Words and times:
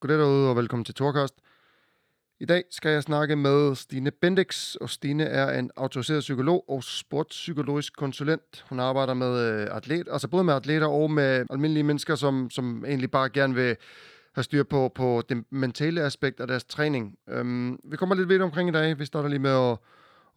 Goddag 0.00 0.18
derude, 0.18 0.50
og 0.50 0.56
velkommen 0.56 0.84
til 0.84 0.94
Torkast. 0.94 1.34
I 2.40 2.44
dag 2.44 2.64
skal 2.70 2.90
jeg 2.90 3.02
snakke 3.02 3.36
med 3.36 3.74
Stine 3.74 4.10
Bendix, 4.10 4.74
og 4.74 4.90
Stine 4.90 5.24
er 5.24 5.58
en 5.58 5.70
autoriseret 5.76 6.20
psykolog 6.20 6.64
og 6.68 6.84
sportspsykologisk 6.84 7.96
konsulent. 7.96 8.64
Hun 8.68 8.80
arbejder 8.80 9.14
med 9.14 9.40
øh, 9.40 9.76
atlet, 9.76 10.08
altså 10.10 10.28
både 10.28 10.44
med 10.44 10.54
atleter 10.54 10.86
og 10.86 11.10
med 11.10 11.46
almindelige 11.50 11.84
mennesker, 11.84 12.14
som, 12.14 12.50
som 12.50 12.84
egentlig 12.84 13.10
bare 13.10 13.28
gerne 13.28 13.54
vil 13.54 13.76
have 14.34 14.44
styr 14.44 14.62
på, 14.62 14.92
på 14.94 15.22
det 15.28 15.44
mentale 15.50 16.02
aspekt 16.02 16.40
af 16.40 16.46
deres 16.46 16.64
træning. 16.64 17.16
Um, 17.40 17.80
vi 17.84 17.96
kommer 17.96 18.14
lidt 18.14 18.28
vidt 18.28 18.42
omkring 18.42 18.68
i 18.68 18.72
dag. 18.72 18.98
Vi 18.98 19.04
starter 19.04 19.28
lige 19.28 19.38
med 19.38 19.70
at, 19.70 19.78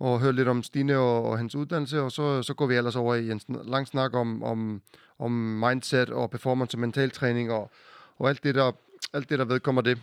at 0.07 0.19
høre 0.19 0.33
lidt 0.33 0.47
om 0.47 0.63
Stine 0.63 0.97
og, 0.97 1.23
og 1.23 1.37
hendes 1.37 1.55
uddannelse, 1.55 2.01
og 2.01 2.11
så, 2.11 2.41
så 2.41 2.53
går 2.53 2.65
vi 2.65 2.75
ellers 2.75 2.95
over 2.95 3.15
i 3.15 3.31
en 3.31 3.41
lang 3.47 3.87
snak 3.87 4.13
om, 4.13 4.43
om, 4.43 4.81
om 5.19 5.31
mindset 5.31 6.09
og 6.09 6.29
performance 6.29 6.75
og 6.75 6.81
mental 6.81 7.11
træning 7.11 7.51
og, 7.51 7.71
og 8.17 8.29
alt 8.29 8.43
det, 8.43 8.55
der 8.55 8.71
alt 9.13 9.29
det, 9.29 9.39
der 9.39 9.45
vedkommer 9.45 9.81
det. 9.81 10.01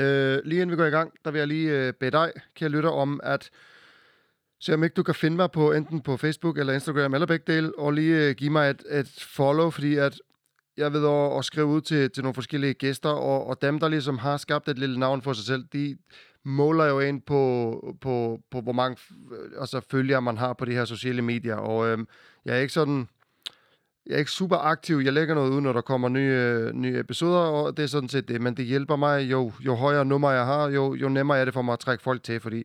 Øh, 0.00 0.38
lige 0.44 0.62
inden 0.62 0.70
vi 0.70 0.76
går 0.76 0.84
i 0.84 0.90
gang, 0.90 1.12
der 1.24 1.30
vil 1.30 1.38
jeg 1.38 1.48
lige 1.48 1.70
øh, 1.70 1.92
bede 1.92 2.10
dig, 2.10 2.32
kære 2.54 2.68
lytter, 2.68 2.90
om 2.90 3.20
at 3.22 3.50
se 4.60 4.74
om 4.74 4.84
ikke 4.84 4.94
du 4.94 5.02
kan 5.02 5.14
finde 5.14 5.36
mig 5.36 5.50
på 5.50 5.72
enten 5.72 6.00
på 6.00 6.16
Facebook 6.16 6.58
eller 6.58 6.72
Instagram 6.72 7.14
eller 7.14 7.26
begge 7.26 7.52
dele, 7.52 7.78
og 7.78 7.92
lige 7.92 8.28
øh, 8.28 8.34
give 8.34 8.50
mig 8.50 8.70
et, 8.70 8.82
et 8.90 9.26
follow, 9.36 9.70
fordi 9.70 9.96
at 9.96 10.20
jeg 10.76 10.92
ved 10.92 11.06
at, 11.08 11.38
at 11.38 11.44
skrive 11.44 11.66
ud 11.66 11.80
til, 11.80 12.10
til 12.10 12.22
nogle 12.22 12.34
forskellige 12.34 12.74
gæster, 12.74 13.08
og, 13.08 13.46
og 13.46 13.62
dem, 13.62 13.78
der 13.78 13.88
ligesom 13.88 14.18
har 14.18 14.36
skabt 14.36 14.68
et 14.68 14.78
lille 14.78 14.98
navn 14.98 15.22
for 15.22 15.32
sig 15.32 15.44
selv, 15.44 15.64
de 15.72 15.98
måler 16.44 16.84
jo 16.84 17.00
ind 17.00 17.22
på, 17.22 17.96
på, 18.00 18.40
på 18.50 18.60
hvor 18.60 18.72
mange 18.72 18.96
altså, 19.60 19.80
følgere 19.90 20.22
man 20.22 20.38
har 20.38 20.52
på 20.52 20.64
de 20.64 20.72
her 20.72 20.84
sociale 20.84 21.22
medier, 21.22 21.56
og 21.56 21.88
øh, 21.88 21.98
jeg 22.44 22.56
er 22.56 22.60
ikke 22.60 22.72
sådan 22.72 23.08
jeg 24.06 24.14
er 24.14 24.18
ikke 24.18 24.30
super 24.30 24.56
aktiv. 24.56 24.96
Jeg 24.96 25.12
lægger 25.12 25.34
noget 25.34 25.50
ud, 25.50 25.60
når 25.60 25.72
der 25.72 25.80
kommer 25.80 26.08
nye, 26.08 26.70
nye 26.72 26.98
episoder, 26.98 27.38
og 27.38 27.76
det 27.76 27.82
er 27.82 27.86
sådan 27.86 28.08
set 28.08 28.28
det. 28.28 28.40
Men 28.40 28.56
det 28.56 28.64
hjælper 28.64 28.96
mig. 28.96 29.30
Jo, 29.30 29.52
jo 29.60 29.74
højere 29.74 30.04
nummer 30.04 30.30
jeg 30.30 30.44
har, 30.44 30.68
jo, 30.68 30.94
jo 30.94 31.08
nemmere 31.08 31.38
er 31.38 31.44
det 31.44 31.54
for 31.54 31.62
mig 31.62 31.72
at 31.72 31.78
trække 31.78 32.02
folk 32.02 32.22
til, 32.22 32.40
fordi 32.40 32.64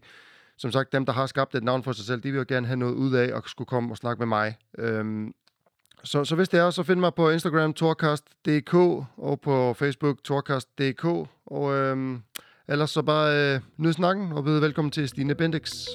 som 0.58 0.72
sagt, 0.72 0.94
dem, 0.94 1.06
der 1.06 1.14
har 1.14 1.26
skabt 1.26 1.56
et 1.56 1.64
navn 1.64 1.84
for 1.84 1.92
sig 1.92 2.06
selv, 2.06 2.22
de 2.22 2.32
vil 2.32 2.38
jo 2.38 2.46
gerne 2.48 2.68
have 2.68 2.78
noget 2.78 2.94
ud 2.94 3.14
af 3.14 3.34
og 3.34 3.44
skulle 3.46 3.68
komme 3.68 3.94
og 3.94 3.98
snakke 3.98 4.20
med 4.20 4.28
mig. 4.28 4.58
Øhm, 4.78 5.34
så, 6.04 6.24
så 6.24 6.36
hvis 6.36 6.50
det 6.50 6.60
er, 6.60 6.70
så 6.70 6.84
find 6.84 7.00
mig 7.00 7.14
på 7.14 7.30
Instagram, 7.30 7.74
torkast.dk, 7.74 8.74
og 9.18 9.40
på 9.42 9.74
Facebook, 9.74 10.24
torkast.dk, 10.24 11.06
og 11.46 11.74
øhm, 11.74 12.22
ellers 12.68 12.92
så 12.92 13.02
bare 13.02 13.56
øh, 13.56 13.60
nyd 13.78 13.94
snakken, 13.94 14.32
og 14.32 14.44
byde 14.44 14.62
velkommen 14.62 14.92
til 14.92 15.10
Stine 15.10 15.36
Bendix. 15.36 15.88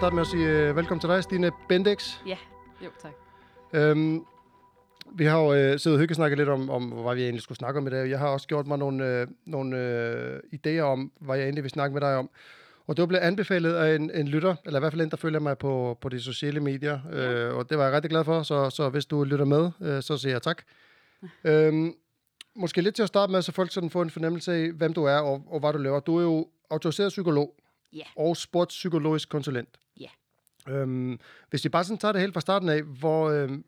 Starte 0.00 0.14
med 0.14 0.22
at 0.22 0.26
sige 0.26 0.70
uh, 0.70 0.76
velkommen 0.76 1.00
til 1.00 1.08
dig, 1.08 1.22
Stine 1.22 1.50
Bendix. 1.68 2.18
Ja, 2.26 2.36
jo 2.84 2.90
tak. 3.02 3.12
Øhm, 3.72 4.24
vi 5.14 5.24
har 5.24 5.38
jo 5.38 5.46
uh, 5.46 5.78
siddet 5.78 5.92
og 5.92 5.98
hyggesnakket 5.98 6.38
lidt 6.38 6.48
om, 6.48 6.70
om, 6.70 6.84
hvad 6.84 7.14
vi 7.14 7.22
egentlig 7.22 7.42
skulle 7.42 7.58
snakke 7.58 7.78
om 7.78 7.86
i 7.86 7.90
dag. 7.90 8.10
Jeg 8.10 8.18
har 8.18 8.28
også 8.28 8.46
gjort 8.48 8.66
mig 8.66 8.78
nogle, 8.78 9.22
uh, 9.22 9.28
nogle 9.46 9.76
uh, 9.76 10.58
idéer 10.58 10.80
om, 10.80 11.12
hvad 11.20 11.36
jeg 11.36 11.44
egentlig 11.44 11.62
vil 11.62 11.70
snakke 11.70 11.94
med 11.94 12.00
dig 12.00 12.16
om. 12.16 12.30
Og 12.86 12.96
det 12.96 13.02
var 13.02 13.06
blevet 13.06 13.22
anbefalet 13.22 13.74
af 13.74 13.94
en, 13.96 14.10
en 14.14 14.28
lytter, 14.28 14.54
eller 14.66 14.78
i 14.78 14.80
hvert 14.80 14.92
fald 14.92 15.02
en, 15.02 15.10
der 15.10 15.16
følger 15.16 15.40
mig 15.40 15.58
på, 15.58 15.98
på 16.00 16.08
de 16.08 16.20
sociale 16.20 16.60
medier. 16.60 17.00
Ja. 17.12 17.50
Uh, 17.50 17.56
og 17.56 17.70
det 17.70 17.78
var 17.78 17.84
jeg 17.84 17.92
rigtig 17.92 18.10
glad 18.10 18.24
for, 18.24 18.42
så, 18.42 18.70
så 18.70 18.88
hvis 18.88 19.06
du 19.06 19.24
lytter 19.24 19.44
med, 19.44 19.70
uh, 19.80 20.00
så 20.00 20.16
siger 20.16 20.32
jeg 20.32 20.42
tak. 20.42 20.62
Ja. 21.44 21.66
Øhm, 21.66 21.94
måske 22.56 22.80
lidt 22.80 22.94
til 22.94 23.02
at 23.02 23.08
starte 23.08 23.32
med, 23.32 23.42
så 23.42 23.52
folk 23.52 23.72
sådan 23.72 23.90
får 23.90 24.02
en 24.02 24.10
fornemmelse 24.10 24.52
af, 24.52 24.70
hvem 24.70 24.92
du 24.92 25.04
er 25.04 25.18
og, 25.18 25.42
og 25.46 25.60
hvad 25.60 25.72
du 25.72 25.78
laver. 25.78 26.00
Du 26.00 26.16
er 26.16 26.22
jo 26.22 26.48
autoriseret 26.70 27.08
psykolog 27.08 27.54
Ja. 27.92 28.02
og 28.16 28.36
sportspsykologisk 28.36 29.28
konsulent. 29.28 29.68
Øhm, 30.70 31.18
hvis 31.50 31.64
vi 31.64 31.68
bare 31.68 31.84
sådan 31.84 31.98
tager 31.98 32.12
det 32.12 32.20
helt 32.20 32.32
fra 32.32 32.40
starten 32.40 32.68
af, 32.68 32.82
hvor, 32.82 33.30
øhm, 33.30 33.64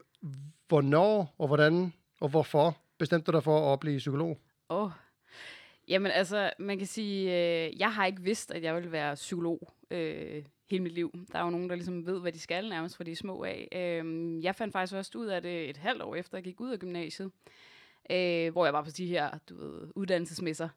hvornår 0.69 1.35
og 1.39 1.47
hvordan 1.47 1.93
og 2.21 2.29
hvorfor 2.29 2.77
bestemte 2.99 3.33
du 3.33 3.37
dig 3.37 3.45
for 3.45 3.73
at 3.73 3.81
blive 3.81 3.99
psykolog? 3.99 4.39
Åh. 4.71 4.85
Oh. 4.85 4.91
Jamen 5.89 6.13
altså, 6.13 6.51
man 6.59 6.79
kan 6.79 6.87
sige, 6.87 7.23
øh, 7.23 7.81
jeg 7.81 7.95
har 7.95 8.07
ikke 8.07 8.23
vidst, 8.23 8.51
at 8.51 8.63
jeg 8.63 8.75
ville 8.75 8.93
være 8.93 9.15
psykolog 9.15 9.73
øh, 9.91 10.45
hele 10.71 10.83
mit 10.83 10.93
liv. 10.93 11.13
Der 11.33 11.39
er 11.39 11.45
jo 11.45 11.51
nogen, 11.51 11.69
der 11.69 11.75
ligesom 11.75 12.07
ved, 12.07 12.21
hvad 12.21 12.33
de 12.33 12.41
skal 12.41 12.69
nærmest 12.69 12.97
fra 12.97 13.05
de 13.05 13.11
er 13.11 13.17
små 13.17 13.45
af. 13.45 13.69
Øh, 13.73 14.45
jeg 14.45 14.55
fandt 14.55 14.73
faktisk 14.73 14.93
først 14.93 15.15
ud 15.15 15.27
af 15.27 15.43
det 15.43 15.71
et 15.71 15.77
halvt 15.77 16.03
år 16.03 16.15
efter, 16.15 16.39
jeg 16.39 16.45
gik 16.45 16.61
ud 16.61 16.71
af 16.71 16.79
gymnasiet. 16.79 17.31
Øh, 18.11 18.53
hvor 18.53 18.65
jeg 18.65 18.73
var 18.73 18.83
på 18.83 18.91
de 18.91 19.07
her, 19.07 19.31
du 19.49 19.57
ved, 19.57 19.89
uddannelsesmesser. 19.95 20.69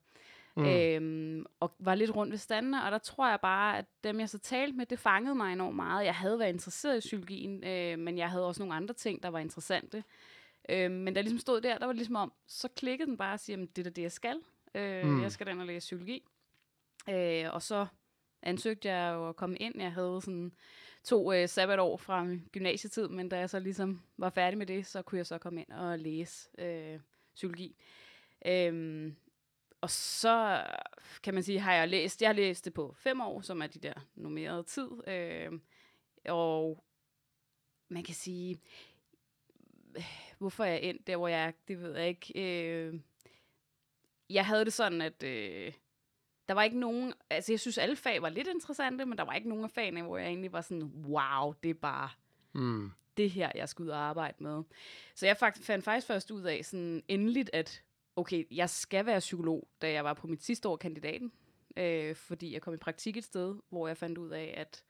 Mm. 0.55 0.65
Øhm, 0.65 1.45
og 1.59 1.75
var 1.79 1.95
lidt 1.95 2.15
rundt 2.15 2.31
ved 2.31 2.37
standene, 2.37 2.83
og 2.83 2.91
der 2.91 2.97
tror 2.97 3.29
jeg 3.29 3.39
bare, 3.41 3.77
at 3.77 3.85
dem 4.03 4.19
jeg 4.19 4.29
så 4.29 4.39
talte 4.39 4.77
med, 4.77 4.85
det 4.85 4.99
fangede 4.99 5.35
mig 5.35 5.53
enormt 5.53 5.75
meget. 5.75 6.05
Jeg 6.05 6.15
havde 6.15 6.39
været 6.39 6.49
interesseret 6.49 6.97
i 6.97 6.99
psykologien, 6.99 7.63
øh, 7.63 7.99
men 7.99 8.17
jeg 8.17 8.29
havde 8.29 8.47
også 8.47 8.61
nogle 8.61 8.75
andre 8.75 8.93
ting, 8.93 9.23
der 9.23 9.29
var 9.29 9.39
interessante. 9.39 10.03
Øh, 10.69 10.91
men 10.91 11.13
da 11.13 11.17
jeg 11.17 11.23
ligesom 11.23 11.39
stod 11.39 11.61
der, 11.61 11.77
der 11.77 11.85
var 11.85 11.93
det 11.93 11.97
ligesom 11.97 12.15
om, 12.15 12.33
så 12.47 12.67
klikkede 12.67 13.09
den 13.09 13.17
bare 13.17 13.33
og 13.33 13.39
siger, 13.39 13.65
det 13.75 13.87
er 13.87 13.91
det, 13.91 14.01
jeg 14.01 14.11
skal. 14.11 14.39
Øh, 14.75 15.05
mm. 15.05 15.21
Jeg 15.21 15.31
skal 15.31 15.47
den 15.47 15.59
og 15.59 15.65
læse 15.65 15.85
psykologi. 15.85 16.23
Øh, 17.09 17.53
og 17.53 17.61
så 17.61 17.85
ansøgte 18.41 18.89
jeg 18.89 19.13
jo 19.13 19.29
at 19.29 19.35
komme 19.35 19.57
ind. 19.57 19.81
Jeg 19.81 19.91
havde 19.91 20.21
sådan 20.21 20.51
to 21.03 21.33
øh, 21.33 21.49
sabbatår 21.49 21.97
fra 21.97 22.27
gymnasietid, 22.51 23.07
men 23.07 23.29
da 23.29 23.39
jeg 23.39 23.49
så 23.49 23.59
ligesom 23.59 24.01
var 24.17 24.29
færdig 24.29 24.57
med 24.57 24.65
det, 24.65 24.85
så 24.85 25.01
kunne 25.01 25.17
jeg 25.17 25.25
så 25.25 25.37
komme 25.37 25.61
ind 25.61 25.71
og 25.71 25.99
læse 25.99 26.49
øh, 26.57 26.99
psykologi. 27.35 27.75
Øh, 28.45 29.11
og 29.85 29.89
så 29.91 30.63
kan 31.23 31.33
man 31.33 31.43
sige, 31.43 31.59
har 31.59 31.73
jeg 31.73 31.87
læst, 31.87 32.21
jeg 32.21 32.29
har 32.29 32.33
læst 32.33 32.65
det 32.65 32.73
på 32.73 32.95
fem 32.97 33.21
år, 33.21 33.41
som 33.41 33.61
er 33.61 33.67
de 33.67 33.79
der 33.79 33.93
nummerede 34.15 34.63
tid. 34.63 34.89
Øh, 35.07 35.51
og 36.25 36.83
man 37.89 38.03
kan 38.03 38.15
sige, 38.15 38.61
hvorfor 40.37 40.63
jeg 40.63 40.81
endt 40.81 41.07
der, 41.07 41.17
hvor 41.17 41.27
jeg 41.27 41.43
er, 41.43 41.51
det 41.67 41.81
ved 41.81 41.97
jeg 41.97 42.07
ikke. 42.07 42.33
Øh, 42.35 42.99
jeg 44.29 44.45
havde 44.45 44.65
det 44.65 44.73
sådan, 44.73 45.01
at 45.01 45.23
øh, 45.23 45.73
der 46.47 46.53
var 46.53 46.63
ikke 46.63 46.79
nogen, 46.79 47.13
altså 47.29 47.51
jeg 47.51 47.59
synes 47.59 47.77
alle 47.77 47.95
fag 47.95 48.21
var 48.21 48.29
lidt 48.29 48.47
interessante, 48.47 49.05
men 49.05 49.17
der 49.17 49.23
var 49.23 49.33
ikke 49.33 49.49
nogen 49.49 49.63
af 49.63 49.71
fagene, 49.71 50.03
hvor 50.03 50.17
jeg 50.17 50.27
egentlig 50.27 50.51
var 50.51 50.61
sådan, 50.61 50.83
wow, 50.83 51.53
det 51.63 51.69
er 51.69 51.73
bare 51.73 52.09
mm. 52.53 52.91
det 53.17 53.29
her, 53.29 53.51
jeg 53.55 53.69
skulle 53.69 53.87
ud 53.87 53.91
og 53.91 54.01
arbejde 54.01 54.43
med. 54.43 54.63
Så 55.15 55.25
jeg 55.25 55.37
fandt 55.37 55.85
faktisk 55.85 56.07
først 56.07 56.31
ud 56.31 56.41
af 56.41 56.65
sådan 56.65 57.03
endeligt, 57.07 57.49
at 57.53 57.83
okay, 58.15 58.43
jeg 58.51 58.69
skal 58.69 59.05
være 59.05 59.19
psykolog, 59.19 59.67
da 59.81 59.91
jeg 59.91 60.03
var 60.03 60.13
på 60.13 60.27
mit 60.27 60.43
sidste 60.43 60.69
år 60.69 60.77
kandidaten, 60.77 61.31
øh, 61.77 62.15
fordi 62.15 62.53
jeg 62.53 62.61
kom 62.61 62.73
i 62.73 62.77
praktik 62.77 63.17
et 63.17 63.23
sted, 63.23 63.55
hvor 63.69 63.87
jeg 63.87 63.97
fandt 63.97 64.17
ud 64.17 64.29
af, 64.29 64.53
at 64.57 64.83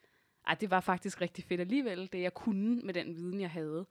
ej, 0.47 0.55
det 0.55 0.71
var 0.71 0.79
faktisk 0.79 1.21
rigtig 1.21 1.43
fedt 1.43 1.61
alligevel, 1.61 2.09
det 2.13 2.21
jeg 2.21 2.33
kunne 2.33 2.81
med 2.81 2.93
den 2.93 3.15
viden, 3.15 3.41
jeg 3.41 3.49
havde. 3.49 3.85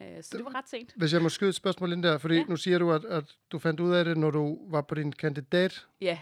Øh, 0.00 0.22
så 0.22 0.36
det, 0.36 0.44
var 0.44 0.54
ret 0.54 0.68
sent. 0.68 0.92
Hvis 0.96 1.12
jeg 1.12 1.22
må 1.22 1.28
skyde 1.28 1.48
et 1.48 1.54
spørgsmål 1.54 1.92
ind 1.92 2.02
der, 2.02 2.18
fordi 2.18 2.34
ja. 2.34 2.44
nu 2.44 2.56
siger 2.56 2.78
du, 2.78 2.92
at, 2.92 3.04
at 3.04 3.24
du 3.52 3.58
fandt 3.58 3.80
ud 3.80 3.94
af 3.94 4.04
det, 4.04 4.16
når 4.16 4.30
du 4.30 4.70
var 4.70 4.80
på 4.80 4.94
din 4.94 5.12
kandidat. 5.12 5.86
Ja, 6.00 6.18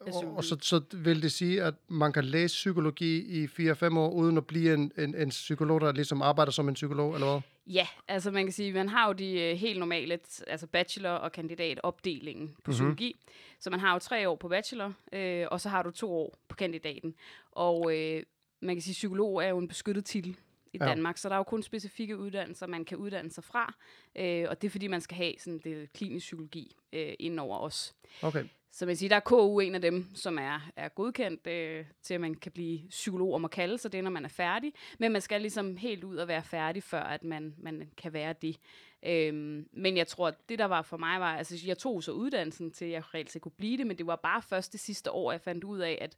og, 0.00 0.34
og 0.36 0.44
så, 0.44 0.56
så 0.60 0.80
vil 0.92 1.22
det 1.22 1.32
sige, 1.32 1.62
at 1.62 1.74
man 1.88 2.12
kan 2.12 2.24
læse 2.24 2.52
psykologi 2.52 3.42
i 3.42 3.46
4-5 3.46 3.98
år, 3.98 4.10
uden 4.10 4.36
at 4.36 4.46
blive 4.46 4.74
en, 4.74 4.92
en, 4.98 5.14
en 5.14 5.28
psykolog, 5.28 5.80
der 5.80 5.92
ligesom 5.92 6.22
arbejder 6.22 6.52
som 6.52 6.68
en 6.68 6.74
psykolog, 6.74 7.14
eller 7.14 7.26
hvad? 7.26 7.40
Ja, 7.68 7.86
altså 8.08 8.30
man 8.30 8.44
kan 8.44 8.52
sige, 8.52 8.72
man 8.72 8.88
har 8.88 9.06
jo 9.06 9.12
de 9.12 9.40
øh, 9.40 9.56
helt 9.56 9.78
normale, 9.78 10.18
altså 10.46 10.66
bachelor- 10.66 11.10
og 11.10 11.32
kandidatopdelingen 11.32 12.48
på 12.48 12.52
mm-hmm. 12.54 12.72
psykologi. 12.72 13.20
Så 13.60 13.70
man 13.70 13.80
har 13.80 13.92
jo 13.92 13.98
tre 13.98 14.28
år 14.28 14.36
på 14.36 14.48
bachelor, 14.48 14.92
øh, 15.12 15.46
og 15.50 15.60
så 15.60 15.68
har 15.68 15.82
du 15.82 15.90
to 15.90 16.12
år 16.12 16.38
på 16.48 16.56
kandidaten. 16.56 17.14
Og 17.52 17.96
øh, 17.96 18.22
man 18.60 18.74
kan 18.74 18.82
sige, 18.82 18.92
psykolog 18.92 19.44
er 19.44 19.48
jo 19.48 19.58
en 19.58 19.68
beskyttet 19.68 20.04
titel 20.04 20.36
i 20.72 20.78
ja. 20.80 20.86
Danmark, 20.86 21.18
så 21.18 21.28
der 21.28 21.34
er 21.34 21.38
jo 21.38 21.42
kun 21.42 21.62
specifikke 21.62 22.18
uddannelser, 22.18 22.66
man 22.66 22.84
kan 22.84 22.98
uddanne 22.98 23.30
sig 23.30 23.44
fra, 23.44 23.74
øh, 24.16 24.46
og 24.48 24.62
det 24.62 24.68
er 24.68 24.70
fordi, 24.70 24.86
man 24.86 25.00
skal 25.00 25.16
have 25.16 25.34
sådan 25.38 25.58
det 25.64 25.92
klinisk 25.92 26.24
psykologi 26.24 26.76
øh, 26.92 27.14
ind 27.18 27.40
over 27.40 27.58
os. 27.58 27.94
Okay. 28.22 28.44
Så 28.72 28.86
man 28.86 28.96
siger, 28.96 29.08
der 29.08 29.16
er 29.16 29.20
KU 29.20 29.60
en 29.60 29.74
af 29.74 29.80
dem, 29.80 30.06
som 30.14 30.38
er, 30.38 30.70
er 30.76 30.88
godkendt 30.88 31.46
øh, 31.46 31.84
til, 32.02 32.14
at 32.14 32.20
man 32.20 32.34
kan 32.34 32.52
blive 32.52 32.88
psykolog 32.88 33.34
og 33.34 33.40
må 33.40 33.48
kalde 33.48 33.78
sig 33.78 33.92
det, 33.92 34.04
når 34.04 34.10
man 34.10 34.24
er 34.24 34.28
færdig. 34.28 34.72
Men 34.98 35.12
man 35.12 35.20
skal 35.20 35.40
ligesom 35.40 35.76
helt 35.76 36.04
ud 36.04 36.16
og 36.16 36.28
være 36.28 36.42
færdig, 36.42 36.82
før 36.82 37.02
at 37.02 37.24
man, 37.24 37.54
man 37.58 37.90
kan 37.96 38.12
være 38.12 38.34
det. 38.42 38.56
Øhm, 39.02 39.68
men 39.72 39.96
jeg 39.96 40.06
tror, 40.06 40.28
at 40.28 40.34
det 40.48 40.58
der 40.58 40.64
var 40.64 40.82
for 40.82 40.96
mig 40.96 41.20
var, 41.20 41.36
altså 41.36 41.62
jeg 41.66 41.78
tog 41.78 42.02
så 42.02 42.12
uddannelsen 42.12 42.70
til, 42.70 42.84
at 42.84 42.90
jeg 42.90 43.14
reelt 43.14 43.32
set 43.32 43.42
kunne 43.42 43.52
blive 43.52 43.76
det, 43.76 43.86
men 43.86 43.98
det 43.98 44.06
var 44.06 44.16
bare 44.16 44.42
først 44.42 44.72
det 44.72 44.80
sidste 44.80 45.10
år, 45.10 45.32
jeg 45.32 45.40
fandt 45.40 45.64
ud 45.64 45.78
af, 45.78 45.98
at 46.00 46.16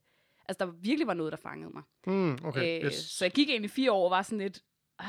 altså, 0.48 0.64
der 0.64 0.72
virkelig 0.72 1.06
var 1.06 1.14
noget, 1.14 1.32
der 1.32 1.38
fangede 1.38 1.70
mig. 1.70 1.82
Mm, 2.06 2.38
okay, 2.44 2.80
øh, 2.80 2.86
yes. 2.86 2.94
Så 2.94 3.24
jeg 3.24 3.32
gik 3.32 3.50
egentlig 3.50 3.70
fire 3.70 3.92
år 3.92 4.04
og 4.04 4.10
var 4.10 4.22
sådan 4.22 4.38
lidt, 4.38 4.62
ah, 4.98 5.06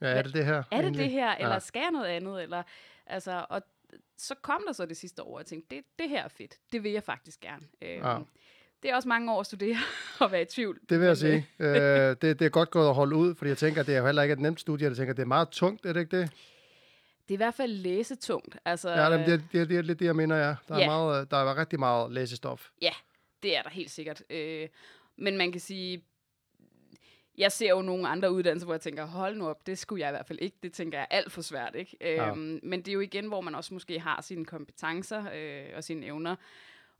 ja, 0.00 0.06
er 0.06 0.22
det 0.22 0.34
det 0.34 0.44
her? 0.44 0.56
Er 0.56 0.62
det 0.62 0.72
egentlig? 0.72 1.04
det 1.04 1.10
her, 1.10 1.34
eller 1.34 1.52
ja. 1.52 1.58
skal 1.58 1.80
jeg 1.80 1.90
noget 1.90 2.06
andet? 2.06 2.42
Eller, 2.42 2.62
altså, 3.06 3.46
og 3.50 3.62
så 4.18 4.34
kom 4.42 4.62
der 4.66 4.72
så 4.72 4.86
det 4.86 4.96
sidste 4.96 5.22
år, 5.22 5.32
og 5.34 5.38
jeg 5.40 5.46
tænkte, 5.46 5.76
det, 5.76 5.84
det 5.98 6.08
her 6.08 6.24
er 6.24 6.28
fedt. 6.28 6.54
Det 6.72 6.82
vil 6.82 6.92
jeg 6.92 7.02
faktisk 7.02 7.40
gerne. 7.40 7.62
Øhm, 7.82 8.02
ja. 8.04 8.18
Det 8.82 8.90
er 8.90 8.94
også 8.96 9.08
mange 9.08 9.32
år 9.32 9.40
at 9.40 9.46
studere 9.46 9.76
og 10.20 10.32
være 10.32 10.42
i 10.42 10.44
tvivl. 10.44 10.80
Det 10.88 11.00
vil 11.00 11.06
jeg 11.06 11.16
sige. 11.16 11.46
øh, 11.58 11.68
det, 12.22 12.22
det 12.22 12.42
er 12.42 12.48
godt 12.48 12.70
gået 12.70 12.88
at 12.88 12.94
holde 12.94 13.16
ud, 13.16 13.34
fordi 13.34 13.48
jeg 13.48 13.58
tænker, 13.58 13.80
at 13.80 13.86
det 13.86 13.94
er 13.94 13.98
jo 13.98 14.06
heller 14.06 14.22
ikke 14.22 14.32
et 14.32 14.38
nemt 14.40 14.60
studie. 14.60 14.88
Jeg 14.88 14.96
tænker, 14.96 15.10
at 15.12 15.16
det 15.16 15.22
er 15.22 15.26
meget 15.26 15.48
tungt, 15.48 15.86
er 15.86 15.92
det 15.92 16.00
ikke 16.00 16.20
det? 16.20 16.30
Det 17.28 17.34
er 17.34 17.36
i 17.36 17.36
hvert 17.36 17.54
fald 17.54 17.72
læsetungt. 17.72 18.56
Altså, 18.64 18.90
Ja, 18.90 19.02
jamen, 19.02 19.26
det, 19.26 19.34
er- 19.34 19.42
det, 19.52 19.60
er- 19.60 19.64
det 19.64 19.76
er 19.76 19.82
lidt 19.82 19.98
det, 19.98 20.06
jeg 20.06 20.16
mener, 20.16 20.36
ja. 20.36 20.54
Der 20.68 20.74
er, 20.74 20.78
Ja. 20.78 20.86
meget, 20.86 21.20
øh, 21.20 21.26
der 21.30 21.36
er 21.36 21.56
rigtig 21.56 21.78
meget 21.78 22.12
læsestof. 22.12 22.68
Det 23.42 23.56
er 23.56 23.62
der 23.62 23.70
helt 23.70 23.90
sikkert. 23.90 24.22
Øh, 24.30 24.68
men 25.18 25.36
man 25.36 25.52
kan 25.52 25.60
sige, 25.60 26.04
jeg 27.38 27.52
ser 27.52 27.70
jo 27.70 27.82
nogle 27.82 28.08
andre 28.08 28.32
uddannelser, 28.32 28.66
hvor 28.66 28.74
jeg 28.74 28.80
tænker, 28.80 29.04
hold 29.04 29.36
nu 29.36 29.48
op, 29.48 29.66
det 29.66 29.78
skulle 29.78 30.00
jeg 30.00 30.08
i 30.10 30.12
hvert 30.12 30.26
fald 30.26 30.38
ikke. 30.42 30.56
Det 30.62 30.72
tænker 30.72 30.98
jeg 30.98 31.06
er 31.10 31.16
alt 31.16 31.32
for 31.32 31.42
svært, 31.42 31.74
ikke? 31.74 31.96
Ja. 32.00 32.28
Øhm, 32.30 32.60
men 32.62 32.80
det 32.80 32.88
er 32.88 32.92
jo 32.92 33.00
igen, 33.00 33.26
hvor 33.26 33.40
man 33.40 33.54
også 33.54 33.74
måske 33.74 34.00
har 34.00 34.20
sine 34.22 34.44
kompetencer 34.44 35.24
øh, 35.34 35.64
og 35.76 35.84
sine 35.84 36.06
evner. 36.06 36.36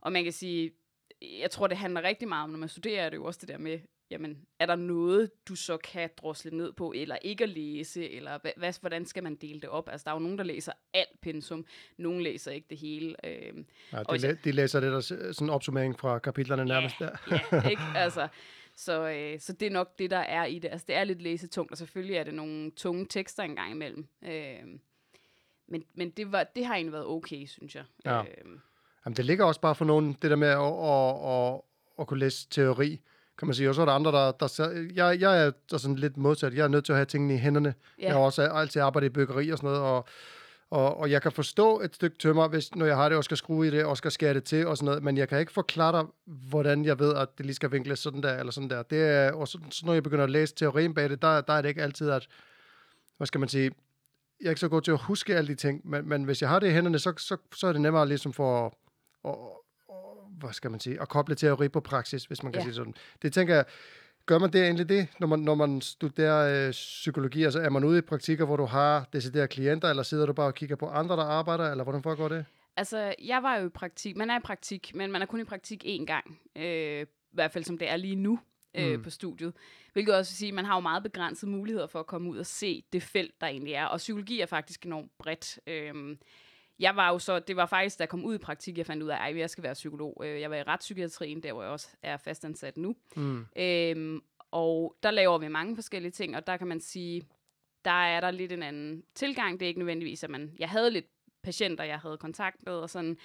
Og 0.01 0.11
man 0.11 0.23
kan 0.23 0.33
sige, 0.33 0.71
jeg 1.21 1.51
tror, 1.51 1.67
det 1.67 1.77
handler 1.77 2.01
rigtig 2.03 2.27
meget 2.27 2.43
om, 2.43 2.49
når 2.49 2.57
man 2.59 2.69
studerer, 2.69 3.05
er 3.05 3.09
det 3.09 3.17
jo 3.17 3.25
også 3.25 3.39
det 3.41 3.49
der 3.49 3.57
med, 3.57 3.79
jamen, 4.11 4.37
er 4.59 4.65
der 4.65 4.75
noget, 4.75 5.31
du 5.47 5.55
så 5.55 5.77
kan 5.77 6.09
drosle 6.17 6.57
ned 6.57 6.73
på, 6.73 6.93
eller 6.95 7.15
ikke 7.21 7.43
at 7.43 7.49
læse, 7.49 8.09
eller 8.09 8.39
hvad, 8.57 8.73
hvordan 8.81 9.05
skal 9.05 9.23
man 9.23 9.35
dele 9.35 9.61
det 9.61 9.69
op? 9.69 9.89
Altså, 9.89 10.05
der 10.05 10.11
er 10.11 10.15
jo 10.15 10.19
nogen, 10.19 10.37
der 10.37 10.43
læser 10.43 10.71
alt 10.93 11.21
pensum, 11.21 11.65
nogen 11.97 12.21
læser 12.21 12.51
ikke 12.51 12.67
det 12.69 12.77
hele. 12.77 13.15
Øh, 13.25 13.53
Ja, 13.93 14.03
Og 14.03 14.15
de, 14.15 14.21
læ- 14.21 14.35
de 14.43 14.51
læser 14.51 14.79
det 14.79 14.91
der 14.91 14.99
sådan 14.99 15.33
en 15.41 15.49
opsummering 15.49 15.99
fra 15.99 16.19
kapitlerne 16.19 16.65
nærmest 16.65 16.95
der. 16.99 17.09
ja, 17.51 17.69
ikke? 17.69 17.81
Altså, 17.95 18.27
så, 18.77 19.09
øh, 19.09 19.39
så 19.39 19.53
det 19.53 19.65
er 19.65 19.71
nok 19.71 19.99
det, 19.99 20.11
der 20.11 20.17
er 20.17 20.45
i 20.45 20.59
det. 20.59 20.69
Altså, 20.71 20.85
det 20.87 20.95
er 20.95 21.03
lidt 21.03 21.21
læsetungt, 21.21 21.71
og 21.71 21.77
selvfølgelig 21.77 22.15
er 22.15 22.23
det 22.23 22.33
nogle 22.33 22.71
tunge 22.71 23.05
tekster 23.09 23.43
engang 23.43 23.71
imellem. 23.71 24.07
Øh, 24.23 24.79
men 25.67 25.83
men 25.93 26.09
det, 26.09 26.31
var, 26.31 26.43
det 26.55 26.65
har 26.65 26.75
egentlig 26.75 26.93
været 26.93 27.05
okay, 27.05 27.45
synes 27.45 27.75
jeg. 27.75 27.83
Ja. 28.05 28.21
Øh, 28.21 28.59
Jamen, 29.05 29.17
det 29.17 29.25
ligger 29.25 29.45
også 29.45 29.61
bare 29.61 29.75
for 29.75 29.85
nogen, 29.85 30.17
det 30.21 30.29
der 30.29 30.35
med 30.35 30.47
at, 30.47 30.57
at, 30.57 31.53
at, 31.53 31.61
at 31.99 32.07
kunne 32.07 32.19
læse 32.19 32.47
teori, 32.49 33.01
kan 33.37 33.47
man 33.47 33.55
sige. 33.55 33.69
Og 33.69 33.75
så 33.75 33.81
er 33.81 33.85
der 33.85 33.93
andre, 33.93 34.11
der... 34.11 34.31
der 34.31 34.87
jeg, 34.95 35.21
jeg 35.21 35.45
er 35.47 35.51
sådan 35.77 35.95
lidt 35.95 36.17
modsat. 36.17 36.53
Jeg 36.53 36.63
er 36.63 36.67
nødt 36.67 36.85
til 36.85 36.91
at 36.93 36.97
have 36.97 37.05
tingene 37.05 37.33
i 37.33 37.37
hænderne. 37.37 37.73
Ja. 37.99 38.05
Jeg 38.05 38.13
har 38.13 38.19
også 38.19 38.41
altid 38.41 38.81
arbejdet 38.81 39.07
i 39.07 39.09
byggeri 39.09 39.49
og 39.49 39.57
sådan 39.57 39.67
noget, 39.67 39.83
og, 39.83 40.07
og, 40.69 40.97
og 40.97 41.11
jeg 41.11 41.21
kan 41.21 41.31
forstå 41.31 41.79
et 41.79 41.95
stykke 41.95 42.17
tømmer, 42.17 42.47
hvis, 42.47 42.75
når 42.75 42.85
jeg 42.85 42.95
har 42.95 43.09
det, 43.09 43.17
og 43.17 43.23
skal 43.23 43.37
skrue 43.37 43.67
i 43.67 43.71
det, 43.71 43.85
og 43.85 43.97
skal 43.97 44.11
skære 44.11 44.33
det 44.33 44.43
til 44.43 44.67
og 44.67 44.77
sådan 44.77 44.85
noget, 44.85 45.03
men 45.03 45.17
jeg 45.17 45.29
kan 45.29 45.39
ikke 45.39 45.51
forklare 45.51 45.97
dig, 46.01 46.05
hvordan 46.25 46.85
jeg 46.85 46.99
ved, 46.99 47.15
at 47.15 47.37
det 47.37 47.45
lige 47.45 47.55
skal 47.55 47.71
vinkles 47.71 47.99
sådan 47.99 48.23
der, 48.23 48.37
eller 48.39 48.51
sådan 48.51 48.69
der. 48.69 48.83
Det 48.83 49.01
er, 49.07 49.31
og 49.31 49.47
så, 49.47 49.59
så 49.71 49.85
når 49.85 49.93
jeg 49.93 50.03
begynder 50.03 50.23
at 50.23 50.29
læse 50.29 50.55
teorien 50.55 50.93
bag 50.93 51.09
det, 51.09 51.21
der, 51.21 51.41
der 51.41 51.53
er 51.53 51.61
det 51.61 51.69
ikke 51.69 51.83
altid, 51.83 52.09
at, 52.09 52.27
hvad 53.17 53.27
skal 53.27 53.39
man 53.39 53.49
sige, 53.49 53.71
jeg 54.41 54.45
er 54.45 54.49
ikke 54.51 54.59
så 54.59 54.67
god 54.69 54.81
til 54.81 54.91
at 54.91 54.97
huske 55.01 55.35
alle 55.35 55.47
de 55.47 55.55
ting, 55.55 55.81
men, 55.89 56.09
men 56.09 56.23
hvis 56.23 56.41
jeg 56.41 56.49
har 56.49 56.59
det 56.59 56.67
i 56.67 56.71
hænderne, 56.71 56.99
så, 56.99 57.13
så, 57.17 57.37
så 57.55 57.67
er 57.67 57.71
det 57.71 57.81
nemmere 57.81 58.07
ligesom 58.07 58.33
for 58.33 58.65
at, 58.65 58.73
og, 59.23 59.65
og, 59.89 60.31
hvad 60.39 60.53
skal 60.53 60.71
man 60.71 60.79
sige, 60.79 61.01
at 61.01 61.09
koble 61.09 61.35
teori 61.35 61.69
på 61.69 61.79
praksis, 61.79 62.25
hvis 62.25 62.43
man 62.43 62.51
kan 62.51 62.59
Ja. 62.61 62.65
sige 62.65 62.73
sådan. 62.75 62.93
Det 63.21 63.33
tænker 63.33 63.55
jeg, 63.55 63.65
gør 64.27 64.37
man 64.39 64.53
det 64.53 64.61
egentlig 64.63 64.89
det, 64.89 65.07
når 65.19 65.27
man, 65.27 65.39
når 65.39 65.55
man 65.55 65.81
studerer 65.81 66.67
øh, 66.67 66.71
psykologi? 66.71 67.43
Altså 67.43 67.59
er 67.59 67.69
man 67.69 67.83
ude 67.83 67.97
i 67.97 68.01
praktikker, 68.01 68.45
hvor 68.45 68.57
du 68.57 68.65
har 68.65 69.05
deciderede 69.13 69.47
klienter, 69.47 69.89
eller 69.89 70.03
sidder 70.03 70.25
du 70.25 70.33
bare 70.33 70.47
og 70.47 70.55
kigger 70.55 70.75
på 70.75 70.87
andre, 70.87 71.15
der 71.15 71.23
arbejder, 71.23 71.71
eller 71.71 71.83
hvordan 71.83 72.03
foregår 72.03 72.27
det? 72.27 72.45
altså, 72.77 73.15
jeg 73.25 73.43
var 73.43 73.55
jo 73.57 73.65
i 73.65 73.69
praktik. 73.69 74.17
Man 74.17 74.29
er 74.29 74.37
i 74.37 74.41
praktik, 74.43 74.91
men 74.95 75.11
man 75.11 75.21
er 75.21 75.25
kun 75.25 75.39
i 75.39 75.43
praktik 75.43 75.83
én 75.85 76.05
gang. 76.05 76.39
Øh, 76.55 77.01
I 77.01 77.05
hvert 77.33 77.51
fald 77.51 77.63
som 77.63 77.77
det 77.77 77.89
er 77.89 77.95
lige 77.97 78.15
nu 78.15 78.39
øh, 78.75 78.95
Mm. 78.97 79.03
på 79.03 79.09
studiet. 79.09 79.53
Hvilket 79.93 80.15
også 80.15 80.31
vil 80.31 80.37
sige, 80.37 80.49
at 80.49 80.55
man 80.55 80.65
har 80.65 80.75
jo 80.75 80.79
meget 80.79 81.03
begrænsede 81.03 81.51
muligheder 81.51 81.87
for 81.87 81.99
at 81.99 82.05
komme 82.07 82.29
ud 82.29 82.37
og 82.37 82.45
se 82.45 82.83
det 82.93 83.03
felt, 83.03 83.41
der 83.41 83.47
egentlig 83.47 83.73
er. 83.73 83.85
Og 83.85 83.97
psykologi 83.97 84.41
er 84.41 84.45
faktisk 84.45 84.85
enormt 84.85 85.11
bredt. 85.19 85.59
Øh, 85.67 86.17
jeg 86.79 86.95
var 86.95 87.09
jo 87.09 87.19
så, 87.19 87.39
det 87.39 87.55
var 87.55 87.65
faktisk, 87.65 87.99
da 87.99 88.01
jeg 88.01 88.09
kom 88.09 88.25
ud 88.25 88.35
i 88.35 88.37
praktik, 88.37 88.77
jeg 88.77 88.85
fandt 88.85 89.03
ud 89.03 89.09
af, 89.09 89.29
at 89.29 89.37
jeg 89.37 89.49
skal 89.49 89.63
være 89.63 89.73
psykolog. 89.73 90.21
Øh, 90.25 90.41
Jeg 90.41 90.49
var 90.49 90.55
i 90.55 90.63
retspsykiatrien, 90.63 91.43
der 91.43 91.53
hvor 91.53 91.63
jeg 91.63 91.71
også 91.71 91.87
er 92.01 92.17
fastansat 92.17 92.77
nu. 92.77 92.95
Mm. 93.15 93.45
Øhm, 93.55 94.21
og 94.51 94.95
der 95.03 95.11
laver 95.11 95.37
vi 95.37 95.47
mange 95.47 95.75
forskellige 95.75 96.11
ting, 96.11 96.35
og 96.35 96.47
der 96.47 96.57
kan 96.57 96.67
man 96.67 96.79
sige, 96.81 97.23
der 97.85 97.91
er 98.05 98.21
der 98.21 98.31
lidt 98.31 98.51
en 98.51 98.63
anden 98.63 99.03
tilgang. 99.15 99.59
Det 99.59 99.65
er 99.65 99.67
ikke 99.67 99.79
nødvendigvis, 99.79 100.23
at 100.23 100.29
man... 100.29 100.55
Jeg 100.59 100.69
havde 100.69 100.91
lidt 100.91 101.05
patienter, 101.43 101.83
jeg 101.83 101.99
havde 101.99 102.17
kontakt 102.17 102.65
med, 102.65 102.73
og 102.73 102.89
sådan, 102.89 103.17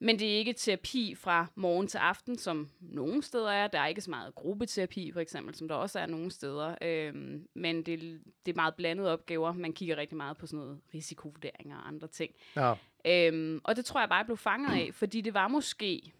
men 0.00 0.18
det 0.18 0.32
er 0.32 0.38
ikke 0.38 0.52
terapi 0.52 1.14
fra 1.14 1.46
morgen 1.54 1.86
til 1.86 1.98
aften, 1.98 2.38
som 2.38 2.68
nogle 2.80 3.22
steder 3.22 3.50
er. 3.50 3.66
Der 3.66 3.80
er 3.80 3.86
ikke 3.86 4.00
så 4.00 4.10
meget 4.10 4.34
gruppeterapi, 4.34 5.12
for 5.12 5.20
eksempel, 5.20 5.54
som 5.54 5.68
der 5.68 5.74
også 5.74 5.98
er 5.98 6.06
nogle 6.06 6.30
steder. 6.30 6.74
Øhm, 6.82 7.48
men 7.54 7.82
det, 7.82 8.20
det 8.46 8.52
er 8.52 8.56
meget 8.56 8.74
blandede 8.74 9.12
opgaver. 9.12 9.52
Man 9.52 9.72
kigger 9.72 9.96
rigtig 9.96 10.16
meget 10.16 10.36
på 10.36 10.46
sådan 10.46 10.58
noget 10.58 10.80
risikovurdering 10.94 11.74
og 11.74 11.88
andre 11.88 12.08
ting. 12.08 12.32
Ja. 12.56 12.74
Øhm, 13.06 13.60
og 13.64 13.76
det 13.76 13.84
tror 13.84 14.00
jeg 14.00 14.08
bare, 14.08 14.18
jeg 14.18 14.26
blev 14.26 14.36
fanget 14.36 14.72
af, 14.72 14.94
fordi 14.94 15.20
det 15.20 15.34
var 15.34 15.48
måske 15.48 16.12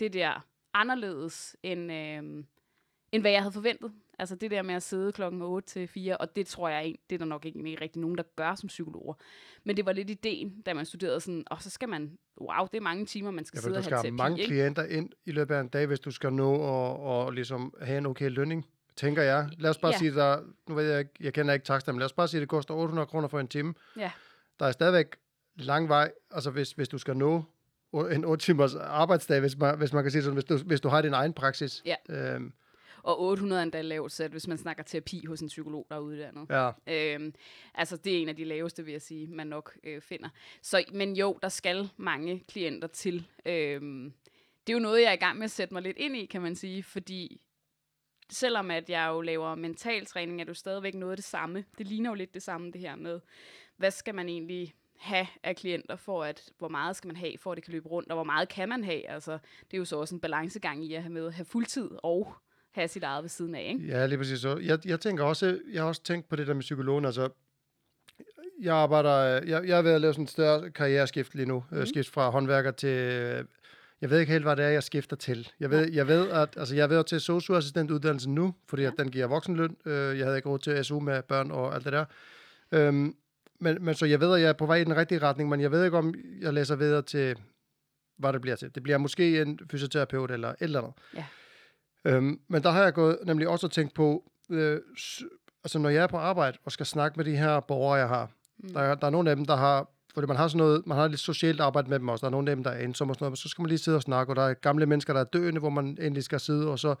det 0.00 0.12
der 0.12 0.46
anderledes, 0.74 1.56
end, 1.62 1.92
øhm, 1.92 2.46
end 3.12 3.22
hvad 3.22 3.30
jeg 3.30 3.42
havde 3.42 3.52
forventet. 3.52 3.92
Altså 4.18 4.34
det 4.34 4.50
der 4.50 4.62
med 4.62 4.74
at 4.74 4.82
sidde 4.82 5.12
klokken 5.12 5.42
8 5.42 5.68
til 5.68 5.88
4, 5.88 6.16
og 6.16 6.36
det 6.36 6.46
tror 6.46 6.68
jeg, 6.68 6.94
det 7.10 7.14
er 7.14 7.18
der 7.18 7.24
nok 7.24 7.44
ikke, 7.44 7.78
rigtig 7.80 8.00
nogen, 8.00 8.16
der 8.18 8.22
gør 8.36 8.54
som 8.54 8.66
psykologer. 8.66 9.14
Men 9.64 9.76
det 9.76 9.86
var 9.86 9.92
lidt 9.92 10.10
ideen, 10.10 10.60
da 10.66 10.74
man 10.74 10.84
studerede 10.86 11.20
sådan, 11.20 11.44
og 11.50 11.62
så 11.62 11.70
skal 11.70 11.88
man, 11.88 12.18
wow, 12.40 12.66
det 12.72 12.76
er 12.76 12.80
mange 12.82 13.06
timer, 13.06 13.30
man 13.30 13.44
skal 13.44 13.56
Jeg 13.56 13.62
sidde 13.62 13.76
og 13.76 13.84
du 13.84 13.90
have 13.90 13.98
skal 14.00 14.10
have 14.10 14.18
terapi. 14.18 14.30
mange 14.30 14.40
ikke? 14.40 14.50
klienter 14.54 14.84
ind 14.84 15.10
i 15.24 15.30
løbet 15.32 15.54
af 15.54 15.60
en 15.60 15.68
dag, 15.68 15.86
hvis 15.86 16.00
du 16.00 16.10
skal 16.10 16.32
nå 16.32 16.54
og, 16.54 17.00
og 17.00 17.32
ligesom 17.32 17.74
have 17.82 17.98
en 17.98 18.06
okay 18.06 18.30
lønning, 18.30 18.66
tænker 18.96 19.22
jeg. 19.22 19.48
Lad 19.58 19.70
os 19.70 19.78
bare 19.78 19.92
Ja. 19.92 19.98
sige, 19.98 20.14
der, 20.14 20.40
nu 20.68 20.74
ved 20.74 20.90
jeg 20.90 20.98
ikke, 20.98 21.10
jeg 21.20 21.32
kender 21.32 21.54
ikke 21.54 21.64
takster, 21.66 21.92
men 21.92 21.98
lad 21.98 22.04
os 22.06 22.12
bare 22.12 22.28
sige, 22.28 22.40
det 22.40 22.48
koster 22.48 22.74
800 22.74 23.06
kroner 23.06 23.28
for 23.28 23.40
en 23.40 23.48
time. 23.48 23.74
Ja. 23.96 24.10
Der 24.60 24.66
er 24.66 24.72
stadigvæk 24.72 25.06
lang 25.56 25.88
vej, 25.88 26.12
altså 26.30 26.50
hvis, 26.50 26.72
hvis 26.72 26.88
du 26.88 26.98
skal 26.98 27.16
nå 27.16 27.44
en 28.12 28.24
8 28.24 28.44
timers 28.44 28.74
arbejdsdag, 28.74 29.40
hvis 29.40 29.56
man, 29.58 29.78
hvis 29.78 29.92
man 29.92 30.04
kan 30.04 30.10
sige 30.10 30.22
sådan, 30.22 30.34
hvis 30.34 30.44
du, 30.44 30.56
hvis 30.66 30.80
du 30.80 30.88
har 30.88 31.02
din 31.02 31.12
egen 31.14 31.32
praksis. 31.32 31.82
Ja. 31.86 31.94
Øhm, 32.34 32.52
Og 33.02 33.20
800 33.20 33.60
er 33.60 33.62
endda 33.62 33.82
lavt 33.82 34.12
sat, 34.12 34.30
hvis 34.30 34.48
man 34.48 34.58
snakker 34.58 34.82
terapi 34.82 35.24
hos 35.26 35.40
en 35.40 35.48
psykolog, 35.48 35.86
der 35.88 35.96
er 35.96 36.00
uddannet. 36.00 36.46
ja. 36.50 36.70
Øhm, 37.14 37.34
altså, 37.74 37.96
det 37.96 38.16
er 38.16 38.22
en 38.22 38.28
af 38.28 38.36
de 38.36 38.44
laveste, 38.44 38.84
vil 38.84 38.92
jeg 38.92 39.02
sige, 39.02 39.26
man 39.26 39.46
nok 39.46 39.76
øh, 39.84 40.00
finder. 40.00 40.28
Så, 40.62 40.84
men 40.92 41.16
jo, 41.16 41.38
der 41.42 41.48
skal 41.48 41.90
mange 41.96 42.44
klienter 42.48 42.88
til. 42.88 43.26
Øhm, 43.46 44.12
det 44.66 44.72
er 44.72 44.76
jo 44.76 44.82
noget, 44.82 45.02
jeg 45.02 45.08
er 45.08 45.12
i 45.12 45.16
gang 45.16 45.38
med 45.38 45.44
at 45.44 45.50
sætte 45.50 45.74
mig 45.74 45.82
lidt 45.82 45.96
ind 45.96 46.16
i, 46.16 46.26
kan 46.26 46.42
man 46.42 46.56
sige, 46.56 46.82
fordi 46.82 47.40
selvom 48.30 48.70
at 48.70 48.90
jeg 48.90 49.08
jo 49.08 49.20
laver 49.20 49.54
mental 49.54 50.06
træning, 50.06 50.40
er 50.40 50.44
det 50.44 50.48
jo 50.48 50.54
stadigvæk 50.54 50.94
noget 50.94 51.12
af 51.12 51.16
det 51.16 51.24
samme. 51.24 51.64
Det 51.78 51.86
ligner 51.86 52.10
jo 52.10 52.14
lidt 52.14 52.34
det 52.34 52.42
samme, 52.42 52.70
det 52.70 52.80
her 52.80 52.96
med, 52.96 53.20
hvad 53.76 53.90
skal 53.90 54.14
man 54.14 54.28
egentlig 54.28 54.74
have 54.96 55.26
af 55.42 55.56
klienter, 55.56 55.96
for 55.96 56.24
at, 56.24 56.52
hvor 56.58 56.68
meget 56.68 56.96
skal 56.96 57.08
man 57.08 57.16
have, 57.16 57.38
for 57.38 57.52
at 57.52 57.56
det 57.56 57.64
kan 57.64 57.72
løbe 57.72 57.88
rundt, 57.88 58.08
og 58.08 58.16
hvor 58.16 58.24
meget 58.24 58.48
kan 58.48 58.68
man 58.68 58.84
have. 58.84 59.08
Altså, 59.08 59.32
det 59.70 59.74
er 59.74 59.78
jo 59.78 59.84
så 59.84 59.96
også 59.96 60.14
en 60.14 60.20
balancegang 60.20 60.84
i 60.84 60.94
at 60.94 61.02
have 61.02 61.12
med 61.12 61.26
at 61.26 61.34
have 61.34 61.44
fuldtid 61.44 61.90
og 62.02 62.34
have 62.72 62.88
sit 62.88 63.02
eget 63.02 63.22
ved 63.22 63.28
siden 63.28 63.54
af, 63.54 63.68
ikke? 63.68 63.86
Ja, 63.86 64.06
lige 64.06 64.18
præcis. 64.18 64.40
Så 64.40 64.56
jeg, 64.56 64.78
jeg 64.86 65.00
tænker 65.00 65.24
også, 65.24 65.58
jeg 65.72 65.82
har 65.82 65.88
også 65.88 66.02
tænkt 66.02 66.28
på 66.28 66.36
det 66.36 66.46
der 66.46 66.54
med 66.54 66.62
psykologen, 66.62 67.04
altså, 67.04 67.28
jeg 68.60 68.74
arbejder, 68.74 69.24
jeg, 69.24 69.68
jeg 69.68 69.78
er 69.78 69.82
ved 69.82 69.92
at 69.92 70.00
lave 70.00 70.12
sådan 70.12 70.24
et 70.24 70.30
større 70.30 70.70
karriereskift 70.70 71.34
lige 71.34 71.46
nu, 71.46 71.64
mm. 71.70 71.86
skift 71.86 72.10
fra 72.10 72.30
håndværker 72.30 72.70
til, 72.70 72.88
øh, 72.88 73.44
jeg 74.00 74.10
ved 74.10 74.20
ikke 74.20 74.32
helt, 74.32 74.44
hvad 74.44 74.56
det 74.56 74.64
er, 74.64 74.68
jeg 74.68 74.82
skifter 74.82 75.16
til. 75.16 75.48
Jeg 75.60 75.70
ved, 75.70 75.92
jeg 75.92 76.08
ved 76.08 76.30
at, 76.30 76.48
altså, 76.56 76.74
jeg 76.74 76.82
er 76.82 76.86
ved 76.86 76.98
at 76.98 77.06
til 77.06 77.20
socioassistentuddannelsen 77.20 78.34
nu, 78.34 78.54
fordi 78.68 78.82
ja. 78.82 78.88
at 78.88 78.94
den 78.98 79.10
giver 79.10 79.26
voksenløn. 79.26 79.76
Øh, 79.86 80.18
jeg 80.18 80.26
havde 80.26 80.36
ikke 80.36 80.48
råd 80.48 80.58
til 80.58 80.84
SU 80.84 81.00
med 81.00 81.22
børn 81.22 81.50
og 81.50 81.74
alt 81.74 81.84
det 81.84 81.92
der. 81.92 82.04
Øhm, 82.72 83.16
men, 83.58 83.84
men 83.84 83.94
så 83.94 84.06
jeg 84.06 84.20
ved, 84.20 84.34
at 84.34 84.40
jeg 84.40 84.48
er 84.48 84.52
på 84.52 84.66
vej 84.66 84.76
i 84.76 84.84
den 84.84 84.96
rigtige 84.96 85.18
retning, 85.18 85.48
men 85.48 85.60
jeg 85.60 85.70
ved 85.70 85.84
ikke, 85.84 85.98
om 85.98 86.14
jeg 86.40 86.52
læser 86.52 86.76
videre 86.76 87.02
til, 87.02 87.36
hvad 88.18 88.32
det 88.32 88.40
bliver 88.40 88.56
til. 88.56 88.74
Det 88.74 88.82
bliver 88.82 88.98
måske 88.98 89.42
en 89.42 89.58
fysioterapeut 89.70 90.30
eller 90.30 90.48
et 90.48 90.56
eller 90.60 90.78
andet. 90.78 90.92
Ja. 91.14 91.24
Øhm, 92.04 92.40
men 92.48 92.62
der 92.62 92.70
har 92.70 92.82
jeg 92.82 92.94
gået 92.94 93.18
nemlig 93.26 93.48
også 93.48 93.68
tænkt 93.68 93.94
på, 93.94 94.30
øh, 94.50 94.80
altså 95.64 95.78
når 95.78 95.88
jeg 95.88 96.02
er 96.02 96.06
på 96.06 96.16
arbejde 96.16 96.58
og 96.64 96.72
skal 96.72 96.86
snakke 96.86 97.16
med 97.16 97.24
de 97.24 97.36
her 97.36 97.60
borgere, 97.60 97.98
jeg 97.98 98.08
har, 98.08 98.30
mm. 98.58 98.68
der, 98.72 98.80
er- 98.80 98.94
der 98.94 99.06
er 99.06 99.10
nogle 99.10 99.30
af 99.30 99.36
dem, 99.36 99.44
der 99.44 99.56
har, 99.56 99.88
fordi 100.14 100.26
man 100.26 100.36
har 100.36 100.48
sådan 100.48 100.58
noget, 100.58 100.86
man 100.86 100.96
har 100.98 101.08
lidt 101.08 101.20
socialt 101.20 101.60
arbejde 101.60 101.88
med 101.90 101.98
dem 101.98 102.08
også, 102.08 102.20
der 102.20 102.26
er 102.26 102.30
nogle 102.30 102.50
af 102.50 102.56
dem, 102.56 102.64
der 102.64 102.70
er 102.70 102.84
ensomme 102.84 103.10
og 103.10 103.14
sådan 103.14 103.24
noget, 103.24 103.30
men 103.30 103.36
så 103.36 103.48
skal 103.48 103.62
man 103.62 103.68
lige 103.68 103.78
sidde 103.78 103.96
og 103.96 104.02
snakke, 104.02 104.32
og 104.32 104.36
der 104.36 104.42
er 104.42 104.54
gamle 104.54 104.86
mennesker, 104.86 105.12
der 105.12 105.20
er 105.20 105.24
døende, 105.24 105.58
hvor 105.60 105.70
man 105.70 105.86
endelig 105.86 106.24
skal 106.24 106.40
sidde, 106.40 106.70
og 106.70 106.78
så 106.78 106.94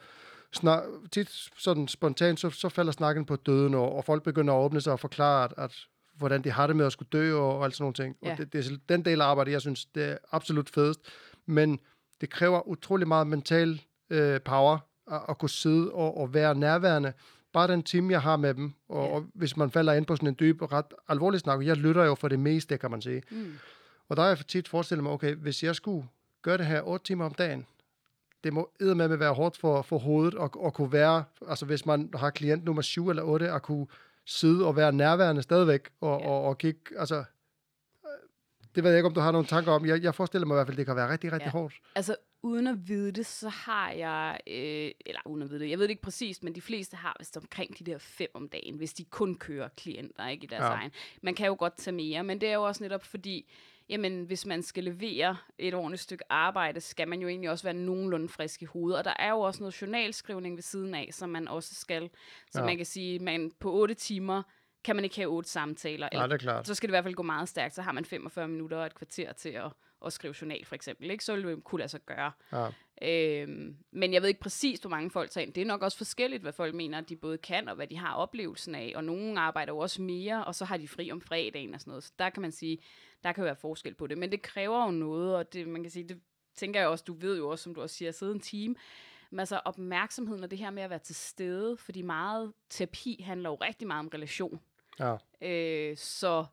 snak, 0.52 0.82
tit 1.12 1.30
sådan 1.58 1.88
spontant, 1.88 2.40
så, 2.40 2.50
så 2.50 2.68
falder 2.68 2.92
snakken 2.92 3.24
på 3.24 3.36
døden, 3.36 3.74
og, 3.74 3.94
og 3.96 4.04
folk 4.04 4.22
begynder 4.22 4.54
at 4.54 4.58
åbne 4.58 4.80
sig 4.80 4.92
og 4.92 5.00
forklare, 5.00 5.44
at, 5.44 5.52
at 5.56 5.76
hvordan 6.16 6.44
de 6.44 6.50
har 6.50 6.66
det 6.66 6.76
med 6.76 6.86
at 6.86 6.92
skulle 6.92 7.08
dø, 7.12 7.34
og, 7.36 7.58
og 7.58 7.64
alt 7.64 7.74
sådan 7.76 7.82
nogle 7.82 7.94
ting. 7.94 8.16
Ja. 8.22 8.32
Og 8.32 8.38
det, 8.38 8.52
det 8.52 8.66
er 8.66 8.76
den 8.88 9.04
del 9.04 9.20
af 9.20 9.26
arbejdet, 9.26 9.52
jeg 9.52 9.60
synes, 9.60 9.84
det 9.84 10.04
er 10.04 10.16
absolut 10.32 10.70
fedest, 10.70 11.00
men 11.46 11.78
det 12.20 12.30
kræver 12.30 12.68
utrolig 12.68 13.08
meget 13.08 13.26
mental 13.26 13.82
øh, 14.10 14.40
power, 14.40 14.78
at, 15.12 15.20
at 15.28 15.38
kunne 15.38 15.50
sidde 15.50 15.92
og, 15.92 16.16
og 16.20 16.34
være 16.34 16.54
nærværende. 16.54 17.12
Bare 17.52 17.68
den 17.68 17.82
time, 17.82 18.12
jeg 18.12 18.22
har 18.22 18.36
med 18.36 18.54
dem, 18.54 18.72
og, 18.88 19.06
Ja. 19.08 19.14
og 19.14 19.26
hvis 19.34 19.56
man 19.56 19.70
falder 19.70 19.92
ind 19.92 20.06
på 20.06 20.16
sådan 20.16 20.28
en 20.28 20.36
dyb 20.40 20.62
og 20.62 20.72
ret 20.72 20.86
alvorlig 21.08 21.40
snak, 21.40 21.66
jeg 21.66 21.76
lytter 21.76 22.04
jo 22.04 22.14
for 22.14 22.28
det 22.28 22.38
meste, 22.40 22.78
kan 22.78 22.90
man 22.90 23.02
sige. 23.02 23.22
Mm. 23.30 23.52
Og 24.08 24.16
der 24.16 24.22
har 24.22 24.28
jeg 24.28 24.38
for 24.38 24.44
tit 24.44 24.68
forestillet 24.68 25.02
mig, 25.02 25.12
okay, 25.12 25.34
hvis 25.34 25.62
jeg 25.62 25.74
skulle 25.76 26.08
gøre 26.42 26.58
det 26.58 26.66
her 26.66 26.82
8 26.82 27.04
timer 27.04 27.24
om 27.24 27.34
dagen, 27.34 27.66
det 28.44 28.52
må 28.52 28.70
med 28.80 29.16
være 29.16 29.34
hårdt 29.34 29.56
for, 29.56 29.82
for 29.82 29.98
hovedet 29.98 30.34
og, 30.34 30.50
og 30.64 30.74
kunne 30.74 30.92
være, 30.92 31.24
altså 31.48 31.66
hvis 31.66 31.86
man 31.86 32.10
har 32.14 32.30
klient 32.30 32.64
nummer 32.64 32.82
7 32.82 33.08
eller 33.10 33.22
8, 33.22 33.50
at 33.52 33.62
kunne 33.62 33.86
sidde 34.26 34.66
og 34.66 34.76
være 34.76 34.92
nærværende 34.92 35.42
stadigvæk 35.42 35.88
og, 36.00 36.20
ja. 36.20 36.26
og, 36.28 36.42
og 36.44 36.58
kigge, 36.58 36.80
altså, 36.98 37.16
øh, 37.16 37.24
Det 38.74 38.84
ved 38.84 38.90
jeg 38.90 38.98
ikke, 38.98 39.06
om 39.06 39.14
du 39.14 39.20
har 39.20 39.32
nogle 39.32 39.46
tanker 39.46 39.72
om. 39.72 39.86
Jeg, 39.86 40.02
jeg 40.02 40.14
forestiller 40.14 40.46
mig 40.46 40.54
i 40.54 40.56
hvert 40.56 40.66
fald, 40.66 40.76
det 40.76 40.86
kan 40.86 40.96
være 40.96 41.12
rigtig, 41.12 41.32
rigtig 41.32 41.46
Ja. 41.46 41.50
hårdt. 41.50 41.74
Altså, 41.94 42.16
uden 42.42 42.66
at 42.66 42.88
vide 42.88 43.12
det, 43.12 43.26
så 43.26 43.48
har 43.48 43.90
jeg, 43.90 44.38
øh, 44.46 44.90
eller 45.06 45.20
uden 45.26 45.42
at 45.42 45.50
vide 45.50 45.60
det, 45.60 45.70
jeg 45.70 45.78
ved 45.78 45.84
det 45.84 45.90
ikke 45.90 46.02
præcist, 46.02 46.44
men 46.44 46.54
de 46.54 46.60
fleste 46.60 46.96
har 46.96 47.16
vist 47.18 47.36
omkring 47.36 47.78
de 47.78 47.84
der 47.84 47.98
fem 47.98 48.28
om 48.34 48.48
dagen, 48.48 48.76
hvis 48.76 48.94
de 48.94 49.04
kun 49.04 49.34
kører 49.34 49.68
klienter, 49.76 50.28
ikke 50.28 50.44
i 50.44 50.46
deres 50.46 50.60
Ja. 50.60 50.66
ja. 50.66 50.72
egen. 50.72 50.90
Man 51.22 51.34
kan 51.34 51.46
jo 51.46 51.56
godt 51.58 51.76
tage 51.76 51.94
mere, 51.94 52.24
men 52.24 52.40
det 52.40 52.48
er 52.48 52.54
jo 52.54 52.62
også 52.62 52.82
netop 52.84 53.04
fordi, 53.04 53.50
jamen, 53.88 54.24
hvis 54.24 54.46
man 54.46 54.62
skal 54.62 54.84
levere 54.84 55.36
et 55.58 55.74
ordentligt 55.74 56.02
stykke 56.02 56.24
arbejde, 56.32 56.80
skal 56.80 57.08
man 57.08 57.20
jo 57.20 57.28
egentlig 57.28 57.50
også 57.50 57.64
være 57.64 57.74
nogenlunde 57.74 58.28
frisk 58.28 58.62
i 58.62 58.64
hovedet. 58.64 58.98
Og 58.98 59.04
der 59.04 59.14
er 59.18 59.30
jo 59.30 59.40
også 59.40 59.60
noget 59.60 59.82
journalskrivning 59.82 60.56
ved 60.56 60.62
siden 60.62 60.94
af, 60.94 61.08
som 61.12 61.28
man 61.30 61.48
også 61.48 61.74
skal. 61.74 62.10
Så 62.50 62.58
Ja. 62.58 62.60
ja. 62.60 62.66
man 62.66 62.76
kan 62.76 62.86
sige, 62.86 63.18
man 63.18 63.52
på 63.60 63.72
otte 63.72 63.94
timer 63.94 64.42
kan 64.84 64.96
man 64.96 65.04
ikke 65.04 65.16
have 65.16 65.28
otte 65.28 65.50
samtaler. 65.50 66.08
Nej, 66.12 66.26
det 66.26 66.34
er 66.34 66.38
klart. 66.38 66.66
Så 66.66 66.74
skal 66.74 66.86
det 66.88 66.90
i 66.92 66.94
hvert 66.94 67.04
fald 67.04 67.14
gå 67.14 67.22
meget 67.22 67.48
stærkt. 67.48 67.74
Så 67.74 67.82
har 67.82 67.92
man 67.92 68.04
45 68.04 68.48
minutter 68.48 68.76
og 68.76 68.86
et 68.86 68.94
kvarter 68.94 69.32
til 69.32 69.48
at, 69.48 69.70
at 70.06 70.12
skrive 70.12 70.34
journal, 70.40 70.64
for 70.64 70.74
eksempel. 70.74 71.10
Ikke? 71.10 71.24
Så 71.24 71.34
vil 71.34 71.44
det 71.44 71.64
kunne 71.64 71.78
lade 71.78 71.88
sig 71.88 72.00
gøre. 72.00 72.32
Ja. 72.52 72.68
Øhm, 73.02 73.76
men 73.90 74.12
jeg 74.12 74.22
ved 74.22 74.28
ikke 74.28 74.40
præcis, 74.40 74.80
hvor 74.80 74.90
mange 74.90 75.10
folk 75.10 75.30
tager 75.30 75.46
ind. 75.46 75.54
Det 75.54 75.60
er 75.60 75.64
nok 75.64 75.82
også 75.82 75.96
forskelligt, 75.96 76.42
hvad 76.42 76.52
folk 76.52 76.74
mener, 76.74 76.98
at 76.98 77.08
de 77.08 77.16
både 77.16 77.38
kan, 77.38 77.68
og 77.68 77.74
hvad 77.74 77.86
de 77.86 77.96
har 77.96 78.14
oplevelsen 78.14 78.74
af. 78.74 78.92
Og 78.96 79.04
nogle 79.04 79.40
arbejder 79.40 79.72
jo 79.72 79.78
også 79.78 80.02
mere, 80.02 80.44
og 80.44 80.54
så 80.54 80.64
har 80.64 80.76
de 80.76 80.88
fri 80.88 81.12
om 81.12 81.20
fredagen 81.20 81.74
og 81.74 81.80
sådan 81.80 81.90
noget. 81.90 82.04
Så 82.04 82.12
der 82.18 82.30
kan 82.30 82.42
man 82.42 82.52
sige, 82.52 82.78
der 83.24 83.32
kan 83.32 83.44
være 83.44 83.56
forskel 83.56 83.94
på 83.94 84.06
det. 84.06 84.18
Men 84.18 84.32
det 84.32 84.42
kræver 84.42 84.84
jo 84.84 84.90
noget, 84.90 85.36
og 85.36 85.52
det, 85.52 85.68
man 85.68 85.82
kan 85.82 85.90
sige, 85.90 86.08
det 86.08 86.20
tænker 86.54 86.80
jeg 86.80 86.88
også, 86.88 87.04
du 87.06 87.12
ved 87.12 87.38
jo 87.38 87.48
også, 87.48 87.62
som 87.62 87.74
du 87.74 87.82
også 87.82 87.96
siger, 87.96 88.12
sidde 88.12 88.32
en 88.32 88.40
time. 88.40 88.74
Men 89.30 89.40
altså 89.40 89.60
opmærksomheden 89.64 90.44
og 90.44 90.50
det 90.50 90.58
her 90.58 90.70
med 90.70 90.82
at 90.82 90.90
være 90.90 90.98
til 90.98 91.14
stede, 91.14 91.76
fordi 91.76 92.02
meget 92.02 92.52
terapi 92.70 93.22
handler 93.26 93.50
jo 93.50 93.54
rigtig 93.54 93.88
meget 93.88 94.00
om 94.00 94.08
relation. 94.08 94.60
Ja. 94.98 95.16
Øh, 95.40 95.96
så 95.96 96.44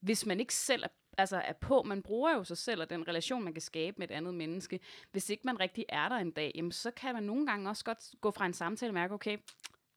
hvis 0.00 0.26
man 0.26 0.40
ikke 0.40 0.54
selv 0.54 0.82
er, 0.82 0.88
altså 1.18 1.36
er 1.36 1.52
på, 1.52 1.82
man 1.82 2.02
bruger 2.02 2.34
jo 2.34 2.44
sig 2.44 2.56
selv 2.56 2.80
og 2.80 2.90
den 2.90 3.08
relation, 3.08 3.44
man 3.44 3.52
kan 3.52 3.62
skabe 3.62 3.94
med 3.98 4.10
et 4.10 4.14
andet 4.14 4.34
menneske. 4.34 4.80
Hvis 5.12 5.30
ikke 5.30 5.42
man 5.44 5.60
rigtig 5.60 5.84
er 5.88 6.08
der 6.08 6.16
en 6.16 6.30
dag, 6.30 6.52
jamen, 6.54 6.72
så 6.72 6.90
kan 6.90 7.14
man 7.14 7.22
nogle 7.22 7.46
gange 7.46 7.68
også 7.70 7.84
godt 7.84 7.98
gå 8.20 8.30
fra 8.30 8.46
en 8.46 8.52
samtale 8.52 8.90
og 8.90 8.94
mærke, 8.94 9.14
okay, 9.14 9.38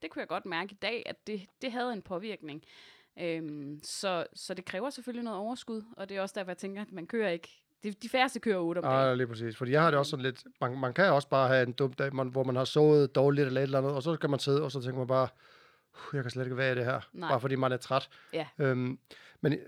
det 0.02 0.10
kunne 0.10 0.20
jeg 0.20 0.28
godt 0.28 0.46
mærke 0.46 0.72
i 0.72 0.78
dag, 0.82 1.02
at 1.06 1.26
det, 1.26 1.46
det 1.62 1.72
havde 1.72 1.92
en 1.92 2.02
påvirkning. 2.02 2.62
Øhm, 3.18 3.80
så, 3.82 4.26
så 4.34 4.54
det 4.54 4.64
kræver 4.64 4.90
selvfølgelig 4.90 5.24
noget 5.24 5.38
overskud, 5.40 5.82
og 5.96 6.08
det 6.08 6.16
er 6.16 6.20
også 6.22 6.34
derfor, 6.38 6.50
jeg 6.50 6.58
tænker, 6.58 6.82
at 6.82 6.92
man 6.92 7.06
kører 7.06 7.30
ikke, 7.30 7.62
de, 7.82 7.92
de 7.92 8.08
færreste 8.08 8.40
kører 8.40 8.58
8 8.58 8.78
om 8.78 8.82
dagen. 8.84 8.98
Ja, 9.08 9.14
lige 9.14 9.26
præcis. 9.26 9.56
Fordi 9.56 9.72
jeg 9.72 9.82
har 9.82 9.90
det 9.90 9.98
også 9.98 10.10
sådan 10.10 10.22
lidt, 10.24 10.44
man, 10.60 10.78
man 10.78 10.94
kan 10.94 11.04
også 11.04 11.28
bare 11.28 11.48
have 11.48 11.66
en 11.66 11.72
dum 11.72 11.92
dag, 11.92 12.14
man, 12.14 12.28
hvor 12.28 12.44
man 12.44 12.56
har 12.56 12.64
sovet 12.64 13.14
dårligt 13.14 13.46
eller 13.46 13.60
et 13.60 13.62
eller 13.62 13.78
andet, 13.78 13.92
og 13.92 14.02
så 14.02 14.16
kan 14.16 14.30
man 14.30 14.38
sidde, 14.38 14.62
og 14.62 14.72
så 14.72 14.80
tænker 14.82 14.98
man 14.98 15.06
bare, 15.06 15.28
"Uh, 15.94 16.14
jeg 16.16 16.22
kan 16.24 16.30
slet 16.30 16.44
ikke 16.44 16.56
være 16.56 16.72
i 16.72 16.74
det 16.74 16.84
her, 16.84 17.00
Nej. 17.12 17.28
bare 17.28 17.40
fordi 17.40 17.54
man 17.54 17.72
er 17.72 17.76
træt. 17.76 18.08
Ja. 18.32 18.46
Øhm, 18.58 18.98
men 19.40 19.58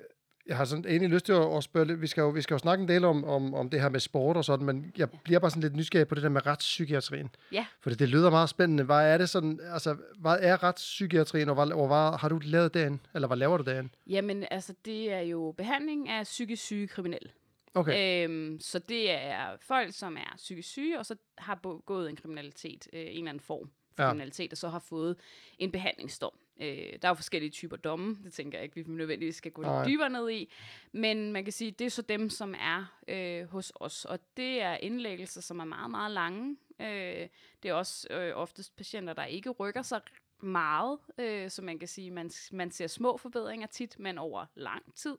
jeg 0.47 0.57
har 0.57 0.65
sådan 0.65 0.85
egentlig 0.85 1.11
lyst 1.11 1.27
til 1.27 1.33
at, 1.33 1.57
at 1.57 1.65
spørge 1.65 1.87
lidt, 1.87 2.01
vi 2.01 2.07
skal, 2.07 2.21
jo, 2.21 2.29
vi 2.29 2.43
skal 2.43 2.55
jo 2.55 2.59
snakke 2.59 2.83
en 2.83 2.89
del 2.89 3.05
om, 3.05 3.25
om, 3.25 3.55
om 3.55 3.71
det 3.71 3.81
her 3.81 3.89
med 3.89 4.01
sport 4.01 4.37
og 4.37 4.45
sådan, 4.45 4.67
men 4.67 4.93
jeg 4.97 5.11
bliver 5.11 5.41
bare 5.41 5.51
sådan 5.51 5.63
lidt 5.63 5.77
nysgerrig 5.77 6.09
på 6.09 6.15
det 6.15 6.23
der 6.23 6.29
med 6.29 6.47
retspsykiatrien. 6.47 7.31
Ja. 7.53 7.67
For 7.81 7.91
det 7.91 8.09
lyder 8.09 8.31
meget 8.31 8.49
spændende. 8.49 8.85
Hvad 8.85 9.13
er 9.13 9.19
det 9.19 9.29
sådan, 9.29 9.61
altså, 9.73 9.97
hvad 10.19 10.37
er 10.41 10.63
retspsykiatrien, 10.63 11.49
og 11.49 11.55
hvad, 11.55 11.75
og 11.75 11.87
hvad 11.87 12.19
har 12.19 12.29
du 12.29 12.41
lavet 12.43 12.75
derinde? 12.75 12.99
Eller 13.15 13.29
hvad 13.29 13.37
laver 13.37 13.57
du 13.57 13.65
derinde? 13.65 13.89
Jamen, 14.07 14.45
altså, 14.51 14.75
det 14.85 15.13
er 15.13 15.21
jo 15.21 15.55
behandling 15.57 16.09
af 16.09 16.25
psykisk 16.25 16.63
syge 16.63 16.87
kriminelle. 16.87 17.31
Okay. 17.75 18.25
Øhm, 18.25 18.61
så 18.61 18.79
det 18.79 19.11
er 19.11 19.57
folk, 19.61 19.95
som 19.95 20.17
er 20.17 20.37
psykisk 20.37 20.69
syge, 20.69 20.99
og 20.99 21.07
så 21.07 21.17
har 21.39 21.55
begået 21.55 22.11
en 22.11 22.17
kriminalitet, 22.17 22.89
øh, 22.93 23.01
en 23.01 23.07
eller 23.09 23.29
anden 23.29 23.41
form 23.41 23.71
for 23.97 24.03
Ja. 24.03 24.09
kriminalitet, 24.09 24.53
og 24.53 24.59
så 24.59 24.69
har 24.69 24.79
fået 24.79 25.17
en 25.59 25.73
behandlingsdom. 25.73 26.33
Øh, 26.61 26.67
der 26.77 26.99
er 27.03 27.09
jo 27.09 27.15
forskellige 27.15 27.51
typer 27.51 27.77
domme, 27.77 28.19
det 28.25 28.33
tænker 28.33 28.59
jeg 28.59 28.65
ikke, 28.65 28.75
vi 28.75 28.83
nødvendigvis 28.95 29.37
skal 29.37 29.53
gå 29.53 29.63
lidt 29.63 29.87
dybere 29.87 30.11
ned 30.11 30.31
i. 30.31 30.53
Men 30.93 31.33
man 31.33 31.45
kan 31.45 31.53
sige, 31.53 31.71
det 31.71 31.85
er 31.85 31.89
så 31.91 32.03
dem, 32.03 32.31
som 32.31 32.55
er 32.61 32.99
øh, 33.09 33.49
hos 33.49 33.73
os, 33.75 34.05
og 34.05 34.19
det 34.37 34.63
er 34.63 34.75
indlæggelser, 34.77 35.41
som 35.41 35.59
er 35.61 35.65
meget, 35.65 35.91
meget 35.91 36.11
lange. 36.11 36.57
Øh, 36.81 37.29
det 37.63 37.69
er 37.69 37.75
også 37.75 38.09
øh, 38.11 38.37
oftest 38.37 38.77
patienter, 38.77 39.13
der 39.13 39.25
ikke 39.25 39.51
rykker 39.51 39.83
sig 39.83 40.01
meget, 40.41 40.99
øh, 41.19 41.51
så 41.51 41.63
man 41.63 41.79
kan 41.79 41.89
sige, 41.89 42.11
man, 42.11 42.31
man 42.53 42.71
ser 42.71 42.87
små 42.87 43.17
forbedringer 43.17 43.67
tit, 43.67 43.99
men 43.99 44.19
over 44.19 44.47
lang 44.55 44.95
tid. 44.95 45.17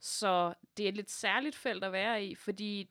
Så 0.00 0.54
det 0.76 0.84
er 0.84 0.88
et 0.88 0.96
lidt 0.96 1.10
særligt 1.10 1.56
felt 1.56 1.84
at 1.84 1.92
være 1.92 2.24
i, 2.24 2.34
fordi 2.34 2.88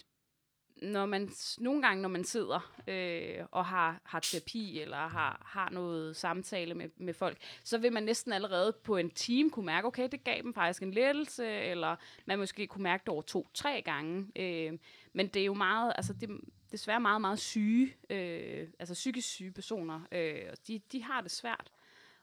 når 0.83 1.05
man, 1.05 1.29
nogle 1.57 1.81
gange, 1.81 2.01
når 2.01 2.09
man 2.09 2.23
sidder 2.23 2.73
øh, 2.87 3.45
og 3.51 3.65
har, 3.65 4.01
har 4.03 4.19
terapi 4.19 4.79
eller 4.79 4.97
har, 4.97 5.41
har 5.45 5.69
noget 5.69 6.15
samtale 6.15 6.73
med, 6.73 6.89
med 6.97 7.13
folk, 7.13 7.37
så 7.63 7.77
vil 7.77 7.93
man 7.93 8.03
næsten 8.03 8.33
allerede 8.33 8.73
på 8.83 8.97
en 8.97 9.09
time 9.09 9.49
kunne 9.49 9.65
mærke, 9.65 9.87
okay, 9.87 10.07
det 10.11 10.23
gav 10.23 10.41
dem 10.41 10.53
faktisk 10.53 10.83
en 10.83 10.91
lettelse, 10.91 11.47
eller 11.47 11.95
man 12.25 12.39
måske 12.39 12.67
kunne 12.67 12.83
mærke 12.83 13.01
det 13.01 13.09
over 13.09 13.21
to-tre 13.21 13.81
gange. 13.85 14.27
Øh, 14.35 14.79
men 15.13 15.27
det 15.27 15.41
er 15.41 15.45
jo 15.45 15.53
meget, 15.53 15.93
altså 15.95 16.13
det 16.13 16.29
er 16.29 16.33
desværre 16.71 16.99
meget, 16.99 17.21
meget 17.21 17.39
syge, 17.39 17.95
øh, 18.09 18.67
altså 18.79 18.93
psykisk 18.93 19.27
syge 19.27 19.51
personer, 19.51 20.01
øh, 20.11 20.41
og 20.51 20.57
de, 20.67 20.81
de 20.91 21.03
har 21.03 21.21
det 21.21 21.31
svært. 21.31 21.71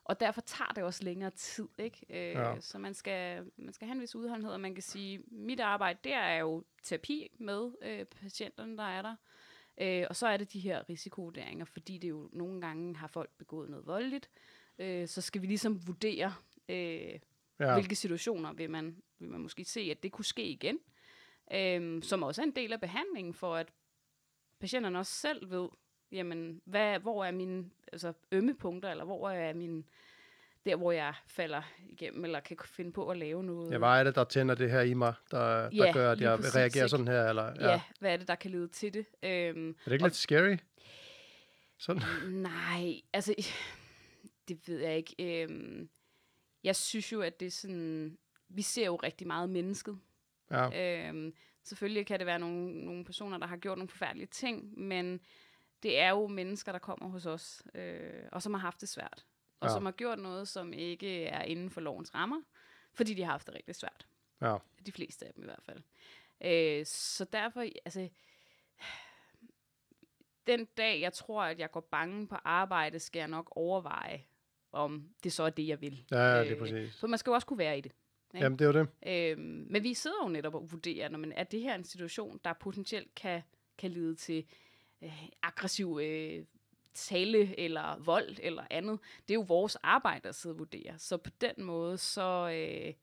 Og 0.05 0.21
derfor 0.21 0.41
tager 0.41 0.73
det 0.73 0.85
også 0.85 1.05
længere 1.05 1.31
tid, 1.31 1.69
ikke? 1.79 2.07
Øh, 2.11 2.35
Ja. 2.35 2.61
Så 2.61 2.79
man 2.79 2.95
skal, 2.95 3.51
man 3.57 3.73
skal 3.75 3.87
have 3.89 3.95
en 3.95 4.01
vis 4.01 4.15
udholdenhed, 4.15 4.53
og 4.53 4.61
man 4.61 4.75
kan 4.75 4.83
sige, 4.83 5.23
mit 5.27 5.61
arbejde, 5.61 5.99
det 6.05 6.13
er 6.13 6.35
jo 6.35 6.65
terapi 6.83 7.29
med 7.39 7.71
øh, 7.83 8.05
patienterne, 8.05 8.77
der 8.77 8.83
er 8.83 9.03
der. 9.03 9.17
Øh, 9.81 10.07
og 10.09 10.17
så 10.17 10.27
er 10.27 10.37
det 10.37 10.53
de 10.53 10.61
her 10.61 10.89
risikovurderinger, 10.89 11.65
fordi 11.65 11.99
det 11.99 12.09
jo 12.09 12.29
nogle 12.33 12.61
gange 12.61 12.97
har 12.97 13.07
folk 13.07 13.31
begået 13.39 13.71
noget 13.71 13.87
voldeligt. 13.87 14.31
Øh, 14.79 15.09
så 15.09 15.21
skal 15.21 15.43
vi 15.43 15.47
ligesom 15.47 15.87
vurdere, 15.87 16.35
øh, 16.69 17.19
ja. 17.61 17.75
hvilke 17.75 17.97
situationer 17.97 18.53
vil 18.53 18.71
man, 18.71 19.03
vil 19.19 19.29
man 19.29 19.41
måske 19.41 19.65
se, 19.65 19.81
at 19.81 20.03
det 20.03 20.13
kunne 20.13 20.25
ske 20.25 20.45
igen. 20.45 20.79
Øh, 21.53 22.03
som 22.03 22.23
også 22.23 22.43
er 22.43 22.47
en 22.47 22.57
del 22.57 22.73
af 22.73 22.81
behandlingen, 22.81 23.35
for 23.35 23.57
at 23.57 23.69
patienterne 24.61 24.99
også 24.99 25.13
selv 25.13 25.51
ved, 25.51 25.69
jamen, 26.13 26.61
hvad, 26.65 26.99
hvor 26.99 27.25
er 27.25 27.31
mine 27.31 27.71
altså, 27.93 28.13
ømme 28.33 28.55
punkter, 28.55 28.91
eller 28.91 29.05
hvor 29.05 29.31
er 29.31 29.55
min, 29.55 29.85
der 30.67 30.77
hvor 30.77 30.93
jeg 30.93 31.15
falder 31.27 31.63
igennem, 31.89 32.25
eller 32.25 32.41
kan 32.41 32.57
finde 32.65 32.93
på 32.93 33.09
at 33.09 33.19
lave 33.19 33.45
noget. 33.45 33.73
Ja, 33.73 33.79
hvad 33.79 33.89
er 33.89 34.05
det, 34.05 34.15
der 34.15 34.25
tænder 34.25 34.55
det 34.55 34.71
her 34.71 34.81
i 34.81 34.95
mig, 34.95 35.15
der, 35.31 35.71
der 35.71 35.87
Ja, 35.87 35.93
gør, 35.93 36.13
at 36.13 36.21
jeg 36.21 36.37
præcis, 36.39 36.57
reagerer 36.57 36.87
sådan 36.87 37.09
her? 37.09 37.29
Eller, 37.29 37.53
ja. 37.61 37.71
ja. 37.71 37.81
hvad 38.01 38.13
er 38.13 38.17
det, 38.17 38.29
der 38.29 38.35
kan 38.35 38.51
lede 38.51 38.69
til 38.69 38.95
det? 38.95 39.07
Øhm, 39.23 39.69
Er 39.71 39.75
det 39.85 39.93
ikke 39.93 40.05
lidt 40.05 40.17
scary? 40.17 40.57
Sådan. 41.79 42.03
nej, 42.29 43.01
altså, 43.13 43.35
det 44.49 44.69
ved 44.69 44.79
jeg 44.79 44.97
ikke. 44.97 45.43
Øhm, 45.43 45.89
jeg 46.65 46.77
synes 46.77 47.13
jo, 47.13 47.21
at 47.21 47.41
det 47.41 47.47
er 47.47 47.51
sådan, 47.51 48.19
vi 48.49 48.63
ser 48.63 48.87
jo 48.87 48.97
rigtig 48.97 49.27
meget 49.27 49.51
mennesket. 49.51 49.99
Ja. 50.51 51.09
Øhm, 51.09 51.35
selvfølgelig 51.63 52.07
kan 52.07 52.19
det 52.19 52.27
være 52.27 52.39
nogle, 52.39 52.85
nogle 52.85 53.05
personer, 53.05 53.39
der 53.39 53.47
har 53.47 53.57
gjort 53.57 53.79
nogle 53.79 53.89
forfærdelige 53.89 54.27
ting, 54.27 54.81
men 54.81 55.21
det 55.83 55.99
er 55.99 56.11
jo 56.11 56.27
mennesker, 56.27 56.73
der 56.73 56.79
kommer 56.79 57.09
hos 57.09 57.27
os, 57.27 57.63
øh, 57.75 58.23
og 58.33 58.43
som 58.43 58.55
har 58.55 58.61
haft 58.61 58.81
det 58.81 58.89
svært. 58.89 59.27
Og 59.61 59.69
Ja. 59.69 59.73
som 59.75 59.85
har 59.85 59.93
gjort 59.93 60.19
noget, 60.19 60.49
som 60.49 60.73
ikke 60.73 61.25
er 61.25 61.43
inden 61.43 61.71
for 61.71 61.81
lovens 61.81 62.15
rammer, 62.15 62.43
fordi 62.95 63.15
de 63.15 63.23
har 63.23 63.31
haft 63.31 63.47
det 63.47 63.55
rigtig 63.55 63.75
svært. 63.75 64.07
ja. 64.41 64.57
De 64.87 64.93
fleste 64.93 65.27
af 65.27 65.35
dem 65.35 65.43
i 65.45 65.47
hvert 65.47 65.63
fald. 65.63 65.83
Øh, 66.45 66.87
så 66.87 67.25
derfor, 67.25 67.61
altså, 67.61 68.09
den 70.47 70.65
dag, 70.65 71.01
jeg 71.01 71.13
tror, 71.13 71.43
at 71.43 71.59
jeg 71.59 71.71
går 71.71 71.81
bange 71.81 72.27
på 72.29 72.35
arbejde, 72.45 72.99
skal 72.99 73.19
jeg 73.21 73.29
nok 73.29 73.49
overveje, 73.57 74.25
om 74.73 75.09
det 75.25 75.33
så 75.33 75.43
er 75.43 75.51
det, 75.51 75.69
jeg 75.69 75.81
vil. 75.81 76.05
Ja, 76.11 76.41
det 76.45 76.53
er 76.53 76.59
præcis. 76.59 77.01
For 77.01 77.07
man 77.07 77.19
skal 77.19 77.31
jo 77.31 77.35
også 77.35 77.47
kunne 77.47 77.59
være 77.59 77.79
i 77.79 77.81
det. 77.81 77.93
ikke? 78.35 78.45
Jamen, 78.45 78.59
det 78.59 78.65
er 78.65 78.73
jo 78.73 78.81
det. 78.81 78.89
Øhm, 79.39 79.67
men 79.71 79.83
vi 79.83 79.95
sidder 79.95 80.17
jo 80.23 80.29
netop 80.29 80.55
og 80.55 80.73
vurderer, 80.73 81.09
når 81.09 81.19
man, 81.19 81.33
er 81.33 81.45
det 81.45 81.61
her 81.61 81.75
en 81.75 81.85
situation, 81.85 82.41
der 82.45 82.53
potentielt 82.53 83.15
kan, 83.15 83.43
kan 83.79 83.91
lede 83.91 84.15
til 84.15 84.47
øh, 85.03 85.29
aggressiv 85.43 85.99
øh, 86.03 86.45
tale 86.95 87.61
eller 87.61 87.99
vold 87.99 88.37
eller 88.43 88.65
andet. 88.71 88.99
Det 89.29 89.35
er 89.35 89.39
jo 89.39 89.45
vores 89.49 89.77
arbejde 89.77 90.29
at 90.29 90.35
sidde 90.35 90.53
og 90.53 90.59
vurdere. 90.59 90.99
Så 90.99 91.17
på 91.17 91.31
den 91.41 91.65
måde, 91.65 91.99
så, 91.99 92.51
øh, 92.55 92.95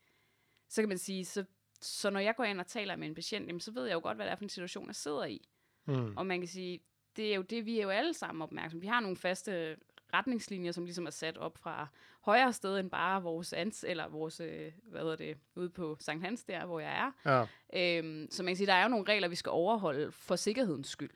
så 0.69 0.81
kan 0.81 0.89
man 0.89 0.97
sige, 0.97 1.25
så, 1.25 1.45
så 1.81 2.09
når 2.09 2.19
jeg 2.19 2.35
går 2.35 2.43
ind 2.43 2.59
og 2.59 2.67
taler 2.67 2.95
med 2.95 3.07
en 3.07 3.15
patient, 3.15 3.47
jamen, 3.47 3.59
så 3.59 3.71
ved 3.71 3.85
jeg 3.85 3.93
jo 3.93 3.99
godt, 3.99 4.17
hvad 4.17 4.25
det 4.25 4.31
er 4.31 4.35
for 4.35 4.45
en 4.45 4.49
situation, 4.49 4.87
jeg 4.87 4.95
sidder 4.95 5.25
i. 5.25 5.47
Mm. 5.85 6.17
Og 6.17 6.25
man 6.25 6.39
kan 6.39 6.47
sige, 6.47 6.79
det 7.15 7.31
er 7.31 7.35
jo 7.35 7.41
det, 7.41 7.65
vi 7.65 7.79
er 7.79 7.83
jo 7.83 7.89
alle 7.89 8.13
sammen 8.13 8.41
opmærksomme. 8.41 8.81
Vi 8.81 8.87
har 8.87 8.99
nogle 8.99 9.17
faste 9.17 9.77
retningslinjer, 10.13 10.71
som 10.71 10.85
ligesom 10.85 11.05
er 11.05 11.09
sat 11.09 11.37
op 11.37 11.57
fra 11.57 11.87
højere 12.21 12.53
sted 12.53 12.79
end 12.79 12.89
bare 12.89 13.23
vores 13.23 13.53
ans 13.53 13.85
eller 13.87 14.07
vores, 14.07 14.39
øh, 14.39 14.71
hvad 14.83 15.01
hedder 15.01 15.15
det, 15.15 15.37
ude 15.55 15.69
på 15.69 15.97
Sankt 15.99 16.23
Hans 16.23 16.43
der, 16.43 16.65
hvor 16.65 16.79
jeg 16.79 17.11
er. 17.25 17.45
Ja. 17.73 17.99
Øhm, 17.99 18.27
så 18.31 18.43
man 18.43 18.49
kan 18.49 18.57
sige, 18.57 18.67
der 18.67 18.73
er 18.73 18.83
jo 18.83 18.89
nogle 18.89 19.05
regler, 19.09 19.27
vi 19.27 19.35
skal 19.35 19.49
overholde 19.49 20.11
for 20.11 20.35
sikkerhedens 20.35 20.87
skyld. 20.87 21.11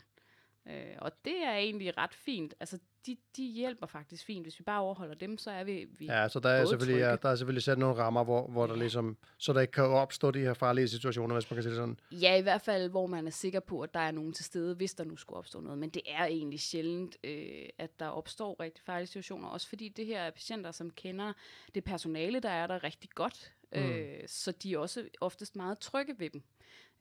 Øh, 0.67 0.95
og 0.97 1.11
det 1.25 1.43
er 1.43 1.53
egentlig 1.55 1.97
ret 1.97 2.13
fint. 2.13 2.53
Altså, 2.59 2.79
de, 3.05 3.17
de 3.37 3.43
hjælper 3.43 3.87
faktisk 3.87 4.25
fint. 4.25 4.45
Hvis 4.45 4.59
vi 4.59 4.63
bare 4.63 4.81
overholder 4.81 5.15
dem, 5.15 5.37
så 5.37 5.51
er 5.51 5.63
vi, 5.63 5.87
vi 5.97 6.05
Ja, 6.05 6.27
så 6.29 6.39
der 6.39 6.49
er, 6.49 6.65
selvfølgelig, 6.65 6.99
ja, 7.01 7.15
der 7.15 7.29
er 7.29 7.35
selvfølgelig 7.35 7.63
sat 7.63 7.77
nogle 7.77 7.95
rammer, 7.95 8.23
hvor, 8.23 8.47
hvor 8.47 8.67
der 8.67 8.73
Ja. 8.73 8.79
ligesom, 8.79 9.17
så 9.37 9.53
der 9.53 9.61
ikke 9.61 9.71
kan 9.71 9.83
opstå 9.83 10.31
de 10.31 10.39
her 10.39 10.53
farlige 10.53 10.87
situationer, 10.87 11.35
hvis 11.35 11.51
man 11.51 11.55
kan 11.55 11.63
sige 11.63 11.75
sådan. 11.75 11.99
Ja, 12.11 12.37
i 12.37 12.41
hvert 12.41 12.61
fald, 12.61 12.89
hvor 12.89 13.07
man 13.07 13.27
er 13.27 13.31
sikker 13.31 13.59
på, 13.59 13.81
at 13.81 13.93
der 13.93 13.99
er 13.99 14.11
nogen 14.11 14.33
til 14.33 14.45
stede, 14.45 14.75
hvis 14.75 14.93
der 14.93 15.03
nu 15.03 15.15
skulle 15.17 15.37
opstå 15.37 15.59
noget. 15.59 15.77
Men 15.79 15.89
det 15.89 16.01
er 16.05 16.25
egentlig 16.25 16.59
sjældent, 16.59 17.17
øh, 17.23 17.65
at 17.77 17.99
der 17.99 18.07
opstår 18.07 18.59
rigtig 18.59 18.83
farlige 18.83 19.07
situationer. 19.07 19.47
Også 19.47 19.69
fordi 19.69 19.89
det 19.89 20.05
her 20.05 20.19
er 20.21 20.31
patienter, 20.31 20.71
som 20.71 20.89
kender 20.89 21.33
det 21.75 21.83
personale, 21.83 22.39
der 22.39 22.49
er 22.49 22.67
der 22.67 22.83
rigtig 22.83 23.09
godt. 23.09 23.53
Mm. 23.75 23.81
Øh, 23.81 24.19
så 24.27 24.51
de 24.51 24.73
er 24.73 24.77
også 24.77 25.03
oftest 25.21 25.55
meget 25.55 25.79
trygge 25.79 26.15
ved 26.19 26.29
dem. 26.29 26.43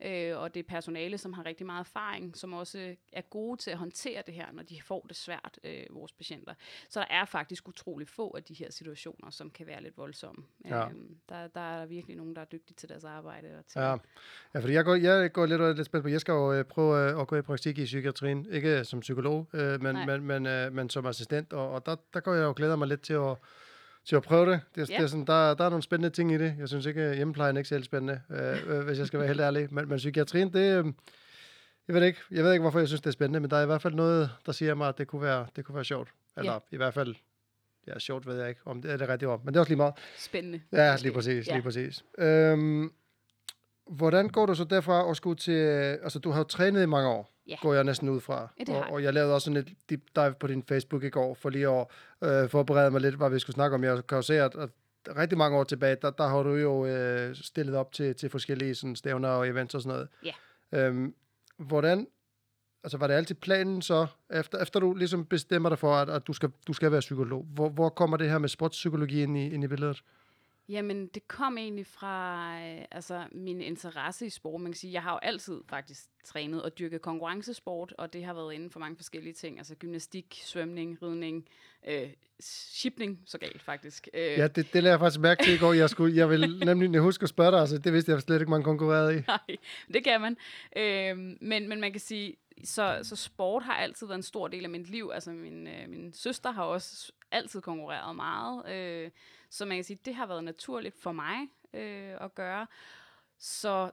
Øh, 0.05 0.37
og 0.37 0.53
det 0.53 0.59
er 0.59 0.67
personale, 0.67 1.17
som 1.17 1.33
har 1.33 1.45
rigtig 1.45 1.65
meget 1.65 1.79
erfaring, 1.79 2.37
som 2.37 2.53
også 2.53 2.95
er 3.13 3.21
gode 3.21 3.61
til 3.61 3.71
at 3.71 3.77
håndtere 3.77 4.23
det 4.25 4.33
her, 4.33 4.51
når 4.51 4.63
de 4.63 4.81
får 4.81 5.05
det 5.07 5.15
svært, 5.15 5.59
øh, 5.63 5.83
vores 5.89 6.11
patienter. 6.11 6.53
Så 6.89 6.99
der 6.99 7.05
er 7.09 7.25
faktisk 7.25 7.67
utrolig 7.67 8.07
få 8.07 8.33
af 8.37 8.43
de 8.43 8.53
her 8.53 8.71
situationer, 8.71 9.29
som 9.29 9.49
kan 9.49 9.67
være 9.67 9.83
lidt 9.83 9.97
voldsomme. 9.97 10.43
Ja. 10.65 10.87
Øh, 10.87 10.93
der, 11.29 11.47
der 11.47 11.61
er 11.61 11.85
virkelig 11.85 12.17
nogen, 12.17 12.35
der 12.35 12.41
er 12.41 12.45
dygtige 12.45 12.75
til 12.75 12.89
deres 12.89 13.03
arbejde. 13.03 13.47
Og 13.59 13.65
til 13.65 13.79
Ja, 13.79 13.95
ja 14.53 14.59
fordi 14.59 14.73
jeg 14.73 14.85
går, 14.85 14.95
jeg 14.95 15.31
går 15.31 15.45
lidt, 15.45 15.75
lidt 15.75 15.85
spændt 15.85 16.03
på, 16.03 16.09
jeg 16.09 16.21
skal 16.21 16.31
jo 16.31 16.53
øh, 16.53 16.65
prøve 16.65 17.11
øh, 17.11 17.21
at 17.21 17.27
gå 17.27 17.35
i 17.35 17.41
praktik 17.41 17.77
i 17.77 17.85
psykiatrien, 17.85 18.47
ikke 18.51 18.85
som 18.85 18.99
psykolog, 18.99 19.47
øh, 19.53 19.81
men, 19.81 19.95
Nej. 19.95 20.05
men, 20.05 20.23
men, 20.23 20.45
øh, 20.45 20.73
men 20.73 20.89
som 20.89 21.05
assistent, 21.05 21.53
og, 21.53 21.71
og 21.71 21.85
der, 21.85 21.95
der 22.13 22.19
går 22.19 22.33
jeg 22.33 22.45
og 22.45 22.55
glæder 22.55 22.75
mig 22.75 22.87
lidt 22.87 23.01
til 23.01 23.13
at, 23.13 23.37
til 24.05 24.15
at 24.15 24.23
prøve 24.23 24.51
det. 24.51 24.61
Det, 24.75 24.81
er- 24.81 24.85
Ja. 24.89 24.97
det 24.97 25.03
er 25.03 25.07
sådan, 25.07 25.25
der, 25.25 25.53
der 25.53 25.65
er 25.65 25.69
nogle 25.69 25.83
spændende 25.83 26.15
ting 26.15 26.31
i 26.31 26.37
det. 26.37 26.55
Jeg 26.59 26.67
synes 26.67 26.85
ikke, 26.85 27.01
at 27.01 27.15
hjemmeplejen 27.15 27.55
er 27.55 27.59
ikke 27.59 27.69
særlig 27.69 27.85
spændende, 27.85 28.21
øh, 28.29 28.77
øh, 28.77 28.85
hvis 28.85 28.99
jeg 28.99 29.07
skal 29.07 29.19
være 29.19 29.27
helt 29.27 29.41
ærlig. 29.41 29.73
Men, 29.73 29.89
men 29.89 29.97
psykiatrien, 29.97 30.53
det, 30.53 30.85
øh, 30.85 30.93
jeg 31.87 31.95
ved 31.95 32.03
ikke, 32.03 32.19
jeg 32.31 32.43
ved 32.43 32.51
ikke, 32.51 32.61
hvorfor 32.61 32.79
jeg 32.79 32.87
synes, 32.87 33.01
det 33.01 33.07
er 33.07 33.11
spændende, 33.11 33.39
men 33.39 33.49
der 33.49 33.57
er 33.57 33.63
i 33.63 33.65
hvert 33.65 33.81
fald 33.81 33.93
noget, 33.93 34.29
der 34.45 34.51
siger 34.51 34.75
mig, 34.75 34.87
at 34.89 34.97
det 34.97 35.07
kunne 35.07 35.21
være, 35.21 35.47
det 35.55 35.65
kunne 35.65 35.75
være 35.75 35.85
sjovt. 35.85 36.09
Eller 36.37 36.51
Ja. 36.53 36.57
i 36.71 36.77
hvert 36.77 36.93
fald, 36.93 37.15
ja, 37.87 37.99
sjovt 37.99 38.27
ved 38.27 38.39
jeg 38.39 38.49
ikke, 38.49 38.61
om 38.65 38.81
det 38.81 38.91
er 38.91 38.97
det 38.97 39.09
rigtige 39.09 39.29
ord, 39.29 39.39
men 39.43 39.47
det 39.53 39.55
er 39.55 39.59
også 39.59 39.69
lige 39.69 39.77
meget. 39.77 39.93
Spændende. 40.17 40.61
Ja, 40.71 40.95
lige 41.01 41.11
præcis, 41.13 41.47
Ja. 41.47 41.53
lige 41.53 41.63
præcis. 41.63 42.03
Øhm, 42.17 42.91
hvordan 43.89 44.29
går 44.29 44.45
du 44.45 44.55
så 44.55 44.63
derfra 44.63 45.03
og 45.05 45.15
skulle 45.15 45.35
til, 45.37 45.51
altså 46.03 46.19
du 46.19 46.31
har 46.31 46.37
jo 46.39 46.43
trænet 46.43 46.83
i 46.83 46.85
mange 46.85 47.09
år, 47.09 47.31
Ja. 47.51 47.55
går 47.61 47.73
jeg 47.73 47.83
næsten 47.83 48.09
ud 48.09 48.21
fra. 48.21 48.47
Ja, 48.67 48.73
og, 48.73 48.79
jeg. 48.79 48.91
og 48.91 49.03
jeg 49.03 49.13
lavede 49.13 49.33
også 49.33 49.45
sådan 49.45 49.57
et 49.57 49.73
deep 49.89 50.01
dive 50.15 50.33
på 50.39 50.47
din 50.47 50.63
Facebook 50.63 51.03
i 51.03 51.09
går, 51.09 51.33
for 51.33 51.49
lige 51.49 51.67
at 51.67 51.87
øh, 52.23 52.49
forberede 52.49 52.91
mig 52.91 53.01
lidt, 53.01 53.15
hvad 53.15 53.29
vi 53.29 53.39
skulle 53.39 53.53
snakke 53.53 53.75
om. 53.75 53.83
Jeg 53.83 54.07
kan 54.07 54.15
jo 54.15 54.21
se, 54.21 54.41
at, 54.41 54.55
at 54.55 54.69
rigtig 55.17 55.37
mange 55.37 55.57
år 55.57 55.63
tilbage, 55.63 55.97
der, 56.01 56.11
der 56.11 56.27
har 56.27 56.43
du 56.43 56.55
jo 56.55 56.85
øh, 56.85 57.35
stillet 57.35 57.75
op 57.75 57.91
til, 57.91 58.15
til 58.15 58.29
forskellige 58.29 58.75
sådan, 58.75 58.95
stævner 58.95 59.29
og 59.29 59.47
events 59.47 59.75
og 59.75 59.81
sådan 59.81 59.95
noget. 59.95 60.07
Ja. 60.25 60.87
Øhm, 60.87 61.15
hvordan, 61.57 62.07
altså 62.83 62.97
var 62.97 63.07
det 63.07 63.13
altid 63.13 63.35
planen 63.35 63.81
så, 63.81 64.07
efter, 64.29 64.57
efter 64.57 64.79
du 64.79 64.93
ligesom 64.93 65.25
bestemmer 65.25 65.69
dig 65.69 65.79
for, 65.79 65.93
at, 65.93 66.09
at 66.09 66.27
du, 66.27 66.33
skal, 66.33 66.51
du 66.67 66.73
skal 66.73 66.91
være 66.91 66.99
psykolog, 66.99 67.45
hvor, 67.53 67.69
hvor 67.69 67.89
kommer 67.89 68.17
det 68.17 68.29
her 68.29 68.37
med 68.37 68.49
sportspsykologi 68.49 69.23
ind 69.23 69.37
i, 69.37 69.53
ind 69.53 69.63
i 69.63 69.67
billedet? 69.67 70.03
Jamen, 70.71 71.07
det 71.07 71.27
kom 71.27 71.57
egentlig 71.57 71.85
fra 71.85 72.55
øh, 72.59 72.85
altså, 72.91 73.23
min 73.31 73.61
interesse 73.61 74.25
i 74.25 74.29
sport. 74.29 74.61
Man 74.61 74.71
kan 74.71 74.77
sige, 74.77 74.93
jeg 74.93 75.03
har 75.03 75.11
jo 75.11 75.19
altid 75.21 75.61
faktisk 75.69 76.03
trænet 76.23 76.63
og 76.63 76.79
dyrket 76.79 77.01
konkurrencesport, 77.01 77.93
og 77.97 78.13
det 78.13 78.25
har 78.25 78.33
været 78.33 78.53
inden 78.53 78.69
for 78.69 78.79
mange 78.79 78.95
forskellige 78.95 79.33
ting. 79.33 79.57
Altså 79.57 79.75
gymnastik, 79.75 80.41
svømning, 80.43 80.97
ridning, 81.01 81.47
øh, 81.87 82.09
shipning, 82.39 83.19
så 83.25 83.37
galt 83.37 83.61
faktisk. 83.61 84.07
Øh, 84.13 84.21
Ja, 84.21 84.47
det, 84.47 84.73
det 84.73 84.83
lader 84.83 84.93
jeg 84.93 84.99
faktisk 84.99 85.19
mærke 85.19 85.43
til 85.43 85.53
i 85.53 85.57
går. 85.57 85.73
Jeg, 85.73 85.89
skulle, 85.89 86.15
jeg 86.15 86.29
vil 86.29 86.59
nemlig 86.65 86.99
huske 87.01 87.23
at 87.23 87.29
spørge 87.29 87.51
dig, 87.51 87.59
altså, 87.59 87.77
det 87.77 87.93
vidste 87.93 88.11
jeg 88.11 88.21
slet 88.21 88.39
ikke, 88.39 88.51
man 88.51 88.63
konkurrerede 88.63 89.17
i. 89.17 89.21
Nej, 89.27 89.57
det 89.93 90.03
kan 90.03 90.21
man. 90.21 90.37
Øhm, 90.75 91.37
men, 91.41 91.69
men 91.69 91.81
man 91.81 91.91
kan 91.91 92.01
sige, 92.01 92.35
så, 92.63 92.99
så 93.03 93.15
sport 93.15 93.63
har 93.63 93.73
altid 93.73 94.07
været 94.07 94.17
en 94.17 94.23
stor 94.23 94.47
del 94.47 94.63
af 94.63 94.69
mit 94.69 94.89
liv. 94.89 95.11
Altså 95.13 95.31
min, 95.31 95.67
øh, 95.67 95.89
min 95.89 96.13
søster 96.13 96.51
har 96.51 96.63
også 96.63 97.11
altid 97.31 97.61
konkurreret 97.61 98.15
meget. 98.15 98.69
Øh, 98.75 99.09
så 99.51 99.65
man 99.65 99.77
kan 99.77 99.83
sige, 99.83 99.99
det 100.05 100.15
har 100.15 100.25
været 100.25 100.43
naturligt 100.43 100.95
for 100.95 101.11
mig 101.11 101.47
øh, 101.73 102.17
at 102.21 102.35
gøre. 102.35 102.67
Så 103.37 103.91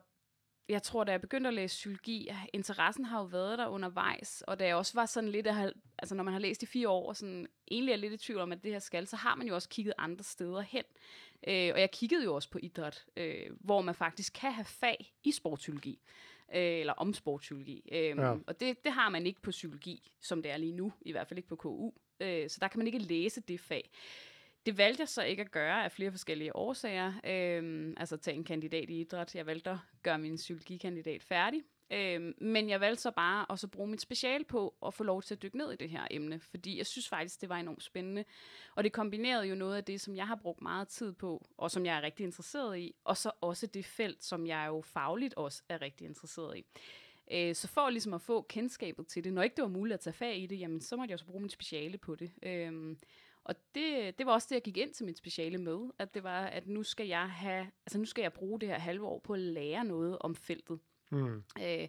jeg 0.69 0.83
tror, 0.83 1.05
da 1.05 1.13
jeg 1.13 1.21
begyndte 1.21 1.49
at 1.49 1.55
læse 1.55 1.75
psykologi, 1.75 2.31
interessen 2.53 3.05
har 3.05 3.19
jo 3.19 3.25
været 3.25 3.59
der 3.59 3.67
undervejs, 3.67 4.43
og 4.47 4.61
da 4.61 4.67
jeg 4.67 4.77
også 4.77 4.95
var 4.95 5.07
sådan 5.07 5.31
lidt, 5.31 5.47
at 5.47 5.73
altså 5.99 6.15
når 6.15 6.25
man 6.25 6.33
har 6.33 6.41
læst 6.41 6.63
i 6.63 6.67
fire 6.67 6.89
år, 6.89 7.09
og 7.09 7.17
sådan, 7.17 7.47
egentlig 7.71 7.93
er 7.93 7.97
lidt 7.97 8.13
i 8.13 8.17
tvivl 8.17 8.41
om, 8.41 8.53
at 8.53 8.63
det 8.63 8.73
her 8.73 8.79
skal, 8.79 9.07
så 9.07 9.17
har 9.17 9.35
man 9.35 9.47
jo 9.47 9.55
også 9.55 9.69
kigget 9.69 9.95
andre 9.99 10.25
steder 10.25 10.61
hen. 10.61 10.85
Øh, 11.49 11.71
og 11.75 11.81
jeg 11.81 11.91
kiggede 11.91 12.25
jo 12.25 12.35
også 12.35 12.51
på 12.51 12.59
idræt, 12.63 13.07
øh, 13.17 13.47
hvor 13.61 13.83
man 13.83 13.95
faktisk 13.95 14.33
kan 14.33 14.53
have 14.53 14.65
fag 14.65 15.15
i 15.25 15.33
sportspsykologi, 15.33 16.01
øh, 16.55 16.81
eller 16.81 16.93
om 16.93 17.15
sportspsykologi. 17.15 17.89
Øh, 17.93 18.17
ja. 18.17 18.35
Og 18.47 18.61
det, 18.61 18.85
det 18.85 18.93
har 18.93 19.09
man 19.09 19.27
ikke 19.27 19.43
på 19.43 19.51
psykologi, 19.51 20.13
som 20.21 20.43
det 20.43 20.51
er 20.53 20.57
lige 20.57 20.73
nu, 20.73 20.93
i 21.01 21.13
hvert 21.13 21.29
fald 21.29 21.39
ikke 21.39 21.49
på 21.49 21.57
KU. 21.57 21.93
Øh, 22.21 22.51
så 22.51 22.59
der 22.61 22.69
kan 22.69 22.79
man 22.79 22.87
ikke 22.87 22.99
læse 22.99 23.41
det 23.41 23.61
fag. 23.61 23.91
Det 24.67 24.79
valgte 24.79 25.01
jeg 25.01 25.09
så 25.09 25.23
ikke 25.23 25.43
at 25.43 25.51
gøre 25.51 25.85
af 25.85 25.93
flere 25.93 26.11
forskellige 26.11 26.57
årsager. 26.57 27.13
Øhm, 27.25 27.95
altså 27.97 28.17
tage 28.17 28.37
en 28.37 28.45
kandidat 28.45 28.91
i 28.91 29.01
idræt. 29.01 29.35
Jeg 29.35 29.47
valgte 29.47 29.71
at 29.71 29.79
gøre 30.03 30.19
min 30.19 30.37
psykologikandidat 30.37 31.23
færdig. 31.23 31.63
Øhm, 31.91 32.35
men 32.41 32.69
jeg 32.69 32.81
valgte 32.81 33.03
så 33.03 33.11
bare 33.11 33.47
at 33.53 33.59
så 33.59 33.69
bruge 33.69 33.89
mit 33.89 34.01
speciale 34.01 34.45
på 34.45 34.75
at 34.87 34.95
få 34.95 35.05
lov 35.05 35.23
til 35.23 35.35
at 35.35 35.43
dykke 35.43 35.59
ned 35.59 35.73
i 35.73 35.77
det 35.77 35.91
her 35.91 36.07
emne, 36.11 36.41
fordi 36.41 36.79
jeg 36.79 36.87
synes 36.87 37.09
faktisk, 37.09 37.41
det 37.41 37.49
var 37.49 37.57
enormt 37.57 37.83
spændende. 37.83 38.25
Og 38.75 38.85
det 38.85 38.93
kombinerede 38.93 39.47
jo 39.47 39.55
noget 39.55 39.77
af 39.77 39.85
det, 39.85 40.01
som 40.01 40.17
jeg 40.17 40.27
har 40.27 40.35
brugt 40.35 40.63
meget 40.63 40.89
tid 40.89 41.13
på, 41.13 41.47
og 41.59 41.71
som 41.71 41.87
jeg 41.87 41.97
er 41.97 42.03
rigtig 42.03 42.25
interesseret 42.25 42.79
i, 42.79 42.95
og 43.05 43.17
så 43.17 43.31
også 43.41 43.67
det 43.67 43.85
felt, 43.85 44.25
som 44.25 44.47
jeg 44.47 44.65
jo 44.67 44.81
fagligt 44.81 45.35
også 45.35 45.63
er 45.69 45.83
rigtig 45.83 46.07
interesseret 46.07 46.57
i. 46.57 46.65
Øh, 47.33 47.55
så 47.55 47.69
for 47.69 47.91
ligesom 47.91 48.15
at 48.15 48.23
få 48.23 48.43
kendskabet 48.43 49.07
til 49.07 49.25
det, 49.25 49.33
når 49.33 49.43
ikke 49.43 49.57
det 49.57 49.63
var 49.63 49.69
muligt 49.69 49.95
at 49.95 50.01
tage 50.01 50.15
fag 50.15 50.39
i 50.39 50.47
det, 50.47 50.61
jamen 50.61 50.81
så 50.81 50.97
måtte 50.97 51.11
jeg 51.11 51.15
også 51.15 51.27
bruge 51.27 51.43
mit 51.43 51.53
speciale 51.53 51.99
på 51.99 52.15
det. 52.15 52.31
Øhm, 52.43 52.99
og 53.49 53.55
det, 53.75 54.19
det 54.19 54.27
var 54.27 54.33
også 54.33 54.47
det, 54.51 54.55
jeg 54.55 54.63
gik 54.63 54.77
ind 54.77 54.95
til 54.95 55.07
mit 55.07 55.19
speciale 55.19 55.59
med, 55.59 55.79
at 55.99 56.15
det 56.15 56.23
var, 56.23 56.47
at 56.47 56.67
nu 56.67 56.83
skal 56.83 57.07
jeg 57.07 57.31
have, 57.31 57.71
altså 57.87 57.99
nu 57.99 58.05
skal 58.05 58.23
jeg 58.23 58.33
bruge 58.33 58.61
det 58.61 58.69
her 58.69 58.79
halve 58.79 59.07
år 59.07 59.19
på 59.19 59.33
at 59.33 59.41
lære 59.41 59.85
noget 59.85 60.19
om 60.19 60.35
feltet. 60.35 60.79
Hmm. 61.09 61.45
Øh, 61.63 61.89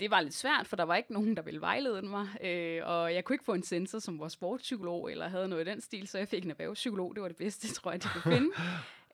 det 0.00 0.10
var 0.10 0.20
lidt 0.20 0.34
svært, 0.34 0.66
for 0.66 0.76
der 0.76 0.84
var 0.84 0.96
ikke 0.96 1.12
nogen, 1.12 1.36
der 1.36 1.42
ville 1.42 1.60
vejlede 1.60 2.02
mig, 2.02 2.28
øh, 2.40 2.82
og 2.86 3.14
jeg 3.14 3.24
kunne 3.24 3.34
ikke 3.34 3.44
få 3.44 3.54
en 3.54 3.62
sensor, 3.62 3.98
som 3.98 4.20
var 4.20 4.28
sportspsykolog, 4.28 5.10
eller 5.10 5.28
havde 5.28 5.48
noget 5.48 5.66
i 5.66 5.70
den 5.70 5.80
stil, 5.80 6.08
så 6.08 6.18
jeg 6.18 6.28
fik 6.28 6.44
en 6.44 6.50
erhvervspsykolog, 6.50 7.14
det 7.14 7.22
var 7.22 7.28
det 7.28 7.36
bedste, 7.36 7.68
tror 7.74 7.90
jeg, 7.90 8.02
de 8.02 8.08
kunne 8.08 8.34
finde. 8.34 8.50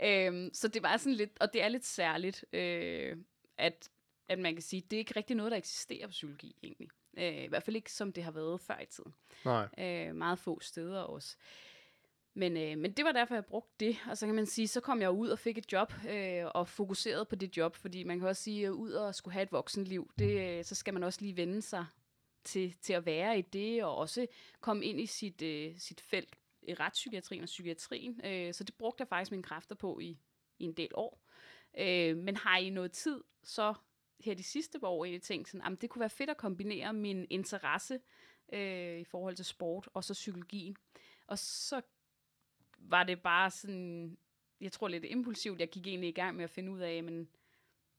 øhm, 0.03 0.51
så 0.53 0.69
det 0.69 0.83
var 0.83 0.97
sådan 0.97 1.15
lidt, 1.15 1.31
og 1.41 1.53
det 1.53 1.63
er 1.63 1.69
lidt 1.69 1.85
særligt, 1.85 2.45
øh, 2.53 3.17
at, 3.59 3.89
at 4.29 4.39
man 4.39 4.55
kan 4.55 4.63
sige, 4.63 4.83
det 4.91 4.97
er 4.97 4.99
ikke 4.99 5.17
rigtig 5.17 5.37
noget, 5.37 5.53
der 5.53 5.59
eksisterer 5.59 6.07
på 6.07 6.11
psykologi 6.11 6.57
egentlig. 6.63 6.89
Øh, 7.17 7.45
I 7.45 7.47
hvert 7.47 7.63
fald 7.63 7.77
ikke, 7.77 7.93
som 7.93 8.13
det 8.13 8.25
har 8.25 8.31
været 8.31 8.61
før 8.61 8.81
i 8.83 8.87
tiden. 8.87 9.15
Nej. 9.45 9.69
Øh, 9.79 10.15
meget 10.15 10.39
få 10.39 10.61
steder 10.61 11.01
også. 11.01 11.37
Men, 12.35 12.57
øh, 12.57 12.79
men 12.79 12.93
det 12.93 13.05
var 13.05 13.13
derfor, 13.13 13.35
jeg 13.35 13.45
brugte 13.45 13.87
det. 13.87 13.97
Og 14.11 14.19
så 14.19 14.27
kan 14.27 14.35
man 14.35 14.47
sige, 14.47 14.69
så 14.69 14.81
kom 14.81 15.01
jeg 15.01 15.11
ud 15.11 15.29
og 15.29 15.39
fik 15.39 15.59
et 15.59 15.73
job, 15.73 15.93
øh, 16.09 16.45
og 16.55 16.69
fokuserede 16.69 17.25
på 17.25 17.37
det 17.37 17.57
job, 17.57 17.77
fordi 17.77 18.05
man 18.05 18.19
kan 18.19 18.29
også 18.29 18.43
sige, 18.43 18.67
at 18.67 18.71
ud 18.71 18.91
og 18.91 19.15
skulle 19.15 19.33
have 19.33 19.43
et 19.43 19.53
voksenliv, 19.53 20.11
det, 20.19 20.59
øh, 20.59 20.65
så 20.65 20.75
skal 20.75 20.95
man 20.95 21.03
også 21.03 21.21
lige 21.21 21.37
vende 21.37 21.63
sig 21.63 21.87
til, 22.45 22.75
til 22.81 22.93
at 22.93 23.07
være 23.07 23.39
i 23.39 23.43
det, 23.43 23.85
og 23.85 23.97
også 23.97 24.27
komme 24.61 24.85
ind 24.85 25.01
i 25.01 25.07
sit, 25.07 25.43
øh, 25.43 25.75
sit 25.79 26.01
felt 26.01 26.37
i 26.63 26.75
retspsykiatrien 26.75 27.43
og 27.43 27.47
psykiatrien. 27.47 28.21
Øh, 28.25 28.55
så 28.55 28.65
det 28.65 28.75
brugte 28.75 29.01
jeg 29.01 29.09
faktisk 29.09 29.31
mine 29.31 29.43
kræfter 29.43 29.75
på 29.75 29.99
i, 29.99 30.19
i 30.59 30.65
en 30.65 30.73
del 30.73 30.91
år. 30.95 31.21
Øh, 31.79 32.17
men 32.17 32.37
har 32.37 32.59
I 32.59 32.71
noget 32.71 32.93
tid, 32.93 33.21
så 33.45 33.75
her 34.21 34.35
de 34.35 34.43
sidste 34.43 34.81
par 34.81 34.89
år 34.89 35.05
egentlig 35.05 35.23
tænkt 35.23 35.49
sådan, 35.49 35.73
at 35.73 35.83
det 35.83 35.91
kunne 35.91 36.01
være 36.01 36.11
fedt 36.11 36.31
at 36.31 36.37
kombinere 36.37 36.93
min 36.93 37.27
interesse 37.31 38.01
øh, 38.53 38.99
i 38.99 39.05
forhold 39.05 39.37
til 39.37 39.45
sport 39.45 39.89
og 39.95 40.05
så 40.05 40.13
psykologien. 40.15 40.77
Og 41.27 41.39
så 41.39 41.81
var 42.79 43.05
det 43.05 43.23
bare 43.23 43.51
sådan, 43.51 44.17
jeg 44.61 44.73
tror 44.73 44.89
lidt 44.89 45.05
impulsivt, 45.05 45.61
jeg 45.61 45.69
gik 45.69 45.87
egentlig 45.87 46.09
i 46.09 46.13
gang 46.13 46.37
med 46.37 46.45
at 46.45 46.51
finde 46.51 46.73
ud 46.73 46.81
af, 46.81 47.03
men 47.03 47.29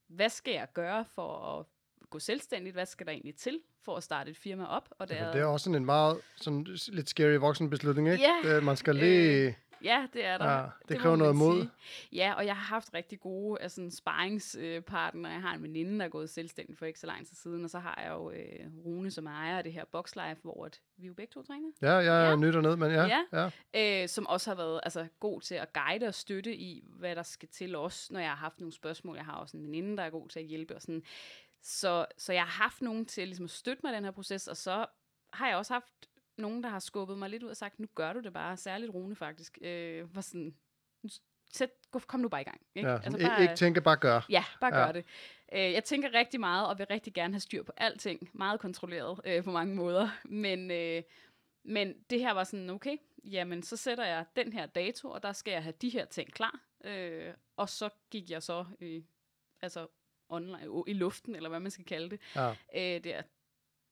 hvad 0.07 0.29
skal 0.29 0.53
jeg 0.53 0.67
gøre 0.73 1.05
for 1.05 1.59
at 1.59 1.65
gå 2.09 2.19
selvstændigt? 2.19 2.73
Hvad 2.73 2.85
skal 2.85 3.05
der 3.05 3.11
egentlig 3.11 3.35
til 3.35 3.61
for 3.81 3.95
at 3.95 4.03
starte 4.03 4.31
et 4.31 4.37
firma 4.37 4.65
op? 4.65 4.89
Og 4.91 5.09
Det, 5.09 5.17
det 5.17 5.41
er 5.41 5.45
også 5.45 5.63
sådan 5.63 5.75
en 5.75 5.85
meget 5.85 6.21
sådan 6.35 6.63
lidt 6.87 7.09
scary 7.09 7.35
voksen 7.35 7.69
beslutning, 7.69 8.11
ikke? 8.11 8.23
Ja. 8.23 8.57
Øh, 8.57 8.63
Man 8.63 8.77
skal 8.77 8.95
lige... 8.95 9.57
Ja, 9.83 10.07
det 10.13 10.25
er 10.25 10.37
der. 10.37 10.51
Ja, 10.51 10.65
det 10.87 10.97
må 10.97 11.01
kræver 11.01 11.15
noget 11.15 11.35
mod. 11.35 11.55
sige. 11.61 11.69
Ja, 12.11 12.33
og 12.33 12.45
jeg 12.45 12.55
har 12.55 12.63
haft 12.63 12.93
rigtig 12.93 13.19
gode 13.19 13.61
altså, 13.61 13.89
sparringspartnere. 13.91 15.31
Jeg 15.31 15.41
har 15.41 15.53
en 15.53 15.63
veninde, 15.63 15.99
der 15.99 16.05
er 16.05 16.09
gået 16.09 16.29
selvstændig 16.29 16.77
for 16.77 16.85
ikke 16.85 16.99
så 16.99 17.07
lang 17.07 17.27
tid 17.27 17.35
siden, 17.35 17.63
og 17.63 17.69
så 17.69 17.79
har 17.79 18.01
jeg 18.03 18.11
jo 18.11 18.31
øh, 18.31 18.85
Rune, 18.85 19.11
som 19.11 19.27
ejer 19.27 19.61
det 19.61 19.73
her 19.73 19.85
Boxlife, 19.91 20.37
hvor 20.41 20.65
at 20.65 20.81
vi 20.97 21.07
jo 21.07 21.13
begge 21.13 21.31
to 21.33 21.41
træner. 21.43 21.69
Ja, 21.81 21.91
jeg 21.93 22.25
er 22.25 22.29
Ja. 22.29 22.35
nyt 22.35 22.55
ned, 22.61 22.75
men 22.75 22.91
ja. 22.91 23.21
Ja. 23.33 23.49
ja. 23.73 24.03
øh, 24.03 24.09
som 24.09 24.27
også 24.27 24.49
har 24.49 24.55
været 24.55 24.79
altså, 24.83 25.07
god 25.19 25.41
til 25.41 25.55
at 25.55 25.73
guide 25.73 26.05
og 26.07 26.13
støtte 26.13 26.55
i, 26.55 26.83
hvad 26.87 27.15
der 27.15 27.23
skal 27.23 27.49
til 27.49 27.75
os, 27.75 28.11
når 28.11 28.19
jeg 28.19 28.29
har 28.29 28.35
haft 28.35 28.59
nogle 28.59 28.73
spørgsmål. 28.73 29.15
Jeg 29.15 29.25
har 29.25 29.33
også 29.35 29.57
en 29.57 29.63
veninde, 29.63 29.97
der 29.97 30.03
er 30.03 30.09
god 30.09 30.29
til 30.29 30.39
at 30.39 30.45
hjælpe. 30.45 30.75
Og 30.75 30.81
sådan. 30.81 31.03
Så, 31.61 32.05
så 32.17 32.33
jeg 32.33 32.41
har 32.43 32.63
haft 32.63 32.81
nogen 32.81 33.05
til 33.05 33.27
ligesom, 33.27 33.43
at 33.43 33.49
støtte 33.51 33.81
mig 33.83 33.91
i 33.93 33.95
den 33.95 34.03
her 34.03 34.11
proces, 34.11 34.47
og 34.47 34.57
så 34.57 34.85
har 35.33 35.47
jeg 35.47 35.57
også 35.57 35.73
haft 35.73 35.93
nogen, 36.37 36.63
der 36.63 36.69
har 36.69 36.79
skubbet 36.79 37.17
mig 37.17 37.29
lidt 37.29 37.43
ud 37.43 37.49
og 37.49 37.57
sagt, 37.57 37.79
nu 37.79 37.87
gør 37.95 38.13
du 38.13 38.19
det 38.19 38.33
bare. 38.33 38.57
Særligt 38.57 38.93
Rune 38.93 39.15
faktisk. 39.15 39.57
Øh, 39.61 40.15
var 40.15 40.21
sådan, 40.21 40.55
"Nu 41.03 41.09
s- 41.09 41.21
sæt, 41.51 41.69
kom 42.07 42.19
nu 42.19 42.29
bare 42.29 42.41
i 42.41 42.43
gang. 42.43 42.61
Ikke? 42.75 42.89
Ja, 42.89 42.95
altså, 42.95 43.17
bare, 43.27 43.41
ikke 43.41 43.55
tænke, 43.55 43.81
bare 43.81 43.97
gør. 43.97 44.25
Ja, 44.29 44.43
bare 44.61 44.71
gør 44.71 44.85
ja. 44.85 44.91
det. 44.91 45.05
Øh, 45.53 45.73
jeg 45.73 45.83
tænker 45.83 46.13
rigtig 46.13 46.39
meget, 46.39 46.67
og 46.67 46.77
vil 46.79 46.87
rigtig 46.89 47.13
gerne 47.13 47.33
have 47.33 47.39
styr 47.39 47.63
på 47.63 47.71
alting. 47.77 48.29
Meget 48.33 48.59
kontrolleret 48.59 49.19
øh, 49.25 49.43
på 49.43 49.51
mange 49.51 49.75
måder. 49.75 50.09
Men, 50.25 50.71
øh, 50.71 51.03
men 51.63 51.93
det 52.09 52.19
her 52.19 52.31
var 52.31 52.43
sådan, 52.43 52.69
okay, 52.69 52.97
jamen 53.23 53.63
så 53.63 53.77
sætter 53.77 54.05
jeg 54.05 54.25
den 54.35 54.53
her 54.53 54.65
dato, 54.65 55.09
og 55.09 55.23
der 55.23 55.33
skal 55.33 55.51
jeg 55.51 55.63
have 55.63 55.73
de 55.81 55.89
her 55.89 56.05
ting 56.05 56.33
klar. 56.33 56.59
Øh, 56.83 57.33
og 57.57 57.69
så 57.69 57.89
gik 58.11 58.29
jeg 58.29 58.43
så 58.43 58.65
øh, 58.81 59.03
altså 59.61 59.87
online, 60.29 60.83
i 60.87 60.93
luften, 60.93 61.35
eller 61.35 61.49
hvad 61.49 61.59
man 61.59 61.71
skal 61.71 61.85
kalde 61.85 62.09
det. 62.09 62.19
Ja. 62.35 62.49
Øh, 62.49 63.03
det 63.03 63.15
er 63.15 63.21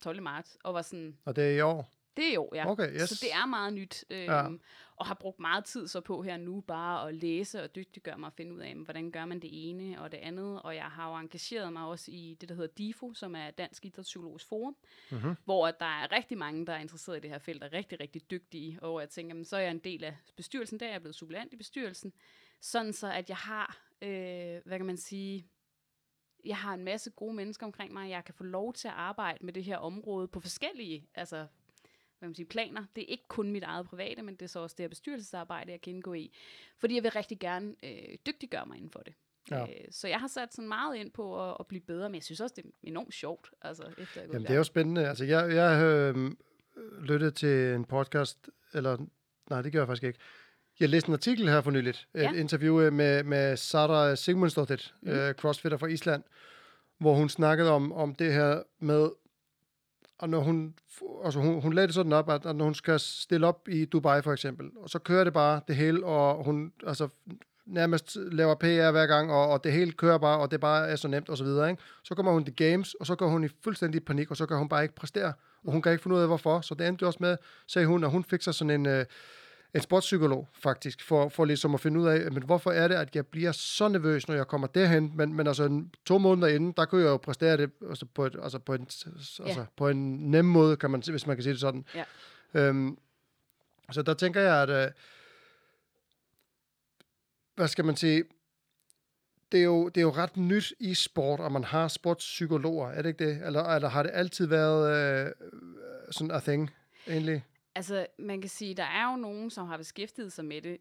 12. 0.01 0.21
marts, 0.21 0.57
og 0.63 0.73
var 0.73 0.81
sådan... 0.81 1.17
Og 1.25 1.35
det 1.35 1.43
er 1.43 1.57
i 1.57 1.61
år? 1.61 1.91
Det 2.17 2.29
er 2.29 2.33
jo, 2.33 2.49
ja. 2.53 2.71
Okay, 2.71 2.93
yes. 2.93 3.09
Så 3.09 3.19
det 3.21 3.33
er 3.33 3.45
meget 3.45 3.73
nyt. 3.73 4.05
Øhm, 4.09 4.23
ja. 4.23 4.47
Og 4.95 5.05
har 5.05 5.13
brugt 5.13 5.39
meget 5.39 5.65
tid 5.65 5.87
så 5.87 6.01
på 6.01 6.21
her 6.21 6.37
nu 6.37 6.61
bare 6.61 7.07
at 7.07 7.15
læse 7.15 7.63
og 7.63 7.75
dygtiggøre 7.75 8.17
mig 8.17 8.27
og 8.27 8.33
finde 8.33 8.53
ud 8.53 8.59
af, 8.59 8.75
hvordan 8.75 9.11
gør 9.11 9.25
man 9.25 9.39
det 9.39 9.69
ene 9.69 10.01
og 10.01 10.11
det 10.11 10.17
andet. 10.17 10.61
Og 10.61 10.75
jeg 10.75 10.85
har 10.85 11.09
jo 11.09 11.15
engageret 11.15 11.73
mig 11.73 11.85
også 11.85 12.11
i 12.11 12.37
det, 12.41 12.49
der 12.49 12.55
hedder 12.55 12.73
DIFO, 12.77 13.13
som 13.13 13.35
er 13.35 13.51
Dansk 13.51 13.85
Idrætspsykologisk 13.85 14.47
Forum, 14.47 14.75
mm-hmm. 15.11 15.35
hvor 15.45 15.71
der 15.71 15.85
er 15.85 16.11
rigtig 16.11 16.37
mange, 16.37 16.65
der 16.65 16.73
er 16.73 16.79
interesseret 16.79 17.17
i 17.17 17.19
det 17.19 17.29
her 17.29 17.37
felt 17.37 17.63
og 17.63 17.69
rigtig, 17.73 17.99
rigtig 17.99 18.31
dygtige. 18.31 18.83
Og 18.83 19.01
jeg 19.01 19.09
tænker, 19.09 19.35
men 19.35 19.45
så 19.45 19.57
er 19.57 19.61
jeg 19.61 19.71
en 19.71 19.79
del 19.79 20.03
af 20.03 20.17
bestyrelsen, 20.35 20.79
der 20.79 20.85
er 20.85 20.91
jeg 20.91 21.01
blevet 21.01 21.15
suppleant 21.15 21.53
i 21.53 21.55
bestyrelsen, 21.55 22.13
sådan 22.61 22.93
så 22.93 23.11
at 23.11 23.29
jeg 23.29 23.37
har, 23.37 23.81
øh, 24.01 24.61
hvad 24.65 24.77
kan 24.77 24.85
man 24.85 24.97
sige, 24.97 25.47
jeg 26.45 26.57
har 26.57 26.73
en 26.73 26.83
masse 26.83 27.09
gode 27.09 27.33
mennesker 27.33 27.65
omkring 27.65 27.93
mig, 27.93 28.09
jeg 28.09 28.25
kan 28.25 28.33
få 28.33 28.43
lov 28.43 28.73
til 28.73 28.87
at 28.87 28.93
arbejde 28.93 29.45
med 29.45 29.53
det 29.53 29.63
her 29.63 29.77
område 29.77 30.27
på 30.27 30.39
forskellige, 30.39 31.07
altså 31.15 31.47
hvad 32.25 32.29
man 32.29 32.35
siger, 32.35 32.47
planer. 32.47 32.85
Det 32.95 33.01
er 33.01 33.07
ikke 33.07 33.27
kun 33.27 33.51
mit 33.51 33.63
eget 33.63 33.85
private, 33.85 34.21
men 34.21 34.35
det 34.35 34.41
er 34.41 34.47
så 34.47 34.59
også 34.59 34.75
det 34.77 34.83
her 34.83 34.89
bestyrelsesarbejde, 34.89 35.71
jeg 35.71 35.81
kan 35.81 35.93
indgå 35.93 36.13
i. 36.13 36.31
Fordi 36.77 36.95
jeg 36.95 37.03
vil 37.03 37.11
rigtig 37.11 37.39
gerne 37.39 37.75
øh, 37.83 38.17
dygtiggøre 38.27 38.65
mig 38.65 38.77
inden 38.77 38.91
for 38.91 38.99
det. 38.99 39.13
Ja. 39.51 39.61
Øh, 39.61 39.67
så 39.91 40.07
jeg 40.07 40.19
har 40.19 40.27
sat 40.27 40.53
sådan 40.53 40.67
meget 40.67 40.95
ind 40.95 41.11
på 41.11 41.49
at, 41.49 41.57
at 41.59 41.67
blive 41.67 41.81
bedre, 41.81 42.09
men 42.09 42.15
jeg 42.15 42.23
synes 42.23 42.41
også, 42.41 42.53
det 42.57 42.65
er 42.65 42.69
enormt 42.83 43.13
sjovt. 43.13 43.49
Altså, 43.61 43.83
efter 43.97 44.21
jeg 44.21 44.29
Jamen, 44.33 44.47
det 44.47 44.53
er 44.53 44.57
jo 44.57 44.63
spændende. 44.63 45.07
Altså, 45.07 45.25
jeg, 45.25 45.53
jeg 45.53 45.83
øh, 45.83 46.31
lyttet 47.01 47.35
til 47.35 47.73
en 47.73 47.85
podcast, 47.85 48.49
eller 48.73 48.97
nej, 49.49 49.61
det 49.61 49.71
gør 49.71 49.79
jeg 49.79 49.87
faktisk 49.87 50.03
ikke. 50.03 50.19
Jeg 50.79 50.89
læste 50.89 51.09
en 51.09 51.13
artikel 51.13 51.49
her 51.49 51.61
for 51.61 51.71
nyligt, 51.71 52.07
ja. 52.15 52.31
et 52.31 52.35
interview 52.35 52.81
øh, 52.81 52.93
med, 52.93 53.23
med 53.23 53.57
Sara 53.57 54.15
Sigmundsdottir, 54.15 54.91
mm. 55.01 55.09
øh, 55.09 55.33
crossfitter 55.33 55.77
fra 55.77 55.87
Island, 55.87 56.23
hvor 56.97 57.13
hun 57.13 57.29
snakkede 57.29 57.71
om, 57.71 57.91
om 57.91 58.15
det 58.15 58.33
her 58.33 58.63
med, 58.79 59.09
og 60.19 60.29
når 60.29 60.39
hun, 60.39 60.73
altså 61.25 61.39
hun, 61.39 61.61
hun 61.61 61.73
lagde 61.73 61.87
det 61.87 61.95
sådan 61.95 62.13
op, 62.13 62.29
at, 62.29 62.45
at 62.45 62.55
når 62.55 62.65
hun 62.65 62.75
skal 62.75 62.99
stille 62.99 63.47
op 63.47 63.67
i 63.69 63.85
Dubai 63.85 64.21
for 64.21 64.33
eksempel, 64.33 64.69
og 64.75 64.89
så 64.89 64.99
kører 64.99 65.23
det 65.23 65.33
bare 65.33 65.61
det 65.67 65.75
hele, 65.75 66.05
og 66.05 66.43
hun 66.43 66.71
altså, 66.87 67.07
nærmest 67.65 68.17
laver 68.31 68.55
PR 68.55 68.91
hver 68.91 69.05
gang, 69.05 69.31
og, 69.31 69.47
og 69.49 69.63
det 69.63 69.71
hele 69.71 69.91
kører 69.91 70.17
bare, 70.17 70.39
og 70.39 70.51
det 70.51 70.59
bare 70.59 70.89
er 70.89 70.95
så 70.95 71.07
nemt 71.07 71.29
og 71.29 71.37
så 71.37 71.43
videre. 71.43 71.69
Ikke? 71.69 71.83
Så 72.03 72.15
kommer 72.15 72.31
hun 72.31 72.45
til 72.45 72.55
games, 72.55 72.93
og 72.93 73.05
så 73.05 73.15
går 73.15 73.27
hun 73.27 73.43
i 73.43 73.47
fuldstændig 73.63 74.05
panik, 74.05 74.31
og 74.31 74.37
så 74.37 74.45
kan 74.45 74.57
hun 74.57 74.69
bare 74.69 74.83
ikke 74.83 74.95
præstere, 74.95 75.33
og 75.63 75.71
hun 75.71 75.81
kan 75.81 75.91
ikke 75.91 76.03
finde 76.03 76.15
ud 76.15 76.21
af 76.21 76.27
hvorfor. 76.27 76.61
Så 76.61 76.75
det 76.75 76.87
endte 76.87 77.07
også 77.07 77.19
med, 77.21 77.37
sagde 77.67 77.87
hun, 77.87 78.03
at 78.03 78.11
hun 78.11 78.23
fik 78.23 78.41
sig 78.41 78.53
sådan 78.53 78.71
en... 78.71 78.85
Øh, 78.85 79.05
en 79.75 79.81
sportspsykolog, 79.81 80.47
faktisk, 80.53 81.03
for, 81.03 81.29
for 81.29 81.45
ligesom 81.45 81.73
at 81.73 81.79
finde 81.79 81.99
ud 81.99 82.07
af, 82.07 82.31
men 82.31 82.43
hvorfor 82.43 82.71
er 82.71 82.87
det, 82.87 82.95
at 82.95 83.15
jeg 83.15 83.27
bliver 83.27 83.51
så 83.51 83.87
nervøs, 83.87 84.27
når 84.27 84.35
jeg 84.35 84.47
kommer 84.47 84.67
derhen, 84.67 85.11
men, 85.15 85.33
men 85.33 85.47
altså 85.47 85.63
en, 85.63 85.93
to 86.05 86.17
måneder 86.17 86.47
inden, 86.47 86.71
der 86.71 86.85
kunne 86.85 87.01
jeg 87.01 87.09
jo 87.09 87.17
præstere 87.17 87.57
det 87.57 87.71
altså 87.89 88.05
på, 88.05 88.25
et, 88.25 88.35
altså 88.43 88.59
på, 88.59 88.73
en, 88.73 88.81
altså 88.81 89.43
ja. 89.45 89.65
på 89.77 89.89
en 89.89 90.31
nem 90.31 90.45
måde, 90.45 90.77
kan 90.77 90.91
man, 90.91 91.03
hvis 91.09 91.27
man 91.27 91.35
kan 91.35 91.43
sige 91.43 91.53
det 91.53 91.61
sådan. 91.61 91.85
Ja. 91.95 92.03
Øhm, 92.53 92.97
så 93.91 94.01
der 94.01 94.13
tænker 94.13 94.41
jeg, 94.41 94.61
at 94.61 94.69
øh, 94.69 94.91
hvad 97.55 97.67
skal 97.67 97.85
man 97.85 97.95
sige, 97.95 98.23
det 99.51 99.59
er, 99.59 99.63
jo, 99.63 99.89
det 99.89 99.97
er 99.97 100.01
jo 100.01 100.11
ret 100.11 100.37
nyt 100.37 100.73
i 100.79 100.93
sport, 100.93 101.39
at 101.39 101.51
man 101.51 101.63
har 101.63 101.87
sportspsykologer, 101.87 102.89
er 102.89 103.01
det 103.01 103.09
ikke 103.09 103.25
det? 103.25 103.45
Eller, 103.45 103.63
eller 103.63 103.89
har 103.89 104.03
det 104.03 104.11
altid 104.13 104.47
været 104.47 105.25
øh, 105.25 105.31
sådan 106.11 106.31
a 106.31 106.39
thing, 106.39 106.71
egentlig? 107.07 107.45
Altså, 107.75 108.07
man 108.17 108.41
kan 108.41 108.49
sige, 108.49 108.73
der 108.73 108.83
er 108.83 109.11
jo 109.11 109.17
nogen, 109.17 109.49
som 109.49 109.67
har 109.67 109.77
beskæftiget 109.77 110.33
sig 110.33 110.45
med 110.45 110.61
det 110.61 110.77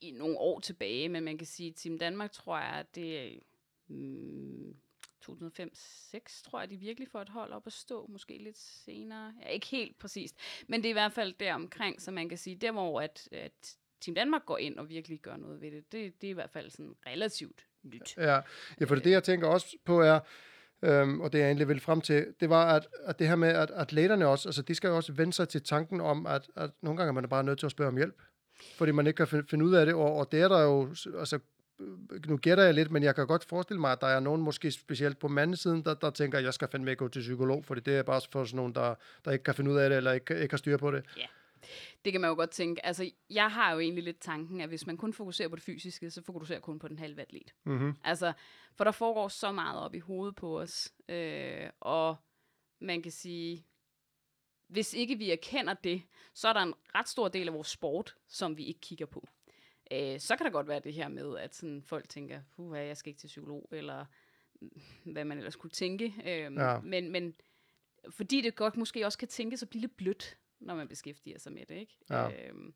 i 0.00 0.10
nogle 0.10 0.38
år 0.38 0.60
tilbage, 0.60 1.08
men 1.08 1.24
man 1.24 1.38
kan 1.38 1.46
sige, 1.46 1.72
Team 1.72 1.98
Danmark, 1.98 2.32
tror 2.32 2.58
jeg, 2.58 2.84
det 2.94 3.20
er 3.20 3.38
mm, 3.88 4.76
2005-6, 5.30 6.42
tror 6.44 6.60
jeg, 6.60 6.70
de 6.70 6.76
virkelig 6.76 7.08
får 7.08 7.20
et 7.20 7.28
hold 7.28 7.52
op 7.52 7.66
at 7.66 7.72
stå, 7.72 8.06
måske 8.06 8.38
lidt 8.38 8.58
senere. 8.58 9.34
Ja, 9.42 9.48
ikke 9.48 9.66
helt 9.66 9.98
præcist, 9.98 10.36
men 10.68 10.82
det 10.82 10.88
er 10.88 10.90
i 10.90 10.92
hvert 10.92 11.12
fald 11.12 11.34
der 11.40 11.54
omkring, 11.54 12.02
så 12.02 12.10
man 12.10 12.28
kan 12.28 12.38
sige, 12.38 12.56
der 12.56 12.72
hvor 12.72 13.00
at, 13.00 13.28
at 13.32 13.76
Team 14.00 14.14
Danmark 14.14 14.46
går 14.46 14.58
ind 14.58 14.78
og 14.78 14.88
virkelig 14.88 15.20
gør 15.20 15.36
noget 15.36 15.60
ved 15.60 15.70
det, 15.70 15.92
det, 15.92 16.20
det 16.20 16.26
er 16.26 16.30
i 16.30 16.34
hvert 16.34 16.50
fald 16.50 16.70
sådan 16.70 16.94
relativt 17.06 17.66
nyt. 17.82 18.16
Ja, 18.16 18.40
ja 18.80 18.84
for 18.84 18.94
det, 18.94 19.04
det 19.04 19.10
jeg 19.10 19.24
tænker 19.24 19.48
også 19.48 19.76
på 19.84 20.00
er, 20.00 20.20
Øhm, 20.82 21.20
og 21.20 21.32
det 21.32 21.38
jeg 21.38 21.46
egentlig 21.46 21.68
ville 21.68 21.80
frem 21.80 22.00
til, 22.00 22.26
det 22.40 22.50
var, 22.50 22.74
at, 22.74 22.88
at 23.04 23.18
det 23.18 23.28
her 23.28 23.36
med, 23.36 23.48
at 23.48 23.70
atleterne 23.74 24.26
også, 24.26 24.48
altså 24.48 24.62
de 24.62 24.74
skal 24.74 24.88
jo 24.88 24.96
også 24.96 25.12
vende 25.12 25.32
sig 25.32 25.48
til 25.48 25.62
tanken 25.62 26.00
om, 26.00 26.26
at, 26.26 26.48
at 26.56 26.70
nogle 26.82 26.96
gange 26.96 27.08
er 27.08 27.12
man 27.12 27.28
bare 27.28 27.44
nødt 27.44 27.58
til 27.58 27.66
at 27.66 27.72
spørge 27.72 27.88
om 27.88 27.96
hjælp, 27.96 28.22
fordi 28.78 28.92
man 28.92 29.06
ikke 29.06 29.16
kan 29.16 29.28
finde, 29.28 29.44
finde 29.50 29.64
ud 29.64 29.74
af 29.74 29.86
det, 29.86 29.94
og, 29.94 30.16
og 30.16 30.32
det 30.32 30.40
er 30.40 30.48
der 30.48 30.62
jo, 30.62 30.88
altså 31.18 31.38
nu 32.26 32.36
gætter 32.36 32.64
jeg 32.64 32.74
lidt, 32.74 32.90
men 32.90 33.02
jeg 33.02 33.14
kan 33.14 33.26
godt 33.26 33.44
forestille 33.44 33.80
mig, 33.80 33.92
at 33.92 34.00
der 34.00 34.06
er 34.06 34.20
nogen, 34.20 34.42
måske 34.42 34.70
specielt 34.70 35.18
på 35.18 35.28
mandesiden, 35.28 35.82
der, 35.84 35.94
der 35.94 36.10
tænker, 36.10 36.38
at 36.38 36.44
jeg 36.44 36.54
skal 36.54 36.68
fandme 36.68 36.94
gå 36.94 37.08
til 37.08 37.20
psykolog, 37.20 37.64
fordi 37.64 37.80
det 37.80 37.96
er 37.96 38.02
bare 38.02 38.20
for 38.32 38.44
sådan 38.44 38.56
nogen, 38.56 38.74
der, 38.74 38.94
der 39.24 39.30
ikke 39.30 39.44
kan 39.44 39.54
finde 39.54 39.70
ud 39.70 39.76
af 39.76 39.90
det, 39.90 39.96
eller 39.96 40.12
ikke, 40.12 40.42
ikke 40.42 40.52
har 40.52 40.58
styr 40.58 40.76
på 40.76 40.90
det. 40.90 41.04
Yeah. 41.18 41.28
Det 42.04 42.12
kan 42.12 42.20
man 42.20 42.28
jo 42.28 42.34
godt 42.34 42.50
tænke. 42.50 42.86
Altså, 42.86 43.10
jeg 43.30 43.50
har 43.50 43.72
jo 43.72 43.78
egentlig 43.78 44.04
lidt 44.04 44.20
tanken, 44.20 44.60
at 44.60 44.68
hvis 44.68 44.86
man 44.86 44.96
kun 44.96 45.12
fokuserer 45.12 45.48
på 45.48 45.56
det 45.56 45.64
fysiske, 45.64 46.10
så 46.10 46.22
fokuserer 46.22 46.60
kun 46.60 46.78
på 46.78 46.88
den 46.88 46.98
halve 46.98 47.22
atlet. 47.22 47.54
Mm-hmm. 47.64 47.94
Altså, 48.04 48.32
for 48.74 48.84
der 48.84 48.90
foregår 48.90 49.28
så 49.28 49.52
meget 49.52 49.80
op 49.80 49.94
i 49.94 49.98
hovedet 49.98 50.36
på 50.36 50.60
os. 50.60 50.92
Øh, 51.08 51.70
og 51.80 52.16
man 52.80 53.02
kan 53.02 53.12
sige, 53.12 53.66
hvis 54.68 54.94
ikke 54.94 55.18
vi 55.18 55.30
erkender 55.30 55.74
det, 55.74 56.02
så 56.34 56.48
er 56.48 56.52
der 56.52 56.60
en 56.60 56.74
ret 56.94 57.08
stor 57.08 57.28
del 57.28 57.48
af 57.48 57.54
vores 57.54 57.68
sport, 57.68 58.16
som 58.28 58.56
vi 58.56 58.64
ikke 58.64 58.80
kigger 58.80 59.06
på. 59.06 59.28
Øh, 59.92 60.20
så 60.20 60.36
kan 60.36 60.46
der 60.46 60.52
godt 60.52 60.68
være 60.68 60.80
det 60.80 60.94
her 60.94 61.08
med, 61.08 61.38
at 61.38 61.54
sådan 61.54 61.82
folk 61.82 62.08
tænker, 62.08 62.40
puh, 62.56 62.78
jeg 62.78 62.96
skal 62.96 63.10
ikke 63.10 63.20
til 63.20 63.26
psykolog, 63.26 63.68
eller 63.72 64.04
hvad 65.04 65.24
man 65.24 65.38
ellers 65.38 65.56
kunne 65.56 65.70
tænke. 65.70 66.14
Øh, 66.24 66.54
ja. 66.54 66.80
men, 66.80 67.12
men 67.12 67.34
fordi 68.10 68.40
det 68.40 68.54
godt 68.54 68.76
måske 68.76 69.06
også 69.06 69.18
kan 69.18 69.28
tænkes 69.28 69.62
at 69.62 69.68
blive 69.68 69.80
lidt 69.80 69.96
blødt 69.96 70.38
når 70.60 70.74
man 70.74 70.88
beskæftiger 70.88 71.38
sig 71.38 71.52
med 71.52 71.66
det, 71.66 71.74
ikke? 71.74 71.98
Ja. 72.10 72.48
Øhm, 72.48 72.74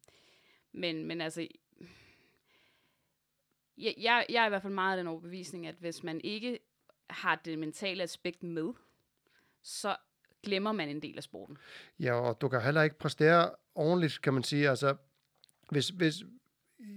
men, 0.72 1.04
men 1.04 1.20
altså, 1.20 1.48
jeg, 3.78 3.94
jeg, 3.98 4.26
jeg 4.28 4.42
er 4.42 4.46
i 4.46 4.48
hvert 4.48 4.62
fald 4.62 4.72
meget 4.72 4.92
af 4.92 4.96
den 4.96 5.06
overbevisning, 5.06 5.66
at 5.66 5.74
hvis 5.78 6.02
man 6.02 6.20
ikke 6.24 6.58
har 7.10 7.40
det 7.44 7.58
mentale 7.58 8.02
aspekt 8.02 8.42
med, 8.42 8.72
så 9.62 9.96
glemmer 10.42 10.72
man 10.72 10.88
en 10.88 11.02
del 11.02 11.16
af 11.16 11.22
sporten. 11.22 11.58
Ja, 12.00 12.12
og 12.12 12.40
du 12.40 12.48
kan 12.48 12.62
heller 12.62 12.82
ikke 12.82 12.98
præstere 12.98 13.50
ordentligt, 13.74 14.22
kan 14.22 14.34
man 14.34 14.42
sige. 14.42 14.68
Altså, 14.68 14.96
hvis, 15.70 15.88
hvis, 15.88 16.14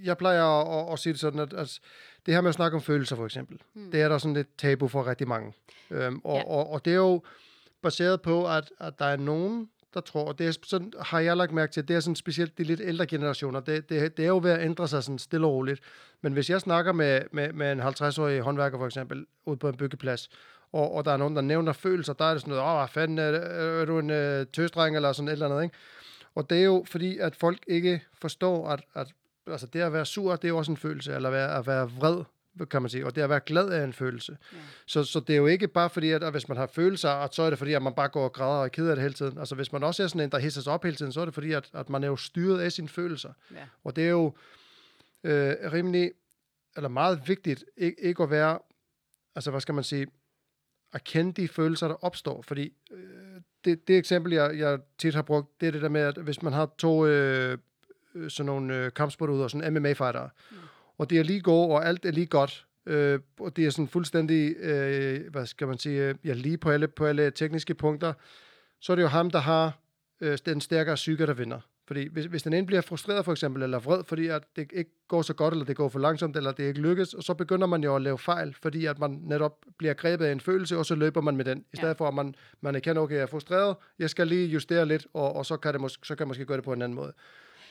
jeg 0.04 0.18
plejer 0.18 0.44
at, 0.44 0.88
at, 0.88 0.94
at 0.94 1.00
sige 1.00 1.14
det 1.14 1.20
sådan, 1.20 1.40
at 1.40 1.54
altså, 1.54 1.82
det 2.26 2.34
her 2.34 2.42
med 2.42 2.50
at 2.50 2.56
snakke 2.56 2.76
om 2.76 2.82
følelser 2.82 3.16
for 3.16 3.26
eksempel, 3.26 3.62
hmm. 3.74 3.92
det 3.92 4.02
er 4.02 4.10
der 4.10 4.18
sådan 4.18 4.34
lidt 4.34 4.58
tabu 4.58 4.88
for 4.88 5.08
rigtig 5.08 5.28
mange. 5.28 5.54
Øhm, 5.90 6.22
og, 6.24 6.38
ja. 6.38 6.44
og, 6.44 6.70
og 6.70 6.86
det 6.86 6.94
er 6.94 6.98
jo 6.98 7.24
baseret 7.82 8.22
på, 8.22 8.48
at, 8.48 8.72
at 8.80 9.00
der 9.00 9.06
er 9.06 9.18
nogen, 9.18 9.70
der 9.94 10.02
tror, 10.02 10.26
og 10.26 10.40
det 10.40 10.48
er 10.48 10.58
sådan, 10.64 10.94
har 11.00 11.20
jeg 11.20 11.38
lagt 11.38 11.52
mærke 11.52 11.72
til, 11.72 11.88
det 11.88 11.96
er 11.96 12.00
sådan 12.00 12.16
specielt 12.16 12.58
de 12.58 12.64
lidt 12.64 12.82
ældre 12.84 13.06
generationer, 13.06 13.60
det, 13.60 13.90
det, 13.90 14.18
det 14.18 14.26
er 14.26 14.30
jo 14.30 14.40
ved 14.44 14.52
at 14.52 14.62
ændre 14.66 14.88
sig 14.88 15.04
sådan 15.04 15.20
stille 15.20 15.48
og 15.48 15.54
roligt. 15.54 15.82
Men 16.22 16.34
hvis 16.34 16.50
jeg 16.50 16.62
snakker 16.62 16.92
med, 16.92 17.22
med, 17.32 17.54
med 17.54 17.72
en 17.72 17.82
50-årig 17.82 18.42
håndværker 18.42 18.78
for 18.78 18.86
eksempel, 18.86 19.26
ude 19.46 19.58
på 19.58 19.70
en 19.70 19.78
byggeplads, 19.78 20.30
og, 20.72 20.94
og 20.94 21.06
der 21.06 21.12
er 21.12 21.18
nogen, 21.18 21.36
der 21.36 21.42
nævner 21.42 21.74
følelser, 21.74 22.14
der 22.14 22.26
er 22.26 22.32
det 22.32 22.42
sådan 22.42 22.54
noget, 22.54 22.72
åh, 22.72 22.78
hvad 22.78 22.88
fanden, 22.88 23.18
er, 23.18 23.24
er 23.24 23.86
du 23.86 24.00
en 24.00 24.10
øh, 24.10 24.46
tøstreng, 24.54 24.96
eller 24.96 25.12
sådan 25.12 25.28
et 25.28 25.32
eller 25.32 25.46
andet, 25.46 25.64
ikke? 25.64 25.76
Og 26.36 26.50
det 26.50 26.58
er 26.58 26.64
jo 26.64 26.86
fordi, 26.88 27.18
at 27.18 27.36
folk 27.36 27.60
ikke 27.68 28.02
forstår, 28.22 28.70
at, 28.70 28.82
at 28.96 29.08
altså 29.48 29.68
det 29.68 29.82
at 29.82 29.94
være 29.94 30.06
sur, 30.06 30.36
det 30.36 30.44
er 30.44 30.50
jo 30.50 30.58
også 30.58 30.72
en 30.72 30.78
følelse, 30.78 31.14
eller 31.14 31.30
at 31.30 31.34
være, 31.34 31.58
at 31.58 31.68
være 31.68 31.92
vred, 31.92 32.24
kan 32.66 32.82
man 32.82 32.90
sige, 32.90 33.06
og 33.06 33.16
det 33.16 33.22
at 33.22 33.30
være 33.30 33.40
glad 33.40 33.70
af 33.70 33.84
en 33.84 33.94
følelse. 33.94 34.38
Ja. 34.54 34.58
Så, 34.86 35.04
så 35.04 35.20
det 35.20 35.34
er 35.34 35.38
jo 35.38 35.48
ikke 35.48 35.68
bare 35.68 35.90
fordi, 35.90 36.12
at, 36.12 36.24
at 36.24 36.32
hvis 36.32 36.48
man 36.48 36.58
har 36.58 36.68
følelser, 36.68 37.10
at 37.10 37.36
så 37.36 37.44
er 37.44 37.50
det 37.50 37.60
fordi, 37.60 37.74
at 37.74 37.82
man 37.82 37.94
bare 37.94 38.10
går 38.10 38.24
og 38.24 38.34
græder 38.34 38.58
og 38.58 38.64
er 38.66 38.70
ked 38.70 38.90
af 38.90 38.96
det 38.96 39.04
hele 39.04 39.14
tiden. 39.14 39.38
Altså 39.38 39.56
hvis 39.56 39.72
man 39.72 39.84
også 39.84 40.04
er 40.04 40.08
sådan 40.08 40.22
en, 40.22 40.32
der 40.32 40.38
hisser 40.38 40.62
sig 40.62 40.74
op 40.74 40.84
hele 40.84 40.96
tiden, 40.96 41.12
så 41.12 41.22
er 41.22 41.26
det 41.26 41.34
fordi, 41.34 41.52
at, 41.52 41.70
at 41.74 41.90
man 41.90 42.04
er 42.04 42.08
jo 42.08 42.16
styret 42.16 42.60
af 42.60 42.72
sine 42.72 42.90
følelser. 42.90 43.34
Ja. 43.52 43.66
Og 43.84 43.96
det 43.96 44.06
er 44.06 44.10
jo 44.10 44.34
øh, 45.24 45.56
rimelig, 45.74 46.12
eller 46.76 46.90
meget 46.90 47.22
vigtigt, 47.28 47.66
ikke, 47.78 48.02
ikke 48.02 48.24
at 48.24 48.30
være, 48.30 48.60
altså 49.36 49.52
hvad 49.52 49.62
skal 49.62 49.76
man 49.76 49.84
sige, 49.84 50.08
at 50.94 51.04
kende 51.04 51.42
de 51.42 51.48
følelser, 51.48 51.88
der 51.88 52.06
opstår. 52.06 52.42
Fordi 52.42 52.74
øh, 52.92 53.42
det, 53.66 53.88
det 53.88 53.98
eksempel, 53.98 54.34
jeg, 54.34 54.58
jeg 54.58 54.80
tit 54.98 55.16
har 55.16 55.22
brugt, 55.22 55.62
det 55.62 55.68
er 55.68 55.72
det 55.72 55.82
der 55.82 55.90
med, 55.90 56.02
at 56.02 56.18
hvis 56.18 56.42
man 56.42 56.54
har 56.54 56.70
to 56.78 57.06
øh, 57.06 57.58
øh 58.16 58.30
sådan 58.30 58.46
nogle 58.46 58.76
øh, 58.76 58.92
kampsportuder, 58.94 59.48
sådan 59.48 59.74
MMA-fightere, 59.74 60.30
mm 60.52 60.58
og 60.98 61.10
det 61.10 61.20
er 61.20 61.24
lige 61.24 61.42
god, 61.42 61.72
og 61.72 61.88
alt 61.88 62.06
er 62.06 62.12
lige 62.12 62.26
godt. 62.26 62.66
Øh, 62.86 63.20
og 63.40 63.56
det 63.56 63.66
er 63.66 63.70
sådan 63.70 63.88
fuldstændig, 63.88 64.56
øh, 64.58 65.32
hvad 65.32 65.46
skal 65.46 65.68
man 65.68 65.78
sige, 65.78 66.16
ja, 66.26 66.34
lige 66.34 66.58
på 66.58 66.70
alle, 66.70 66.88
på 66.88 67.06
alle 67.06 67.32
tekniske 67.32 67.74
punkter. 67.74 68.14
Så 68.80 68.92
er 68.92 68.96
det 68.96 69.04
jo 69.04 69.08
ham, 69.08 69.32
der 69.32 69.40
har 69.40 69.80
øh, 70.22 70.38
den 70.46 70.62
stærkere 70.62 70.96
psyke, 70.96 71.26
der 71.26 71.34
vinder. 71.34 71.60
Fordi 71.88 72.08
hvis, 72.12 72.26
hvis 72.26 72.44
den 72.44 72.54
ene 72.54 72.68
bliver 72.68 72.82
frustreret 72.82 73.26
for 73.26 73.32
eksempel, 73.32 73.64
eller 73.64 73.80
vred, 73.80 74.04
fordi 74.04 74.28
at 74.28 74.44
det 74.56 74.72
ikke 74.74 74.92
går 75.08 75.22
så 75.22 75.34
godt, 75.34 75.54
eller 75.54 75.66
det 75.66 75.76
går 75.76 75.90
for 75.90 76.00
langsomt, 76.00 76.38
eller 76.38 76.52
det 76.52 76.64
ikke 76.64 76.82
lykkes, 76.82 77.14
og 77.14 77.24
så 77.24 77.34
begynder 77.34 77.68
man 77.68 77.84
jo 77.84 77.96
at 77.96 78.02
lave 78.02 78.18
fejl, 78.18 78.56
fordi 78.62 78.86
at 78.86 79.00
man 79.00 79.20
netop 79.24 79.66
bliver 79.78 79.94
grebet 79.94 80.26
af 80.26 80.32
en 80.32 80.40
følelse, 80.40 80.78
og 80.78 80.86
så 80.86 80.96
løber 80.96 81.22
man 81.22 81.38
med 81.38 81.46
den. 81.46 81.66
I 81.74 81.78
stedet 81.78 81.94
ja. 81.94 81.98
for, 81.98 82.08
at 82.08 82.14
man, 82.14 82.36
man 82.62 82.76
erkender, 82.76 83.02
okay, 83.02 83.16
jeg 83.16 83.22
er 83.22 83.28
frustreret, 83.28 83.76
jeg 84.00 84.10
skal 84.10 84.28
lige 84.28 84.48
justere 84.48 84.86
lidt, 84.86 85.08
og, 85.14 85.36
og 85.36 85.46
så, 85.46 85.58
kan 85.58 85.74
det 85.74 85.82
mås- 85.82 86.00
så 86.04 86.16
kan 86.16 86.20
jeg 86.20 86.28
måske 86.28 86.46
gøre 86.46 86.58
det 86.58 86.66
på 86.66 86.74
en 86.74 86.82
anden 86.82 86.96
måde. 86.96 87.14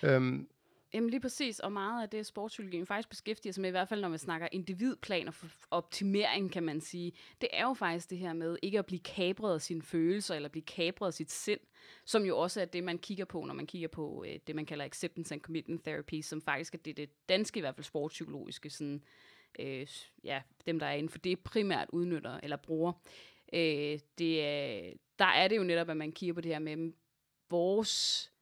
Øhm, 0.02 0.46
Jamen 0.94 1.11
lige 1.11 1.20
præcis, 1.20 1.61
og 1.61 1.72
meget 1.72 2.03
af 2.03 2.09
det 2.09 2.27
sportspsykologien 2.27 2.87
faktisk 2.87 3.09
beskæftiger 3.09 3.53
sig 3.53 3.61
med, 3.61 3.70
i 3.70 3.70
hvert 3.70 3.88
fald 3.88 4.01
når 4.01 4.09
man 4.09 4.18
snakker 4.18 4.49
individplaner 4.53 5.31
for 5.33 5.49
optimering, 5.70 6.53
kan 6.53 6.62
man 6.62 6.81
sige, 6.81 7.12
det 7.40 7.49
er 7.53 7.62
jo 7.62 7.75
faktisk 7.75 8.11
det 8.11 8.18
her 8.18 8.33
med 8.33 8.59
ikke 8.62 8.79
at 8.79 8.87
blive 8.87 9.01
kabret 9.01 9.55
af 9.55 9.62
sine 9.62 9.83
følelser, 9.83 10.35
eller 10.35 10.49
blive 10.49 10.64
kabret 10.64 11.07
af 11.07 11.14
sit 11.14 11.31
sind, 11.33 11.61
som 12.05 12.25
jo 12.25 12.38
også 12.38 12.61
er 12.61 12.64
det, 12.64 12.85
man 12.85 12.99
kigger 12.99 13.25
på, 13.25 13.44
når 13.44 13.55
man 13.55 13.66
kigger 13.66 13.88
på 13.88 14.25
øh, 14.29 14.38
det, 14.46 14.57
man 14.57 14.66
kalder 14.66 14.85
acceptance 14.85 15.35
and 15.35 15.42
commitment 15.42 15.85
therapy, 15.85 16.20
som 16.20 16.42
faktisk 16.42 16.75
er 16.75 16.79
det, 16.79 16.96
det 16.96 17.11
danske, 17.29 17.59
i 17.59 17.61
hvert 17.61 17.75
fald 17.75 17.85
sportspsykologiske, 17.85 18.70
sådan, 18.70 19.03
øh, 19.59 19.87
ja, 20.25 20.42
dem 20.66 20.79
der 20.79 20.87
er 20.87 20.94
inden 20.94 21.11
for 21.11 21.18
det, 21.18 21.38
primært 21.38 21.88
udnytter 21.92 22.40
eller 22.42 22.57
bruger. 22.57 22.92
Øh, 23.53 23.99
det 24.18 24.44
er, 24.44 24.92
der 25.18 25.25
er 25.25 25.49
det 25.49 25.57
jo 25.57 25.62
netop, 25.62 25.90
at 25.90 25.96
man 25.96 26.12
kigger 26.12 26.35
på 26.35 26.40
det 26.40 26.53
her 26.53 26.59
med 26.59 26.77
mm, 26.77 26.94
vores 27.51 28.33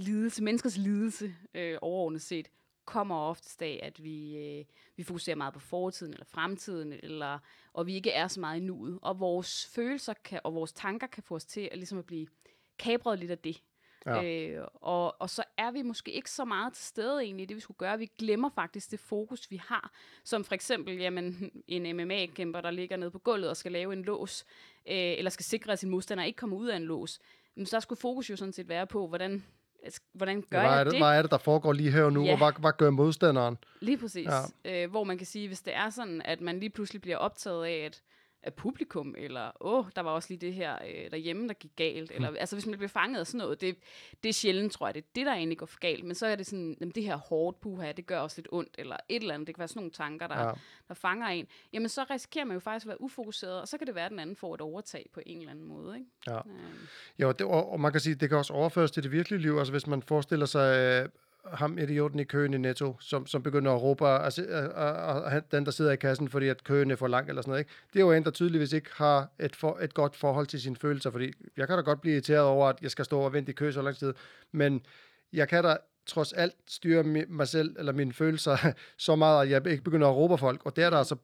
lidelse, 0.00 0.42
menneskers 0.42 0.76
lidelse 0.76 1.34
øh, 1.54 1.78
overordnet 1.80 2.22
set, 2.22 2.50
kommer 2.84 3.16
oftest 3.16 3.62
af, 3.62 3.80
at 3.82 4.04
vi, 4.04 4.36
øh, 4.36 4.64
vi 4.96 5.02
fokuserer 5.02 5.36
meget 5.36 5.54
på 5.54 5.60
fortiden 5.60 6.12
eller 6.12 6.26
fremtiden, 6.26 6.92
eller, 6.92 7.38
og 7.72 7.86
vi 7.86 7.94
ikke 7.94 8.10
er 8.10 8.28
så 8.28 8.40
meget 8.40 8.60
i 8.60 8.64
nuet. 8.64 8.98
Og 9.02 9.20
vores 9.20 9.66
følelser 9.74 10.14
kan, 10.24 10.40
og 10.44 10.54
vores 10.54 10.72
tanker 10.72 11.06
kan 11.06 11.22
få 11.22 11.34
os 11.34 11.44
til 11.44 11.68
at, 11.72 11.78
ligesom 11.78 11.98
at 11.98 12.06
blive 12.06 12.26
kabret 12.78 13.18
lidt 13.18 13.30
af 13.30 13.38
det. 13.38 13.62
Ja. 14.06 14.24
Øh, 14.24 14.66
og, 14.74 15.20
og 15.20 15.30
så 15.30 15.42
er 15.56 15.70
vi 15.70 15.82
måske 15.82 16.12
ikke 16.12 16.30
så 16.30 16.44
meget 16.44 16.72
til 16.72 16.84
stede 16.84 17.22
egentlig 17.22 17.42
i 17.42 17.46
det, 17.46 17.56
vi 17.56 17.60
skulle 17.60 17.78
gøre. 17.78 17.98
Vi 17.98 18.10
glemmer 18.18 18.50
faktisk 18.54 18.90
det 18.90 19.00
fokus, 19.00 19.50
vi 19.50 19.56
har. 19.56 19.92
Som 20.24 20.44
for 20.44 20.54
eksempel 20.54 20.96
jamen, 20.98 21.52
en 21.68 21.96
MMA-kæmper, 21.96 22.60
der 22.60 22.70
ligger 22.70 22.96
nede 22.96 23.10
på 23.10 23.18
gulvet 23.18 23.50
og 23.50 23.56
skal 23.56 23.72
lave 23.72 23.92
en 23.92 24.02
lås, 24.02 24.44
øh, 24.86 24.94
eller 24.96 25.30
skal 25.30 25.44
sikre, 25.44 25.72
at 25.72 25.78
sin 25.78 25.90
modstander 25.90 26.24
ikke 26.24 26.36
kommer 26.36 26.56
ud 26.56 26.68
af 26.68 26.76
en 26.76 26.84
lås. 26.84 27.18
Men 27.54 27.66
så 27.66 27.80
skulle 27.80 28.00
fokus 28.00 28.30
jo 28.30 28.36
sådan 28.36 28.52
set 28.52 28.68
være 28.68 28.86
på, 28.86 29.08
hvordan 29.08 29.44
hvordan 30.12 30.44
gør 30.50 30.58
ja, 30.60 30.62
hvad 30.66 30.70
jeg 30.72 30.80
er 30.80 30.84
det, 30.84 30.92
det? 30.92 31.00
Hvad 31.00 31.08
er 31.18 31.22
det, 31.22 31.30
der 31.30 31.38
foregår 31.38 31.72
lige 31.72 31.90
her 31.90 32.02
og 32.02 32.12
nu, 32.12 32.24
Ja. 32.24 32.32
og 32.32 32.38
hvad, 32.38 32.52
hvad 32.60 32.72
gør 32.78 32.90
modstanderen? 32.90 33.58
Lige 33.80 33.98
præcis. 33.98 34.28
Ja. 34.64 34.82
Øh, 34.84 34.90
hvor 34.90 35.04
man 35.04 35.18
kan 35.18 35.26
sige, 35.26 35.48
hvis 35.48 35.60
det 35.60 35.76
er 35.76 35.90
sådan, 35.90 36.22
at 36.24 36.40
man 36.40 36.60
lige 36.60 36.70
pludselig 36.70 37.02
bliver 37.02 37.16
optaget 37.16 37.64
af, 37.66 37.82
at 37.86 38.02
af 38.42 38.54
publikum, 38.54 39.14
eller 39.18 39.50
åh, 39.60 39.84
der 39.96 40.02
var 40.02 40.10
også 40.10 40.28
lige 40.30 40.38
det 40.40 40.54
her 40.54 40.74
øh, 40.88 41.10
derhjemme, 41.10 41.48
der 41.48 41.54
gik 41.54 41.70
galt, 41.76 42.10
eller 42.10 42.36
altså 42.38 42.56
hvis 42.56 42.66
man 42.66 42.78
bliver 42.78 42.88
fanget 42.88 43.20
af 43.20 43.26
sådan 43.26 43.38
noget, 43.38 43.60
det, 43.60 43.76
det 44.22 44.28
er 44.28 44.32
sjældent, 44.32 44.72
tror 44.72 44.86
jeg, 44.86 44.94
det 44.94 45.00
er 45.02 45.06
det, 45.14 45.26
der 45.26 45.32
egentlig 45.32 45.58
går 45.58 45.78
galt, 45.80 46.04
men 46.04 46.14
så 46.14 46.26
er 46.26 46.36
det 46.36 46.46
sådan, 46.46 46.76
jamen, 46.80 46.92
det 46.94 47.02
her 47.02 47.16
hårdt 47.16 47.60
puha, 47.60 47.92
det 47.92 48.06
gør 48.06 48.18
også 48.18 48.38
lidt 48.38 48.48
ondt, 48.52 48.74
eller 48.78 48.96
et 49.08 49.22
eller 49.22 49.34
andet, 49.34 49.46
det 49.46 49.54
kan 49.54 49.58
være 49.60 49.68
sådan 49.68 49.80
nogle 49.80 49.90
tanker, 49.90 50.26
der, 50.26 50.38
Ja. 50.40 50.46
ja. 50.48 50.52
der 50.88 50.94
fanger 50.94 51.26
en, 51.26 51.46
jamen 51.72 51.88
så 51.88 52.04
risikerer 52.10 52.44
man 52.44 52.54
jo 52.54 52.60
faktisk 52.60 52.86
at 52.86 52.88
være 52.88 53.00
ufokuseret, 53.00 53.60
og 53.60 53.68
så 53.68 53.78
kan 53.78 53.86
det 53.86 53.94
være, 53.94 54.04
at 54.04 54.10
den 54.10 54.18
anden 54.18 54.36
får 54.36 54.54
et 54.54 54.60
overtag 54.60 55.06
på 55.12 55.20
en 55.26 55.38
eller 55.38 55.50
anden 55.50 55.64
måde, 55.64 55.96
ikke? 55.98 56.10
Ja. 56.26 56.36
Øhm, 56.38 56.86
Jo, 57.18 57.32
det, 57.32 57.46
og, 57.46 57.72
og 57.72 57.80
man 57.80 57.92
kan 57.92 58.00
sige, 58.00 58.14
det 58.14 58.28
kan 58.28 58.38
også 58.38 58.52
overføres 58.52 58.90
til 58.90 59.02
det 59.02 59.12
virkelige 59.12 59.40
liv. 59.42 59.58
Altså 59.58 59.72
hvis 59.72 59.86
man 59.86 60.02
forestiller 60.02 60.46
sig 60.46 60.78
øh, 61.02 61.08
ham 61.52 61.78
idioten 61.78 62.18
i 62.20 62.24
køen 62.24 62.54
i 62.54 62.58
Netto, 62.58 62.96
som, 63.00 63.26
som 63.26 63.42
begynder 63.42 63.72
at 63.72 63.82
råbe, 63.82 64.08
altså, 64.08 64.42
øh, 64.42 64.64
øh, 64.64 65.36
øh, 65.36 65.42
den 65.52 65.64
der 65.64 65.70
sidder 65.70 65.92
i 65.92 65.96
kassen, 65.96 66.28
fordi 66.28 66.48
at 66.48 66.64
køen 66.64 66.90
er 66.90 66.96
for 66.96 67.08
lang 67.08 67.28
eller 67.28 67.42
sådan 67.42 67.50
noget. 67.50 67.60
Ikke? 67.60 67.70
Det 67.92 67.98
er 68.00 68.04
jo 68.04 68.12
en, 68.12 68.24
der 68.24 68.30
tydeligvis 68.30 68.72
ikke 68.72 68.90
har 68.94 69.28
et, 69.40 69.56
for, 69.56 69.78
et 69.82 69.94
godt 69.94 70.16
forhold 70.16 70.46
til 70.46 70.60
sine 70.60 70.76
følelser, 70.76 71.10
fordi 71.10 71.32
jeg 71.56 71.66
kan 71.66 71.76
da 71.76 71.82
godt 71.82 72.00
blive 72.00 72.12
irriteret 72.14 72.40
over, 72.44 72.66
at 72.68 72.76
jeg 72.82 72.90
skal 72.90 73.04
stå 73.04 73.20
og 73.20 73.32
vente 73.32 73.50
i 73.50 73.54
kø 73.54 73.72
så 73.72 73.82
lang 73.82 73.96
tid, 73.96 74.14
men 74.52 74.82
jeg 75.32 75.48
kan 75.48 75.64
da 75.64 75.76
trods 76.06 76.32
alt 76.32 76.54
styre 76.68 77.02
mi- 77.02 77.28
mig 77.32 77.48
selv 77.48 77.76
eller 77.78 77.92
mine 77.92 78.12
følelser 78.12 78.56
så 78.98 79.16
meget, 79.16 79.42
at 79.42 79.50
jeg 79.50 79.66
ikke 79.66 79.84
begynder 79.84 80.08
at 80.08 80.16
råbe 80.16 80.38
folk, 80.38 80.60
og 80.66 80.76
det 80.76 80.84
er 80.84 80.90
der 80.90 80.96
altså 80.98 81.16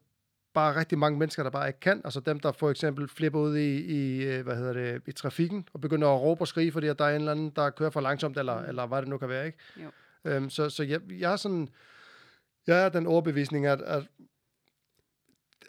bare 0.55 0.77
rigtig 0.77 0.99
mange 0.99 1.19
mennesker, 1.19 1.43
der 1.43 1.51
bare 1.51 1.67
ikke 1.69 1.81
kan. 1.81 2.01
Altså 2.05 2.21
dem, 2.21 2.41
der 2.41 2.53
for 2.53 2.71
eksempel 2.71 3.09
flipper 3.09 3.41
ud 3.41 3.57
i, 3.57 3.77
i 3.81 4.25
øh, 4.25 4.45
hvad 4.45 4.57
hedder 4.57 4.73
det, 4.73 5.03
i 5.07 5.13
trafikken, 5.13 5.69
og 5.73 5.81
begynder 5.81 6.09
at 6.09 6.21
råbe 6.21 6.41
og 6.41 6.49
skrige, 6.49 6.73
fordi 6.73 6.87
at 6.87 6.99
der 6.99 7.05
er 7.05 7.09
en 7.11 7.15
eller 7.21 7.33
anden, 7.33 7.51
der 7.57 7.71
kører 7.71 7.91
for 7.91 8.01
langsomt, 8.01 8.39
eller, 8.39 8.61
Mm. 8.63 8.69
eller 8.69 8.87
hvad 8.87 9.01
det 9.01 9.09
nu 9.09 9.19
kan 9.19 9.29
være, 9.29 9.47
ikke? 9.47 9.59
Jo. 9.77 9.89
Øhm, 10.25 10.51
så 10.51 10.71
så 10.71 10.83
jeg, 10.83 11.01
jeg 11.19 11.33
er 11.33 11.37
sådan, 11.37 11.69
jeg 12.67 12.85
er 12.85 12.89
den 12.89 13.07
overbevisning, 13.07 13.67
at, 13.67 13.83
at 13.83 14.03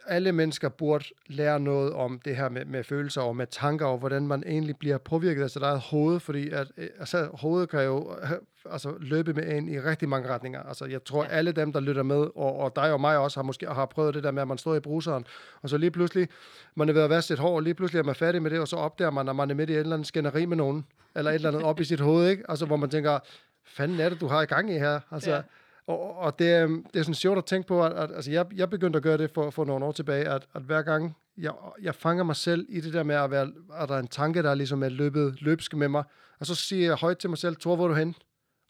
alle 0.07 0.31
mennesker 0.31 0.69
burde 0.69 1.05
lære 1.27 1.59
noget 1.59 1.93
om 1.93 2.19
det 2.25 2.35
her 2.35 2.49
med, 2.49 2.65
med 2.65 2.83
følelser 2.83 3.21
og 3.21 3.35
med 3.35 3.47
tanker, 3.47 3.85
og 3.85 3.97
hvordan 3.97 4.27
man 4.27 4.43
egentlig 4.47 4.77
bliver 4.77 4.97
påvirket 4.97 5.43
af 5.43 5.49
sit 5.49 5.61
eget 5.61 5.79
hoved, 5.79 6.19
fordi 6.19 6.49
at, 6.49 6.71
øh, 6.77 6.89
altså, 6.99 7.29
hovedet 7.33 7.69
kan 7.69 7.83
jo 7.83 8.15
øh, 8.21 8.31
altså, 8.71 8.93
løbe 8.99 9.33
med 9.33 9.57
en 9.57 9.69
i 9.69 9.79
rigtig 9.79 10.09
mange 10.09 10.29
retninger. 10.29 10.63
Altså, 10.63 10.85
jeg 10.85 11.03
tror, 11.03 11.23
ja. 11.23 11.29
Ja. 11.29 11.35
alle 11.35 11.51
dem, 11.51 11.73
der 11.73 11.79
lytter 11.79 12.03
med, 12.03 12.17
og, 12.17 12.55
og 12.55 12.75
dig 12.75 12.93
og 12.93 13.01
mig 13.01 13.17
også, 13.17 13.39
har 13.39 13.43
måske 13.43 13.67
har 13.67 13.85
prøvet 13.85 14.13
det 14.13 14.23
der 14.23 14.31
med, 14.31 14.41
at 14.41 14.47
man 14.47 14.57
står 14.57 14.75
i 14.75 14.79
bruseren, 14.79 15.25
og 15.61 15.69
så 15.69 15.77
lige 15.77 15.91
pludselig, 15.91 16.27
man 16.75 16.89
er 16.89 16.93
ved 16.93 17.01
at 17.01 17.09
vaske 17.09 17.27
sit 17.27 17.39
hår, 17.39 17.55
og 17.55 17.61
lige 17.61 17.73
pludselig 17.73 17.99
er 17.99 18.03
man 18.03 18.15
færdig 18.15 18.41
med 18.41 18.51
det, 18.51 18.59
og 18.59 18.67
så 18.67 18.75
opdager 18.75 19.11
man, 19.11 19.29
at 19.29 19.35
man 19.35 19.49
er 19.49 19.55
midt 19.55 19.69
i 19.69 19.73
et 19.73 19.79
eller 19.79 19.93
andet 19.93 20.07
skænderi 20.07 20.45
med 20.45 20.57
nogen, 20.57 20.85
eller 21.15 21.31
et 21.31 21.35
eller 21.35 21.49
andet 21.49 21.63
op 21.63 21.79
i 21.79 21.83
sit 21.83 21.99
hoved, 21.99 22.29
ikke? 22.29 22.43
Altså, 22.49 22.65
hvor 22.65 22.75
man 22.75 22.89
tænker, 22.89 23.19
fanden 23.67 23.99
er 23.99 24.09
det, 24.09 24.21
du 24.21 24.27
har 24.27 24.41
i 24.41 24.45
gang 24.45 24.69
i 24.71 24.77
her? 24.77 24.99
Altså, 25.11 25.31
ja. 25.31 25.41
Og, 25.87 26.17
og 26.17 26.39
det, 26.39 26.49
er- 26.51 26.67
det 26.67 26.95
er 26.95 27.01
sådan 27.01 27.13
sjovt 27.13 27.37
at 27.37 27.45
tænke 27.45 27.67
på, 27.67 27.85
at, 27.85 27.93
at 27.93 28.11
altså 28.15 28.31
jeg, 28.31 28.45
jeg 28.55 28.69
begyndte 28.69 28.97
at 28.97 29.03
gøre 29.03 29.17
det 29.17 29.31
for, 29.31 29.49
for 29.49 29.65
nogle 29.65 29.85
år 29.85 29.91
tilbage, 29.91 30.25
at, 30.29 30.47
at 30.55 30.61
hver 30.61 30.81
gang 30.81 31.17
jeg, 31.37 31.51
jeg 31.81 31.95
fanger 31.95 32.23
mig 32.23 32.35
selv 32.35 32.65
i 32.69 32.81
det 32.81 32.93
der 32.93 33.03
med 33.03 33.15
at 33.15 33.31
være, 33.31 33.51
at 33.77 33.89
der 33.89 33.95
er 33.95 33.99
en 33.99 34.07
tanke, 34.07 34.43
der 34.43 34.55
ligesom 34.55 34.83
er 34.83 34.89
løbet 34.89 35.41
løbsk 35.41 35.75
med 35.75 35.87
mig, 35.87 36.03
og 36.39 36.45
så 36.45 36.55
siger 36.55 36.85
jeg 36.87 36.95
højt 36.95 37.17
til 37.17 37.29
mig 37.29 37.37
selv, 37.37 37.55
Tor, 37.55 37.75
hvor 37.75 37.83
er 37.85 37.87
du 37.87 37.93
hen? 37.93 38.15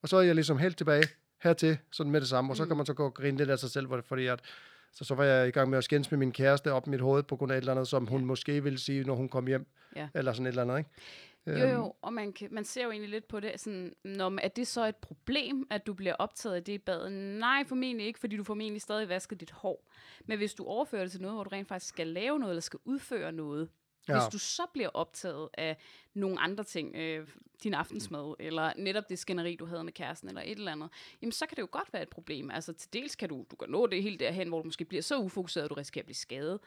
Og 0.04 0.10
så 0.10 0.18
er 0.18 0.22
jeg 0.22 0.36
ligesom 0.36 0.58
helt 0.58 0.78
tilbage 0.78 1.04
hertil, 1.44 1.78
sådan 1.92 2.12
med 2.12 2.22
det 2.22 2.30
samme, 2.30 2.52
og 2.52 2.58
så 2.58 2.64
Mm. 2.64 2.68
kan 2.70 2.78
man 2.78 2.86
så 2.86 2.94
gå 2.94 3.06
og 3.06 3.14
grine 3.14 3.38
lidt 3.38 3.50
af 3.50 3.60
sig 3.60 3.70
selv, 3.70 3.88
hvor- 3.88 4.02
fordi 4.08 4.28
at, 4.28 4.40
så, 4.94 5.04
så 5.06 5.16
var 5.16 5.24
jeg 5.24 5.48
i 5.48 5.52
gang 5.52 5.70
med 5.70 5.78
at 5.78 5.84
skændes 5.84 6.12
med 6.12 6.18
min 6.20 6.32
kæreste 6.32 6.72
op 6.74 6.88
i 6.88 6.90
mit 6.90 7.02
hoved 7.02 7.24
på 7.24 7.36
grund 7.36 7.52
af 7.52 7.56
et 7.58 7.62
eller 7.62 7.72
andet, 7.72 7.88
som 7.88 8.06
hun 8.08 8.20
Ja. 8.20 8.26
måske 8.26 8.64
ville 8.64 8.80
sige, 8.80 9.04
når 9.04 9.16
hun 9.16 9.30
kom 9.30 9.48
hjem, 9.48 9.68
Ja. 9.96 10.08
eller 10.14 10.34
sådan 10.34 10.46
et 10.46 10.50
eller 10.50 10.62
andet, 10.62 10.78
ikke? 10.78 10.90
Jo, 11.48 11.54
Øhm, 11.54 11.74
jo, 11.76 11.94
og 12.02 12.14
man, 12.14 12.34
kan, 12.34 12.48
man 12.52 12.66
ser 12.66 12.84
jo 12.84 12.92
egentlig 12.92 13.10
lidt 13.10 13.28
på 13.28 13.40
det, 13.40 13.60
sådan, 13.60 13.94
når, 14.04 14.30
man- 14.30 14.44
er 14.44 14.48
det 14.50 14.68
så 14.68 14.86
et 14.86 14.96
problem, 14.96 15.68
at 15.70 15.88
du 15.88 15.94
bliver 15.94 16.14
optaget 16.20 16.56
af 16.56 16.64
det 16.64 16.74
i 16.74 16.78
badet? 16.78 17.12
Nej, 17.12 17.64
formentlig 17.68 18.08
ikke, 18.08 18.20
fordi 18.20 18.38
du 18.38 18.44
formentlig 18.44 18.82
stadig 18.82 19.10
vasket 19.10 19.40
dit 19.40 19.52
hår. 19.52 19.90
Men 20.26 20.38
hvis 20.38 20.54
du 20.54 20.66
overfører 20.66 21.02
det 21.02 21.12
til 21.12 21.22
noget, 21.22 21.36
hvor 21.36 21.44
du 21.44 21.50
rent 21.50 21.68
faktisk 21.68 21.90
skal 21.90 22.08
lave 22.08 22.40
noget, 22.40 22.52
eller 22.52 22.62
skal 22.62 22.80
udføre 22.86 23.32
noget, 23.32 23.70
ja. 24.08 24.14
hvis 24.14 24.32
du 24.32 24.38
så 24.40 24.62
bliver 24.74 24.90
optaget 24.94 25.50
af 25.54 25.78
nogle 26.14 26.40
andre 26.40 26.64
ting, 26.64 26.96
øh, 26.96 27.28
din 27.64 27.74
aftensmad, 27.74 28.36
eller 28.40 28.72
netop 28.78 29.10
det 29.10 29.20
skænderi, 29.20 29.56
du 29.56 29.66
havde 29.66 29.84
med 29.84 29.94
kæresten, 29.94 30.28
eller 30.30 30.42
et 30.42 30.52
eller 30.58 30.72
andet, 30.72 30.90
jamen 31.22 31.32
så 31.32 31.46
kan 31.46 31.56
det 31.56 31.62
jo 31.62 31.68
godt 31.72 31.94
være 31.94 32.02
et 32.02 32.10
problem. 32.10 32.52
Altså 32.52 32.74
til 32.74 32.94
dels 32.94 33.16
kan 33.16 33.30
du, 33.30 33.46
du 33.52 33.56
kan 33.56 33.70
nå 33.70 33.88
det 33.88 34.04
helt 34.04 34.20
derhen, 34.20 34.48
hvor 34.48 34.58
du 34.62 34.66
måske 34.66 34.86
bliver 34.86 35.02
så 35.02 35.18
ufokuseret, 35.20 35.64
at 35.64 35.70
du 35.70 35.76
risikerer 35.76 36.02
at 36.02 36.06
blive 36.06 36.16
skadet. 36.16 36.60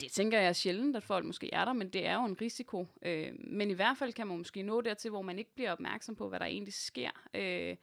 Det 0.00 0.12
tænker 0.12 0.38
jeg 0.38 0.48
er 0.48 0.52
sjældent, 0.52 0.96
at 0.96 1.02
folk 1.02 1.24
måske 1.24 1.54
er 1.54 1.64
der, 1.64 1.72
men 1.72 1.88
det 1.88 2.06
er 2.06 2.14
jo 2.14 2.24
en 2.24 2.40
risiko. 2.40 2.86
Øh, 3.02 3.32
men 3.38 3.70
i 3.70 3.74
hvert 3.74 3.98
fald 3.98 4.12
kan 4.12 4.26
man 4.26 4.38
måske 4.38 4.62
nå 4.62 4.80
dertil, 4.80 5.10
hvor 5.10 5.22
man 5.22 5.38
ikke 5.38 5.54
bliver 5.54 5.72
opmærksom 5.72 6.16
på, 6.16 6.28
hvad 6.28 6.40
der 6.40 6.46
egentlig 6.46 6.74
sker. 6.74 7.10
Øh, 7.34 7.76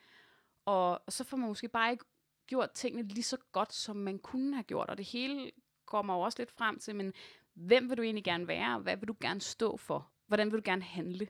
og 0.65 1.01
så 1.09 1.23
får 1.23 1.37
man 1.37 1.47
måske 1.47 1.67
bare 1.67 1.91
ikke 1.91 2.05
gjort 2.47 2.71
tingene 2.71 3.07
lige 3.07 3.23
så 3.23 3.37
godt, 3.51 3.73
som 3.73 3.95
man 3.95 4.19
kunne 4.19 4.53
have 4.53 4.63
gjort. 4.63 4.89
Og 4.89 4.97
det 4.97 5.05
hele 5.05 5.51
kommer 5.85 6.15
jo 6.15 6.19
også 6.19 6.35
lidt 6.39 6.51
frem 6.51 6.79
til, 6.79 6.95
men 6.95 7.13
hvem 7.53 7.89
vil 7.89 7.97
du 7.97 8.01
egentlig 8.01 8.23
gerne 8.23 8.47
være? 8.47 8.79
Hvad 8.79 8.97
vil 8.97 9.07
du 9.07 9.15
gerne 9.21 9.41
stå 9.41 9.77
for? 9.77 10.09
Hvordan 10.27 10.51
vil 10.51 10.59
du 10.59 10.61
gerne 10.65 10.83
handle? 10.83 11.27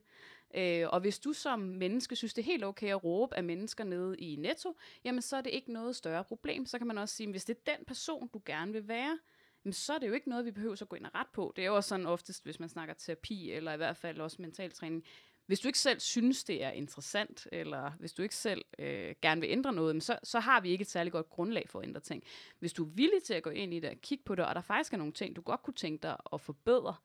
Øh, 0.55 0.87
og 0.89 0.99
hvis 0.99 1.19
du 1.19 1.33
som 1.33 1.59
menneske 1.59 2.15
synes, 2.15 2.33
det 2.33 2.41
er 2.41 2.45
helt 2.45 2.63
okay 2.63 2.89
at 2.89 3.03
råbe 3.03 3.35
af 3.37 3.43
mennesker 3.43 3.83
nede 3.83 4.17
i 4.17 4.35
Netto, 4.35 4.77
jamen 5.03 5.21
så 5.21 5.37
er 5.37 5.41
det 5.41 5.53
ikke 5.53 5.73
noget 5.73 5.95
større 5.95 6.23
problem. 6.23 6.65
Så 6.65 6.77
kan 6.77 6.87
man 6.87 6.97
også 6.97 7.15
sige, 7.15 7.31
hvis 7.31 7.45
det 7.45 7.57
er 7.57 7.75
den 7.75 7.85
person, 7.85 8.27
du 8.27 8.41
gerne 8.45 8.73
vil 8.73 8.87
være, 8.87 9.19
men 9.67 9.73
så 9.73 9.93
er 9.93 9.99
det 9.99 10.07
jo 10.07 10.13
ikke 10.13 10.29
noget, 10.29 10.45
vi 10.45 10.51
behøver 10.51 10.81
at 10.81 10.89
gå 10.89 10.95
ind 10.95 11.05
og 11.05 11.15
ret 11.15 11.27
på. 11.33 11.53
Det 11.55 11.61
er 11.61 11.65
jo 11.65 11.75
også 11.75 11.87
sådan 11.87 12.05
oftest, 12.05 12.43
hvis 12.43 12.59
man 12.59 12.69
snakker 12.69 12.93
terapi, 12.93 13.51
eller 13.51 13.73
i 13.73 13.77
hvert 13.77 13.97
fald 13.97 14.19
også 14.19 14.41
mentaltræning. 14.41 15.03
Hvis 15.45 15.59
du 15.59 15.67
ikke 15.67 15.79
selv 15.79 15.99
synes, 15.99 16.43
det 16.43 16.63
er 16.63 16.69
interessant, 16.69 17.47
eller 17.51 17.91
hvis 17.99 18.13
du 18.13 18.21
ikke 18.21 18.35
selv 18.35 18.65
øh, 18.79 19.15
gerne 19.21 19.41
vil 19.41 19.49
ændre 19.49 19.73
noget, 19.73 20.03
så, 20.03 20.19
så 20.23 20.39
har 20.39 20.61
vi 20.61 20.69
ikke 20.69 20.81
et 20.81 20.89
særligt 20.89 21.11
godt 21.11 21.29
grundlag 21.29 21.69
for 21.69 21.79
at 21.79 21.87
ændre 21.87 22.01
ting. 22.01 22.23
Hvis 22.59 22.73
du 22.73 22.85
er 22.85 22.89
villig 22.89 23.23
til 23.23 23.33
at 23.33 23.43
gå 23.43 23.49
ind 23.49 23.73
i 23.73 23.79
det 23.79 23.89
og 23.89 23.95
kigge 24.01 24.23
på 24.23 24.35
det, 24.35 24.45
og 24.45 24.55
der 24.55 24.61
faktisk 24.61 24.93
er 24.93 24.97
nogle 24.97 25.13
ting, 25.13 25.35
du 25.35 25.41
godt 25.41 25.63
kunne 25.63 25.73
tænke 25.73 26.03
dig 26.03 26.17
at 26.33 26.41
forbedre, 26.41 26.95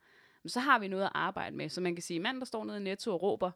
så 0.45 0.59
har 0.59 0.79
vi 0.79 0.87
noget 0.87 1.03
at 1.03 1.11
arbejde 1.13 1.55
med. 1.55 1.69
Så 1.69 1.81
man 1.81 1.95
kan 1.95 2.03
sige, 2.03 2.19
mand, 2.19 2.39
der 2.39 2.45
står 2.45 2.63
nede 2.63 2.77
i 2.77 2.83
Netto 2.83 3.11
og 3.13 3.21
råber, 3.21 3.51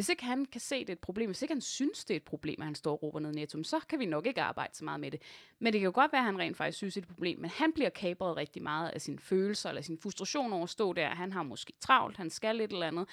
hvis 0.00 0.08
ikke 0.08 0.24
han 0.24 0.44
kan 0.44 0.60
se, 0.60 0.80
det 0.80 0.88
er 0.88 0.92
et 0.92 0.98
problem, 0.98 1.28
hvis 1.28 1.42
ikke 1.42 1.54
han 1.54 1.60
synes, 1.60 2.04
det 2.04 2.14
er 2.14 2.16
et 2.16 2.24
problem, 2.24 2.56
at 2.60 2.64
han 2.64 2.74
står 2.74 2.92
og 2.92 3.02
råber 3.02 3.20
ned 3.20 3.32
i 3.32 3.34
Netto, 3.34 3.62
så 3.62 3.80
kan 3.88 3.98
vi 3.98 4.06
nok 4.06 4.26
ikke 4.26 4.42
arbejde 4.42 4.76
så 4.76 4.84
meget 4.84 5.00
med 5.00 5.10
det. 5.10 5.22
Men 5.58 5.72
det 5.72 5.80
kan 5.80 5.84
jo 5.84 5.92
godt 5.94 6.12
være, 6.12 6.20
at 6.20 6.24
han 6.24 6.38
rent 6.38 6.56
faktisk 6.56 6.76
synes, 6.76 6.94
det 6.94 7.00
er 7.00 7.04
et 7.04 7.08
problem, 7.08 7.38
men 7.38 7.50
han 7.50 7.72
bliver 7.72 7.90
kabret 7.90 8.36
rigtig 8.36 8.62
meget 8.62 8.88
af 8.88 9.00
sine 9.00 9.18
følelser 9.18 9.68
eller 9.68 9.82
sin 9.82 9.98
frustration 9.98 10.52
over 10.52 10.62
at 10.62 10.70
stå 10.70 10.92
der. 10.92 11.08
Han 11.08 11.32
har 11.32 11.42
måske 11.42 11.72
travlt, 11.80 12.16
han 12.16 12.30
skal 12.30 12.60
et 12.60 12.72
eller 12.72 12.86
andet. 12.86 13.08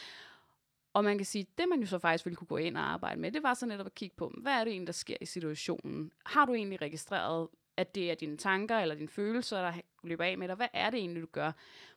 Og 0.93 1.03
man 1.03 1.17
kan 1.17 1.25
sige, 1.25 1.47
det 1.57 1.69
man 1.69 1.79
jo 1.79 1.85
så 1.85 1.99
faktisk 1.99 2.25
ville 2.25 2.35
kunne 2.35 2.47
gå 2.47 2.57
ind 2.57 2.77
og 2.77 2.83
arbejde 2.83 3.21
med, 3.21 3.31
det 3.31 3.43
var 3.43 3.53
så 3.53 3.65
netop 3.65 3.85
at 3.85 3.95
kigge 3.95 4.15
på, 4.15 4.33
hvad 4.37 4.53
er 4.53 4.63
det 4.63 4.71
egentlig, 4.71 4.87
der 4.87 4.93
sker 4.93 5.17
i 5.21 5.25
situationen? 5.25 6.11
Har 6.25 6.45
du 6.45 6.53
egentlig 6.53 6.81
registreret, 6.81 7.47
at 7.77 7.95
det 7.95 8.11
er 8.11 8.15
dine 8.15 8.37
tanker 8.37 8.77
eller 8.77 8.95
dine 8.95 9.09
følelser, 9.09 9.61
der 9.61 9.73
løber 10.03 10.23
af 10.23 10.37
med 10.37 10.47
dig? 10.47 10.55
Hvad 10.55 10.67
er 10.73 10.89
det 10.89 10.99
egentlig, 10.99 11.21
du 11.21 11.27
gør? 11.31 11.51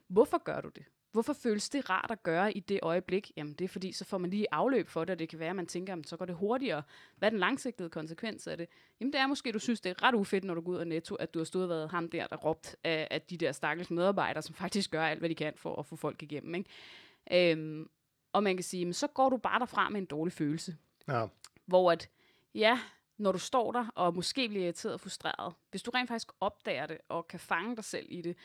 Hvorfor 0.08 0.38
gør 0.38 0.60
du 0.60 0.68
det? 0.68 0.84
Hvorfor 1.12 1.32
føles 1.32 1.68
det 1.68 1.90
rart 1.90 2.10
at 2.10 2.22
gøre 2.22 2.52
i 2.56 2.60
det 2.60 2.78
øjeblik? 2.82 3.32
Jamen 3.36 3.52
det 3.52 3.64
er 3.64 3.68
fordi, 3.68 3.92
så 3.92 4.04
får 4.04 4.18
man 4.18 4.30
lige 4.30 4.46
afløb 4.52 4.88
for 4.88 5.04
det, 5.04 5.10
og 5.10 5.18
det 5.18 5.28
kan 5.28 5.38
være, 5.38 5.50
at 5.50 5.56
man 5.56 5.66
tænker, 5.66 5.92
jamen, 5.92 6.04
så 6.04 6.16
går 6.16 6.24
det 6.24 6.34
hurtigere. 6.34 6.82
Hvad 7.16 7.28
er 7.28 7.30
den 7.30 7.38
langsigtede 7.38 7.90
konsekvens 7.90 8.46
af 8.46 8.56
det? 8.56 8.68
Jamen 9.00 9.12
det 9.12 9.20
er 9.20 9.26
måske, 9.26 9.52
du 9.52 9.58
synes, 9.58 9.80
det 9.80 9.90
er 9.90 10.02
ret 10.02 10.14
ufedt, 10.14 10.44
når 10.44 10.54
du 10.54 10.60
går 10.60 10.72
ud 10.72 10.76
af 10.76 10.86
Netto, 10.86 11.14
at 11.14 11.34
du 11.34 11.38
har 11.38 11.44
stået 11.44 11.64
og 11.64 11.68
været 11.68 11.90
ham 11.90 12.08
der, 12.08 12.26
der 12.26 12.36
råbt 12.36 12.76
af, 12.84 13.08
af 13.10 13.22
de 13.22 13.36
der 13.36 13.52
stakkels 13.52 13.90
medarbejdere, 13.90 14.42
som 14.42 14.54
faktisk 14.54 14.90
gør 14.90 15.04
alt, 15.06 15.18
hvad 15.18 15.28
de 15.28 15.34
kan 15.34 15.52
for 15.56 15.76
at 15.76 15.86
få 15.86 15.96
folk 15.96 16.22
igennem. 16.22 16.54
Ikke? 16.54 17.52
Øhm, 17.52 17.88
og 18.32 18.42
man 18.42 18.56
kan 18.56 18.64
sige, 18.64 18.84
men 18.84 18.94
så 18.94 19.06
går 19.06 19.28
du 19.28 19.36
bare 19.36 19.58
derfra 19.58 19.88
med 19.88 20.00
en 20.00 20.06
dårlig 20.06 20.32
følelse. 20.32 20.76
Ja. 21.08 21.26
Hvor 21.66 21.92
at, 21.92 22.10
ja, 22.54 22.80
når 23.18 23.32
du 23.32 23.38
står 23.38 23.72
der 23.72 23.86
og 23.94 24.14
måske 24.14 24.48
bliver 24.48 24.64
irriteret 24.64 24.94
og 24.94 25.00
frustreret, 25.00 25.54
hvis 25.70 25.82
du 25.82 25.90
rent 25.90 26.08
faktisk 26.08 26.32
opdager 26.40 26.86
det 26.86 26.98
og 27.08 27.28
kan 27.28 27.40
fange 27.40 27.76
dig 27.76 27.84
selv 27.84 28.06
i 28.08 28.22
det, 28.22 28.36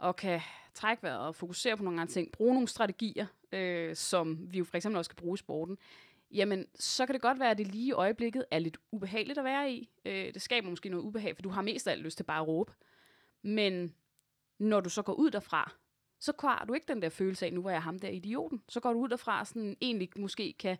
og 0.00 0.16
kan 0.16 0.40
trække 0.74 1.02
vejret 1.02 1.18
og 1.18 1.34
fokusere 1.34 1.76
på 1.76 1.82
nogle 1.82 2.00
andre 2.00 2.12
ting, 2.12 2.32
bruge 2.32 2.54
nogle 2.54 2.68
strategier, 2.68 3.26
øh, 3.52 3.96
som 3.96 4.52
vi 4.52 4.58
jo 4.58 4.64
for 4.64 4.76
eksempel 4.76 4.98
også 4.98 5.10
kan 5.10 5.16
bruge 5.16 5.34
i 5.34 5.38
sporten, 5.38 5.78
jamen 6.30 6.66
så 6.74 7.06
kan 7.06 7.12
det 7.12 7.22
godt 7.22 7.40
være, 7.40 7.50
at 7.50 7.58
det 7.58 7.66
lige 7.66 7.86
i 7.86 7.92
øjeblikket 7.92 8.44
er 8.50 8.58
lidt 8.58 8.78
ubehageligt 8.92 9.38
at 9.38 9.44
være 9.44 9.72
i. 9.72 9.90
Øh, 10.04 10.34
det 10.34 10.42
skaber 10.42 10.70
måske 10.70 10.88
noget 10.88 11.04
ubehag, 11.04 11.36
for 11.36 11.42
du 11.42 11.48
har 11.48 11.62
mest 11.62 11.86
af 11.88 11.92
alt 11.92 12.02
lyst 12.02 12.16
til 12.16 12.24
bare 12.24 12.40
at 12.40 12.48
råbe. 12.48 12.72
Men 13.42 13.94
når 14.58 14.80
du 14.80 14.88
så 14.88 15.02
går 15.02 15.12
ud 15.12 15.30
derfra, 15.30 15.72
så 16.20 16.32
har 16.40 16.64
du 16.64 16.74
ikke 16.74 16.88
den 16.88 17.02
der 17.02 17.08
følelse 17.08 17.46
af, 17.46 17.52
nu 17.52 17.62
var 17.62 17.70
jeg 17.70 17.82
ham 17.82 17.98
der 17.98 18.08
idioten. 18.08 18.62
Så 18.68 18.80
går 18.80 18.92
du 18.92 18.98
ud 18.98 19.08
derfra, 19.08 19.44
sådan 19.44 19.76
egentlig 19.80 20.08
måske 20.16 20.54
kan 20.58 20.78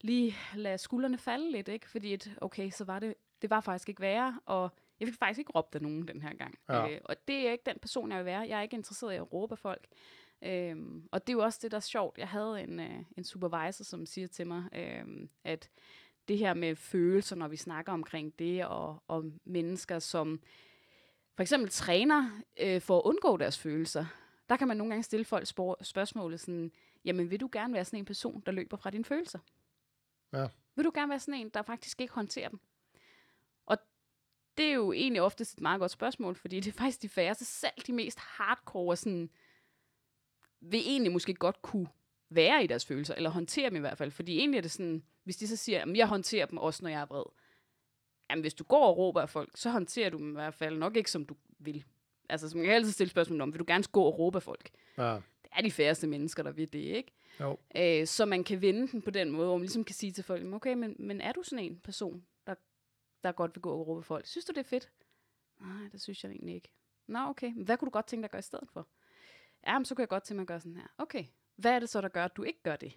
lige 0.00 0.36
lade 0.54 0.78
skuldrene 0.78 1.18
falde 1.18 1.52
lidt, 1.52 1.68
ikke? 1.68 1.90
Fordi 1.90 2.14
et, 2.14 2.36
okay, 2.40 2.70
så 2.70 2.84
var 2.84 2.98
det, 2.98 3.14
det 3.42 3.50
var 3.50 3.60
faktisk 3.60 3.88
ikke 3.88 4.00
værre, 4.00 4.40
og 4.46 4.70
jeg 5.00 5.08
fik 5.08 5.18
faktisk 5.18 5.38
ikke 5.38 5.52
råbt 5.52 5.74
af 5.74 5.82
nogen 5.82 6.08
den 6.08 6.22
her 6.22 6.34
gang. 6.34 6.58
Ja. 6.68 6.90
Øh, 6.90 7.00
og 7.04 7.28
det 7.28 7.48
er 7.48 7.52
ikke 7.52 7.64
den 7.66 7.78
person, 7.82 8.10
jeg 8.10 8.18
vil 8.18 8.24
være. 8.24 8.40
Jeg 8.40 8.58
er 8.58 8.62
ikke 8.62 8.76
interesseret 8.76 9.12
i 9.12 9.16
at 9.16 9.32
råbe 9.32 9.52
af 9.52 9.58
folk. 9.58 9.86
Øhm, 10.42 11.08
og 11.12 11.26
det 11.26 11.32
er 11.32 11.36
jo 11.36 11.42
også 11.44 11.58
det, 11.62 11.70
der 11.70 11.76
er 11.76 11.80
sjovt. 11.80 12.18
Jeg 12.18 12.28
havde 12.28 12.62
en, 12.62 12.80
øh, 12.80 13.02
en 13.16 13.24
supervisor, 13.24 13.84
som 13.84 14.06
siger 14.06 14.26
til 14.26 14.46
mig, 14.46 14.64
øh, 14.72 15.28
at 15.44 15.70
det 16.28 16.38
her 16.38 16.54
med 16.54 16.76
følelser, 16.76 17.36
når 17.36 17.48
vi 17.48 17.56
snakker 17.56 17.92
omkring 17.92 18.38
det, 18.38 18.66
og, 18.66 19.02
og 19.08 19.24
mennesker, 19.44 19.98
som 19.98 20.40
for 21.34 21.42
eksempel 21.42 21.70
træner 21.70 22.30
øh, 22.60 22.80
for 22.80 22.98
at 22.98 23.02
undgå 23.04 23.36
deres 23.36 23.58
følelser, 23.58 24.06
der 24.48 24.56
kan 24.56 24.68
man 24.68 24.76
nogle 24.76 24.90
gange 24.90 25.02
stille 25.02 25.24
folk 25.24 25.46
spor- 25.46 25.82
spørgsmålet 25.82 26.40
sådan, 26.40 26.72
jamen 27.04 27.30
vil 27.30 27.40
du 27.40 27.48
gerne 27.52 27.74
være 27.74 27.84
sådan 27.84 27.98
en 27.98 28.04
person, 28.04 28.42
der 28.46 28.52
løber 28.52 28.76
fra 28.76 28.90
dine 28.90 29.04
følelser? 29.04 29.38
Ja. 30.32 30.48
Vil 30.76 30.84
du 30.84 30.90
gerne 30.94 31.10
være 31.10 31.18
sådan 31.18 31.40
en, 31.40 31.48
der 31.48 31.62
faktisk 31.62 32.00
ikke 32.00 32.14
håndterer 32.14 32.48
dem? 32.48 32.60
Det 34.58 34.66
er 34.66 34.72
jo 34.72 34.92
egentlig 34.92 35.22
oftest 35.22 35.54
et 35.54 35.60
meget 35.60 35.80
godt 35.80 35.90
spørgsmål, 35.90 36.34
fordi 36.34 36.60
det 36.60 36.68
er 36.68 36.78
faktisk 36.78 37.02
de 37.02 37.08
færreste, 37.08 37.44
selv 37.44 37.82
de 37.86 37.92
mest 37.92 38.18
hardcore, 38.18 38.96
sådan, 38.96 39.30
vil 40.60 40.80
egentlig 40.80 41.12
måske 41.12 41.34
godt 41.34 41.62
kunne 41.62 41.88
være 42.30 42.64
i 42.64 42.66
deres 42.66 42.86
følelser, 42.86 43.14
eller 43.14 43.30
håndtere 43.30 43.68
dem 43.70 43.76
i 43.76 43.80
hvert 43.80 43.98
fald. 43.98 44.10
Fordi 44.10 44.38
egentlig 44.38 44.58
er 44.58 44.62
det 44.62 44.70
sådan, 44.70 45.02
hvis 45.24 45.36
de 45.36 45.48
så 45.48 45.56
siger, 45.56 45.82
at 45.82 45.96
jeg 45.96 46.06
håndterer 46.06 46.46
dem 46.46 46.58
også, 46.58 46.82
når 46.82 46.90
jeg 46.90 47.00
er 47.00 47.06
vred. 47.06 47.24
Jamen, 48.30 48.40
hvis 48.40 48.54
du 48.54 48.64
går 48.64 48.86
og 48.86 48.98
råber 48.98 49.20
af 49.20 49.28
folk, 49.28 49.50
så 49.54 49.70
håndterer 49.70 50.10
du 50.10 50.18
dem 50.18 50.30
i 50.30 50.34
hvert 50.34 50.54
fald 50.54 50.78
nok 50.78 50.96
ikke, 50.96 51.10
som 51.10 51.24
du 51.24 51.36
vil. 51.58 51.84
Altså, 52.28 52.48
som 52.48 52.60
jeg 52.60 52.66
kan 52.66 52.74
altid 52.74 52.92
stille 52.92 53.10
spørgsmål 53.10 53.40
om, 53.40 53.52
vil 53.52 53.58
du 53.58 53.64
gerne 53.68 53.84
gå 53.92 54.02
og 54.02 54.18
råbe 54.18 54.38
af 54.38 54.42
folk? 54.42 54.70
Ja. 54.98 55.14
Det 55.42 55.50
er 55.52 55.62
de 55.62 55.70
færreste 55.70 56.06
mennesker, 56.06 56.42
der 56.42 56.50
vil 56.50 56.72
det, 56.72 56.78
ikke? 56.78 57.12
Jo. 57.40 57.58
Øh, 57.76 58.06
så 58.06 58.24
man 58.24 58.44
kan 58.44 58.62
vende 58.62 58.88
den 58.88 59.02
på 59.02 59.10
den 59.10 59.30
måde, 59.30 59.46
hvor 59.46 59.56
man 59.56 59.62
ligesom 59.62 59.84
kan 59.84 59.94
sige 59.94 60.12
til 60.12 60.24
folk, 60.24 60.54
okay, 60.54 60.74
men, 60.74 60.96
men 60.98 61.20
er 61.20 61.32
du 61.32 61.42
sådan 61.42 61.64
en 61.64 61.80
person, 61.84 62.24
der, 63.26 63.32
godt 63.32 63.54
vil 63.54 63.62
gå 63.62 63.70
og 63.70 63.86
råbe 63.86 64.02
folk? 64.02 64.26
Synes 64.26 64.44
du, 64.44 64.52
det 64.52 64.58
er 64.58 64.64
fedt? 64.64 64.90
Nej, 65.60 65.88
det 65.92 66.00
synes 66.00 66.24
jeg 66.24 66.32
egentlig 66.32 66.54
ikke. 66.54 66.72
Nå, 67.06 67.18
okay. 67.18 67.52
Men 67.52 67.64
hvad 67.64 67.76
kunne 67.76 67.86
du 67.86 67.90
godt 67.90 68.06
tænke 68.06 68.22
dig 68.22 68.26
at 68.26 68.30
gøre 68.30 68.38
i 68.38 68.42
stedet 68.42 68.68
for? 68.72 68.88
Ja, 69.66 69.78
men 69.78 69.84
så 69.84 69.94
kunne 69.94 70.02
jeg 70.02 70.08
godt 70.08 70.22
tænke 70.22 70.36
mig 70.36 70.42
at 70.42 70.48
gøre 70.48 70.60
sådan 70.60 70.76
her. 70.76 70.86
Okay, 70.98 71.24
hvad 71.56 71.72
er 71.72 71.78
det 71.78 71.88
så, 71.88 72.00
der 72.00 72.08
gør, 72.08 72.24
at 72.24 72.36
du 72.36 72.42
ikke 72.42 72.62
gør 72.62 72.76
det? 72.76 72.92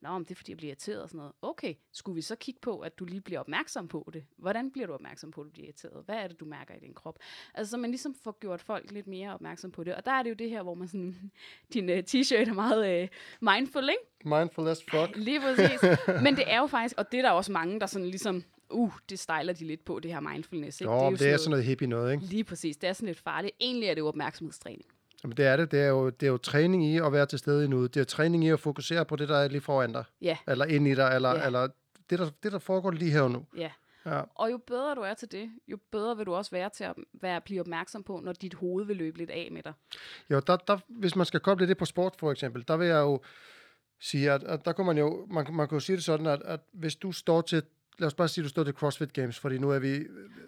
Nå, 0.00 0.12
men 0.12 0.24
det 0.24 0.30
er 0.30 0.34
fordi, 0.34 0.50
jeg 0.50 0.56
bliver 0.56 0.70
irriteret 0.70 1.02
og 1.02 1.08
sådan 1.08 1.18
noget. 1.18 1.32
Okay, 1.42 1.74
skulle 1.92 2.14
vi 2.14 2.22
så 2.22 2.36
kigge 2.36 2.60
på, 2.60 2.78
at 2.78 2.98
du 2.98 3.04
lige 3.04 3.20
bliver 3.20 3.40
opmærksom 3.40 3.88
på 3.88 4.10
det? 4.12 4.24
Hvordan 4.36 4.70
bliver 4.70 4.86
du 4.86 4.92
opmærksom 4.92 5.30
på, 5.30 5.40
at 5.40 5.44
du 5.44 5.50
bliver 5.50 5.66
irriteret? 5.66 6.04
Hvad 6.04 6.16
er 6.16 6.28
det, 6.28 6.40
du 6.40 6.44
mærker 6.44 6.74
i 6.74 6.78
din 6.78 6.94
krop? 6.94 7.18
Altså, 7.54 7.70
så 7.70 7.76
man 7.76 7.90
ligesom 7.90 8.14
får 8.14 8.38
gjort 8.40 8.60
folk 8.60 8.90
lidt 8.90 9.06
mere 9.06 9.34
opmærksom 9.34 9.70
på 9.70 9.84
det. 9.84 9.94
Og 9.94 10.04
der 10.06 10.12
er 10.12 10.22
det 10.22 10.30
jo 10.30 10.34
det 10.34 10.50
her, 10.50 10.62
hvor 10.62 10.74
man 10.74 10.88
sådan, 10.88 11.30
din 11.74 11.88
uh, 11.88 11.96
t-shirt 11.96 12.48
er 12.48 12.54
meget 12.54 13.02
uh, 13.02 13.08
mindful, 13.40 13.88
ikke? 13.88 14.36
Mindful 14.36 14.68
as 14.68 14.84
fuck. 14.90 15.16
Lige 15.16 15.40
præcis. 15.40 15.82
Men 16.22 16.36
det 16.36 16.52
er 16.52 16.58
jo 16.58 16.66
faktisk, 16.66 16.94
og 16.98 17.12
det 17.12 17.18
er 17.18 17.22
der 17.22 17.30
også 17.30 17.52
mange, 17.52 17.80
der 17.80 17.86
sådan 17.86 18.08
ligesom, 18.08 18.44
uh, 18.70 18.92
det 19.10 19.18
stejler 19.18 19.52
de 19.52 19.66
lidt 19.66 19.84
på, 19.84 20.00
det 20.00 20.12
her 20.12 20.20
mindfulness. 20.20 20.80
Ikke? 20.80 20.92
Jo, 20.92 20.98
det 20.98 21.04
er, 21.06 21.16
det 21.16 21.28
er 21.32 21.36
sådan 21.36 21.50
noget 21.50 21.64
hippie 21.64 21.88
noget, 21.88 22.12
ikke? 22.12 22.24
Lige 22.24 22.44
præcis, 22.44 22.76
det 22.76 22.88
er 22.88 22.92
sådan 22.92 23.06
lidt 23.06 23.20
farligt. 23.20 23.54
Egentlig 23.60 23.88
er 23.88 23.94
det 23.94 24.00
jo 24.00 24.08
opmærksomhedstræning. 24.08 24.84
Jamen, 25.24 25.36
det 25.36 25.46
er 25.46 25.56
det. 25.56 25.70
Det 25.70 25.80
er, 25.80 25.86
jo, 25.88 26.10
det 26.10 26.26
er 26.26 26.30
jo 26.30 26.36
træning 26.36 26.86
i 26.86 26.98
at 26.98 27.12
være 27.12 27.26
til 27.26 27.38
stede 27.38 27.64
i 27.64 27.68
nuet. 27.68 27.94
Det 27.94 28.00
er 28.00 28.04
træning 28.04 28.44
i 28.44 28.48
at 28.48 28.60
fokusere 28.60 29.04
på 29.04 29.16
det, 29.16 29.28
der 29.28 29.36
er 29.36 29.48
lige 29.48 29.60
foran 29.60 29.92
dig. 29.92 30.04
Ja. 30.22 30.36
Eller 30.48 30.64
ind 30.64 30.88
i 30.88 30.94
dig, 30.94 31.12
eller, 31.14 31.36
Ja. 31.36 31.46
eller 31.46 31.68
det, 32.10 32.18
der, 32.18 32.30
det, 32.42 32.52
der 32.52 32.58
foregår 32.58 32.90
lige 32.90 33.10
her 33.10 33.20
og 33.22 33.30
nu. 33.30 33.44
Ja. 33.56 33.70
Ja. 34.06 34.22
Og 34.34 34.50
jo 34.50 34.58
bedre 34.66 34.94
du 34.94 35.00
er 35.00 35.14
til 35.14 35.32
det, 35.32 35.50
jo 35.68 35.78
bedre 35.92 36.16
vil 36.16 36.26
du 36.26 36.34
også 36.34 36.50
være 36.50 36.70
til 36.70 36.84
at 36.84 36.94
være, 37.12 37.40
blive 37.40 37.60
opmærksom 37.60 38.02
på, 38.02 38.20
når 38.24 38.32
dit 38.32 38.54
hoved 38.54 38.84
vil 38.84 38.96
løbe 38.96 39.18
lidt 39.18 39.30
af 39.30 39.48
med 39.52 39.62
dig. 39.62 39.72
Jo, 40.30 40.40
der, 40.40 40.56
der, 40.56 40.78
hvis 40.88 41.16
man 41.16 41.26
skal 41.26 41.40
koble 41.40 41.68
det 41.68 41.76
på 41.78 41.84
sport, 41.84 42.14
for 42.18 42.32
eksempel, 42.32 42.64
der 42.68 42.76
vil 42.76 42.88
jeg 42.88 42.98
jo 42.98 43.20
sige, 44.00 44.30
at, 44.32 44.44
at 44.44 44.64
der 44.64 44.72
kunne 44.72 44.86
man 44.86 44.98
jo, 44.98 45.26
man, 45.30 45.46
man 45.52 45.68
jo 45.72 45.80
sige 45.80 45.96
det 45.96 46.04
sådan, 46.04 46.26
at, 46.26 46.42
at 46.44 46.60
hvis 46.72 46.96
du 46.96 47.12
står 47.12 47.40
til, 47.40 47.62
lad 47.98 48.06
os 48.06 48.14
bare 48.14 48.28
sige, 48.28 48.42
at 48.42 48.44
du 48.44 48.48
står 48.48 48.64
til 48.64 48.74
CrossFit 48.74 49.12
Games, 49.12 49.38
fordi 49.38 49.58
nu 49.58 49.70
er 49.70 49.78
vi, 49.78 50.04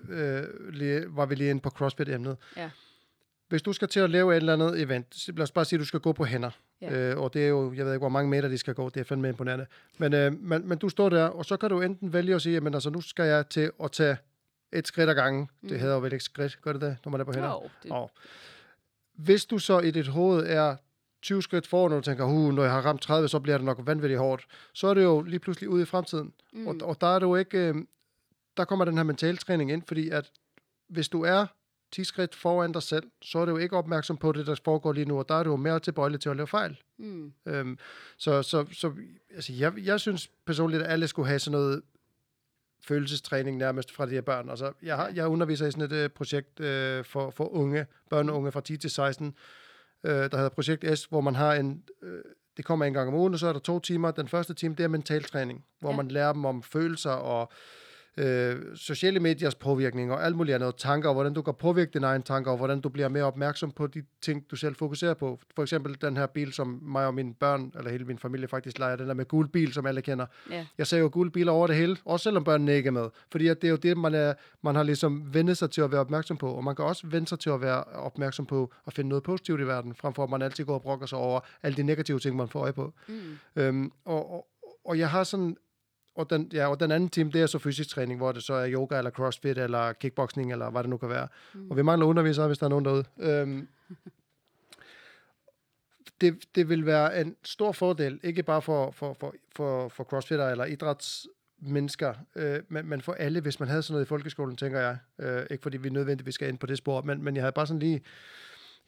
øh, 0.09 0.43
lige, 0.73 1.05
var 1.09 1.27
vi 1.27 1.35
lige 1.35 1.51
inde 1.51 1.61
på 1.61 1.71
CrossFit-emnet. 1.71 2.37
Ja. 2.57 2.71
Hvis 3.49 3.63
du 3.63 3.73
skal 3.73 3.89
til 3.89 4.01
at 4.01 4.11
lave 4.11 4.33
et 4.33 4.37
eller 4.37 4.53
andet 4.53 4.81
event, 4.83 5.29
lad 5.29 5.43
os 5.43 5.51
bare 5.53 5.65
sige, 5.65 5.77
at 5.77 5.81
du 5.81 5.85
skal 5.87 6.01
gå 6.01 6.13
på 6.13 6.25
hænder, 6.25 6.51
Ja. 6.83 7.11
øh, 7.11 7.19
og 7.19 7.35
det 7.35 7.45
er 7.45 7.49
jo, 7.49 7.73
jeg 7.73 7.85
ved 7.87 7.93
ikke, 7.93 7.99
hvor 8.03 8.09
mange 8.09 8.31
meter 8.31 8.49
de 8.49 8.59
skal 8.59 8.75
gå, 8.75 8.89
det 8.89 9.01
er 9.01 9.05
fandme 9.05 9.29
imponerende. 9.29 9.67
Men, 9.99 10.15
øh, 10.15 10.33
men, 10.41 10.69
men 10.69 10.79
du 10.79 10.89
står 10.89 11.09
der, 11.09 11.25
og 11.25 11.45
så 11.45 11.57
kan 11.57 11.71
du 11.71 11.81
enten 11.81 12.13
vælge 12.13 12.35
at 12.35 12.43
sige, 12.43 12.53
jamen 12.55 12.75
altså, 12.75 12.91
nu 12.91 13.01
skal 13.01 13.25
jeg 13.25 13.49
til 13.49 13.71
at 13.85 13.93
tage 13.93 14.17
et 14.73 14.87
skridt 14.87 15.11
ad 15.11 15.15
gangen. 15.15 15.49
Mm. 15.63 15.69
Det 15.69 15.81
hedder 15.81 15.95
jo 15.95 16.01
vel 16.01 16.13
ikke 16.13 16.25
skridt, 16.25 16.59
gør 16.63 16.73
det 16.73 16.81
det, 16.83 16.97
når 17.05 17.11
man 17.13 17.21
er 17.21 17.25
på 17.25 17.33
hænder? 17.33 17.49
Jo, 17.49 17.69
det, 17.83 17.91
Og 17.91 18.11
hvis 19.15 19.45
du 19.47 19.59
så 19.59 19.79
i 19.81 19.91
dit 19.91 20.09
hoved 20.09 20.47
er 20.47 20.77
20 21.23 21.43
skridt 21.43 21.67
foran, 21.67 21.93
og 21.93 21.97
du 21.97 22.03
tænker, 22.03 22.25
uh, 22.25 22.55
når 22.55 22.63
jeg 22.63 22.73
har 22.73 22.81
ramt 22.81 23.03
30, 23.03 23.29
så 23.29 23.41
bliver 23.41 23.59
det 23.59 23.65
nok 23.65 23.79
vanvittigt 23.83 24.21
hårdt, 24.21 24.47
så 24.73 24.87
er 24.87 24.95
det 24.95 25.03
jo 25.03 25.23
lige 25.23 25.39
pludselig 25.39 25.69
ude 25.69 25.83
i 25.83 25.85
fremtiden. 25.85 26.33
Mm. 26.53 26.67
Og, 26.67 26.77
og 26.83 27.01
der 27.01 27.07
er 27.07 27.19
det 27.19 27.27
jo 27.27 27.37
ikke, 27.37 27.59
øh, 27.59 27.75
der 28.57 28.65
kommer 28.65 28.85
den 28.85 28.97
her 28.97 29.03
mentaltræning 29.03 29.73
ind, 29.73 29.83
fordi 29.87 30.09
at 30.09 30.31
hvis 30.89 31.09
du 31.09 31.23
er 31.23 31.47
10 31.93 32.05
skridt 32.05 32.35
foran 32.35 32.73
dig 32.73 32.83
selv, 32.83 33.11
så 33.23 33.39
er 33.39 33.45
du 33.45 33.51
jo 33.51 33.57
ikke 33.57 33.77
opmærksom 33.77 34.17
på 34.17 34.33
det, 34.33 34.47
der 34.47 34.61
foregår 34.65 34.93
lige 34.93 35.05
nu, 35.05 35.19
og 35.19 35.29
der 35.29 35.35
er 35.35 35.43
du 35.43 35.51
jo 35.51 35.57
mere 35.57 35.81
tilbøjelig 35.81 36.21
til 36.21 36.29
at 36.29 36.37
lave 36.37 36.47
fejl. 36.47 36.81
mm, 36.99 37.33
Øhm, 37.47 37.79
så 38.17 38.43
så, 38.43 38.67
så 38.73 38.93
altså, 39.35 39.53
jeg, 39.53 39.73
jeg 39.77 40.01
synes 40.01 40.31
personligt, 40.47 40.83
at 40.83 40.93
alle 40.93 41.09
skulle 41.09 41.29
have 41.29 41.39
sådan 41.39 41.59
noget 41.59 41.83
følelsestræning 42.83 43.57
nærmest 43.57 43.93
fra 43.93 44.07
de 44.07 44.11
her 44.11 44.21
børn. 44.21 44.51
Altså, 44.51 44.73
jeg, 44.83 44.97
har, 44.97 45.09
jeg 45.15 45.27
underviser 45.27 45.67
i 45.67 45.71
sådan 45.71 45.85
et 45.85 45.93
øh, 45.93 46.11
projekt 46.11 46.61
øh, 46.61 47.05
for, 47.05 47.31
for 47.31 47.49
unge, 47.55 47.87
børn 48.11 48.29
og 48.29 48.37
unge 48.37 48.53
fra 48.53 48.61
10 48.61 48.77
til 48.77 48.91
16, 48.91 49.35
øh, 50.05 50.13
der 50.13 50.37
hedder 50.37 50.49
Projekt 50.49 50.99
S, 50.99 51.05
hvor 51.05 51.21
man 51.21 51.35
har 51.35 51.55
en, 51.55 51.83
øh, 52.03 52.23
det 52.57 52.65
kommer 52.65 52.85
en 52.85 52.93
gang 52.93 53.09
om 53.09 53.15
ugen, 53.15 53.33
og 53.35 53.41
så 53.41 53.47
er 53.47 53.53
der 53.53 53.61
to 53.61 53.81
timer. 53.81 54.11
Den 54.11 54.29
første 54.29 54.55
time, 54.55 54.75
det 54.75 54.85
er 54.85 54.89
mentaltræning, 54.89 55.65
hvor 55.81 55.91
Ja. 55.91 55.97
man 55.97 56.09
lærer 56.09 56.33
dem 56.33 56.45
om 56.45 56.63
følelser 56.63 57.11
og 57.11 57.53
øh, 58.21 58.77
sociale 58.77 59.21
mediers 59.21 59.55
påvirkning 59.55 60.13
og 60.13 60.25
alt 60.25 60.37
muligt 60.37 60.55
andet, 60.55 60.75
tanker, 60.77 61.09
og 61.09 61.15
hvordan 61.15 61.35
du 61.35 61.43
kan 61.43 61.55
påvirke 61.55 61.91
dine 61.95 62.07
egne 62.07 62.23
tanker, 62.25 62.51
og 62.51 62.57
hvordan 62.57 62.81
du 62.81 62.89
bliver 62.89 63.09
mere 63.09 63.25
opmærksom 63.25 63.71
på 63.71 63.87
de 63.87 64.03
ting, 64.23 64.51
du 64.51 64.57
selv 64.57 64.75
fokuserer 64.75 65.15
på. 65.15 65.39
For 65.57 65.63
eksempel 65.63 65.97
den 66.01 66.17
her 66.17 66.27
bil, 66.27 66.53
som 66.53 66.79
mig 66.83 67.07
og 67.07 67.15
mine 67.15 67.35
børn, 67.35 67.73
eller 67.79 67.91
hele 67.91 68.05
min 68.05 68.19
familie 68.19 68.49
faktisk 68.49 68.79
leger, 68.79 68.97
den 68.97 69.09
der 69.09 69.15
med 69.15 69.25
gul 69.25 69.49
bil, 69.49 69.73
som 69.73 69.87
alle 69.87 70.03
kender. 70.03 70.27
ja. 70.51 70.67
Jeg 70.79 70.87
ser 70.87 70.99
jo 70.99 71.09
gule 71.13 71.31
biler 71.31 71.53
over 71.53 71.67
det 71.67 71.77
hele, 71.77 71.97
også 72.05 72.25
selvom 72.25 72.45
børnene 72.45 72.77
ikke 72.77 72.87
er 72.87 72.91
med. 72.93 73.09
Fordi 73.33 73.49
at 73.49 73.63
det 73.63 73.69
er 73.69 73.71
jo 73.71 73.77
det, 73.77 73.97
man, 73.97 74.15
er, 74.15 74.35
man 74.63 74.75
har 74.75 74.83
ligesom 74.83 75.35
vendt 75.35 75.59
sig 75.59 75.71
til 75.71 75.81
at 75.81 75.93
være 75.93 76.01
opmærksom 76.01 76.37
på. 76.37 76.51
Og 76.55 76.65
man 76.65 76.77
kan 76.77 76.85
også 76.85 77.07
vende 77.07 77.29
sig 77.29 77.39
til 77.39 77.51
at 77.51 77.61
være 77.61 77.85
opmærksom 77.85 78.47
på 78.47 78.73
at 78.87 78.93
finde 78.93 79.09
noget 79.09 79.23
positivt 79.23 79.61
i 79.61 79.67
verden, 79.67 79.95
frem 79.95 80.15
for 80.15 80.25
at 80.25 80.31
man 80.31 80.43
altid 80.43 80.65
går 80.65 80.75
og 80.75 80.83
brokker 80.83 81.07
sig 81.07 81.19
over 81.19 81.41
alle 81.63 81.77
de 81.77 81.83
negative 81.83 82.19
ting, 82.19 82.37
man 82.37 82.49
får 82.49 82.61
øje 82.61 82.73
på. 82.73 82.93
Mm, 83.09 83.15
Øhm, 83.57 83.93
og, 84.05 84.33
og, 84.33 84.47
og 84.85 84.99
jeg 84.99 85.11
har 85.11 85.25
sådan... 85.25 85.57
Og 86.21 86.31
den, 86.31 86.51
ja, 86.53 86.67
og 86.67 86.81
den 86.81 86.91
anden 86.91 87.09
time, 87.09 87.31
det 87.31 87.41
er 87.41 87.47
så 87.47 87.59
fysisk 87.59 87.89
træning, 87.91 88.19
hvor 88.19 88.33
det 88.33 88.43
så 88.43 88.55
er 88.55 88.71
yoga, 88.71 88.99
eller 88.99 89.11
crossfit, 89.11 89.59
eller 89.59 89.93
kickboxing, 89.93 90.53
eller 90.53 90.71
hvad 90.71 90.83
det 90.83 90.91
nu 90.91 90.97
kan 90.97 91.09
være. 91.09 91.29
Mm. 91.55 91.71
Og 91.71 91.77
vi 91.77 91.83
mangler 91.83 92.07
undervisere, 92.07 92.47
hvis 92.47 92.59
der 92.59 92.67
er 92.67 92.71
nogen 92.71 92.85
derude. 92.85 93.05
Øhm, 93.19 93.69
det, 96.21 96.45
det 96.55 96.69
vil 96.69 96.87
være 96.87 97.21
en 97.21 97.37
stor 97.45 97.73
fordel, 97.73 98.21
ikke 98.23 98.43
bare 98.43 98.63
for, 98.63 98.91
for, 98.91 99.17
for, 99.21 99.35
for, 99.57 99.89
for 99.89 100.05
crossfitter 100.05 100.49
eller 100.49 100.65
idrætsmennesker, 100.65 102.15
øh, 102.37 102.61
men, 102.69 102.87
men 102.87 103.01
for 103.01 103.13
alle, 103.13 103.41
hvis 103.41 103.61
man 103.61 103.69
havde 103.69 103.83
sådan 103.83 103.95
noget 103.95 104.07
i 104.07 104.09
folkeskolen, 104.09 104.57
tænker 104.57 104.81
jeg. 104.81 104.99
Øh, 105.19 105.47
ikke 105.51 105.63
fordi 105.63 105.77
vi 105.77 105.91
nødvendigvis 105.91 106.35
skal 106.35 106.49
ind 106.49 106.59
på 106.59 106.67
det 106.67 106.79
spor, 106.79 107.03
men, 107.03 107.23
men 107.23 107.37
jeg 107.37 107.43
havde 107.43 107.53
bare 107.53 107.67
sådan 107.67 107.81
lige... 107.81 108.03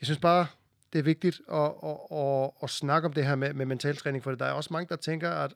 Jeg 0.01 0.07
synes 0.07 0.19
bare, 0.21 0.47
det 0.93 0.99
er 0.99 1.03
vigtigt 1.03 1.41
at, 1.53 1.73
at, 1.85 2.19
at, 2.19 2.51
at 2.63 2.71
snakke 2.71 3.07
om 3.07 3.13
det 3.13 3.27
her 3.27 3.35
med, 3.35 3.55
med 3.55 3.67
mentaltræning, 3.67 4.25
for 4.25 4.35
der 4.35 4.45
er 4.45 4.53
også 4.53 4.69
mange, 4.73 4.89
der 4.89 4.97
tænker, 4.97 5.31
at 5.31 5.55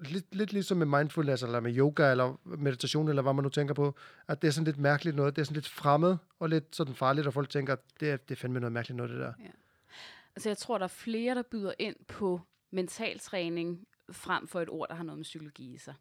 lidt, 0.00 0.34
lidt 0.34 0.52
ligesom 0.52 0.78
med 0.78 0.86
mindfulness, 0.86 1.42
eller 1.42 1.60
med 1.60 1.76
yoga, 1.76 2.10
eller 2.10 2.40
meditation, 2.44 3.08
eller 3.08 3.22
hvad 3.22 3.32
man 3.32 3.42
nu 3.42 3.48
tænker 3.48 3.74
på, 3.74 3.94
at 4.28 4.42
det 4.42 4.48
er 4.48 4.52
sådan 4.52 4.64
lidt 4.64 4.78
mærkeligt 4.78 5.16
noget, 5.16 5.36
det 5.36 5.42
er 5.42 5.44
sådan 5.44 5.54
lidt 5.54 5.68
fremmed, 5.68 6.16
og 6.38 6.48
lidt 6.48 6.76
sådan 6.76 6.94
farligt, 6.94 7.26
og 7.26 7.32
folk 7.34 7.50
tænker, 7.50 7.72
at 7.72 7.78
det 8.00 8.10
er, 8.10 8.16
det 8.16 8.30
er 8.30 8.36
fandme 8.36 8.60
noget 8.60 8.72
mærkeligt 8.72 8.96
noget, 8.96 9.10
det 9.10 9.18
der. 9.20 9.32
Altså, 10.36 10.48
jeg 10.48 10.58
tror, 10.58 10.78
der 10.78 10.84
er 10.84 10.88
flere, 10.88 11.34
der 11.34 11.42
byder 11.42 11.72
ind 11.78 11.96
på 12.08 12.40
mentaltræning 12.70 13.86
frem 14.12 14.46
for 14.46 14.60
et 14.60 14.68
ord, 14.68 14.88
der 14.88 14.94
har 14.94 15.04
noget 15.04 15.18
med 15.18 15.24
psykologi 15.24 15.74
i 15.74 15.78
sig. 15.78 15.94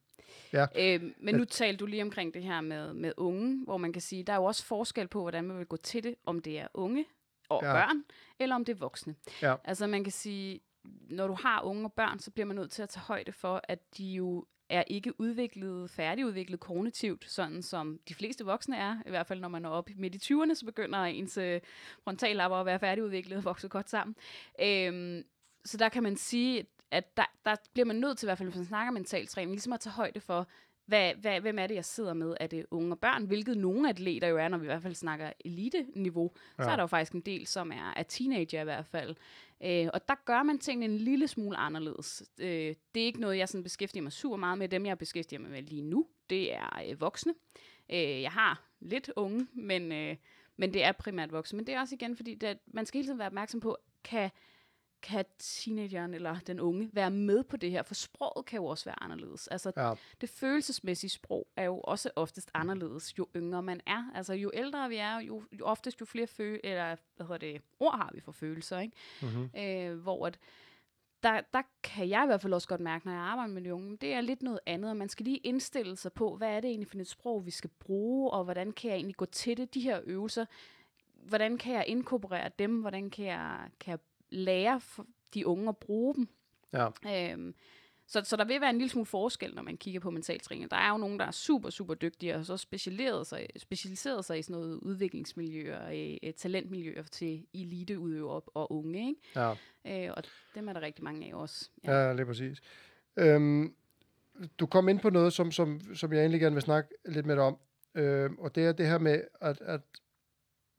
Ja. 0.53 0.65
Øh, 0.77 1.11
men 1.21 1.35
nu 1.35 1.45
talte 1.45 1.77
du 1.77 1.85
lige 1.85 2.01
omkring 2.03 2.33
det 2.33 2.43
her 2.43 2.61
med, 2.61 2.93
med 2.93 3.11
unge, 3.17 3.63
hvor 3.63 3.77
man 3.77 3.93
kan 3.93 4.01
sige, 4.01 4.23
der 4.23 4.33
er 4.33 4.37
jo 4.37 4.43
også 4.43 4.65
forskel 4.65 5.07
på, 5.07 5.21
hvordan 5.21 5.43
man 5.43 5.57
vil 5.57 5.65
gå 5.65 5.77
til 5.77 6.03
det, 6.03 6.15
om 6.25 6.39
det 6.39 6.59
er 6.59 6.67
unge 6.73 7.05
og 7.49 7.61
Ja. 7.63 7.69
ja. 7.69 7.73
børn, 7.73 8.03
eller 8.39 8.55
om 8.55 8.65
det 8.65 8.73
er 8.75 8.77
voksne. 8.79 9.15
Ja. 9.41 9.55
Altså 9.63 9.87
man 9.87 10.03
kan 10.03 10.11
sige, 10.13 10.61
når 11.09 11.27
du 11.27 11.33
har 11.33 11.61
unge 11.61 11.85
og 11.85 11.93
børn, 11.93 12.19
så 12.19 12.31
bliver 12.31 12.45
man 12.45 12.55
nødt 12.55 12.71
til 12.71 12.83
at 12.83 12.89
tage 12.89 13.03
højde 13.03 13.31
for, 13.31 13.61
at 13.63 13.97
de 13.97 14.05
jo 14.05 14.45
er 14.69 14.83
ikke 14.87 15.19
udviklet, 15.19 15.89
færdigudviklet 15.89 16.59
kognitivt, 16.59 17.29
sådan 17.29 17.61
som 17.61 17.99
de 18.09 18.13
fleste 18.13 18.45
voksne 18.45 18.77
er. 18.77 18.97
I 19.05 19.09
hvert 19.09 19.27
fald 19.27 19.39
når 19.39 19.47
man 19.47 19.65
er 19.65 19.69
oppe 19.69 19.93
midt 19.97 20.15
i 20.15 20.33
20'erne, 20.33 20.53
så 20.55 20.65
begynder 20.65 20.99
ens 20.99 21.37
øh, 21.37 21.61
frontallapper 22.03 22.57
at 22.57 22.65
være 22.65 22.79
færdigudviklet 22.79 23.37
og 23.37 23.43
vokse 23.43 23.67
godt 23.67 23.89
sammen. 23.89 24.15
Øhm, 24.61 25.23
så 25.65 25.77
der 25.77 25.89
kan 25.89 26.03
man 26.03 26.17
sige, 26.17 26.65
at 26.91 27.17
der, 27.17 27.25
der 27.45 27.55
bliver 27.73 27.85
man 27.85 27.95
nødt 27.95 28.17
til, 28.17 28.25
i 28.25 28.27
hvert 28.27 28.37
fald 28.37 28.49
hvis 28.49 28.57
man 28.57 28.65
snakker 28.65 28.91
mental 28.91 29.27
træning, 29.27 29.51
ligesom 29.51 29.73
at 29.73 29.79
tage 29.79 29.93
højde 29.93 30.19
for, 30.19 30.47
hvad, 30.89 31.13
hvad, 31.15 31.41
hvem 31.41 31.59
er 31.59 31.67
det, 31.67 31.75
jeg 31.75 31.85
sidder 31.85 32.13
med? 32.13 32.35
Er 32.39 32.47
det 32.47 32.65
unge 32.71 32.93
og 32.93 32.99
børn? 32.99 33.25
Hvilket 33.25 33.57
nogle 33.57 33.89
atleter 33.89 34.27
jo 34.27 34.37
er, 34.37 34.47
når 34.47 34.57
vi 34.57 34.65
i 34.65 34.65
hvert 34.65 34.81
fald 34.81 34.95
snakker 34.95 35.31
elite-niveau. 35.45 36.31
Ja. 36.57 36.63
Så 36.63 36.69
er 36.69 36.75
der 36.75 36.83
jo 36.83 36.87
faktisk 36.87 37.11
en 37.11 37.21
del, 37.21 37.47
som 37.47 37.71
er, 37.71 37.93
er 37.95 38.03
teenager 38.03 38.61
i 38.61 38.63
hvert 38.63 38.85
fald. 38.85 39.15
Øh, 39.63 39.87
og 39.93 40.07
der 40.07 40.15
gør 40.25 40.43
man 40.43 40.59
tingene 40.59 40.93
en 40.93 40.97
lille 40.97 41.27
smule 41.27 41.57
anderledes. 41.57 42.23
Øh, 42.39 42.75
det 42.95 43.01
er 43.01 43.05
ikke 43.05 43.21
noget, 43.21 43.37
jeg 43.37 43.49
sådan 43.49 43.63
beskæftiger 43.63 44.03
mig 44.03 44.11
super 44.11 44.37
meget 44.37 44.57
med. 44.57 44.69
Dem, 44.69 44.85
jeg 44.85 44.97
beskæftiger 44.97 45.39
mig 45.39 45.51
med 45.51 45.61
lige 45.61 45.81
nu, 45.81 46.07
det 46.29 46.53
er 46.53 46.81
øh, 46.89 47.01
voksne. 47.01 47.33
Øh, 47.91 48.21
jeg 48.21 48.31
har 48.31 48.63
lidt 48.79 49.11
unge, 49.15 49.47
men, 49.53 49.91
øh, 49.91 50.15
men 50.57 50.73
det 50.73 50.83
er 50.83 50.91
primært 50.91 51.31
voksne. 51.31 51.57
Men 51.57 51.67
det 51.67 51.75
er 51.75 51.79
også 51.79 51.95
igen, 51.95 52.15
fordi 52.15 52.35
det, 52.35 52.57
man 52.67 52.85
skal 52.85 52.97
hele 52.97 53.07
tiden 53.07 53.19
være 53.19 53.27
opmærksom 53.27 53.59
på, 53.59 53.77
kan, 54.03 54.29
kan 55.01 55.25
teenageren 55.39 56.13
eller 56.13 56.39
den 56.47 56.59
unge 56.59 56.89
være 56.93 57.11
med 57.11 57.43
på 57.43 57.57
det 57.57 57.71
her? 57.71 57.83
For 57.83 57.93
sproget 57.93 58.45
kan 58.45 58.57
jo 58.57 58.65
også 58.65 58.85
være 58.85 59.03
anderledes. 59.03 59.47
Altså, 59.47 59.71
Ja. 59.77 59.93
det 60.21 60.29
følelsesmæssige 60.29 61.09
sprog 61.09 61.47
er 61.55 61.63
jo 61.63 61.79
også 61.79 62.09
oftest 62.15 62.51
anderledes, 62.53 63.17
jo 63.19 63.27
yngre 63.35 63.63
man 63.63 63.81
er. 63.85 64.11
Altså, 64.15 64.33
jo 64.33 64.51
ældre 64.53 64.89
vi 64.89 64.95
er, 64.95 65.19
jo, 65.19 65.43
jo 65.59 65.65
oftest 65.65 66.01
jo 66.01 66.05
flere 66.05 66.27
fø 66.27 66.57
eller, 66.63 66.95
hvad 67.15 67.25
hedder 67.27 67.37
det, 67.37 67.61
ord 67.79 67.97
har 67.97 68.09
vi 68.13 68.19
for 68.19 68.31
følelser, 68.31 68.79
ikke? 68.79 68.95
Mm-hmm. 69.21 69.49
Øh, 69.57 69.97
hvor 70.01 70.27
at, 70.27 70.39
der, 71.23 71.41
der 71.53 71.61
kan 71.83 72.09
jeg 72.09 72.23
i 72.23 72.25
hvert 72.25 72.41
fald 72.41 72.53
også 72.53 72.67
godt 72.67 72.81
mærke, 72.81 73.05
når 73.05 73.13
jeg 73.13 73.21
arbejder 73.21 73.53
med 73.53 73.61
de 73.61 73.73
unge, 73.73 73.97
det 73.97 74.13
er 74.13 74.21
lidt 74.21 74.41
noget 74.41 74.59
andet, 74.65 74.89
og 74.91 74.97
man 74.97 75.09
skal 75.09 75.23
lige 75.23 75.37
indstille 75.37 75.97
sig 75.97 76.13
på, 76.13 76.35
hvad 76.35 76.49
er 76.49 76.59
det 76.59 76.69
egentlig 76.69 76.87
for 76.87 76.97
et 76.97 77.07
sprog, 77.07 77.45
vi 77.45 77.51
skal 77.51 77.69
bruge, 77.79 78.31
og 78.31 78.43
hvordan 78.43 78.71
kan 78.71 78.89
jeg 78.89 78.95
egentlig 78.97 79.15
gå 79.15 79.25
til 79.25 79.57
det, 79.57 79.73
de 79.73 79.81
her 79.81 79.99
øvelser, 80.03 80.45
hvordan 81.13 81.57
kan 81.57 81.73
jeg 81.73 81.83
inkorporere 81.87 82.51
dem, 82.59 82.81
hvordan 82.81 83.09
kan 83.09 83.25
jeg, 83.25 83.67
kan 83.79 83.91
jeg 83.91 83.99
lære 84.29 84.81
de 85.33 85.47
unge 85.47 85.69
at 85.69 85.77
bruge 85.77 86.15
dem. 86.15 86.27
Ja. 86.73 86.87
Øhm, 87.33 87.55
så, 88.07 88.21
så 88.23 88.35
der 88.35 88.45
vil 88.45 88.61
være 88.61 88.69
en 88.69 88.77
lille 88.77 88.89
smule 88.89 89.05
forskel, 89.05 89.55
når 89.55 89.61
man 89.61 89.77
kigger 89.77 89.99
på 89.99 90.11
mentaltræning. 90.11 90.71
Der 90.71 90.77
er 90.77 90.89
jo 90.89 90.97
nogen, 90.97 91.19
der 91.19 91.25
er 91.25 91.31
super, 91.31 91.69
super 91.69 91.93
dygtige, 91.93 92.35
og 92.35 92.45
så 92.45 92.57
specialiseret 92.57 93.27
sig, 93.27 93.47
specialiseret 93.57 94.25
sig 94.25 94.39
i 94.39 94.41
sådan 94.41 94.61
noget 94.61 94.75
udviklingsmiljøer, 94.75 95.89
øh, 95.89 96.17
øh, 96.23 96.33
talentmiljøer 96.33 97.03
til 97.03 97.45
eliteudøvere 97.53 98.41
og 98.53 98.71
unge. 98.71 99.07
Ikke? 99.07 99.21
Ja. 99.35 99.51
Øh, 100.07 100.13
og 100.17 100.23
dem 100.55 100.69
er 100.69 100.73
der 100.73 100.81
rigtig 100.81 101.03
mange 101.03 101.27
af 101.27 101.33
også. 101.33 101.69
Ja, 101.83 102.07
ja 102.07 102.13
lige 102.13 102.25
præcis. 102.25 102.61
Øhm, 103.17 103.73
du 104.59 104.65
kom 104.65 104.89
ind 104.89 104.99
på 104.99 105.09
noget, 105.09 105.33
som, 105.33 105.51
som, 105.51 105.95
som 105.95 106.13
jeg 106.13 106.19
egentlig 106.19 106.41
gerne 106.41 106.55
vil 106.55 106.61
snakke 106.61 106.89
lidt 107.05 107.25
med 107.25 107.35
dig 107.35 107.43
om. 107.43 107.57
Øhm, 107.95 108.39
og 108.39 108.55
det 108.55 108.65
er 108.65 108.71
det 108.71 108.87
her 108.87 108.97
med, 108.97 109.21
at, 109.41 109.61
at 109.61 109.81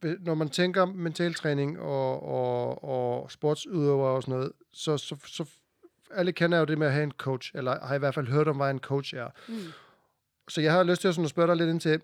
når 0.02 0.34
man 0.34 0.48
tænker 0.48 0.84
mentaltræning 0.84 1.80
og, 1.80 2.22
og, 2.22 2.84
og 2.84 3.30
sportsudøvere 3.30 4.10
og 4.10 4.22
sådan 4.22 4.34
noget, 4.34 4.52
så, 4.72 4.96
så, 4.96 5.16
så 5.26 5.44
alle 6.10 6.32
kender 6.32 6.58
jo 6.58 6.64
det 6.64 6.78
med 6.78 6.86
at 6.86 6.92
have 6.92 7.04
en 7.04 7.12
coach, 7.12 7.50
eller 7.54 7.86
har 7.86 7.94
i 7.94 7.98
hvert 7.98 8.14
fald 8.14 8.26
hørt 8.28 8.48
om, 8.48 8.56
hvad 8.56 8.70
en 8.70 8.78
coach 8.78 9.14
er. 9.14 9.28
Mm. 9.48 9.54
Så 10.48 10.60
jeg 10.60 10.72
har 10.72 10.82
lyst 10.82 11.00
til 11.00 11.14
sådan 11.14 11.24
at 11.24 11.30
spørge 11.30 11.48
dig 11.48 11.56
lidt 11.56 11.70
ind 11.70 11.80
til, 11.80 12.00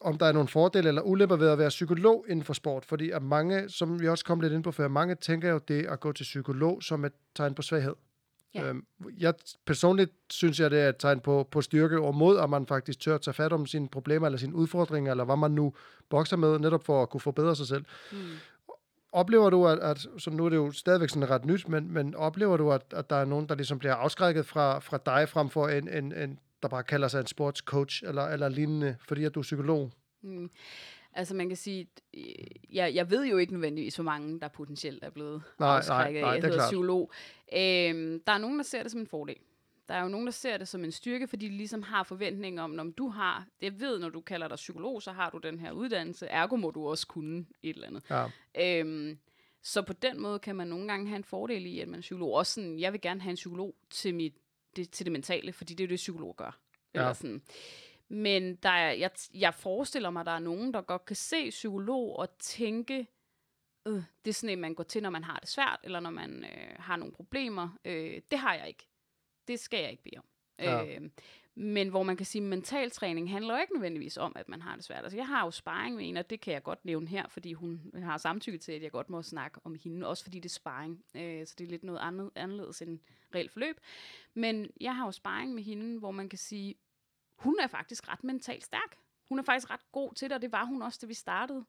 om 0.00 0.18
der 0.18 0.26
er 0.26 0.32
nogle 0.32 0.48
fordele 0.48 0.88
eller 0.88 1.02
ulemper 1.02 1.36
ved 1.36 1.48
at 1.48 1.58
være 1.58 1.68
psykolog 1.68 2.24
inden 2.28 2.44
for 2.44 2.52
sport. 2.52 2.84
Fordi 2.84 3.10
at 3.10 3.22
mange, 3.22 3.68
som 3.68 4.00
vi 4.00 4.08
også 4.08 4.24
kom 4.24 4.40
lidt 4.40 4.52
ind 4.52 4.62
på 4.62 4.72
før, 4.72 4.88
mange 4.88 5.14
tænker 5.14 5.50
jo 5.50 5.58
det 5.58 5.86
at 5.86 6.00
gå 6.00 6.12
til 6.12 6.24
psykolog 6.24 6.82
som 6.82 7.04
et 7.04 7.12
tegn 7.34 7.54
på 7.54 7.62
svaghed. 7.62 7.94
Ja. 8.54 8.68
Øhm, 8.68 8.86
jeg 9.18 9.34
personligt 9.66 10.12
synes 10.30 10.60
jeg, 10.60 10.70
det 10.70 10.80
er 10.80 10.88
et 10.88 10.96
tegn 10.98 11.20
på, 11.20 11.48
på 11.50 11.60
styrke 11.60 12.00
og 12.00 12.14
mod, 12.14 12.38
at 12.38 12.50
man 12.50 12.66
faktisk 12.66 13.00
tør 13.00 13.14
at 13.14 13.20
tage 13.20 13.34
fat 13.34 13.52
om 13.52 13.66
sine 13.66 13.88
problemer 13.88 14.26
eller 14.26 14.38
sine 14.38 14.54
udfordringer, 14.54 15.10
eller 15.10 15.24
hvad 15.24 15.36
man 15.36 15.50
nu 15.50 15.74
bokser 16.08 16.36
med, 16.36 16.58
netop 16.58 16.84
for 16.84 17.02
at 17.02 17.10
kunne 17.10 17.20
forbedre 17.20 17.56
sig 17.56 17.66
selv. 17.66 17.84
Mm. 18.12 18.18
Oplever 19.12 19.50
du, 19.50 19.66
at, 19.66 19.78
at 19.78 20.06
så 20.18 20.30
nu 20.30 20.44
er 20.44 20.48
det 20.48 20.56
jo 20.56 20.72
stadigvæk 20.72 21.08
sådan 21.08 21.30
ret 21.30 21.44
nyt, 21.44 21.68
men, 21.68 21.92
men 21.92 22.14
oplever 22.14 22.56
du, 22.56 22.72
at, 22.72 22.82
at 22.90 23.10
der 23.10 23.16
er 23.16 23.24
nogen, 23.24 23.48
der 23.48 23.54
ligesom 23.54 23.78
bliver 23.78 23.94
afskrækket 23.94 24.46
fra, 24.46 24.78
fra 24.78 24.98
dig, 25.06 25.28
frem 25.28 25.48
for 25.48 25.68
en, 25.68 25.88
en, 25.88 26.12
en, 26.12 26.38
der 26.62 26.68
bare 26.68 26.82
kalder 26.82 27.08
sig 27.08 27.20
en 27.20 27.26
sportscoach 27.26 28.02
eller, 28.06 28.22
eller 28.22 28.48
lignende, 28.48 28.96
fordi 29.08 29.24
at 29.24 29.34
du 29.34 29.40
er 29.40 29.42
psykolog? 29.42 29.90
Mm. 30.22 30.50
Altså 31.18 31.34
man 31.34 31.48
kan 31.48 31.56
sige, 31.56 31.88
øh, 32.14 32.22
jeg, 32.70 32.94
jeg 32.94 33.10
ved 33.10 33.26
jo 33.26 33.36
ikke 33.38 33.52
nødvendigvis, 33.52 33.94
hvor 33.94 34.04
mange 34.04 34.40
der 34.40 34.48
potentielt 34.48 35.04
er 35.04 35.10
blevet 35.10 35.42
Nej, 35.58 35.76
afskrækket. 35.76 36.22
nej, 36.22 36.30
det 36.34 36.38
er 36.38 36.42
hedder 36.46 36.56
klart. 36.58 36.68
psykolog. 36.70 37.12
Øhm, 37.52 38.20
der 38.26 38.32
er 38.32 38.38
nogen, 38.38 38.56
der 38.58 38.64
ser 38.64 38.82
det 38.82 38.90
som 38.92 39.00
en 39.00 39.06
fordel. 39.06 39.36
Der 39.88 39.94
er 39.94 40.02
jo 40.02 40.08
nogen, 40.08 40.26
der 40.26 40.32
ser 40.32 40.56
det 40.56 40.68
som 40.68 40.84
en 40.84 40.92
styrke, 40.92 41.28
fordi 41.28 41.48
de 41.48 41.56
ligesom 41.56 41.82
har 41.82 42.02
forventninger 42.02 42.62
om, 42.62 42.78
om 42.78 42.92
du 42.92 43.08
har, 43.08 43.46
jeg 43.62 43.80
ved, 43.80 43.98
når 43.98 44.08
du 44.08 44.20
kalder 44.20 44.48
dig 44.48 44.56
psykolog, 44.56 45.02
så 45.02 45.12
har 45.12 45.30
du 45.30 45.38
den 45.38 45.58
her 45.58 45.72
uddannelse, 45.72 46.26
ergo 46.26 46.56
må 46.56 46.70
du 46.70 46.88
også 46.88 47.06
kunne 47.06 47.46
et 47.62 47.74
eller 47.74 47.86
andet. 47.86 48.02
Ja, 48.10 48.26
Øhm, 48.80 49.18
så 49.62 49.82
på 49.82 49.92
den 49.92 50.20
måde 50.22 50.38
kan 50.38 50.56
man 50.56 50.68
nogle 50.68 50.88
gange 50.88 51.06
have 51.08 51.16
en 51.16 51.24
fordel 51.24 51.66
i, 51.66 51.80
at 51.80 51.88
man 51.88 51.98
er 51.98 52.00
psykolog. 52.00 52.32
Også 52.34 52.52
sådan, 52.54 52.78
jeg 52.78 52.92
vil 52.92 53.00
gerne 53.00 53.20
have 53.20 53.30
en 53.30 53.34
psykolog 53.36 53.74
til, 53.90 54.14
mit, 54.14 54.34
det, 54.76 54.90
til 54.90 55.06
det 55.06 55.12
mentale, 55.12 55.52
fordi 55.52 55.74
det 55.74 55.84
er 55.84 55.88
det, 55.88 55.96
psykolog 55.96 56.36
gør. 56.36 56.58
Eller 56.94 57.06
Ja. 57.06 57.14
sådan. 57.14 57.42
Men 58.08 58.56
der 58.56 58.68
er, 58.68 58.92
jeg, 58.92 59.10
jeg 59.34 59.54
forestiller 59.54 60.10
mig, 60.10 60.20
at 60.20 60.26
der 60.26 60.32
er 60.32 60.38
nogen, 60.38 60.74
der 60.74 60.80
godt 60.80 61.04
kan 61.04 61.16
se 61.16 61.50
psykolog 61.50 62.18
og 62.18 62.38
tænke, 62.38 63.06
øh, 63.86 64.02
det 64.24 64.30
er 64.30 64.34
sådan 64.34 64.52
en, 64.52 64.60
man 64.60 64.74
går 64.74 64.84
til, 64.84 65.02
når 65.02 65.10
man 65.10 65.24
har 65.24 65.38
det 65.38 65.48
svært, 65.48 65.80
eller 65.84 66.00
når 66.00 66.10
man 66.10 66.44
øh, 66.44 66.76
har 66.78 66.96
nogle 66.96 67.12
problemer. 67.12 67.78
Øh, 67.84 68.20
det 68.30 68.38
har 68.38 68.54
jeg 68.54 68.68
ikke. 68.68 68.88
Det 69.48 69.60
skal 69.60 69.80
jeg 69.80 69.90
ikke 69.90 70.02
bede 70.02 70.16
om. 70.18 70.24
Ja. 70.58 70.84
Øh, 70.84 71.10
men 71.60 71.88
hvor 71.88 72.02
man 72.02 72.16
kan 72.16 72.26
sige, 72.26 72.42
at 72.42 72.48
mentaltræning 72.48 73.30
handler 73.30 73.54
jo 73.54 73.60
ikke 73.60 73.72
nødvendigvis 73.72 74.16
om, 74.16 74.32
at 74.36 74.48
man 74.48 74.62
har 74.62 74.74
det 74.74 74.84
svært. 74.84 75.04
Altså, 75.04 75.16
jeg 75.16 75.26
har 75.26 75.44
jo 75.44 75.50
sparring 75.50 75.96
med 75.96 76.08
en, 76.08 76.16
og 76.16 76.30
det 76.30 76.40
kan 76.40 76.54
jeg 76.54 76.62
godt 76.62 76.84
nævne 76.84 77.06
her, 77.06 77.28
fordi 77.28 77.52
hun 77.52 77.92
har 77.94 78.18
samtykke 78.18 78.58
til, 78.58 78.72
at 78.72 78.82
jeg 78.82 78.90
godt 78.90 79.10
må 79.10 79.22
snakke 79.22 79.60
om 79.64 79.74
hende, 79.74 80.06
også 80.06 80.22
fordi 80.22 80.40
det 80.40 80.48
er 80.48 80.54
sparring. 80.54 81.04
Øh, 81.14 81.46
så 81.46 81.54
det 81.58 81.64
er 81.64 81.68
lidt 81.68 81.84
noget 81.84 81.98
andet, 81.98 82.30
anderledes 82.34 82.82
end 82.82 82.98
reelt 83.34 83.52
forløb. 83.52 83.80
Men 84.34 84.70
jeg 84.80 84.96
har 84.96 85.04
jo 85.04 85.12
sparring 85.12 85.54
med 85.54 85.62
hende, 85.62 85.98
hvor 85.98 86.10
man 86.10 86.28
kan 86.28 86.38
sige, 86.38 86.74
hun 87.38 87.56
er 87.62 87.66
faktisk 87.66 88.08
ret 88.08 88.24
mentalt 88.24 88.64
stærk. 88.64 88.96
Hun 89.28 89.38
er 89.38 89.42
faktisk 89.42 89.70
ret 89.70 89.92
god 89.92 90.14
til 90.14 90.28
det, 90.30 90.34
og 90.36 90.42
det 90.42 90.52
var 90.52 90.64
hun 90.64 90.82
også, 90.82 90.98
da 91.02 91.06
vi 91.06 91.14
startede. 91.14 91.64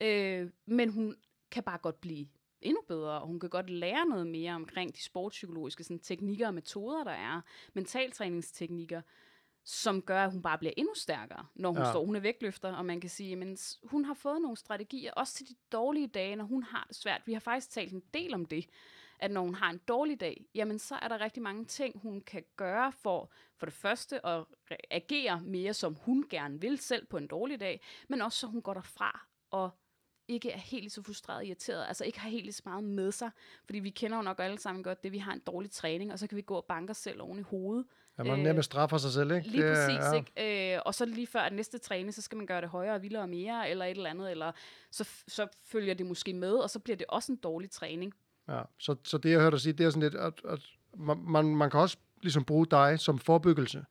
Øh, 0.00 0.50
men 0.66 0.88
hun 0.88 1.16
kan 1.50 1.62
bare 1.62 1.78
godt 1.78 2.00
blive 2.00 2.26
endnu 2.60 2.80
bedre, 2.88 3.20
og 3.20 3.26
hun 3.26 3.40
kan 3.40 3.50
godt 3.50 3.70
lære 3.70 4.06
noget 4.06 4.26
mere 4.26 4.52
omkring 4.52 4.96
de 4.96 5.02
sportspsykologiske 5.02 5.84
sådan, 5.84 5.98
teknikker 5.98 6.46
og 6.46 6.54
metoder, 6.54 7.04
der 7.04 7.10
er. 7.12 7.40
Mentaltræningsteknikker, 7.74 9.02
som 9.64 10.02
gør, 10.02 10.24
at 10.24 10.32
hun 10.32 10.42
bare 10.42 10.58
bliver 10.58 10.72
endnu 10.76 10.94
stærkere, 10.94 11.46
når 11.54 11.70
hun 11.70 11.78
Ja. 11.82 11.90
står. 11.90 12.04
Hun 12.04 12.16
er 12.16 12.20
vægtløfter, 12.20 12.72
og 12.72 12.84
man 12.86 13.00
kan 13.00 13.10
sige, 13.10 13.42
at 13.42 13.76
hun 13.84 14.04
har 14.04 14.14
fået 14.14 14.42
nogle 14.42 14.56
strategier, 14.56 15.12
også 15.12 15.34
til 15.34 15.48
de 15.48 15.54
dårlige 15.72 16.06
dage, 16.06 16.36
når 16.36 16.44
hun 16.44 16.62
har 16.62 16.84
det 16.88 16.96
svært. 16.96 17.22
Vi 17.26 17.32
har 17.32 17.40
faktisk 17.40 17.70
talt 17.70 17.92
en 17.92 18.02
del 18.14 18.34
om 18.34 18.44
det, 18.44 18.66
at 19.18 19.30
når 19.30 19.40
hun 19.40 19.54
har 19.54 19.70
en 19.70 19.80
dårlig 19.88 20.20
dag, 20.20 20.44
jamen 20.54 20.78
så 20.78 20.94
er 21.02 21.08
der 21.08 21.20
rigtig 21.20 21.42
mange 21.42 21.64
ting, 21.64 21.98
hun 21.98 22.20
kan 22.20 22.44
gøre 22.56 22.92
for, 22.92 23.30
for 23.56 23.66
det 23.66 23.74
første 23.74 24.26
at 24.26 24.42
re- 24.72 24.76
agere 24.90 25.40
mere, 25.44 25.74
som 25.74 25.94
hun 25.94 26.24
gerne 26.30 26.60
vil 26.60 26.78
selv 26.78 27.06
på 27.06 27.16
en 27.16 27.26
dårlig 27.26 27.60
dag, 27.60 27.80
men 28.08 28.22
også 28.22 28.38
så 28.38 28.46
hun 28.46 28.62
går 28.62 28.74
derfra 28.74 29.26
og 29.50 29.70
ikke 30.28 30.50
er 30.50 30.58
helt 30.58 30.92
så 30.92 31.02
frustreret 31.02 31.36
og 31.38 31.46
irriteret, 31.46 31.84
altså 31.88 32.04
ikke 32.04 32.20
har 32.20 32.30
helt 32.30 32.54
så 32.54 32.62
meget 32.64 32.84
med 32.84 33.12
sig, 33.12 33.30
fordi 33.64 33.78
vi 33.78 33.90
kender 33.90 34.16
jo 34.16 34.22
nok 34.22 34.40
alle 34.40 34.58
sammen 34.58 34.82
godt 34.84 35.04
det, 35.04 35.12
vi 35.12 35.18
har 35.18 35.32
en 35.32 35.42
dårlig 35.46 35.70
træning, 35.70 36.12
og 36.12 36.18
så 36.18 36.26
kan 36.26 36.36
vi 36.36 36.42
gå 36.42 36.54
og 36.56 36.64
banke 36.64 36.90
os 36.90 36.96
selv 36.96 37.22
oven 37.22 37.38
i 37.38 37.42
hovedet. 37.42 37.86
ja 38.18 38.22
man 38.24 38.56
Øh, 38.56 38.62
straffer 38.62 38.98
sig 38.98 39.12
selv, 39.12 39.30
ikke? 39.30 39.48
Lige 39.48 39.62
Det 39.68 39.76
præcis, 39.76 40.04
ja. 40.04 40.12
ikke? 40.42 40.74
Øh, 40.74 40.80
og 40.86 40.94
så 40.94 41.04
lige 41.04 41.26
før 41.26 41.40
at 41.40 41.52
næste 41.52 41.78
træning, 41.78 42.14
så 42.14 42.22
skal 42.22 42.36
man 42.36 42.46
gøre 42.46 42.60
det 42.60 42.68
højere, 42.68 43.00
vildere 43.00 43.22
og 43.22 43.28
mere, 43.28 43.70
eller 43.70 43.84
et 43.84 43.90
eller 43.96 44.10
andet, 44.10 44.30
eller 44.30 44.52
så, 44.90 45.08
så 45.28 45.46
følger 45.64 45.94
det 45.94 46.06
måske 46.06 46.32
med, 46.34 46.52
og 46.52 46.70
så 46.70 46.78
bliver 46.78 46.96
det 46.96 47.06
også 47.08 47.32
en 47.32 47.38
dårlig 47.38 47.70
træning. 47.70 48.14
Ja, 48.48 48.62
så, 48.78 48.96
så 49.04 49.18
det, 49.18 49.30
jeg 49.30 49.40
hørte 49.40 49.54
dig 49.54 49.60
sige, 49.60 49.72
det 49.72 49.86
er 49.86 49.90
sådan 49.90 50.02
lidt, 50.02 50.14
at, 50.14 50.40
at 50.44 50.60
man, 50.96 51.56
man, 51.56 51.70
kan 51.70 51.80
også 51.80 51.96
ligesom 52.22 52.44
bruge 52.44 52.66
dig 52.66 53.00
som 53.00 53.18
forebyggelse. 53.18 53.84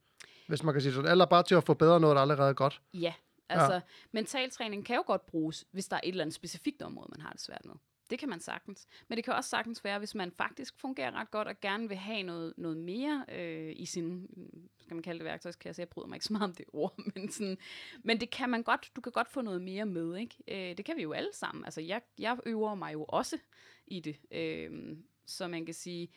Hvis 0.48 0.64
man 0.64 0.74
kan 0.74 0.82
sige 0.82 0.94
sådan, 0.94 1.12
eller 1.12 1.26
bare 1.26 1.44
til 1.44 1.56
at 1.56 1.64
forbedre 1.64 2.00
noget, 2.00 2.16
der 2.16 2.22
allerede 2.22 2.50
er 2.50 2.54
godt. 2.54 2.82
Ja, 2.94 3.14
altså 3.50 3.74
ja. 3.74 3.82
mentaltræning 4.12 4.86
kan 4.86 4.96
jo 4.96 5.04
godt 5.08 5.26
bruges, 5.26 5.66
hvis 5.72 5.88
der 5.88 5.96
er 5.96 6.02
et 6.04 6.10
eller 6.10 6.24
andet 6.24 6.36
specifikt 6.36 6.82
område, 6.82 7.08
man 7.12 7.22
har 7.22 7.32
det 7.32 7.42
svært 7.42 7.66
med. 7.66 7.76
Det 8.10 8.20
kan 8.20 8.30
man 8.30 8.40
sagtens. 8.40 8.88
Men 9.08 9.16
det 9.16 9.26
kan 9.26 9.34
også 9.34 9.50
sagtens 9.50 9.84
være, 9.84 10.00
hvis 10.00 10.16
man 10.16 10.32
faktisk 10.32 10.80
fungerer 10.80 11.12
ret 11.12 11.32
godt 11.32 11.48
og 11.48 11.60
gerne 11.62 11.88
vil 11.88 11.98
have 11.98 12.24
noget, 12.24 12.54
noget 12.58 12.78
mere 12.78 13.26
øh, 13.30 13.74
i 13.76 13.86
sin, 13.86 14.28
skal 14.80 14.96
man 14.96 15.04
kalde 15.04 15.20
det 15.20 15.26
værktøjskasse, 15.26 15.80
jeg 15.80 15.90
bryder 15.90 16.08
mig 16.08 16.16
ikke 16.16 16.26
så 16.26 16.34
meget 16.34 16.44
om 16.44 16.56
det 16.56 16.66
ord, 16.74 17.00
men, 17.16 17.32
sådan, 17.32 17.58
men 18.04 18.20
det 18.20 18.30
kan 18.30 18.50
man 18.50 18.64
godt, 18.64 18.92
du 18.96 19.02
kan 19.02 19.12
godt 19.12 19.30
få 19.30 19.42
noget 19.42 19.62
mere 19.62 19.86
med, 19.86 20.18
ikke? 20.18 20.36
Øh, 20.48 20.78
det 20.78 20.86
kan 20.86 20.98
vi 20.98 21.02
jo 21.02 21.12
alle 21.12 21.34
sammen. 21.34 21.66
Altså 21.66 21.82
jeg, 21.82 22.02
jeg 22.20 22.38
øver 22.46 22.76
mig 22.76 22.94
jo 22.94 23.04
også 23.04 23.38
i 23.88 24.00
det. 24.00 24.18
Øhm, 24.32 25.06
så 25.26 25.48
man 25.48 25.66
kan 25.66 25.74
sige, 25.74 26.10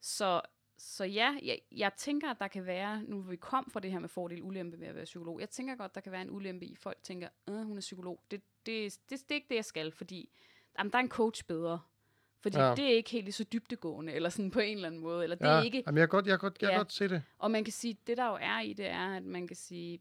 så, 0.00 0.40
så 0.78 1.04
ja, 1.04 1.36
jeg, 1.42 1.58
jeg 1.72 1.92
tænker, 1.96 2.30
at 2.30 2.36
der 2.40 2.48
kan 2.48 2.66
være, 2.66 3.02
nu 3.02 3.20
vi 3.20 3.36
kom 3.36 3.70
fra 3.70 3.80
det 3.80 3.90
her 3.92 3.98
med 3.98 4.08
fordel 4.08 4.42
ulempe 4.42 4.80
ved 4.80 4.86
at 4.86 4.94
være 4.94 5.04
psykolog, 5.04 5.40
jeg 5.40 5.50
tænker 5.50 5.76
godt, 5.76 5.94
der 5.94 6.00
kan 6.00 6.12
være 6.12 6.22
en 6.22 6.30
ulempe 6.30 6.66
i, 6.66 6.74
folk 6.74 6.98
tænker, 7.02 7.28
øh, 7.48 7.54
hun 7.62 7.76
er 7.76 7.80
psykolog, 7.80 8.20
det, 8.30 8.42
det, 8.66 8.98
det, 9.10 9.20
det 9.20 9.30
er 9.30 9.34
ikke 9.34 9.48
det, 9.48 9.54
jeg 9.56 9.64
skal, 9.64 9.92
fordi 9.92 10.28
jamen, 10.78 10.90
der 10.92 10.98
er 10.98 11.02
en 11.02 11.08
coach 11.08 11.44
bedre. 11.46 11.80
Fordi 12.42 12.58
Ja. 12.58 12.74
det 12.74 12.84
er 12.84 12.88
ikke 12.96 13.10
helt 13.10 13.34
så 13.34 13.44
dybtegående, 13.44 14.12
eller 14.12 14.28
sådan 14.28 14.50
på 14.50 14.60
en 14.60 14.76
eller 14.76 14.88
anden 14.88 15.00
måde. 15.00 15.22
Eller 15.22 15.36
det 15.36 15.44
ja. 15.46 15.50
er 15.50 15.62
ikke, 15.62 15.82
Jamen, 15.86 15.98
jeg 15.98 16.08
kan 16.08 16.16
godt, 16.16 16.26
jeg 16.26 16.38
godt, 16.38 16.62
jeg 16.62 16.70
Ja. 16.70 16.76
godt 16.76 16.92
se 16.92 17.08
det. 17.08 17.22
og 17.38 17.50
man 17.50 17.64
kan 17.64 17.72
sige, 17.72 17.96
det 18.06 18.16
der 18.16 18.26
jo 18.26 18.38
er 18.40 18.60
i 18.60 18.72
det, 18.72 18.86
er, 18.86 19.16
at 19.16 19.22
man 19.22 19.46
kan 19.46 19.56
sige, 19.56 20.00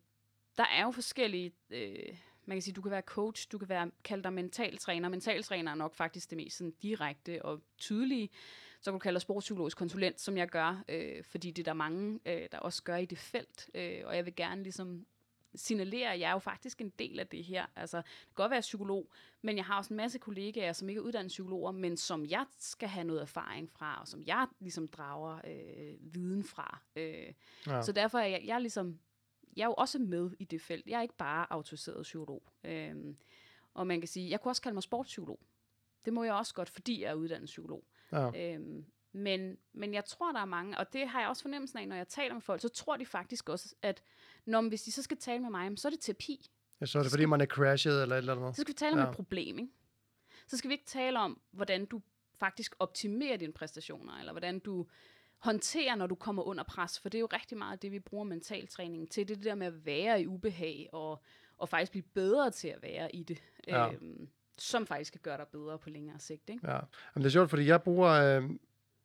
der 0.57 0.63
er 0.65 0.83
jo 0.83 0.91
forskellige, 0.91 1.51
øh, 1.69 2.15
man 2.49 2.55
kan 2.55 2.61
sige, 2.61 2.73
du 2.73 2.81
kan 2.81 2.91
være 2.91 3.01
coach, 3.01 3.47
du 3.51 3.57
kan 3.57 3.69
være, 3.69 3.91
kalde 4.03 4.23
dig 4.23 4.33
mentaltræner. 4.33 5.09
Mentaltræner 5.09 5.71
er 5.71 5.75
nok 5.75 5.95
faktisk 5.95 6.29
det 6.29 6.37
mest 6.37 6.57
sådan, 6.57 6.73
direkte 6.81 7.45
og 7.45 7.61
tydelige. 7.77 8.29
Så 8.81 8.91
kan 8.91 8.93
du 8.93 8.99
kalde 8.99 9.15
dig 9.15 9.21
sportspsykologisk 9.21 9.77
konsulent, 9.77 10.21
som 10.21 10.37
jeg 10.37 10.47
gør, 10.47 10.83
øh, 10.89 11.23
fordi 11.23 11.51
det 11.51 11.61
er 11.61 11.71
der 11.71 11.73
mange, 11.73 12.19
øh, 12.25 12.47
der 12.51 12.59
også 12.59 12.83
gør 12.83 12.95
i 12.95 13.05
det 13.05 13.17
felt. 13.17 13.69
Øh, 13.73 14.01
og 14.05 14.15
jeg 14.15 14.25
vil 14.25 14.35
gerne 14.35 14.63
ligesom 14.63 15.05
signalere, 15.55 16.13
at 16.13 16.19
jeg 16.19 16.27
er 16.27 16.33
jo 16.33 16.39
faktisk 16.39 16.81
en 16.81 16.93
del 16.99 17.19
af 17.19 17.27
det 17.27 17.43
her. 17.43 17.65
Altså, 17.75 17.97
det 17.97 18.05
kan 18.05 18.35
godt 18.35 18.51
være 18.51 18.61
psykolog, 18.61 19.11
men 19.41 19.57
jeg 19.57 19.65
har 19.65 19.77
også 19.77 19.93
en 19.93 19.97
masse 19.97 20.19
kollegaer, 20.19 20.73
som 20.73 20.89
ikke 20.89 20.99
er 20.99 21.03
uddannet 21.03 21.29
psykologer, 21.29 21.71
men 21.71 21.97
som 21.97 22.25
jeg 22.25 22.45
skal 22.59 22.89
have 22.89 23.03
noget 23.03 23.21
erfaring 23.21 23.69
fra, 23.69 24.01
og 24.01 24.07
som 24.07 24.23
jeg 24.27 24.47
ligesom 24.59 24.87
drager 24.87 25.41
øh, 25.47 26.13
viden 26.13 26.43
fra. 26.43 26.81
Øh. 26.95 27.33
Ja. 27.67 27.81
Så 27.81 27.91
derfor 27.91 28.19
er 28.19 28.27
jeg, 28.27 28.41
jeg 28.45 28.55
er 28.55 28.59
ligesom, 28.59 28.99
jeg 29.55 29.63
er 29.63 29.67
jo 29.67 29.73
også 29.73 29.99
med 29.99 30.31
i 30.39 30.43
det 30.45 30.61
felt. 30.61 30.87
Jeg 30.87 30.97
er 30.97 31.01
ikke 31.01 31.17
bare 31.17 31.47
autoriseret 31.53 32.03
psykolog. 32.03 32.43
Øhm, 32.63 33.17
og 33.73 33.87
man 33.87 34.01
kan 34.01 34.07
sige, 34.07 34.29
jeg 34.29 34.41
kunne 34.41 34.51
også 34.51 34.61
kalde 34.61 34.73
mig 34.73 34.83
sportspsykolog. 34.83 35.39
Det 36.05 36.13
må 36.13 36.23
jeg 36.23 36.33
også 36.33 36.53
godt, 36.53 36.69
fordi 36.69 37.01
jeg 37.01 37.09
er 37.09 37.13
uddannet 37.13 37.45
psykolog. 37.45 37.83
Ja. 38.11 38.53
Øhm, 38.53 38.85
men, 39.11 39.57
men 39.73 39.93
jeg 39.93 40.05
tror, 40.05 40.31
der 40.31 40.39
er 40.39 40.45
mange, 40.45 40.77
og 40.77 40.93
det 40.93 41.07
har 41.07 41.19
jeg 41.19 41.29
også 41.29 41.41
fornemmelsen 41.41 41.79
af, 41.79 41.87
når 41.87 41.95
jeg 41.95 42.07
taler 42.07 42.33
med 42.33 42.41
folk, 42.41 42.61
så 42.61 42.69
tror 42.69 42.97
de 42.97 43.05
faktisk 43.05 43.49
også, 43.49 43.75
at 43.81 44.03
når, 44.45 44.61
hvis 44.69 44.81
de 44.83 44.91
så 44.91 45.01
skal 45.01 45.17
tale 45.17 45.41
med 45.41 45.49
mig, 45.49 45.79
så 45.79 45.87
er 45.87 45.89
det 45.89 45.99
terapi. 45.99 46.49
ja, 46.81 46.85
så 46.85 46.99
er 46.99 47.03
det, 47.03 47.11
fordi 47.11 47.25
man 47.25 47.41
er 47.41 47.45
crashet 47.45 48.01
eller 48.01 48.15
et 48.15 48.19
eller 48.19 48.35
andet. 48.35 48.55
Så 48.55 48.61
skal 48.61 48.71
vi 48.73 48.77
tale 48.77 48.93
om 48.93 48.99
Ja. 48.99 49.09
et 49.09 49.15
problem, 49.15 49.59
ikke? 49.59 49.71
Så 50.47 50.57
skal 50.57 50.67
vi 50.69 50.73
ikke 50.73 50.85
tale 50.85 51.19
om, 51.19 51.41
hvordan 51.51 51.85
du 51.85 52.01
faktisk 52.39 52.75
optimerer 52.79 53.37
dine 53.37 53.53
præstationer, 53.53 54.13
eller 54.19 54.31
hvordan 54.31 54.59
du 54.59 54.87
håndterer, 55.39 55.95
når 55.95 56.07
du 56.07 56.15
kommer 56.15 56.43
under 56.43 56.63
pres, 56.63 56.99
for 56.99 57.09
det 57.09 57.17
er 57.17 57.19
jo 57.19 57.29
rigtig 57.33 57.57
meget 57.57 57.81
det, 57.81 57.91
vi 57.91 57.99
bruger 57.99 58.23
mentaltræningen 58.23 59.07
til. 59.07 59.27
Det 59.27 59.33
er 59.33 59.37
det 59.37 59.45
der 59.45 59.55
med 59.55 59.67
at 59.67 59.85
være 59.85 60.21
i 60.21 60.27
ubehag, 60.27 60.89
og, 60.93 61.21
og 61.57 61.69
faktisk 61.69 61.91
blive 61.91 62.03
bedre 62.13 62.51
til 62.51 62.67
at 62.67 62.79
være 62.83 63.15
i 63.15 63.23
det, 63.23 63.37
Ja. 63.67 63.91
øhm, 63.91 64.27
som 64.57 64.87
faktisk 64.87 65.11
kan 65.11 65.21
gøre 65.23 65.37
dig 65.37 65.45
bedre 65.51 65.77
på 65.77 65.89
længere 65.89 66.19
sigt, 66.19 66.49
ikke? 66.49 66.67
Ja, 66.67 66.73
Jamen, 66.73 67.23
det 67.23 67.25
er 67.25 67.29
sjovt, 67.29 67.49
fordi 67.49 67.65
jeg 67.65 67.81
bruger, 67.81 68.09
øh, 68.09 68.49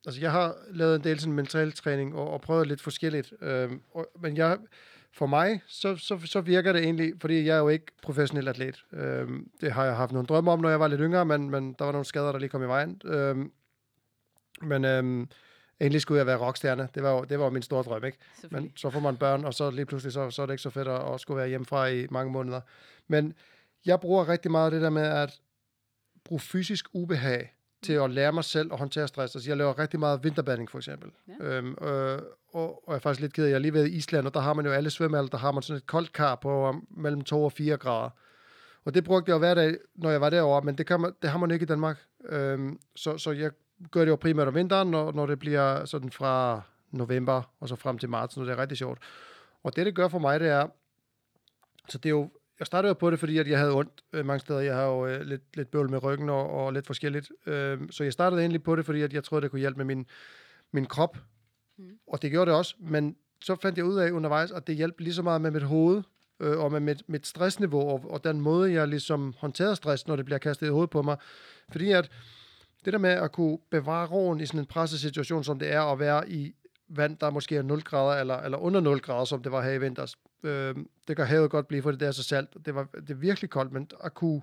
altså 0.07 0.21
jeg 0.21 0.33
har 0.33 0.57
lavet 0.71 0.97
en 0.97 1.05
del 1.05 1.21
sådan 1.21 1.33
mental 1.35 1.73
træning 1.73 2.15
og, 2.15 2.31
og 2.31 2.41
prøvet 2.41 2.67
lidt 2.67 2.81
forskelligt, 2.81 3.33
øh, 3.41 3.73
og, 3.91 4.07
men 4.21 4.37
jeg, 4.37 4.59
for 5.13 5.27
mig, 5.27 5.61
så, 5.67 5.97
så, 5.97 6.19
så 6.25 6.41
virker 6.41 6.73
det 6.73 6.83
egentlig, 6.83 7.13
fordi 7.21 7.45
jeg 7.47 7.55
er 7.57 7.61
jo 7.61 7.69
ikke 7.69 7.87
professionel 8.03 8.49
atlet. 8.49 8.85
Øh, 8.93 9.29
det 9.61 9.73
har 9.73 9.85
jeg 9.85 9.97
haft 9.97 10.13
nogle 10.13 10.27
drømme 10.27 10.51
om, 10.51 10.61
når 10.61 10.69
jeg 10.71 10.81
var 10.81 10.89
lidt 10.89 11.01
yngre, 11.01 11.25
men, 11.25 11.51
men 11.51 11.73
der 11.73 11.85
var 11.85 11.93
nogle 11.93 12.05
skader, 12.05 12.33
der 12.33 12.39
lige 12.39 12.51
kom 12.51 12.63
i 12.63 12.67
vejen. 12.67 13.01
Øh, 13.05 13.37
men 14.63 14.85
øh, 14.85 15.27
egentlig 15.81 16.01
skulle 16.01 16.19
jeg 16.19 16.27
være 16.27 16.37
rockstjerne. 16.37 16.89
Det 16.95 17.03
var 17.03 17.11
jo, 17.11 17.25
det 17.25 17.39
var 17.39 17.45
jo 17.45 17.51
min 17.51 17.63
store 17.63 17.83
drøm, 17.83 18.05
ikke? 18.05 18.19
Men 18.51 18.73
så 18.77 18.91
får 18.91 19.01
man 19.01 19.17
børn, 19.17 19.45
og 19.45 19.55
så 19.55 19.71
lige 19.71 19.87
pludselig, 19.87 20.13
så, 20.13 20.31
så 20.31 20.43
er 20.43 20.47
det 20.47 20.53
ikke 20.53 20.63
så 20.63 20.71
fedt 20.71 20.89
at, 20.89 21.15
at 21.15 21.21
skulle 21.21 21.39
være 21.39 21.49
hjemmefra 21.49 21.87
i 21.87 22.07
mange 22.11 22.33
måneder. 22.33 22.61
Men 23.09 23.35
jeg 23.87 24.01
bruger 24.01 24.29
rigtig 24.29 24.51
meget 24.51 24.73
det 24.73 24.83
der 24.83 24.91
med 24.91 25.03
at 25.03 25.41
bruge 26.25 26.41
fysisk 26.41 26.87
ubehag 26.93 27.55
til 27.83 27.93
at 27.93 28.11
lære 28.11 28.33
mig 28.33 28.45
selv 28.45 28.73
at 28.73 28.79
håndtere 28.79 29.09
stress. 29.09 29.37
Altså, 29.37 29.51
jeg 29.51 29.57
laver 29.57 29.79
rigtig 29.79 30.01
meget 30.01 30.25
vinterbadning, 30.25 30.71
for 30.71 30.79
eksempel. 30.79 31.11
Ja. 31.29 31.45
Øhm, 31.45 31.77
øh, 31.83 32.19
og, 32.53 32.89
og 32.89 32.93
jeg 32.93 32.95
er 32.95 32.99
faktisk 32.99 33.21
lidt 33.21 33.33
ked 33.33 33.45
af, 33.45 33.49
jeg 33.49 33.55
har 33.55 33.61
lige 33.61 33.75
været 33.75 33.89
i 33.89 33.97
Island, 33.97 34.27
og 34.27 34.35
der 34.35 34.41
har 34.41 34.55
man 34.55 34.67
jo 34.67 34.73
alle 34.73 34.91
svømmehaller, 34.91 35.31
der 35.31 35.39
har 35.39 35.53
man 35.53 35.63
sådan 35.63 35.77
et 35.77 35.87
koldt 35.87 36.13
kar 36.13 36.35
på 36.35 36.69
um, 36.69 36.87
mellem 36.91 37.21
2 37.21 37.45
og 37.45 37.53
4 37.53 37.77
grader. 37.77 38.11
Og 38.85 38.95
det 38.95 39.05
brugte 39.05 39.31
jeg 39.31 39.39
hver 39.39 39.55
dag, 39.55 39.77
når 39.95 40.11
jeg 40.11 40.21
var 40.21 40.31
derovre, 40.31 40.63
men 40.63 40.79
det, 40.79 40.87
kan 40.87 41.01
man, 41.01 41.13
det 41.23 41.31
har 41.31 41.39
man 41.39 41.51
ikke 41.51 41.63
i 41.63 41.67
Danmark. 41.67 41.99
Øhm, 42.29 42.79
så, 42.97 43.19
så 43.19 43.31
jeg 43.31 43.51
gør 43.91 44.01
det 44.01 44.11
jo 44.11 44.17
primært 44.17 44.49
om 44.49 44.55
vinteren, 44.55 44.91
når, 44.91 45.13
når 45.13 45.27
det 45.27 45.39
bliver 45.39 45.85
sådan 45.85 46.11
fra 46.11 46.61
november 46.91 47.43
og 47.61 47.69
så 47.69 47.77
frem 47.77 47.99
til 47.99 48.09
marts, 48.09 48.37
når 48.37 48.45
det 48.45 48.53
er 48.53 48.59
rigtig 48.59 48.79
sjovt. 48.79 48.99
Og 49.63 49.77
det, 49.77 49.87
det 49.87 49.95
gør 49.95 50.09
for 50.09 50.19
mig, 50.19 50.41
det 50.41 50.49
er, 50.49 50.67
så 51.89 51.99
det 51.99 52.07
er 52.07 52.11
jo, 52.11 52.31
jeg 52.59 52.67
startede 52.67 52.89
jo 52.89 52.95
på 52.95 53.11
det, 53.11 53.19
fordi 53.19 53.39
at 53.39 53.49
jeg 53.49 53.59
havde 53.59 53.73
ondt 53.75 54.05
øh, 54.13 54.27
mange 54.27 54.41
steder. 54.41 54.61
Jeg 54.61 54.75
har 54.75 54.85
jo 54.85 55.07
øh, 55.07 55.21
lidt, 55.21 55.57
lidt 55.57 55.71
bøvl 55.71 55.91
med 55.91 56.03
ryggen 56.03 56.29
og, 56.29 56.51
og 56.51 56.73
lidt 56.73 56.87
forskelligt. 56.87 57.31
Øh, 57.47 57.79
så 57.91 58.05
jeg 58.05 58.13
startede 58.13 58.41
egentlig 58.41 58.63
på 58.63 58.77
det, 58.77 58.87
fordi 58.87 59.03
at 59.03 59.13
jeg 59.13 59.25
troede, 59.25 59.43
det 59.43 59.51
kunne 59.51 59.61
hjælpe 59.61 59.77
med 59.77 59.85
min, 59.85 60.07
min 60.73 60.87
krop. 60.87 61.19
Mm. 61.77 61.91
Og 62.07 62.23
det 62.23 62.31
gjorde 62.31 62.51
det 62.51 62.59
også, 62.59 62.75
men 62.79 63.17
så 63.41 63.57
fandt 63.63 63.79
jeg 63.79 63.85
ud 63.85 63.99
af 63.99 64.11
undervejs, 64.11 64.51
at 64.51 64.67
det 64.67 64.77
hjalp 64.77 65.01
lige 65.01 65.15
så 65.15 65.23
meget 65.23 65.41
med 65.41 65.51
mit 65.51 65.63
hoved, 65.63 66.03
øh, 66.41 66.59
og 66.59 66.73
med 66.73 66.81
mit, 66.81 67.03
mit 67.07 67.27
stressniveau, 67.27 67.89
og, 67.89 68.11
og 68.11 68.25
den 68.25 68.41
måde, 68.41 68.73
jeg 68.73 68.89
ligesom 68.89 69.35
håndterede 69.39 69.77
stress, 69.77 70.07
når 70.07 70.17
det 70.17 70.25
bliver 70.25 70.39
kastet 70.39 70.67
i 70.67 70.71
hovedet 70.71 70.91
på 70.91 71.03
mig. 71.03 71.17
Fordi 71.73 71.91
at 71.91 72.11
det 72.85 72.93
der 72.93 72.99
med 72.99 73.11
at 73.11 73.33
kunne 73.33 73.59
bevare 73.71 74.07
roen 74.07 74.41
i 74.41 74.47
sådan 74.47 74.61
en 74.61 74.67
pressesituation, 74.67 75.45
som 75.45 75.59
det 75.59 75.73
er 75.73 75.81
at 75.81 75.99
være 75.99 76.31
i 76.31 76.55
vand, 76.89 77.17
der 77.17 77.31
måske 77.31 77.57
er 77.57 77.63
0 77.63 77.83
grader, 77.83 78.21
eller, 78.21 78.37
eller 78.37 78.59
under 78.59 78.81
0 78.81 79.01
grader, 79.01 79.25
som 79.25 79.43
det 79.43 79.53
var 79.53 79.63
her 79.63 79.73
i 79.73 79.81
vinters. 79.81 80.17
Øh, 80.43 80.75
det 81.09 81.17
kan 81.17 81.27
havet 81.27 81.51
godt 81.51 81.69
blive, 81.69 81.83
for 81.83 81.91
det 81.91 82.01
der 82.01 82.07
er 82.07 82.13
så 82.13 82.23
salt. 82.23 82.49
Det, 82.67 82.75
var, 82.75 82.85
det 82.95 83.11
er 83.11 83.15
virkelig 83.15 83.51
koldt, 83.51 83.73
men 83.73 83.91
at 84.05 84.15
kunne 84.15 84.43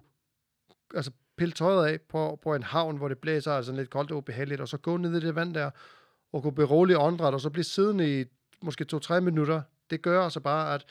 altså, 0.96 1.12
pille 1.38 1.52
tøjet 1.52 1.88
af 1.88 2.02
på, 2.02 2.40
på 2.44 2.56
en 2.56 2.64
havn, 2.64 2.98
hvor 2.98 3.08
det 3.08 3.18
blæser 3.18 3.54
altså 3.54 3.72
lidt 3.72 3.90
koldt 3.90 4.12
og 4.12 4.18
ubehageligt, 4.18 4.62
og 4.62 4.68
så 4.68 4.78
gå 4.78 4.98
ned 4.98 5.16
i 5.16 5.26
det 5.26 5.36
vand 5.36 5.54
der, 5.54 5.70
og 6.34 6.42
kunne 6.42 6.56
berolige 6.56 7.00
åndedræt, 7.00 7.34
og 7.34 7.42
så 7.42 7.50
blive 7.50 7.64
siddende 7.64 8.22
i 8.22 8.26
måske 8.62 8.86
to-tre 8.86 9.22
minutter, 9.22 9.62
det 9.90 10.02
gør 10.02 10.24
altså 10.24 10.40
bare, 10.40 10.76
at 10.76 10.86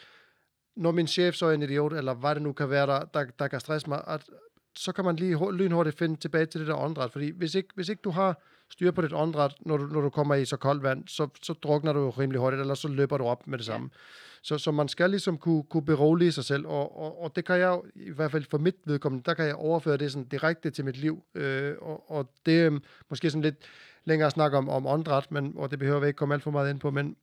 når 0.77 0.91
min 0.91 1.07
chef 1.07 1.35
så 1.35 1.47
er 1.47 1.53
en 1.53 1.63
idiot, 1.63 1.93
eller 1.93 2.15
hvad 2.15 2.35
det 2.35 2.43
nu 2.43 2.53
kan 2.53 2.71
være, 2.71 2.87
der, 2.87 3.05
der, 3.05 3.25
der 3.39 3.49
kan 3.49 3.61
stresse 3.61 3.89
mig, 3.89 4.05
at 4.07 4.31
så 4.77 4.93
kan 4.93 5.05
man 5.05 5.17
lige 5.17 5.37
hu- 5.37 5.51
lynhurtigt 5.51 5.99
finde 5.99 6.17
tilbage 6.17 6.47
til 6.47 6.61
det 6.61 6.69
der 6.69 6.75
åndedræt. 6.77 7.13
Fordi 7.13 7.31
hvis 7.31 7.55
ikke, 7.55 7.69
hvis 7.75 7.89
ikke 7.89 8.01
du 8.03 8.11
har 8.11 8.43
styr 8.71 8.91
på 8.91 9.03
dit 9.03 9.13
åndedræt, 9.13 9.55
når 9.61 9.77
du, 9.77 9.87
når 9.87 10.01
du 10.01 10.11
kommer 10.11 10.35
i 10.35 10.45
så 10.45 10.57
koldt 10.57 10.83
vand, 10.83 11.09
så, 11.09 11.29
så 11.43 11.53
drukner 11.53 11.93
du 11.93 12.11
rimelig 12.11 12.41
hurtigt, 12.41 12.61
eller 12.61 12.75
så 12.75 12.89
løber 12.89 13.19
du 13.19 13.25
op 13.25 13.47
med 13.47 13.59
det 13.59 13.69
Ja. 13.69 13.73
samme. 13.73 13.91
Så, 14.43 14.59
så 14.59 14.71
man 14.71 14.89
skal 14.89 15.11
ligesom 15.11 15.39
kunne, 15.39 15.63
kunne 15.63 15.85
berolige 15.85 16.33
sig 16.33 16.45
selv, 16.45 16.67
og, 16.67 16.99
og, 16.99 17.23
og 17.23 17.37
det 17.37 17.45
kan 17.45 17.57
jeg 17.59 17.81
i 17.95 18.11
hvert 18.11 18.31
fald 18.31 18.45
for 18.51 18.59
mit 18.59 18.77
vedkommende, 18.85 19.25
der 19.25 19.35
kan 19.35 19.47
jeg 19.47 19.55
overføre 19.55 19.97
det 19.97 20.13
sådan 20.13 20.29
direkte 20.29 20.71
til 20.71 20.85
mit 20.85 20.97
liv. 20.97 21.25
Øh, 21.35 21.75
og, 21.81 22.11
og 22.11 22.31
det 22.47 22.61
er 22.61 22.79
måske 23.11 23.31
sådan 23.31 23.43
lidt 23.43 23.57
længere 24.05 24.31
snak 24.31 24.53
om, 24.53 24.69
om 24.69 24.87
åndedræt, 24.87 25.33
men, 25.33 25.53
og 25.57 25.71
det 25.71 25.79
behøver 25.79 26.01
vi 26.01 26.07
ikke 26.07 26.17
komme 26.17 26.35
alt 26.35 26.43
for 26.43 26.51
meget 26.51 26.71
ind 26.71 26.81
på, 26.81 26.91
men 26.91 27.17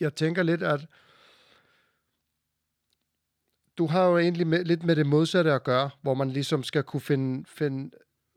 jeg 0.00 0.14
tænker 0.14 0.42
lidt, 0.42 0.62
at 0.62 0.86
du 3.80 3.86
har 3.86 4.06
jo 4.06 4.18
egentlig 4.18 4.46
med, 4.46 4.64
lidt 4.64 4.82
med 4.84 4.96
det 4.96 5.06
modsatte 5.06 5.52
at 5.52 5.64
gøre, 5.64 5.90
hvor 6.02 6.14
man 6.14 6.30
ligesom 6.30 6.62
skal 6.62 6.82
kunne 6.82 7.00
finde, 7.00 7.44
finde 7.48 7.90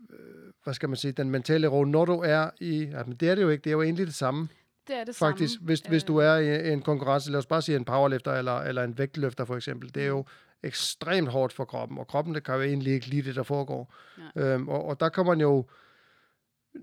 øh, 0.10 0.18
hvad 0.64 0.74
skal 0.74 0.90
man 0.90 0.96
sige, 0.96 1.12
den 1.12 1.30
mentale 1.30 1.68
ro, 1.68 1.84
når 1.86 2.06
du 2.06 2.14
er 2.26 2.50
i, 2.62 2.84
ja, 2.84 3.04
men 3.04 3.16
det 3.16 3.30
er 3.30 3.36
det 3.36 3.42
jo 3.42 3.50
ikke, 3.50 3.64
det 3.64 3.70
er 3.70 3.74
jo 3.74 3.82
egentlig 3.82 4.08
det 4.08 4.16
samme, 4.16 4.48
Det 4.88 4.96
er 5.00 5.04
det 5.04 5.16
faktisk, 5.16 5.54
samme. 5.54 5.66
hvis, 5.66 5.82
øh. 5.86 5.90
hvis 5.90 6.04
du 6.04 6.22
Øh, 6.22 6.28
er 6.28 6.36
i 6.38 6.74
en 6.74 6.82
konkurrence, 6.82 7.32
lad 7.32 7.40
os 7.40 7.46
bare 7.46 7.62
sige 7.62 7.76
en 7.76 7.86
powerlifter 7.86 8.32
eller, 8.34 8.58
eller 8.60 8.84
en 8.84 8.98
vægtløfter 8.98 9.46
for 9.46 9.56
eksempel, 9.56 9.96
det 9.96 10.04
er 10.04 10.08
jo 10.08 10.26
ekstremt 10.64 11.30
hårdt 11.30 11.54
for 11.54 11.66
kroppen, 11.66 11.98
og 11.98 12.08
kroppen 12.08 12.36
det 12.36 12.44
kan 12.44 12.56
jo 12.56 12.62
egentlig 12.62 12.94
ikke 12.94 13.08
lide 13.08 13.22
det, 13.28 13.36
der 13.36 13.44
foregår. 13.44 13.94
Øhm, 14.36 14.70
og, 14.70 14.86
og 14.86 15.00
der 15.00 15.10
kan 15.10 15.26
man 15.26 15.42
jo 15.42 15.66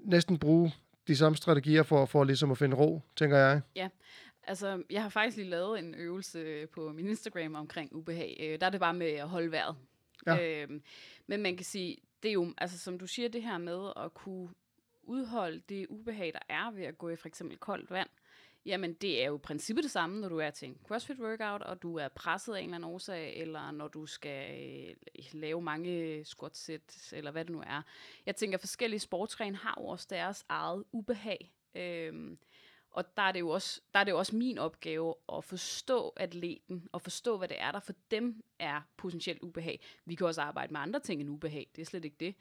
næsten 0.04 0.38
bruge 0.38 0.72
de 1.08 1.16
samme 1.16 1.36
strategier 1.36 1.82
for, 1.82 2.06
for 2.06 2.24
ligesom 2.24 2.50
at 2.50 2.58
finde 2.58 2.76
ro, 2.76 3.02
tænker 3.16 3.36
jeg. 3.36 3.60
Altså, 4.50 4.82
jeg 4.90 5.02
har 5.02 5.08
faktisk 5.08 5.36
lige 5.36 5.50
lavet 5.50 5.78
en 5.78 5.94
øvelse 5.94 6.66
på 6.66 6.92
min 6.92 7.08
Instagram 7.08 7.54
omkring 7.54 7.94
ubehag. 7.94 8.36
Øh, 8.40 8.60
der 8.60 8.66
er 8.66 8.70
det 8.70 8.80
bare 8.80 8.94
med 8.94 9.06
at 9.06 9.28
holde 9.28 9.52
vejret. 9.52 9.76
Ja. 10.26 10.62
Øhm, 10.62 10.82
men 11.26 11.42
man 11.42 11.56
kan 11.56 11.64
sige, 11.64 11.96
det 12.22 12.28
er 12.28 12.32
jo, 12.32 12.54
altså 12.58 12.78
som 12.78 12.98
du 12.98 13.06
siger, 13.06 13.28
det 13.28 13.42
her 13.42 13.58
med 13.58 13.92
at 13.96 14.14
kunne 14.14 14.48
udholde 15.02 15.62
det 15.68 15.86
ubehag, 15.86 16.32
der 16.32 16.38
er 16.48 16.70
ved 16.70 16.84
at 16.84 16.98
gå 16.98 17.08
i 17.08 17.16
for 17.16 17.28
eksempel 17.28 17.58
koldt 17.58 17.90
vand, 17.90 18.08
jamen 18.66 18.94
det 18.94 19.22
er 19.22 19.26
jo 19.26 19.36
i 19.36 19.38
princippet 19.38 19.84
det 19.84 19.90
samme, 19.90 20.20
når 20.20 20.28
du 20.28 20.38
er 20.38 20.50
til 20.50 20.68
en 20.68 20.78
CrossFit 20.86 21.18
workout, 21.18 21.62
og 21.62 21.82
du 21.82 21.96
er 21.96 22.08
presset 22.08 22.54
af 22.54 22.58
en 22.58 22.64
eller 22.64 22.76
anden 22.76 22.90
årsag, 22.90 23.36
eller 23.36 23.70
når 23.70 23.88
du 23.88 24.06
skal 24.06 24.60
øh, 25.18 25.24
lave 25.32 25.62
mange 25.62 26.24
squat 26.24 26.56
sets, 26.56 27.12
eller 27.12 27.30
hvad 27.30 27.44
det 27.44 27.52
nu 27.52 27.60
er. 27.60 27.82
Jeg 28.26 28.36
tænker, 28.36 28.58
forskellige 28.58 29.00
sportsgrene 29.00 29.56
har 29.56 29.74
jo 29.80 29.86
også 29.86 30.06
deres 30.10 30.44
eget 30.48 30.84
ubehag. 30.92 31.52
Øhm, 31.74 32.38
og 32.90 33.16
der 33.16 33.22
er, 33.22 33.32
det 33.32 33.40
jo 33.40 33.48
også, 33.48 33.80
der 33.94 34.00
er 34.00 34.04
det 34.04 34.12
jo 34.12 34.18
også 34.18 34.36
min 34.36 34.58
opgave 34.58 35.14
at 35.32 35.44
forstå 35.44 36.12
atleten, 36.16 36.88
og 36.92 37.02
forstå, 37.02 37.38
hvad 37.38 37.48
det 37.48 37.60
er, 37.60 37.72
der 37.72 37.80
for 37.80 37.94
dem 38.10 38.42
er 38.58 38.80
potentielt 38.96 39.42
ubehag. 39.42 39.80
Vi 40.04 40.14
kan 40.14 40.26
også 40.26 40.42
arbejde 40.42 40.72
med 40.72 40.80
andre 40.80 41.00
ting 41.00 41.20
end 41.20 41.30
ubehag, 41.30 41.70
det 41.76 41.82
er 41.82 41.86
slet 41.86 42.04
ikke 42.04 42.16
det. 42.20 42.34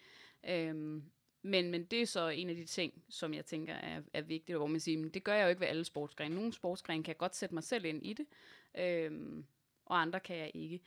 Øhm, 0.47 1.03
men, 1.41 1.71
men 1.71 1.83
det 1.83 2.01
er 2.01 2.05
så 2.05 2.27
en 2.27 2.49
af 2.49 2.55
de 2.55 2.65
ting, 2.65 3.03
som 3.09 3.33
jeg 3.33 3.45
tænker 3.45 3.73
er, 3.73 4.01
er 4.13 4.21
vigtigt, 4.21 4.57
hvor 4.57 4.67
man 4.67 4.79
siger, 4.79 4.97
men 4.97 5.09
det 5.09 5.23
gør 5.23 5.33
jeg 5.33 5.43
jo 5.43 5.49
ikke 5.49 5.61
ved 5.61 5.67
alle 5.67 5.85
sportsgrene. 5.85 6.35
Nogle 6.35 6.53
sportsgrene 6.53 7.03
kan 7.03 7.11
jeg 7.11 7.17
godt 7.17 7.35
sætte 7.35 7.55
mig 7.55 7.63
selv 7.63 7.85
ind 7.85 8.05
i 8.05 8.13
det, 8.13 8.25
øhm, 8.77 9.45
og 9.85 10.01
andre 10.01 10.19
kan 10.19 10.37
jeg 10.37 10.51
ikke. 10.53 10.81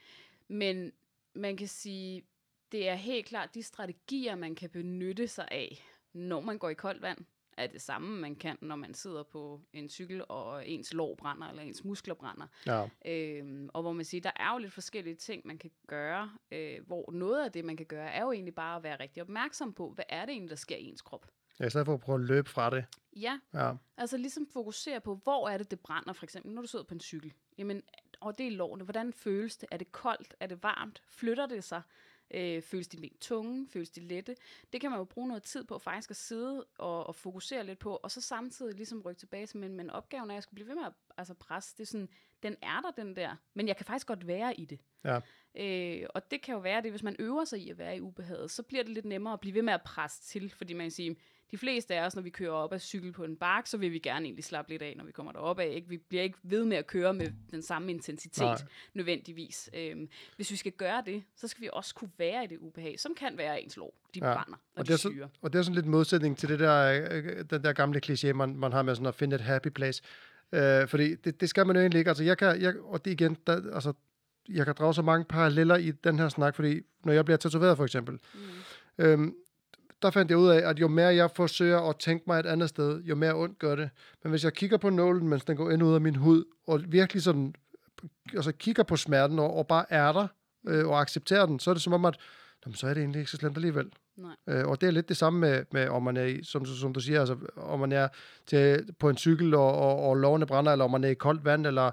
Men 0.49 0.93
man 1.35 1.57
kan 1.57 1.69
sige, 1.69 2.25
det 2.73 2.89
er 2.89 2.95
helt 2.95 3.27
klart 3.27 3.55
de 3.55 3.63
strategier, 3.63 4.37
man 4.37 4.55
kan 4.55 4.71
benytte 4.71 5.29
sig 5.29 5.49
af, 5.51 5.85
når 6.13 6.41
man 6.41 6.59
går 6.59 6.69
i 6.69 6.75
koldt 6.75 7.03
vand, 7.03 7.19
er 7.57 7.66
det 7.66 7.82
samme, 7.82 8.20
man 8.20 8.36
kan, 8.36 8.57
når 8.61 8.76
man 8.76 8.94
sidder 8.94 9.22
på 9.22 9.61
en 9.72 9.88
cykel, 9.88 10.22
og 10.28 10.68
ens 10.68 10.94
lår 10.94 11.14
brænder, 11.14 11.48
eller 11.48 11.62
ens 11.62 11.84
muskler 11.84 12.14
brænder. 12.14 12.46
Ja. 12.66 12.88
Øhm, 13.07 13.68
og 13.72 13.82
hvor 13.82 13.92
man 13.92 14.05
siger, 14.05 14.20
der 14.20 14.30
er 14.36 14.53
jo 14.53 14.59
lidt 14.59 14.72
forskellige 14.72 15.16
ting, 15.16 15.46
man 15.46 15.59
kan 15.59 15.70
gøre, 15.86 16.32
øh, 16.50 16.86
hvor 16.86 17.12
noget 17.12 17.44
af 17.44 17.53
det, 17.53 17.64
man 17.64 17.76
kan 17.76 17.86
gøre, 17.86 18.11
er 18.12 18.22
jo 18.22 18.32
egentlig 18.32 18.55
bare 18.55 18.76
at 18.76 18.82
være 18.82 19.00
rigtig 19.00 19.22
opmærksom 19.22 19.72
på, 19.72 19.90
hvad 19.90 20.05
er 20.09 20.20
det 20.24 20.32
egentlig, 20.32 20.50
der 20.50 20.57
sker 20.57 20.76
i 20.76 20.84
ens 20.84 21.03
krop. 21.03 21.26
ja. 21.61 21.66
I 21.66 21.70
stedet 21.70 21.86
for 21.86 21.94
at 21.94 22.00
prøve 22.00 22.20
at 22.20 22.26
løbe 22.26 22.48
fra 22.48 22.70
det. 22.70 22.84
Ja, 23.16 23.38
Ja. 23.55 23.72
altså 23.96 24.16
ligesom 24.16 24.46
fokusere 24.53 25.00
på, 25.00 25.14
hvor 25.24 25.48
er 25.48 25.59
det, 25.59 25.70
det 25.70 25.80
brænder, 25.80 26.12
for 26.12 26.24
eksempel, 26.24 26.53
når 26.53 26.62
du 26.62 26.68
sidder 26.68 26.84
på 26.84 26.94
en 26.94 27.00
cykel. 27.00 27.32
Jamen, 27.59 27.82
og 28.20 28.38
det 28.38 28.46
er 28.46 28.50
lårene. 28.50 28.84
Hvordan 28.84 29.12
føles 29.12 29.57
det? 29.57 29.68
Er 29.72 29.76
det 29.76 29.92
koldt? 29.92 30.34
Er 30.40 30.46
det 30.46 30.62
varmt? 30.62 31.03
Flytter 31.09 31.46
det 31.46 31.64
sig? 31.64 31.82
Øh, 32.35 32.62
føles 32.62 32.89
de 32.89 32.97
ben 32.97 33.16
tunge? 33.20 33.68
Føles 33.70 33.91
de 33.91 34.01
lette? 34.01 34.37
Det 34.72 34.80
kan 34.80 34.91
man 34.91 34.99
jo 34.99 35.05
bruge 35.05 35.28
noget 35.28 35.43
tid 35.43 35.64
på 35.64 35.78
faktisk 35.78 36.11
at 36.11 36.16
sidde 36.16 36.64
og, 36.78 37.07
og 37.07 37.14
fokusere 37.14 37.66
lidt 37.66 37.78
på, 37.78 37.97
og 38.03 38.11
så 38.11 38.20
samtidig 38.20 38.74
ligesom 38.74 39.03
rykke 39.03 39.18
tilbage. 39.18 39.47
til, 39.47 39.59
Men, 39.59 39.76
men 39.76 39.91
opgaven 39.91 40.30
er, 40.30 40.35
at 40.35 40.35
jeg 40.35 40.43
skal 40.43 40.55
blive 40.55 40.68
ved 40.68 40.74
med 40.74 40.85
at 40.85 40.93
altså 41.16 41.35
presse. 41.35 41.74
Det 41.76 41.83
er 41.83 41.87
sådan, 41.87 42.09
den 42.43 42.57
er 42.62 42.80
der, 42.80 42.91
den 42.91 43.16
der. 43.16 43.37
Men 43.55 43.68
jeg 43.68 43.76
kan 43.76 43.87
faktisk 43.87 44.07
godt 44.07 44.26
være 44.26 44.61
i 44.61 44.64
det. 44.64 44.80
Ja. 45.05 45.20
Øh, 45.55 46.07
og 46.14 46.30
det 46.30 46.43
kan 46.43 46.55
jo 46.55 46.61
være 46.61 46.83
det, 46.83 46.91
hvis 46.91 47.03
man 47.03 47.16
øver 47.18 47.45
sig 47.45 47.61
i 47.61 47.70
at 47.70 47.78
være 47.78 47.97
i 47.97 48.01
ubehaget, 48.01 48.51
så 48.51 48.62
bliver 48.62 48.83
det 48.83 48.93
lidt 48.93 49.05
nemmere 49.05 49.33
at 49.33 49.41
blive 49.41 49.55
ved 49.55 49.62
med 49.62 49.72
at 49.72 49.83
presse 49.83 50.22
til, 50.22 50.51
fordi 50.51 50.72
man 50.72 50.85
kan 50.85 50.91
sige, 50.91 51.16
de 51.53 51.59
fleste 51.59 51.94
af 51.94 52.07
os, 52.07 52.14
når 52.14 52.22
vi 52.22 52.30
kører 52.30 52.50
op 52.53 52.72
ad 52.72 52.78
cykel 52.78 53.12
på 53.12 53.24
en 53.24 53.36
bakke, 53.36 53.70
så 53.70 53.76
vil 53.76 53.92
vi 53.92 53.98
gerne 53.98 54.24
egentlig 54.24 54.44
slappe 54.44 54.70
lidt 54.70 54.82
af, 54.82 54.94
når 54.96 55.05
vi 55.05 55.12
kommer 55.12 55.32
derop 55.32 55.59
af. 55.59 55.72
Ikke? 55.74 55.88
Vi 55.88 55.96
bliver 55.96 56.22
ikke 56.22 56.38
ved 56.42 56.64
med 56.64 56.76
at 56.76 56.86
køre 56.86 57.14
med 57.14 57.30
den 57.50 57.62
samme 57.62 57.90
intensitet 57.90 58.42
Nej. 58.42 58.57
nødvendigvis. 58.94 59.70
Øhm, 59.74 60.09
hvis 60.36 60.50
vi 60.50 60.57
skal 60.57 60.72
gøre 60.72 61.03
det, 61.07 61.22
så 61.36 61.48
skal 61.48 61.62
vi 61.62 61.68
også 61.72 61.94
kunne 61.94 62.11
være 62.18 62.44
i 62.44 62.46
det 62.46 62.59
ubehag, 62.59 63.00
som 63.00 63.14
kan 63.14 63.38
være 63.38 63.62
ens 63.62 63.76
lår. 63.76 63.94
De 64.14 64.18
Ja. 64.22 64.34
brænder, 64.34 64.53
og, 64.53 64.59
Og 64.74 64.78
og 64.78 64.82
det, 64.84 64.88
de 64.88 64.92
er 64.92 64.96
så, 64.96 65.28
og 65.42 65.53
det 65.53 65.59
er 65.59 65.62
sådan 65.62 65.74
lidt 65.74 65.86
modsætning 65.86 66.38
til 66.38 66.48
det 66.48 66.59
der, 66.59 67.03
øh, 67.12 67.44
den 67.50 67.64
der 67.64 67.72
gamle 67.72 68.00
kliché, 68.07 68.32
man, 68.32 68.57
man 68.57 68.72
har 68.72 68.82
med 68.82 68.94
sådan 68.94 69.07
at 69.07 69.14
finde 69.14 69.34
et 69.36 69.40
happy 69.42 69.68
place. 69.68 70.03
Øh, 70.53 70.88
fordi 70.88 71.14
det, 71.14 71.40
det 71.40 71.48
skal 71.48 71.66
man 71.66 71.76
jo 71.76 71.80
egentlig 71.82 71.98
ikke. 71.98 72.09
Altså, 72.11 72.24
jeg 72.24 72.38
kan, 72.38 72.61
jeg, 72.62 72.74
og 72.80 73.05
det 73.05 73.11
igen, 73.11 73.36
der, 73.46 73.74
altså, 73.74 73.92
jeg 74.48 74.66
kan 74.66 74.74
drage 74.78 74.94
så 74.94 75.03
mange 75.03 75.24
paralleller 75.24 75.76
i 75.76 75.90
den 75.90 76.18
her 76.18 76.28
snak, 76.28 76.55
fordi 76.55 76.80
når 77.05 77.12
jeg 77.12 77.24
bliver 77.24 77.38
tatoveret 77.38 77.76
for 77.76 77.84
eksempel, 77.84 78.18
Mm. 78.34 78.40
øhm, 79.05 79.34
der 80.03 80.11
fandt 80.11 80.30
jeg 80.30 80.38
ud 80.38 80.48
af, 80.48 80.68
at 80.68 80.80
jo 80.80 80.88
mere 80.88 81.14
jeg 81.14 81.30
forsøger 81.30 81.80
at 81.80 81.96
tænke 81.96 82.24
mig 82.26 82.40
et 82.40 82.46
andet 82.46 82.68
sted, 82.68 83.03
jo 83.03 83.14
mere 83.14 83.34
ondt 83.34 83.59
gør 83.59 83.74
det. 83.74 83.90
Men 84.22 84.30
hvis 84.30 84.44
jeg 84.44 84.53
kigger 84.53 84.76
på 84.76 84.90
nålen, 84.90 85.28
mens 85.28 85.44
den 85.44 85.57
går 85.57 85.70
ind 85.70 85.82
ud 85.82 85.94
af 85.94 86.00
min 86.00 86.16
hud, 86.16 86.44
og 86.66 86.80
virkelig 86.88 87.22
sådan, 87.22 87.55
altså 88.34 88.53
kigger 88.53 88.82
på 88.82 88.96
smerten, 88.96 89.38
og, 89.38 89.57
og 89.57 89.66
bare 89.66 89.84
er 89.88 90.12
der, 90.12 90.26
øh, 90.68 90.88
og 90.88 91.00
accepterer 91.00 91.46
den, 91.46 91.59
så 91.59 91.70
er 91.70 91.74
det 91.74 91.82
som 91.82 91.92
om, 91.92 92.05
at 92.05 92.16
jamen, 92.66 92.74
så 92.74 92.86
er 92.86 92.94
det 92.94 93.00
egentlig 93.00 93.18
ikke 93.18 93.30
så 93.30 93.36
slemt 93.36 93.57
alligevel. 93.57 93.90
Nej. 94.16 94.36
Øh, 94.46 94.68
og 94.68 94.80
det 94.80 94.86
er 94.86 94.90
lidt 94.90 95.09
det 95.09 95.16
samme 95.16 95.40
med, 95.40 95.64
med 95.72 95.88
om 95.88 96.03
man 96.03 96.16
er 96.16 96.38
som, 96.42 96.66
som 96.66 96.92
du 96.92 97.00
siger, 97.00 97.20
altså, 97.20 97.36
om 97.57 97.80
man 97.80 97.92
er 97.92 98.09
til, 98.46 98.94
på 98.98 99.09
en 99.09 99.16
cykel, 99.16 99.55
og, 99.55 99.78
og, 99.78 100.09
og 100.09 100.16
lovene 100.16 100.46
brænder, 100.46 100.72
eller 100.72 100.84
om 100.84 100.90
man 100.90 101.05
er 101.05 101.09
i 101.09 101.14
koldt 101.14 101.44
vand, 101.44 101.66
eller, 101.66 101.90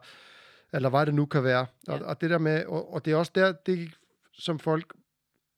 eller 0.74 0.90
hvad 0.90 1.06
det 1.06 1.14
nu 1.14 1.26
kan 1.26 1.44
være. 1.44 1.66
Ja. 1.88 1.94
Og, 1.94 2.00
og 2.00 2.22
det 2.22 2.30
der 2.30 2.38
med, 2.38 2.66
og, 2.66 2.94
og 2.94 3.06
det 3.06 3.14
er 3.14 3.18
også 3.18 3.32
der, 3.36 3.52
det, 3.52 3.90
som 4.34 4.60
folk 4.60 4.94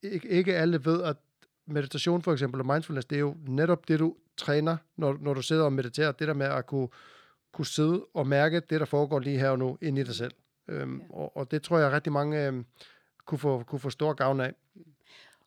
ikke, 0.04 0.30
ikke 0.30 0.56
alle 0.56 0.86
ved, 0.86 1.04
at 1.04 1.18
meditation 1.66 2.22
for 2.22 2.32
eksempel, 2.34 2.60
og 2.62 2.66
mindfulness, 2.68 3.06
det 3.06 3.16
er 3.16 3.20
jo 3.20 3.36
netop 3.48 3.88
det, 3.88 4.00
du 4.00 4.16
træner, 4.38 4.78
når, 4.96 5.18
når 5.22 5.34
du 5.34 5.42
sidder 5.42 5.64
og 5.64 5.74
mediterer. 5.74 6.12
Det 6.12 6.28
der 6.28 6.34
med 6.34 6.46
at 6.46 6.66
kunne, 6.66 6.88
kunne 7.54 7.66
sidde 7.66 8.06
og 8.14 8.28
mærke 8.28 8.60
det, 8.60 8.80
der 8.80 8.86
foregår 8.86 9.20
lige 9.20 9.40
her 9.40 9.50
og 9.50 9.60
nu, 9.60 9.78
ind 9.82 9.98
i 10.00 10.04
dig 10.04 10.16
selv. 10.16 10.34
Øhm, 10.68 11.00
Ja. 11.00 11.06
og, 11.10 11.38
og 11.38 11.52
det 11.52 11.64
tror 11.64 11.78
jeg 11.78 11.92
rigtig 11.92 12.14
mange 12.14 12.48
øhm, 12.48 12.66
kunne, 13.26 13.40
få, 13.40 13.64
kunne 13.64 13.80
få 13.80 13.90
stor 13.90 14.14
gavn 14.14 14.40
af. 14.40 14.54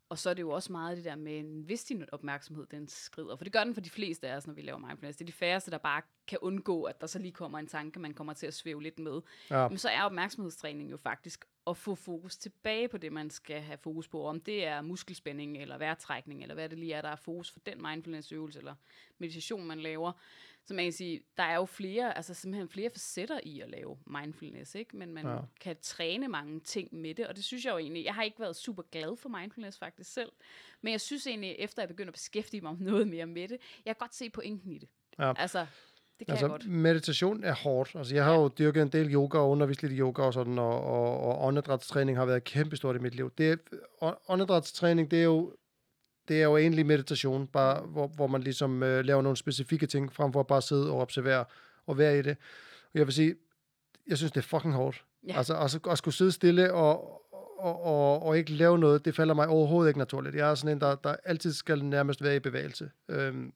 Og 0.09 0.19
så 0.19 0.31
er 0.31 0.35
det 0.35 0.43
jo 0.43 0.51
også 0.51 0.73
meget 0.73 0.97
det 0.97 1.05
der 1.05 1.17
med, 1.17 1.65
hvis 1.65 1.85
din 1.85 2.05
opmærksomhed 2.13 2.67
den 2.71 2.89
skrider, 2.89 3.37
for 3.37 3.45
det 3.45 3.53
gør 3.53 3.65
den 3.65 3.75
for 3.75 3.81
de 3.81 3.91
fleste 3.91 4.29
af 4.29 4.37
os, 4.37 4.47
når 4.47 4.55
vi 4.55 4.63
laver 4.63 4.79
mindfulness. 4.79 5.19
Det 5.19 5.25
er 5.25 5.27
de 5.27 5.33
færreste, 5.33 5.71
der 5.71 5.79
bare 5.79 6.03
kan 6.27 6.39
undgå, 6.43 6.83
at 6.83 7.01
der 7.01 7.07
så 7.07 7.19
lige 7.19 7.33
kommer 7.33 7.59
en 7.59 7.67
tanke, 7.67 8.01
man 8.01 8.15
kommer 8.15 8.33
til 8.33 8.47
at 8.47 8.55
svæve 8.55 8.83
lidt 8.83 8.99
med. 8.99 9.21
Ja. 9.51 9.69
Men 9.69 9.79
så 9.79 9.89
er 9.89 10.03
opmærksomhedstræning 10.03 10.91
jo 10.91 10.97
faktisk 10.97 11.45
at 11.67 11.77
få 11.77 11.95
fokus 11.95 12.37
tilbage 12.37 12.89
på 12.89 12.99
det, 12.99 13.13
man 13.13 13.31
skal 13.31 13.61
have 13.61 13.79
fokus 13.79 14.09
på. 14.09 14.27
Om 14.27 14.41
det 14.41 14.67
er 14.67 14.83
muskelspænding, 14.83 15.57
eller 15.57 15.79
vejrtrækning, 15.79 16.43
eller 16.43 16.55
hvad 16.55 16.69
det 16.69 16.79
lige 16.79 16.93
er, 16.93 17.03
der 17.03 17.09
er 17.09 17.17
fokus 17.17 17.51
for 17.51 17.61
den 17.61 17.83
mindfulness-øvelse, 17.83 18.59
eller 18.59 18.75
meditation, 19.19 19.65
man 19.67 19.81
laver. 19.81 20.13
Så 20.67 20.75
man 20.75 20.85
kan 20.85 20.93
sige, 20.93 21.23
der 21.37 21.43
er 21.43 21.55
jo 21.55 21.65
flere, 21.65 22.17
altså 22.17 22.35
simpelthen 22.35 22.69
flere 22.69 22.91
facetter 22.91 23.41
i 23.43 23.61
at 23.61 23.71
lave 23.71 23.99
mindfulness, 24.07 24.75
ikke? 24.75 24.97
Men 24.97 25.13
man 25.13 25.27
Ja. 25.27 25.39
kan 25.61 25.77
træne 25.83 26.29
mange 26.29 26.61
ting 26.61 26.95
med 26.95 27.15
det, 27.15 27.27
og 27.27 27.37
det 27.37 27.45
synes 27.45 27.65
jeg 27.65 27.73
jo 27.73 27.79
egentlig, 27.79 28.05
jeg 28.05 28.15
har 28.15 28.23
ikke 28.23 28.41
været 28.41 28.57
super 28.57 28.83
glad 28.83 29.17
for 29.17 29.29
mindfulness 29.29 29.79
faktisk 29.79 30.13
selv, 30.13 30.33
men 30.81 30.91
jeg 30.93 31.01
synes 31.01 31.27
egentlig, 31.27 31.57
efter 31.59 31.83
jeg 31.83 31.89
begynder 31.89 32.11
at 32.11 32.15
beskæftige 32.15 32.61
mig 32.61 32.77
noget 32.81 33.09
mere 33.09 33.27
med 33.27 33.49
det, 33.49 33.59
jeg 33.85 33.97
kan 33.97 33.99
godt 33.99 34.15
se 34.15 34.31
pointen 34.31 34.73
i 34.73 34.79
det. 34.79 34.89
Ja. 35.19 35.33
Altså, 35.37 35.67
det 36.19 36.27
kan 36.27 36.33
altså, 36.33 36.47
jeg 36.47 36.51
godt. 36.51 36.69
meditation 36.69 37.45
er 37.45 37.55
hårdt. 37.55 37.95
Altså, 37.95 38.15
jeg 38.15 38.25
har 38.25 38.35
jo 38.35 38.49
dyrket 38.49 38.83
en 38.83 38.89
del 38.89 39.15
yoga 39.15 39.39
og 39.39 39.51
undervist 39.51 39.83
lidt 39.83 39.93
i 39.93 39.99
yoga 39.99 40.23
og 40.23 40.35
sådan, 40.35 40.59
og, 40.59 40.85
og, 40.85 41.21
og 41.21 41.47
åndedrætstræning 41.47 42.19
har 42.19 42.25
været 42.25 42.45
kæmpestort 42.45 42.97
i 42.97 42.99
mit 42.99 43.15
liv. 43.15 43.31
Det, 43.39 43.61
åndedrætstræning, 44.29 45.11
det 45.11 45.19
er 45.19 45.25
jo 45.25 45.53
det 46.29 46.41
er 46.41 46.45
jo 46.45 46.57
egentlig 46.57 46.87
meditation, 46.87 47.47
bare 47.47 47.81
hvor, 47.81 48.07
hvor 48.07 48.27
man 48.27 48.43
ligesom 48.43 48.83
øh, 48.83 49.05
laver 49.05 49.23
nogle 49.23 49.37
specifikke 49.37 49.87
ting, 49.87 50.13
frem 50.13 50.33
for 50.33 50.41
at 50.41 50.47
bare 50.47 50.63
sidde 50.63 50.91
og 50.91 51.01
observere 51.01 51.45
og 51.87 51.99
være 51.99 52.19
i 52.19 52.23
det. 52.23 52.37
Og 52.93 52.99
jeg 52.99 53.07
vil 53.07 53.15
sige, 53.15 53.35
jeg 54.07 54.17
synes, 54.19 54.33
det 54.33 54.41
er 54.41 54.45
fucking 54.45 54.75
hårdt. 54.75 55.05
Ja. 55.29 55.37
Altså, 55.37 55.55
altså 55.55 55.79
at 55.91 55.99
skulle 55.99 56.15
sidde 56.15 56.33
stille 56.33 56.73
og, 56.75 57.23
og, 57.59 57.83
og, 57.83 58.23
og 58.23 58.39
ikke 58.39 58.53
lave 58.53 58.79
noget, 58.79 59.05
det 59.05 59.15
falder 59.15 59.35
mig 59.35 59.49
overhovedet 59.49 59.91
ikke 59.91 59.99
naturligt. 59.99 60.35
Jeg 60.35 60.51
er 60.51 60.55
sådan 60.55 60.77
en, 60.77 60.81
der, 60.81 60.95
der 60.95 61.17
altid 61.25 61.53
skal 61.53 61.85
nærmest 61.85 62.23
være 62.23 62.37
i 62.37 62.41
bevægelse. 62.41 62.91
Øhm, 63.09 63.53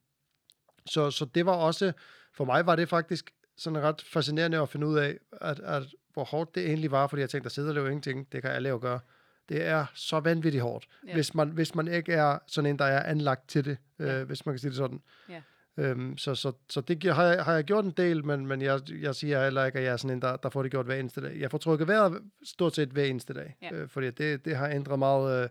så, 0.86 1.10
så 1.10 1.24
det 1.24 1.46
var 1.46 1.52
også, 1.52 1.92
for 2.38 2.44
mig 2.44 2.66
var 2.66 2.76
det 2.76 2.88
faktisk 2.88 3.30
sådan 3.56 3.82
ret 3.82 4.02
fascinerende 4.12 4.58
at 4.60 4.68
finde 4.68 4.86
ud 4.86 4.98
af, 4.98 5.18
at, 5.40 5.60
at 5.60 5.82
hvor 6.12 6.24
hårdt 6.24 6.54
det 6.54 6.66
egentlig 6.66 6.90
var, 6.90 7.06
fordi 7.06 7.20
jeg 7.22 7.30
tænkte, 7.30 7.44
der 7.44 7.50
sidder 7.52 7.74
jo 7.74 7.86
ingenting, 7.86 8.32
det 8.32 8.42
kan 8.42 8.50
alle 8.50 8.68
jo 8.68 8.78
gøre. 8.82 9.00
Det 9.48 9.66
er 9.66 9.86
så 9.94 10.20
vanvittigt 10.20 10.62
hårdt, 10.62 10.86
ja. 11.06 11.14
Hvis, 11.14 11.34
man, 11.34 11.48
hvis 11.48 11.74
man 11.74 11.88
ikke 11.88 12.12
er 12.12 12.38
sådan 12.46 12.70
en, 12.70 12.78
der 12.78 12.84
er 12.84 13.02
anlagt 13.02 13.48
til 13.48 13.64
det, 13.64 13.76
Ja. 13.98 14.20
øh, 14.20 14.26
hvis 14.26 14.46
man 14.46 14.52
kan 14.54 14.58
sige 14.58 14.68
det 14.68 14.76
sådan. 14.76 15.00
Ja. 15.28 15.40
Øhm, 15.76 16.18
så 16.18 16.34
så, 16.34 16.52
så 16.70 16.80
det 16.80 17.04
har, 17.14 17.24
jeg, 17.24 17.44
har 17.44 17.54
jeg 17.54 17.64
gjort 17.64 17.84
en 17.84 17.90
del, 17.90 18.24
men, 18.24 18.46
men 18.46 18.62
jeg, 18.62 18.80
jeg 19.00 19.14
siger 19.14 19.44
heller 19.44 19.64
ikke, 19.64 19.78
at 19.78 19.84
jeg 19.84 19.92
er 19.92 19.96
sådan 19.96 20.16
en, 20.16 20.22
der, 20.22 20.36
der 20.36 20.50
får 20.50 20.62
det 20.62 20.70
gjort 20.70 20.86
hver 20.86 20.94
eneste 20.96 21.20
dag. 21.20 21.40
Jeg 21.40 21.50
får 21.50 21.58
trukket 21.58 21.88
vejret 21.88 22.22
stort 22.44 22.74
set 22.74 22.88
hver 22.88 23.04
eneste 23.04 23.34
dag, 23.34 23.56
Ja. 23.62 23.70
øh, 23.72 23.88
fordi 23.88 24.10
det, 24.10 24.44
det 24.44 24.56
har 24.56 24.68
ændret 24.68 24.98
meget 24.98 25.42
øh, 25.44 25.48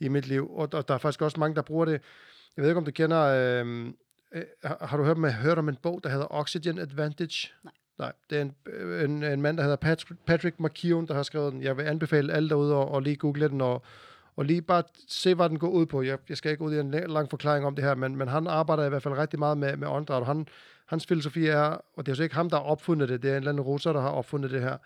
i 0.00 0.08
mit 0.08 0.26
liv. 0.26 0.50
Og, 0.56 0.68
og 0.72 0.88
der 0.88 0.94
er 0.94 0.98
faktisk 0.98 1.22
også 1.22 1.40
mange, 1.40 1.54
der 1.56 1.62
bruger 1.62 1.84
det. 1.84 2.00
Jeg 2.56 2.62
ved 2.62 2.68
ikke, 2.70 2.78
om 2.78 2.84
du 2.84 2.90
kender... 2.90 3.20
Øh, 3.64 3.92
øh, 4.34 4.42
har, 4.62 4.96
du 4.96 5.04
hørt, 5.04 5.18
med, 5.18 5.32
hørt 5.32 5.58
om 5.58 5.68
en 5.68 5.76
bog, 5.82 6.00
der 6.04 6.10
hedder 6.10 6.26
Oxygen 6.30 6.78
Advantage? 6.78 7.48
Nej. 7.64 7.72
Nej, 7.98 8.12
det 8.30 8.38
er 8.38 8.42
en, 8.42 8.54
øh, 8.66 9.04
en, 9.04 9.22
en 9.22 9.42
mand, 9.42 9.56
der 9.56 9.62
hedder 9.62 9.76
Patrick, 9.76 10.20
Patrick 10.26 10.60
McKeown, 10.60 11.06
der 11.06 11.14
har 11.14 11.22
skrevet 11.22 11.52
den. 11.52 11.62
Jeg 11.62 11.76
vil 11.76 11.82
anbefale 11.82 12.32
alle 12.32 12.48
derude 12.48 12.74
og, 12.74 12.90
og 12.90 13.02
lige 13.02 13.16
google 13.16 13.48
den, 13.48 13.60
og, 13.60 13.82
og 14.36 14.44
lige 14.44 14.62
bare 14.62 14.82
se, 15.08 15.34
hvad 15.34 15.48
den 15.48 15.58
går 15.58 15.68
ud 15.68 15.86
på. 15.86 16.02
Jeg, 16.02 16.18
jeg 16.28 16.36
skal 16.36 16.50
ikke 16.50 16.64
ud 16.64 16.74
i 16.74 16.80
en 16.80 16.90
lang 16.90 17.30
forklaring 17.30 17.66
om 17.66 17.74
det 17.74 17.84
her, 17.84 17.94
men, 17.94 18.16
men 18.16 18.28
han 18.28 18.46
arbejder 18.46 18.84
i 18.84 18.88
hvert 18.88 19.02
fald 19.02 19.14
rigtig 19.14 19.38
meget 19.38 19.58
med, 19.58 19.76
med 19.76 19.88
åndedræt, 19.88 20.20
og 20.20 20.26
han, 20.26 20.46
hans 20.86 21.06
filosofi 21.06 21.46
er, 21.46 21.64
og 21.96 22.06
det 22.06 22.08
er 22.08 22.12
jo 22.12 22.16
så 22.16 22.22
ikke 22.22 22.34
ham, 22.34 22.50
der 22.50 22.56
har 22.56 22.64
opfundet 22.64 23.08
det, 23.08 23.22
det 23.22 23.30
er 23.30 23.32
en 23.32 23.36
eller 23.36 23.50
anden 23.50 23.64
russer, 23.64 23.92
der 23.92 24.00
har 24.00 24.10
opfundet 24.10 24.50
det 24.50 24.60
her. 24.60 24.76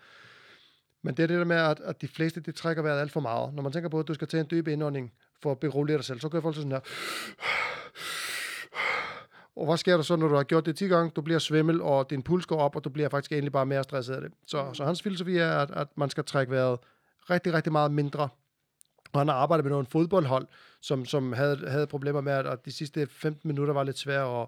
Men 1.01 1.17
det 1.17 1.23
er 1.23 1.27
det 1.27 1.37
der 1.37 1.45
med, 1.45 1.57
at, 1.57 1.79
at 1.79 2.01
de 2.01 2.07
fleste, 2.07 2.39
de 2.39 2.51
trækker 2.51 2.83
vejret 2.83 3.01
alt 3.01 3.11
for 3.11 3.19
meget. 3.19 3.53
Når 3.53 3.63
man 3.63 3.71
tænker 3.71 3.89
på, 3.89 3.99
at 3.99 4.07
du 4.07 4.13
skal 4.13 4.27
tage 4.27 4.41
en 4.41 4.47
dyb 4.51 4.67
indånding 4.67 5.13
for 5.41 5.51
at 5.51 5.59
berolige 5.59 5.97
dig 5.97 6.05
selv, 6.05 6.19
så 6.19 6.29
gør 6.29 6.41
folk 6.41 6.55
sådan 6.55 6.71
her. 6.71 6.79
Og 9.59 9.65
hvad 9.65 9.77
sker 9.77 9.95
der 9.95 10.03
så, 10.03 10.15
når 10.15 10.27
du 10.27 10.35
har 10.35 10.43
gjort 10.43 10.65
det 10.65 10.75
10 10.75 10.87
gange? 10.87 11.11
Du 11.15 11.21
bliver 11.21 11.39
svimmel, 11.39 11.81
og 11.81 12.09
din 12.09 12.23
puls 12.23 12.45
går 12.45 12.57
op, 12.57 12.75
og 12.75 12.83
du 12.83 12.89
bliver 12.89 13.09
faktisk 13.09 13.31
egentlig 13.31 13.51
bare 13.51 13.65
mere 13.65 13.83
stresset 13.83 14.13
af 14.13 14.21
det. 14.21 14.31
Så, 14.47 14.73
så 14.73 14.85
hans 14.85 15.01
filosofi 15.01 15.37
er, 15.37 15.51
at, 15.51 15.71
at 15.71 15.87
man 15.95 16.09
skal 16.09 16.23
trække 16.23 16.51
vejret 16.51 16.79
rigtig, 17.29 17.53
rigtig 17.53 17.71
meget 17.71 17.91
mindre. 17.91 18.29
Og 19.13 19.19
han 19.19 19.27
har 19.27 19.35
arbejdet 19.35 19.65
med 19.65 19.71
nogle 19.71 19.85
fodboldhold, 19.85 20.47
som, 20.81 21.05
som 21.05 21.33
havde, 21.33 21.69
havde 21.69 21.87
problemer 21.87 22.21
med, 22.21 22.33
at, 22.33 22.65
de 22.65 22.71
sidste 22.71 23.07
15 23.07 23.47
minutter 23.47 23.73
var 23.73 23.83
lidt 23.83 23.97
svære 23.97 24.41
at, 24.41 24.47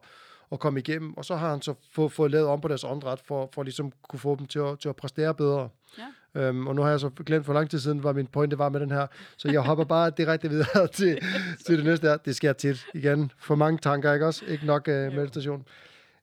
at 0.51 0.59
komme 0.59 0.79
igennem. 0.79 1.17
Og 1.17 1.25
så 1.25 1.35
har 1.35 1.49
han 1.49 1.61
så 1.61 1.73
fået, 1.91 2.11
fået 2.11 2.31
lavet 2.31 2.47
om 2.47 2.61
på 2.61 2.67
deres 2.67 2.83
åndedræt, 2.83 3.19
for, 3.25 3.49
for 3.53 3.63
ligesom 3.63 3.91
kunne 4.09 4.19
få 4.19 4.35
dem 4.35 4.47
til 4.47 4.59
at, 4.59 4.79
til 4.79 4.89
at 4.89 4.95
præstere 4.95 5.33
bedre. 5.33 5.69
Ja. 5.97 6.07
Øhm, 6.35 6.67
og 6.67 6.75
nu 6.75 6.81
har 6.81 6.89
jeg 6.89 6.99
så 6.99 7.09
glemt, 7.09 7.45
for 7.45 7.53
lang 7.53 7.69
tid 7.69 7.79
siden, 7.79 7.99
hvad 7.99 8.13
min 8.13 8.27
pointe 8.27 8.57
var 8.57 8.69
med 8.69 8.79
den 8.79 8.91
her. 8.91 9.07
Så 9.37 9.51
jeg 9.51 9.61
hopper 9.61 9.83
bare 9.83 10.11
direkte 10.17 10.49
videre 10.49 10.87
til, 10.97 11.19
til 11.65 11.77
det 11.77 11.85
næste 11.85 12.07
her. 12.07 12.17
Det 12.17 12.35
sker 12.35 12.53
tit. 12.53 12.85
Igen, 12.93 13.31
for 13.37 13.55
mange 13.55 13.77
tanker, 13.77 14.13
ikke 14.13 14.25
også? 14.25 14.45
Ikke 14.45 14.65
nok 14.65 14.87
øh, 14.87 15.13
meditation. 15.13 15.65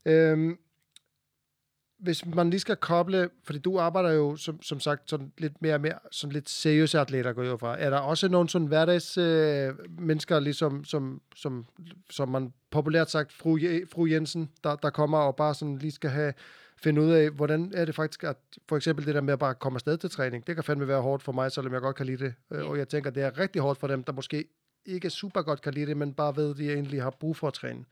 Øhm, 0.06 0.58
hvis 1.98 2.26
man 2.26 2.50
lige 2.50 2.60
skal 2.60 2.76
koble, 2.76 3.30
fordi 3.44 3.58
du 3.58 3.78
arbejder 3.78 4.10
jo 4.10 4.36
som, 4.36 4.62
som 4.62 4.80
sagt 4.80 5.10
sådan 5.10 5.32
lidt 5.38 5.62
mere 5.62 5.78
med 5.78 5.90
sådan 6.10 6.32
lidt 6.32 6.48
seriøse 6.48 7.00
atleter, 7.00 7.32
går 7.32 7.42
jeg 7.42 7.60
fra. 7.60 7.80
Er 7.80 7.90
der 7.90 7.98
også 7.98 8.28
nogle 8.28 8.48
sådan 8.48 8.68
hverdags 8.68 9.18
øh, 9.18 9.74
mennesker, 9.98 10.40
ligesom, 10.40 10.84
som, 10.84 11.20
som, 11.36 11.66
som 12.10 12.28
man 12.28 12.52
populært 12.70 13.10
sagt, 13.10 13.32
fru, 13.32 13.58
fru 13.92 14.06
Jensen, 14.06 14.50
der, 14.64 14.76
der 14.76 14.90
kommer 14.90 15.18
og 15.18 15.36
bare 15.36 15.54
sådan 15.54 15.78
lige 15.78 15.92
skal 15.92 16.10
have 16.10 16.32
finde 16.82 17.00
ud 17.02 17.10
af, 17.10 17.30
hvordan 17.30 17.72
er 17.74 17.84
det 17.84 17.94
faktisk, 17.94 18.24
at 18.24 18.36
for 18.68 18.76
eksempel 18.76 19.06
det 19.06 19.14
der 19.14 19.20
med 19.20 19.32
at 19.32 19.38
bare 19.38 19.54
komme 19.54 19.76
afsted 19.76 19.98
til 19.98 20.10
træning, 20.10 20.46
det 20.46 20.54
kan 20.54 20.64
fandme 20.64 20.88
være 20.88 21.00
hårdt 21.00 21.22
for 21.22 21.32
mig, 21.32 21.52
selvom 21.52 21.72
jeg 21.72 21.80
godt 21.80 21.96
kan 21.96 22.06
lide 22.06 22.24
det. 22.24 22.34
Øh, 22.52 22.58
Ja. 22.58 22.64
Og 22.64 22.78
jeg 22.78 22.88
tænker, 22.88 23.10
det 23.10 23.22
er 23.22 23.38
rigtig 23.38 23.62
hårdt 23.62 23.80
for 23.80 23.86
dem, 23.86 24.04
der 24.04 24.12
måske 24.12 24.44
ikke 24.86 25.10
super 25.10 25.42
godt 25.42 25.62
kan 25.62 25.74
lide 25.74 25.86
det, 25.86 25.96
men 25.96 26.14
bare 26.14 26.36
ved, 26.36 26.50
at 26.50 26.56
de 26.56 26.72
egentlig 26.72 27.02
har 27.02 27.10
brug 27.10 27.36
for 27.36 27.46
at 27.48 27.54
træne. 27.54 27.84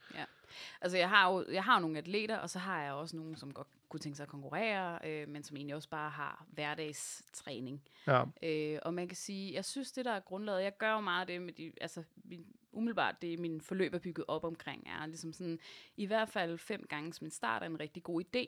Altså, 0.81 0.97
jeg 0.97 1.09
har 1.09 1.31
jo 1.33 1.45
jeg 1.51 1.63
har 1.63 1.75
jo 1.75 1.81
nogle 1.81 1.97
atleter, 1.97 2.37
og 2.37 2.49
så 2.49 2.59
har 2.59 2.81
jeg 2.83 2.93
også 2.93 3.15
nogle, 3.15 3.37
som 3.37 3.53
godt 3.53 3.67
kunne 3.89 3.99
tænke 3.99 4.15
sig 4.15 4.23
at 4.23 4.29
konkurrere, 4.29 4.99
øh, 5.05 5.27
men 5.27 5.43
som 5.43 5.57
egentlig 5.57 5.75
også 5.75 5.89
bare 5.89 6.09
har 6.09 6.45
hverdagstræning. 6.51 7.81
Ja, 8.07 8.23
Øh, 8.43 8.79
og 8.81 8.93
man 8.93 9.07
kan 9.07 9.15
sige, 9.17 9.53
jeg 9.53 9.65
synes, 9.65 9.91
det 9.91 10.05
der 10.05 10.11
er 10.11 10.19
grundlaget, 10.19 10.63
jeg 10.63 10.77
gør 10.77 10.93
jo 10.93 10.99
meget 10.99 11.21
af 11.21 11.27
det 11.27 11.41
med 11.41 11.53
de, 11.53 11.71
altså 11.81 12.03
min, 12.23 12.45
umiddelbart 12.71 13.21
det 13.21 13.39
min 13.39 13.61
forløb 13.61 13.93
er 13.93 13.99
bygget 13.99 14.25
op 14.27 14.43
omkring, 14.43 14.87
er 14.87 15.05
ligesom 15.05 15.33
sådan, 15.33 15.59
i 15.97 16.05
hvert 16.05 16.29
fald 16.29 16.57
fem 16.57 16.85
gange 16.89 17.13
som 17.13 17.27
en 17.27 17.31
start 17.31 17.61
er 17.61 17.65
en 17.65 17.79
rigtig 17.79 18.03
god 18.03 18.23
idé. 18.23 18.45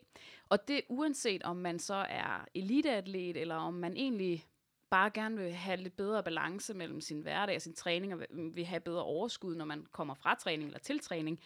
Og 0.50 0.68
det 0.68 0.82
uanset 0.90 1.44
om 1.44 1.56
man 1.58 1.80
så 1.80 1.94
er 2.10 2.46
eliteatlet, 2.56 3.38
eller 3.38 3.56
om 3.56 3.74
man 3.74 3.98
egentlig 3.98 4.46
bare 4.90 5.10
gerne 5.10 5.38
vil 5.38 5.54
have 5.54 5.78
lidt 5.78 5.98
bedre 5.98 6.24
balance 6.24 6.74
mellem 6.74 7.02
sin 7.02 7.22
hverdag 7.22 7.56
og 7.56 7.62
sin 7.62 7.74
træning, 7.74 8.14
og 8.14 8.20
vil- 8.20 8.66
have 8.66 8.80
bedre 8.80 9.04
overskud, 9.04 9.56
når 9.56 9.66
man 9.66 9.86
kommer 9.92 10.14
fra 10.14 10.36
træning 10.36 10.68
eller 10.68 10.80
til 10.80 11.00
træning. 11.00 11.40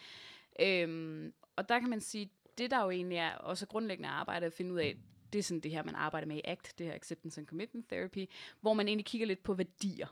Øhm, 0.60 1.32
og 1.56 1.68
der 1.68 1.78
kan 1.80 1.90
man 1.90 2.00
sige, 2.00 2.30
det 2.58 2.70
der 2.70 2.82
jo 2.84 2.90
egentlig 2.90 3.18
er 3.18 3.34
også 3.34 3.66
grundlæggende 3.66 4.08
arbejde 4.08 4.46
at 4.46 4.52
finde 4.52 4.72
ud 4.74 4.78
af, 4.78 4.96
det 5.32 5.38
er 5.38 5.42
sådan 5.42 5.60
det 5.60 5.70
her, 5.70 5.82
man 5.82 5.94
arbejder 5.94 6.26
med 6.26 6.36
i 6.36 6.40
ACT, 6.44 6.78
det 6.78 6.86
her 6.86 6.94
Acceptance 6.94 7.40
and 7.40 7.46
Commitment 7.46 7.88
Therapy, 7.88 8.26
hvor 8.60 8.74
man 8.74 8.88
egentlig 8.88 9.06
kigger 9.06 9.26
lidt 9.26 9.42
på 9.42 9.54
værdier, 9.54 10.06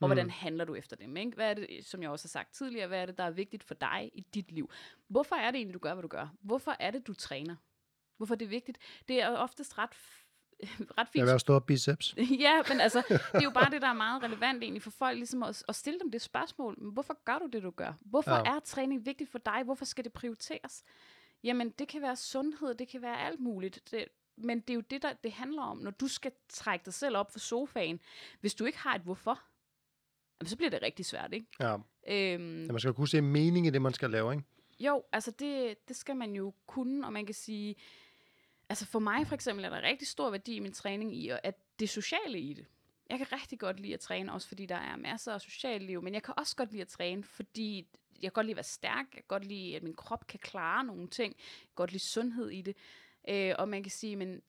og 0.00 0.08
Mm. 0.08 0.08
hvordan 0.08 0.30
handler 0.30 0.64
du 0.64 0.74
efter 0.74 0.96
dem, 0.96 1.16
ikke? 1.16 1.32
Hvad 1.34 1.50
er 1.50 1.54
det, 1.54 1.84
som 1.84 2.02
jeg 2.02 2.10
også 2.10 2.24
har 2.24 2.28
sagt 2.28 2.54
tidligere, 2.54 2.86
hvad 2.88 3.02
er 3.02 3.06
det, 3.06 3.18
der 3.18 3.24
er 3.24 3.30
vigtigt 3.30 3.64
for 3.64 3.74
dig 3.74 4.10
i 4.14 4.20
dit 4.34 4.52
liv? 4.52 4.70
Hvorfor 5.08 5.36
er 5.36 5.50
det 5.50 5.58
egentlig, 5.58 5.74
du 5.74 5.78
gør, 5.78 5.94
hvad 5.94 6.02
du 6.02 6.08
gør? 6.08 6.28
Hvorfor 6.40 6.76
er 6.80 6.90
det, 6.90 7.06
du 7.06 7.14
træner? 7.14 7.56
Hvorfor 8.16 8.34
er 8.34 8.38
det 8.38 8.50
vigtigt? 8.50 8.78
Det 9.08 9.22
er 9.22 9.28
oftest 9.36 9.78
ret, 9.78 9.94
ret 10.98 11.08
fint 11.08 11.14
jeg 11.14 11.24
vil 11.24 11.30
have 11.30 11.38
stået 11.38 11.64
biceps. 11.64 12.14
ja, 12.16 12.62
men 12.68 12.80
altså, 12.80 13.02
det 13.08 13.20
er 13.34 13.42
jo 13.44 13.50
bare 13.60 13.70
det, 13.70 13.82
der 13.82 13.88
er 13.88 13.92
meget 13.92 14.22
relevant 14.22 14.62
egentlig 14.62 14.82
for 14.82 14.90
folk, 14.90 15.16
ligesom 15.16 15.42
at, 15.42 15.64
at 15.68 15.74
stille 15.74 16.00
dem 16.00 16.10
det 16.10 16.22
spørgsmål. 16.22 16.74
Men 16.78 16.92
hvorfor 16.92 17.24
gør 17.24 17.38
du 17.38 17.46
det, 17.52 17.62
du 17.62 17.70
gør? 17.70 17.92
Hvorfor 18.00 18.34
ja. 18.34 18.56
er 18.56 18.60
træning 18.60 19.06
vigtigt 19.06 19.30
for 19.30 19.38
dig? 19.38 19.62
Hvorfor 19.64 19.84
skal 19.84 20.04
det 20.04 20.12
prioriteres? 20.12 20.82
Jamen, 21.44 21.70
det 21.70 21.88
kan 21.88 22.02
være 22.02 22.16
sundhed, 22.16 22.74
det 22.74 22.88
kan 22.88 23.02
være 23.02 23.20
alt 23.20 23.40
muligt. 23.40 23.80
Det, 23.90 24.04
men 24.36 24.60
det 24.60 24.70
er 24.70 24.74
jo 24.74 24.80
det, 24.80 25.02
der 25.02 25.12
det 25.24 25.32
handler 25.32 25.62
om, 25.62 25.78
når 25.78 25.90
du 25.90 26.08
skal 26.08 26.32
trække 26.48 26.84
dig 26.84 26.94
selv 26.94 27.16
op 27.16 27.32
fra 27.32 27.38
sofaen. 27.38 28.00
Hvis 28.40 28.54
du 28.54 28.64
ikke 28.64 28.78
har 28.78 28.94
et 28.94 29.02
hvorfor, 29.02 29.40
jamen, 30.40 30.48
så 30.48 30.56
bliver 30.56 30.70
det 30.70 30.82
rigtig 30.82 31.06
svært, 31.06 31.32
ikke? 31.32 31.46
Ja. 31.60 31.76
Øhm, 32.08 32.66
ja, 32.66 32.72
man 32.72 32.80
skal 32.80 32.94
kunne 32.94 33.08
se 33.08 33.20
mening 33.20 33.66
i 33.66 33.70
det, 33.70 33.82
man 33.82 33.94
skal 33.94 34.10
lave, 34.10 34.32
ikke? 34.32 34.44
jo, 34.80 35.02
altså 35.12 35.30
det, 35.30 35.76
det 35.88 35.96
skal 35.96 36.16
man 36.16 36.32
jo 36.32 36.54
kunne, 36.66 37.06
og 37.06 37.12
man 37.12 37.26
kan 37.26 37.34
sige, 37.34 37.74
altså 38.70 38.86
for 38.86 38.98
mig 38.98 39.26
for 39.26 39.34
eksempel 39.34 39.64
er 39.64 39.70
der 39.70 39.82
rigtig 39.82 40.08
stor 40.08 40.30
værdi 40.30 40.54
i 40.54 40.60
min 40.60 40.72
træning 40.72 41.16
i, 41.16 41.28
at 41.42 41.54
det 41.78 41.88
sociale 41.88 42.40
i 42.40 42.54
det. 42.54 42.66
Jeg 43.10 43.18
kan 43.18 43.32
rigtig 43.32 43.58
godt 43.58 43.80
lide 43.80 43.94
at 43.94 44.00
træne, 44.00 44.32
også 44.32 44.48
fordi 44.48 44.66
der 44.66 44.76
er 44.76 44.96
masser 44.96 45.32
af 45.32 45.40
socialt 45.40 45.82
liv, 45.82 46.02
men 46.02 46.14
jeg 46.14 46.22
kan 46.22 46.34
også 46.36 46.56
godt 46.56 46.70
lide 46.70 46.82
at 46.82 46.88
træne, 46.88 47.24
fordi 47.24 47.88
jeg 48.14 48.22
kan 48.22 48.32
godt 48.32 48.46
lide 48.46 48.52
at 48.52 48.56
være 48.56 48.64
stærk, 48.64 49.06
jeg 49.14 49.22
kan 49.22 49.24
godt 49.28 49.44
lide, 49.44 49.76
at 49.76 49.82
min 49.82 49.94
krop 49.94 50.26
kan 50.26 50.40
klare 50.40 50.84
nogle 50.84 51.08
ting, 51.08 51.34
jeg 51.38 51.66
kan 51.66 51.74
godt 51.74 51.92
lide 51.92 52.02
sundhed 52.02 52.50
i 52.50 52.62
det, 52.62 52.76
øh, 53.28 53.54
og 53.58 53.68
man 53.68 53.82
kan 53.82 53.90
sige, 53.90 54.16
men 54.16 54.42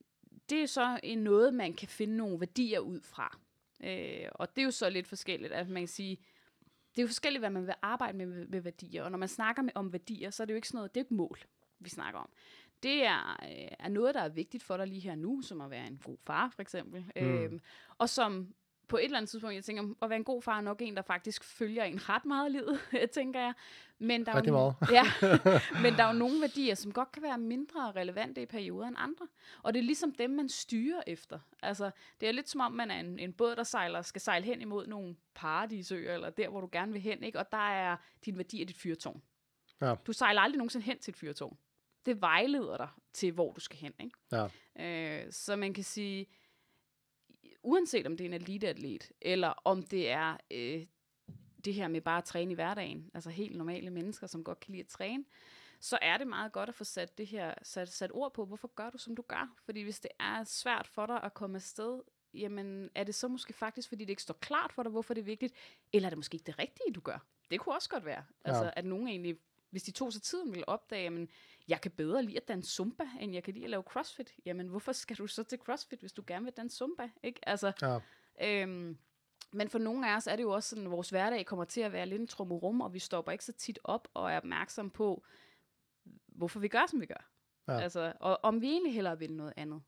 det 0.49 0.61
er 0.61 0.65
så 0.65 0.99
en 1.03 1.17
noget, 1.17 1.53
man 1.53 1.74
kan 1.74 1.88
finde 1.88 2.17
nogle 2.17 2.39
værdier 2.39 2.80
ud 2.80 3.01
fra. 3.01 3.38
Øh, 3.84 4.28
og 4.32 4.55
det 4.55 4.61
er 4.61 4.65
jo 4.65 4.72
så 4.72 4.89
lidt 4.89 5.07
forskelligt, 5.07 5.53
at 5.53 5.69
man 5.69 5.82
kan 5.82 5.88
sige, 5.88 6.17
det 6.95 6.97
er 6.97 7.03
jo 7.03 7.07
forskelligt, 7.07 7.41
hvad 7.41 7.49
man 7.49 7.67
vil 7.67 7.76
arbejde 7.82 8.17
med, 8.17 8.26
med, 8.26 8.47
med 8.47 8.61
værdier. 8.61 9.03
Og 9.03 9.11
når 9.11 9.17
man 9.17 9.30
snakker 9.30 9.61
med, 9.61 9.72
om 9.76 9.93
værdier, 9.93 10.30
så 10.30 10.43
er 10.43 10.45
det 10.45 10.53
jo 10.53 10.55
ikke 10.55 10.67
sådan 10.67 10.78
noget, 10.78 10.95
det 10.95 10.99
er 10.99 11.03
jo 11.03 11.05
ikke 11.05 11.13
mål, 11.13 11.39
vi 11.80 11.89
snakker 11.89 12.19
om. 12.19 12.30
Det 12.84 13.05
er, 13.05 13.39
øh, 13.43 13.67
er 13.79 13.89
noget, 13.89 14.15
der 14.15 14.21
er 14.21 14.29
vigtigt 14.29 14.63
for 14.63 14.77
dig 14.77 14.88
lige 14.88 15.01
her 15.01 15.15
nu, 15.15 15.41
som 15.41 15.61
at 15.61 15.69
være 15.69 15.88
en 15.88 15.99
god 16.03 16.17
far, 16.25 16.49
for 16.55 16.61
eksempel. 16.61 17.05
Mm. 17.15 17.21
Øhm, 17.21 17.61
og 17.97 18.09
som 18.09 18.53
på 18.91 18.97
et 18.97 19.03
eller 19.03 19.17
andet 19.17 19.29
tidspunkt, 19.29 19.55
jeg 19.55 19.63
tænker, 19.63 19.84
at 20.01 20.09
være 20.09 20.17
en 20.17 20.23
god 20.23 20.41
far 20.41 20.57
er 20.57 20.61
nok 20.61 20.82
en, 20.82 20.95
der 20.95 21.01
faktisk 21.01 21.43
følger 21.43 21.84
en 21.84 22.09
ret 22.09 22.25
meget 22.25 22.49
i 22.49 22.51
livet, 22.51 22.79
tænker 23.13 23.39
jeg. 23.39 23.53
Men 23.99 24.25
der 24.25 24.32
er 24.32 24.41
jo, 24.47 24.51
meget. 24.51 24.75
Ja, 24.97 25.03
men 25.84 25.93
der 25.93 26.03
er 26.03 26.13
jo 26.13 26.19
nogle 26.19 26.41
værdier, 26.41 26.75
som 26.75 26.91
godt 26.91 27.11
kan 27.11 27.23
være 27.23 27.38
mindre 27.38 27.91
relevante 27.91 28.41
i 28.41 28.45
perioder 28.45 28.88
end 28.88 28.95
andre. 28.99 29.27
Og 29.63 29.73
det 29.73 29.79
er 29.79 29.84
ligesom 29.84 30.11
dem, 30.11 30.29
man 30.29 30.49
styrer 30.49 31.01
efter. 31.07 31.39
Altså, 31.61 31.91
det 32.21 32.29
er 32.29 32.32
lidt 32.32 32.49
som 32.49 32.61
om, 32.61 32.71
man 32.71 32.91
er 32.91 32.99
en, 32.99 33.19
en 33.19 33.34
båd, 33.34 33.55
der 33.55 33.63
sejler, 33.63 34.01
skal 34.01 34.21
sejle 34.21 34.45
hen 34.45 34.61
imod 34.61 34.88
nogle 34.88 35.15
paradisøer, 35.36 36.13
eller 36.13 36.29
der, 36.29 36.49
hvor 36.49 36.61
du 36.61 36.69
gerne 36.71 36.91
vil 36.91 37.01
hen, 37.01 37.23
ikke? 37.23 37.39
Og 37.39 37.51
der 37.51 37.69
er 37.69 37.97
din 38.25 38.38
værdi 38.38 38.61
af 38.61 38.67
dit 38.67 38.77
fyrtårn. 38.77 39.21
Ja. 39.82 39.95
Du 40.07 40.13
sejler 40.13 40.41
aldrig 40.41 40.57
nogensinde 40.57 40.86
hen 40.86 40.99
til 40.99 41.11
et 41.11 41.17
fyrtårn. 41.17 41.57
Det 42.06 42.22
vejleder 42.22 42.78
dig 42.78 42.89
til, 43.14 43.32
hvor 43.32 43.54
du 43.54 43.60
skal 43.60 43.78
hen, 43.80 43.93
ikke? 43.99 44.18
Ja. 44.32 44.47
Øh, 45.26 45.32
så 45.32 45.56
man 45.56 45.74
kan 45.74 45.84
sige, 45.84 46.26
uanset 47.64 48.08
om 48.08 48.18
det 48.18 48.24
er 48.24 48.30
en 48.30 48.34
eliteatlet, 48.34 49.12
eller 49.22 49.47
om 49.64 49.84
det 49.84 50.10
er 50.10 50.38
øh, 50.52 50.86
det 51.66 51.74
her 51.74 51.88
med 51.88 52.02
bare 52.02 52.18
at 52.18 52.24
træne 52.24 52.52
i 52.52 52.56
hverdagen, 52.56 53.12
altså 53.14 53.30
helt 53.30 53.58
normale 53.58 53.89
mennesker, 53.89 54.28
som 54.28 54.43
godt 54.43 54.60
kan 54.60 54.72
lide 54.72 54.82
at 54.84 54.88
træne, 54.88 55.26
så 55.80 55.97
er 56.02 56.18
det 56.18 56.28
meget 56.28 56.52
godt 56.52 56.70
at 56.70 56.76
få 56.76 56.84
sat 56.84 57.18
det 57.18 57.28
her 57.28 57.54
sat, 57.64 57.89
sat 57.89 58.12
ord 58.14 58.34
på, 58.34 58.45
hvorfor 58.45 58.68
gør 58.76 58.89
du, 58.89 58.97
som 58.97 59.16
du 59.16 59.22
gør? 59.22 59.56
Fordi 59.66 59.82
hvis 59.82 59.99
det 59.99 60.12
er 60.20 60.43
svært 60.43 60.88
for 60.88 61.06
dig 61.06 61.24
at 61.24 61.34
komme 61.34 61.56
afsted, 61.56 62.02
jamen 62.34 62.89
er 62.95 63.04
det 63.04 63.16
så 63.16 63.28
måske 63.28 63.54
faktisk, 63.54 63.89
fordi 63.89 64.04
det 64.06 64.10
ikke 64.10 64.22
står 64.22 64.34
klart 64.41 64.72
for 64.74 64.84
dig, 64.84 64.91
hvorfor 64.91 65.14
det 65.14 65.22
er 65.22 65.26
vigtigt, 65.26 65.54
eller 65.93 66.08
er 66.08 66.10
det 66.10 66.18
måske 66.18 66.36
ikke 66.36 66.45
det 66.45 66.60
rigtige, 66.60 66.93
du 66.93 66.99
gør? 67.02 67.26
Det 67.52 67.60
kunne 67.60 67.76
også 67.76 67.89
godt 67.89 68.06
være. 68.06 68.24
Altså, 68.45 68.64
Ja. 68.64 68.72
at 68.76 68.86
nogen 68.86 69.08
egentlig, 69.08 69.38
hvis 69.70 69.84
de 69.84 69.91
tog 69.91 70.14
sig 70.14 70.22
tiden, 70.22 70.52
ville 70.52 70.70
opdage, 70.70 71.04
jamen, 71.04 71.30
jeg 71.72 71.82
kan 71.82 71.91
bedre 71.91 72.24
lide 72.24 72.38
at 72.38 72.47
danse 72.47 72.72
zumba, 72.72 73.03
end 73.19 73.34
jeg 73.34 73.43
kan 73.43 73.53
lide 73.53 73.63
at 73.63 73.69
lave 73.69 73.84
crossfit. 73.84 74.34
Jamen, 74.45 74.67
hvorfor 74.67 74.91
skal 74.91 75.17
du 75.17 75.28
så 75.28 75.43
til 75.43 75.57
crossfit, 75.57 75.99
hvis 75.99 76.13
du 76.13 76.24
gerne 76.28 76.45
vil 76.45 76.53
danse 76.53 76.78
zumba? 76.78 77.09
Ikke? 77.24 77.49
Altså, 77.49 77.72
Ja. 77.82 77.99
Øhm, 78.41 78.97
men 79.53 79.69
for 79.69 79.80
nogle 79.80 80.09
af 80.11 80.15
os 80.15 80.28
er 80.28 80.36
det 80.36 80.43
jo 80.43 80.51
også 80.51 80.69
sådan, 80.69 80.86
at 80.86 80.91
vores 80.91 81.09
hverdag 81.09 81.45
kommer 81.45 81.65
til 81.65 81.82
at 81.82 81.91
være 81.91 82.05
lidt 82.05 82.22
en 82.22 82.28
trummerum, 82.28 82.82
og 82.82 82.93
vi 82.93 82.99
stopper 82.99 83.32
ikke 83.32 83.45
så 83.45 83.53
tit 83.53 83.80
op 83.84 84.07
og 84.13 84.32
er 84.32 84.38
opmærksom 84.38 84.89
på, 84.89 85.24
hvorfor 86.28 86.59
vi 86.59 86.67
gør, 86.67 86.86
som 86.89 87.01
vi 87.01 87.05
gør. 87.05 87.30
Ja. 87.67 87.80
Altså, 87.80 88.13
og 88.19 88.39
om 88.43 88.61
vi 88.61 88.67
egentlig 88.67 88.93
hellere 88.93 89.19
vil 89.19 89.34
noget 89.34 89.53
andet. 89.57 89.82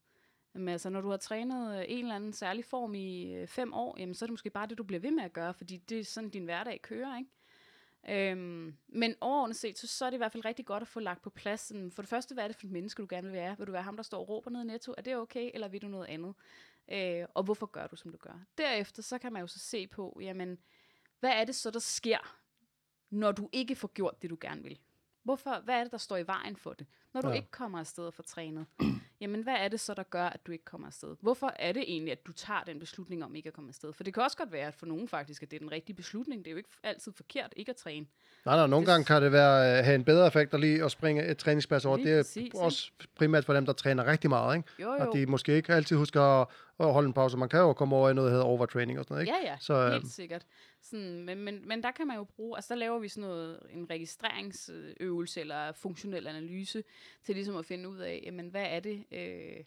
Men 0.53 0.69
altså, 0.69 0.89
når 0.89 1.01
du 1.01 1.09
har 1.09 1.17
trænet 1.17 1.79
øh, 1.79 1.85
en 1.87 2.05
eller 2.05 2.15
anden 2.15 2.33
særlig 2.33 2.65
form 2.65 2.95
i 2.95 3.33
øh, 3.33 3.47
fem 3.47 3.73
år, 3.73 3.99
jamen, 3.99 4.15
så 4.15 4.25
er 4.25 4.27
det 4.27 4.33
måske 4.33 4.49
bare 4.49 4.67
det, 4.67 4.77
du 4.77 4.83
bliver 4.83 4.99
ved 4.99 5.11
med 5.11 5.23
at 5.23 5.33
gøre, 5.33 5.53
fordi 5.53 5.77
det 5.77 5.99
er 5.99 6.03
sådan, 6.03 6.29
din 6.29 6.43
hverdag 6.43 6.81
kører, 6.81 7.17
ikke? 7.17 7.29
Øhm, 8.09 8.77
men 8.87 9.15
overordnet 9.21 9.55
set, 9.57 9.77
så, 9.79 9.87
så 9.87 10.05
er 10.05 10.09
det 10.09 10.15
i 10.15 10.17
hvert 10.17 10.31
fald 10.31 10.45
rigtig 10.45 10.65
godt 10.65 10.81
at 10.81 10.87
få 10.87 10.99
lagt 10.99 11.21
på 11.21 11.29
plads. 11.29 11.61
Sådan, 11.61 11.91
for 11.91 12.01
det 12.01 12.09
første, 12.09 12.33
hvad 12.33 12.43
er 12.43 12.47
det 12.47 12.55
for 12.57 12.65
et 12.65 12.71
menneske, 12.71 13.01
du 13.01 13.07
gerne 13.09 13.27
vil 13.27 13.33
være? 13.33 13.57
Vil 13.57 13.67
du 13.67 13.71
være 13.71 13.83
ham, 13.83 13.95
der 13.95 14.03
står 14.03 14.19
og 14.19 14.29
råber 14.29 14.49
ned 14.51 14.61
i 14.61 14.65
netto? 14.65 14.93
Er 14.97 15.01
det 15.01 15.15
okay, 15.17 15.51
eller 15.53 15.67
vil 15.67 15.81
du 15.81 15.87
noget 15.87 16.05
andet? 16.07 16.33
Øh, 16.91 17.25
og 17.33 17.43
hvorfor 17.43 17.65
gør 17.65 17.87
du, 17.87 17.95
som 17.95 18.11
du 18.11 18.17
gør? 18.17 18.39
Derefter, 18.57 19.01
så 19.01 19.17
kan 19.17 19.33
man 19.33 19.39
jo 19.41 19.47
så 19.47 19.59
se 19.59 19.87
på, 19.87 20.19
jamen, 20.21 20.57
hvad 21.19 21.31
er 21.31 21.43
det 21.45 21.55
så, 21.55 21.71
der 21.71 21.79
sker, 21.79 22.37
når 23.09 23.31
du 23.31 23.49
ikke 23.51 23.75
får 23.75 23.87
gjort 23.87 24.21
det, 24.21 24.29
du 24.29 24.37
gerne 24.41 24.63
vil? 24.63 24.79
Hvorfor, 25.23 25.59
hvad 25.63 25.75
er 25.75 25.83
det, 25.83 25.91
der 25.91 25.97
står 25.97 26.17
i 26.17 26.27
vejen 26.27 26.55
for 26.55 26.73
det? 26.73 26.87
Når 27.13 27.21
du 27.21 27.27
Ja. 27.27 27.33
ja. 27.33 27.39
ikke 27.39 27.51
kommer 27.51 27.79
afsted 27.79 28.05
og 28.05 28.13
får 28.13 28.23
trænet, 28.23 28.65
jamen 29.23 29.43
hvad 29.43 29.53
er 29.59 29.67
det 29.67 29.79
så, 29.79 29.93
der 29.93 30.03
gør, 30.03 30.25
at 30.25 30.45
du 30.47 30.51
ikke 30.51 30.65
kommer 30.65 30.87
afsted? 30.87 31.15
Hvorfor 31.21 31.53
er 31.59 31.71
det 31.71 31.83
egentlig, 31.87 32.11
at 32.11 32.25
du 32.27 32.31
tager 32.31 32.63
den 32.63 32.79
beslutning 32.79 33.23
om 33.23 33.35
ikke 33.35 33.47
at 33.47 33.53
komme 33.53 33.69
afsted? 33.69 33.93
For 33.93 34.03
det 34.03 34.13
kan 34.13 34.23
også 34.23 34.37
godt 34.37 34.51
være, 34.51 34.67
at 34.67 34.75
for 34.75 34.85
nogen 34.85 35.07
faktisk, 35.07 35.43
at 35.43 35.51
det 35.51 35.57
er 35.57 35.59
den 35.59 35.71
rigtige 35.71 35.95
beslutning. 35.95 36.39
Det 36.45 36.47
er 36.47 36.51
jo 36.51 36.57
ikke 36.57 36.69
altid 36.83 37.11
forkert 37.11 37.53
ikke 37.55 37.69
at 37.69 37.75
træne. 37.75 38.05
Nej, 38.45 38.55
nej, 38.55 38.67
nogle 38.67 38.85
Det- 38.85 38.91
gange 38.91 39.05
kan 39.05 39.21
det 39.21 39.31
være 39.31 39.77
øh, 39.79 39.85
have 39.85 39.95
en 39.95 40.03
bedre 40.05 40.27
effekt 40.27 40.53
at 40.53 40.59
lige 40.59 40.83
at 40.83 40.91
springe 40.91 41.25
et 41.27 41.37
træningspas 41.37 41.85
over. 41.85 41.97
Lige 41.97 42.07
Det 42.09 42.13
er 42.19 42.23
præcis, 42.23 42.53
også 42.53 42.91
primært 43.15 43.45
for 43.45 43.53
dem, 43.53 43.65
der 43.65 43.73
træner 43.73 44.05
rigtig 44.05 44.29
meget, 44.29 44.57
ikke? 44.57 44.69
Jo, 44.81 44.89
Og 44.89 45.05
jo. 45.05 45.11
de 45.13 45.25
måske 45.25 45.55
ikke 45.55 45.73
altid 45.73 45.95
husker 45.95 46.21
at, 46.21 46.47
at 46.79 46.93
holde 46.93 47.07
en 47.07 47.13
pause. 47.13 47.37
Man 47.37 47.49
kan 47.49 47.59
jo 47.59 47.73
komme 47.73 47.95
over 47.95 48.09
i 48.09 48.13
noget, 48.13 48.27
der 48.27 48.31
hedder 48.31 48.45
overtraining 48.45 48.99
og 48.99 49.05
sådan 49.05 49.13
noget, 49.15 49.27
ikke? 49.27 49.37
Ja, 49.45 49.51
ja, 49.51 49.57
Så, 49.59 49.89
helt 49.91 50.07
sikkert. 50.11 50.45
Sådan, 50.81 51.23
men, 51.23 51.37
men, 51.37 51.67
men 51.67 51.83
der 51.83 51.91
kan 51.91 52.07
man 52.07 52.17
jo 52.17 52.23
bruge, 52.23 52.57
altså 52.57 52.73
der 52.73 52.79
laver 52.79 52.99
vi 52.99 53.07
sådan 53.07 53.29
noget, 53.29 53.59
en 53.69 53.87
registreringsøvelse 53.89 55.39
eller 55.41 55.71
funktionel 55.71 56.27
analyse, 56.27 56.83
til 57.25 57.35
ligesom 57.35 57.55
at 57.55 57.65
finde 57.65 57.89
ud 57.89 57.97
af, 57.97 58.21
jamen 58.25 58.47
hvad 58.47 58.65
er 58.69 58.79
det, 58.79 59.03
øh, 59.13 59.63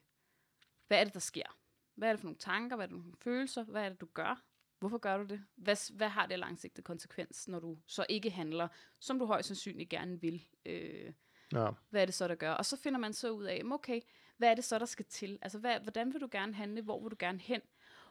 hvad 0.87 1.01
er 1.01 1.05
det, 1.05 1.15
der 1.15 1.21
sker? 1.21 1.59
Hvad 1.95 2.09
er 2.09 2.13
det 2.13 2.21
for 2.21 2.27
nogle 2.27 2.39
tanker, 2.39 2.77
hvad 2.77 2.85
er 2.85 2.89
det 2.89 2.95
for 2.95 3.03
nogle 3.03 3.17
følelser, 3.23 3.65
hvad 3.65 3.83
er 3.85 3.89
det, 3.89 4.01
du 4.01 4.07
gør? 4.15 4.43
Hvorfor 4.79 4.99
gør 4.99 5.17
du 5.17 5.25
det? 5.25 5.45
Hvad, 5.57 5.97
hvad 5.97 6.09
har 6.09 6.27
det 6.27 6.39
langsigtet 6.39 6.85
konsekvens, 6.85 7.49
når 7.49 7.61
du 7.61 7.79
så 7.87 8.07
ikke 8.09 8.31
handler, 8.31 8.69
som 9.01 9.19
du 9.19 9.27
højst 9.27 9.49
sandsynligt 9.49 9.91
gerne 9.91 10.21
vil? 10.21 10.45
Øh, 10.67 11.13
Ja. 11.53 11.71
hvad 11.91 12.01
er 12.03 12.05
det 12.05 12.15
så, 12.15 12.29
der 12.29 12.35
gør? 12.35 12.53
Og 12.53 12.65
så 12.65 12.77
finder 12.77 12.99
man 12.99 13.13
så 13.13 13.31
ud 13.31 13.45
af, 13.45 13.63
okay, 13.73 14.01
hvad 14.37 14.51
er 14.51 14.55
det 14.55 14.65
så, 14.65 14.79
der 14.79 14.85
skal 14.85 15.05
til? 15.05 15.39
Altså, 15.43 15.59
hvad, 15.59 15.81
hvordan 15.81 16.13
vil 16.13 16.21
du 16.21 16.29
gerne 16.31 16.55
handle? 16.55 16.83
Hvor 16.83 17.03
vil 17.03 17.11
du 17.11 17.17
gerne 17.19 17.39
hen? 17.39 17.61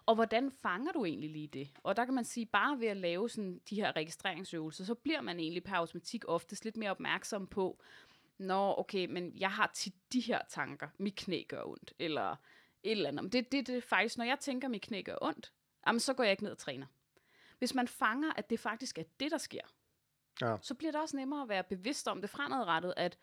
Og 0.06 0.16
hvordan 0.16 0.52
fanger 0.52 0.92
du 0.92 1.06
egentlig 1.06 1.30
lige 1.30 1.48
det? 1.48 1.70
Og 1.84 1.98
der 1.98 2.06
kan 2.06 2.14
man 2.14 2.26
sige, 2.26 2.46
bare 2.46 2.80
ved 2.80 2.88
at 2.88 2.98
lave 2.98 3.30
sådan 3.30 3.62
de 3.70 3.76
her 3.76 3.96
registreringsøvelser, 3.96 4.84
så 4.84 4.96
bliver 4.96 5.22
man 5.22 5.40
egentlig 5.40 5.64
per 5.64 5.76
automatik 5.76 6.24
oftest 6.28 6.66
lidt 6.66 6.78
mere 6.78 6.92
opmærksom 6.92 7.48
på, 7.48 7.84
Nå, 8.38 8.76
okay, 8.78 9.06
men 9.06 9.38
jeg 9.38 9.52
har 9.52 9.72
tit 9.74 9.94
de 10.14 10.20
her 10.22 10.42
tanker. 10.50 10.88
Mit 10.98 11.16
knæ 11.16 11.44
gør 11.50 11.64
ondt. 11.64 11.94
Eller 12.00 12.32
et 12.84 12.92
eller 12.92 13.08
andet. 13.10 13.24
Men 13.24 13.32
Det, 13.32 13.52
det, 13.52 13.68
det 13.68 13.84
faktisk, 13.84 14.18
når 14.18 14.26
jeg 14.26 14.40
tænker, 14.40 14.68
mit 14.68 14.82
knæ 14.82 15.02
gør 15.02 15.18
ondt, 15.22 15.54
jamen, 15.88 16.00
så 16.00 16.14
går 16.14 16.24
jeg 16.24 16.32
ikke 16.32 16.44
ned 16.44 16.52
og 16.52 16.58
træner. 16.58 16.86
Hvis 17.60 17.74
man 17.74 17.88
fanger, 17.88 18.34
at 18.34 18.50
det 18.50 18.60
faktisk 18.60 18.98
er 18.98 19.04
det, 19.20 19.32
der 19.32 19.38
sker, 19.38 19.62
Ja. 20.42 20.58
så 20.62 20.74
bliver 20.76 20.92
det 20.92 21.02
også 21.02 21.18
nemmere 21.18 21.42
at 21.42 21.50
være 21.50 21.64
bevidst 21.64 22.08
om 22.08 22.22
det 22.22 22.30
fremadrettet, 22.30 22.94
at 22.98 23.18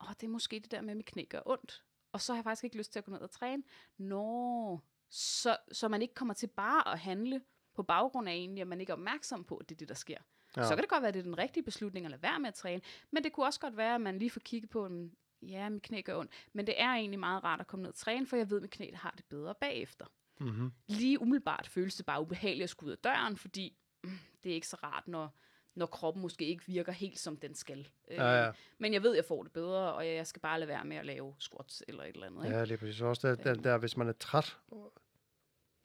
åh, 0.00 0.08
det 0.08 0.22
er 0.22 0.28
måske 0.28 0.60
det 0.60 0.70
der 0.70 0.80
med, 0.80 0.90
at 0.90 0.96
mit 0.96 1.06
knæ 1.06 1.24
gør 1.30 1.40
ondt. 1.46 1.82
og 2.12 2.20
så 2.20 2.32
har 2.32 2.36
jeg 2.38 2.44
faktisk 2.44 2.64
ikke 2.64 2.76
lyst 2.76 2.92
til 2.92 2.98
at 2.98 3.04
gå 3.04 3.10
ned 3.10 3.20
og 3.20 3.30
træne. 3.30 3.62
Nå, 3.98 4.80
så, 5.10 5.56
så 5.72 5.88
man 5.88 6.02
ikke 6.02 6.14
kommer 6.14 6.34
til 6.34 6.46
bare 6.46 6.92
at 6.92 6.98
handle 6.98 7.42
på 7.74 7.82
baggrund 7.82 8.28
af 8.28 8.32
egentlig, 8.32 8.60
at 8.62 8.68
man 8.68 8.80
ikke 8.80 8.90
er 8.90 8.94
opmærksom 8.94 9.44
på, 9.44 9.56
at 9.56 9.68
det 9.68 9.74
er 9.74 9.78
det, 9.78 9.88
der 9.88 9.94
sker. 9.94 10.18
Ja. 10.56 10.62
Så 10.62 10.74
kan 10.74 10.82
det 10.82 10.88
godt 10.88 11.02
være, 11.02 11.08
at 11.08 11.14
det 11.14 11.20
er 11.20 11.24
den 11.24 11.38
rigtige 11.38 11.62
beslutning 11.62 12.06
at 12.06 12.10
lade 12.10 12.22
være 12.22 12.40
med 12.40 12.48
at 12.48 12.54
træne, 12.54 12.82
men 13.10 13.24
det 13.24 13.32
kunne 13.32 13.46
også 13.46 13.60
godt 13.60 13.76
være, 13.76 13.94
at 13.94 14.00
man 14.00 14.18
lige 14.18 14.30
får 14.30 14.40
kigget 14.40 14.70
på, 14.70 14.86
en, 14.86 15.12
ja, 15.42 15.68
mit 15.68 15.82
knæ 15.82 16.00
gør 16.00 16.18
ondt, 16.18 16.32
men 16.52 16.66
det 16.66 16.80
er 16.80 16.88
egentlig 16.88 17.20
meget 17.20 17.44
rart 17.44 17.60
at 17.60 17.66
komme 17.66 17.82
ned 17.82 17.90
og 17.90 17.94
træne, 17.94 18.26
for 18.26 18.36
jeg 18.36 18.50
ved, 18.50 18.56
at 18.56 18.62
mit 18.62 18.70
knæ 18.70 18.90
har 18.94 19.14
det 19.16 19.24
bedre 19.24 19.54
bagefter. 19.60 20.06
Mm-hmm. 20.40 20.72
Lige 20.86 21.20
umiddelbart 21.20 21.68
føles 21.68 21.94
det 21.94 22.06
bare 22.06 22.20
ubehageligt 22.20 22.64
at 22.64 22.70
skulle 22.70 22.88
ud 22.88 22.92
af 22.92 22.98
døren, 22.98 23.36
fordi 23.36 23.76
mm, 24.04 24.10
det 24.44 24.50
er 24.50 24.54
ikke 24.54 24.68
så 24.68 24.76
rart, 24.82 25.08
når, 25.08 25.34
når 25.74 25.86
kroppen 25.86 26.22
måske 26.22 26.44
ikke 26.44 26.64
virker 26.66 26.92
helt, 26.92 27.18
som 27.18 27.36
den 27.36 27.54
skal. 27.54 27.88
Ja, 28.10 28.24
ja. 28.24 28.48
Øh, 28.48 28.54
Men 28.78 28.92
jeg 28.92 29.02
ved, 29.02 29.10
at 29.10 29.16
jeg 29.16 29.24
får 29.24 29.42
det 29.42 29.52
bedre, 29.52 29.92
og 29.92 30.06
jeg 30.08 30.26
skal 30.26 30.40
bare 30.40 30.60
lade 30.60 30.68
være 30.68 30.84
med 30.84 30.96
at 30.96 31.06
lave 31.06 31.34
squats 31.38 31.82
eller 31.88 32.02
et 32.02 32.14
eller 32.14 32.26
andet. 32.26 32.44
Ikke? 32.44 32.56
Ja, 32.56 32.64
lige 32.64 32.78
præcis. 32.78 33.00
Også 33.00 33.28
der, 33.28 33.54
den 33.54 33.64
der, 33.64 33.78
hvis 33.78 33.96
man 33.96 34.08
er 34.08 34.12
træt, 34.12 34.56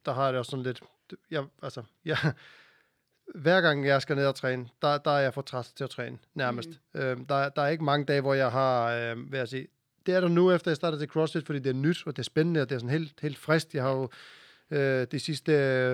der 0.06 0.12
har 0.12 0.24
jeg 0.24 0.34
det 0.34 0.40
også 0.40 0.50
sådan 0.50 0.64
lidt... 0.64 0.84
Jeg, 1.32 1.46
altså, 1.62 1.84
jeg, 2.06 2.18
hver 3.36 3.62
gang 3.62 3.86
jeg 3.86 4.02
skal 4.02 4.16
ned 4.16 4.26
og 4.26 4.36
træne, 4.36 4.68
der, 4.82 4.98
der 4.98 5.12
er 5.12 5.20
jeg 5.20 5.34
for 5.34 5.42
træt 5.42 5.72
til 5.76 5.84
at 5.84 5.90
træne, 5.90 6.18
nærmest. 6.34 6.70
Mm. 6.94 7.00
Øhm, 7.00 7.26
der, 7.26 7.50
der 7.50 7.62
er 7.62 7.68
ikke 7.68 7.84
mange 7.84 8.06
dage, 8.06 8.22
hvor 8.22 8.34
jeg 8.34 8.52
har, 8.52 8.92
øh, 8.92 9.32
vil 9.32 9.38
jeg 9.38 9.48
sige, 9.48 9.68
det 10.06 10.16
er 10.16 10.20
der 10.20 10.28
nu, 10.28 10.52
efter 10.52 10.72
jeg 10.72 10.76
startede 10.76 11.02
til 11.02 11.10
CrossFit, 11.10 11.46
fordi 11.46 11.60
det 11.60 11.70
er 11.70 11.74
nyt, 11.74 11.98
og 12.06 12.16
det 12.16 12.20
er 12.20 12.24
spændende, 12.24 12.62
og 12.62 12.70
det 12.70 12.76
er 12.76 12.80
sådan 12.80 12.90
helt, 12.90 13.22
helt 13.22 13.38
frist. 13.38 13.76
Jeg 13.76 13.84
har 13.84 13.92
jo 13.92 14.10
øh, 14.72 15.08
de 15.12 15.20
sidste 15.20 15.52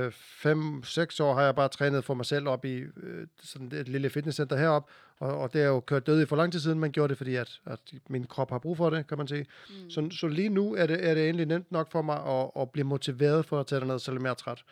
5-6 0.07 1.23
år 1.23 1.33
har 1.33 1.41
jeg 1.41 1.55
bare 1.55 1.69
trænet 1.69 2.03
for 2.03 2.13
mig 2.13 2.25
selv 2.25 2.47
op 2.47 2.65
i 2.65 2.75
øh, 2.75 3.27
sådan 3.43 3.71
et 3.71 3.89
lille 3.89 4.09
fitnesscenter 4.09 4.57
herop, 4.57 4.89
og, 5.19 5.37
og 5.37 5.53
det 5.53 5.61
er 5.61 5.67
jo 5.67 5.79
kørt 5.79 6.07
død 6.07 6.21
i 6.21 6.25
for 6.25 6.35
lang 6.35 6.51
tid 6.51 6.59
siden, 6.59 6.79
man 6.79 6.91
gjorde 6.91 7.09
det, 7.09 7.17
fordi 7.17 7.35
at, 7.35 7.59
at 7.65 7.79
min 8.09 8.23
krop 8.23 8.51
har 8.51 8.59
brug 8.59 8.77
for 8.77 8.89
det, 8.89 9.07
kan 9.07 9.17
man 9.17 9.27
sige. 9.27 9.45
Mm. 9.69 9.89
Så, 9.89 10.09
så 10.11 10.27
lige 10.27 10.49
nu 10.49 10.75
er 10.75 10.85
det, 10.85 11.09
er 11.09 11.13
det 11.13 11.23
egentlig 11.23 11.45
nemt 11.45 11.71
nok 11.71 11.91
for 11.91 12.01
mig 12.01 12.25
at, 12.25 12.61
at 12.61 12.71
blive 12.71 12.85
motiveret 12.85 13.45
for 13.45 13.59
at 13.59 13.67
tage 13.67 13.85
ned, 13.85 13.99
selvom 13.99 14.23
jeg 14.23 14.29
er 14.29 14.35
træt. 14.35 14.63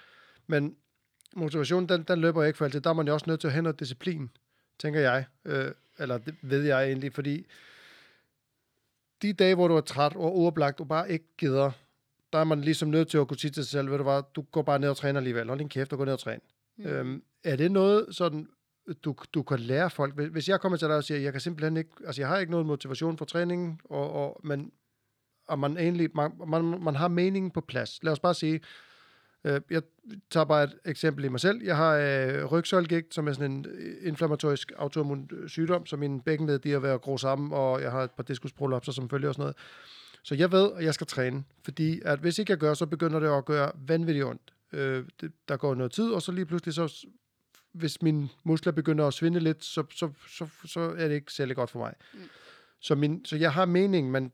Men 0.48 0.76
motivationen, 1.36 1.90
den, 1.90 2.04
den 2.04 2.20
løber 2.20 2.44
ikke 2.44 2.58
for 2.58 2.66
altid. 2.66 2.82
Der 2.82 2.90
er 2.90 2.94
man 2.94 3.08
jo 3.08 3.14
også 3.14 3.26
nødt 3.28 3.40
til 3.40 3.48
at 3.48 3.54
have 3.54 3.62
noget 3.62 3.80
disciplin, 3.80 4.30
tænker 4.80 5.00
jeg. 5.00 5.26
Øh, 5.46 5.72
eller 6.00 6.18
det 6.18 6.36
ved 6.42 6.64
jeg 6.64 6.86
egentlig, 6.86 7.14
fordi 7.14 7.46
de 9.22 9.34
dage, 9.34 9.56
hvor 9.56 9.68
du 9.68 9.76
er 9.76 9.82
træt 9.82 10.16
og 10.16 10.38
uoplagt, 10.38 10.80
og 10.80 10.88
bare 10.88 11.12
ikke 11.12 11.26
gider, 11.38 11.72
der 12.34 12.40
er 12.40 12.44
man 12.44 12.62
ligesom 12.62 12.90
nødt 12.90 13.08
til 13.08 13.18
at 13.18 13.28
kunne 13.28 13.40
sige 13.40 13.52
til 13.52 13.64
sig 13.64 13.72
selv, 13.72 13.92
ved 13.92 13.98
du 13.98 14.04
hvad, 14.04 14.22
du 14.36 14.42
går 14.42 14.62
bare 14.62 14.80
ned 14.80 14.90
og 14.90 14.98
træner 14.98 15.20
alligevel. 15.20 15.48
Hold 15.48 15.60
din 15.60 15.70
kæft 15.70 15.92
og 15.92 15.98
gå 15.98 16.06
ned 16.06 16.14
og 16.14 16.20
træne. 16.20 16.42
Mm. 16.78 16.86
Øhm, 16.86 17.24
er 17.44 17.56
det 17.56 17.72
noget 17.72 18.08
sådan, 18.12 18.48
du, 19.04 19.16
du 19.34 19.44
kan 19.44 19.60
lære 19.60 19.90
folk? 19.90 20.16
Hvis 20.16 20.50
jeg 20.50 20.62
kommer 20.62 20.78
til 20.78 20.88
dig 20.88 20.98
og 20.98 21.04
siger, 21.04 21.20
jeg 21.20 21.32
kan 21.32 21.42
simpelthen 21.42 21.78
ikke, 21.78 21.90
altså 22.06 22.22
jeg 22.22 22.30
har 22.30 22.38
ikke 22.38 22.52
noget 22.52 22.66
motivation 22.66 23.18
for 23.18 23.26
træningen, 23.26 23.80
og, 23.84 24.12
og, 24.12 24.42
men 24.44 24.72
og 25.48 25.60
man 25.60 25.78
egentlig, 25.78 26.10
man, 26.16 26.32
man, 26.48 26.64
man 26.64 26.96
har 26.96 27.08
meningen 27.08 27.52
på 27.52 27.62
plads. 27.62 28.04
Lad 28.04 28.12
os 28.12 28.20
bare 28.20 28.34
sige, 28.34 28.62
jeg 29.70 29.82
tager 30.30 30.44
bare 30.44 30.64
et 30.64 30.74
eksempel 30.86 31.26
i 31.26 31.28
mig 31.28 31.40
selv. 31.40 31.64
Jeg 31.64 31.78
har 31.78 31.96
øh, 31.96 32.46
rygsøjlegigt, 32.46 33.14
som 33.14 33.28
er 33.28 33.34
sådan 33.34 33.52
en 33.52 33.66
inflammatorisk 34.02 34.72
autoimmun 34.78 35.30
sygdom, 35.48 35.86
så 35.86 35.98
mine 35.98 36.22
bækkenled, 36.22 36.60
de 36.60 36.74
er 36.74 36.80
ved 36.80 36.90
at 36.90 37.02
gro 37.02 37.18
sammen, 37.18 37.54
og 37.54 37.82
jeg 37.82 37.92
har 37.92 38.04
et 38.04 38.12
par 38.12 38.24
diskusprolapser 38.24 38.92
som 38.92 39.10
følger 39.10 39.28
og 39.28 39.36
sådan 39.36 39.42
noget. 39.42 39.56
Så 40.24 40.36
jeg 40.36 40.52
ved, 40.52 40.72
at 40.76 40.86
jeg 40.86 40.94
skal 40.94 41.08
træne, 41.08 41.44
fordi 41.64 42.02
at 42.06 42.20
hvis 42.20 42.40
ikke 42.40 42.52
jeg 42.52 42.58
gør, 42.58 42.74
så 42.74 42.86
begynder 42.86 43.20
det 43.20 43.38
at 43.38 43.46
gøre 43.46 43.72
vanvittigt 43.88 44.26
ondt. 44.26 44.54
Øh, 44.74 45.06
det, 45.22 45.32
der 45.48 45.58
går 45.58 45.76
noget 45.76 45.92
tid, 45.92 46.10
og 46.10 46.22
så 46.22 46.32
lige 46.32 46.46
pludselig, 46.46 46.74
så, 46.74 47.08
hvis 47.72 48.02
mine 48.02 48.30
muskler 48.44 48.72
begynder 48.72 49.08
at 49.08 49.14
svinde 49.14 49.40
lidt, 49.40 49.64
så, 49.64 49.84
så, 49.92 50.10
så, 50.28 50.48
så 50.66 50.80
er 50.80 51.08
det 51.08 51.16
ikke 51.16 51.34
særlig 51.34 51.56
godt 51.56 51.70
for 51.70 51.80
mig. 51.80 51.94
Mm. 52.14 52.20
Så, 52.80 52.96
min, 52.96 53.26
så 53.26 53.36
jeg 53.36 53.54
har 53.54 53.66
mening, 53.66 54.12
men 54.12 54.32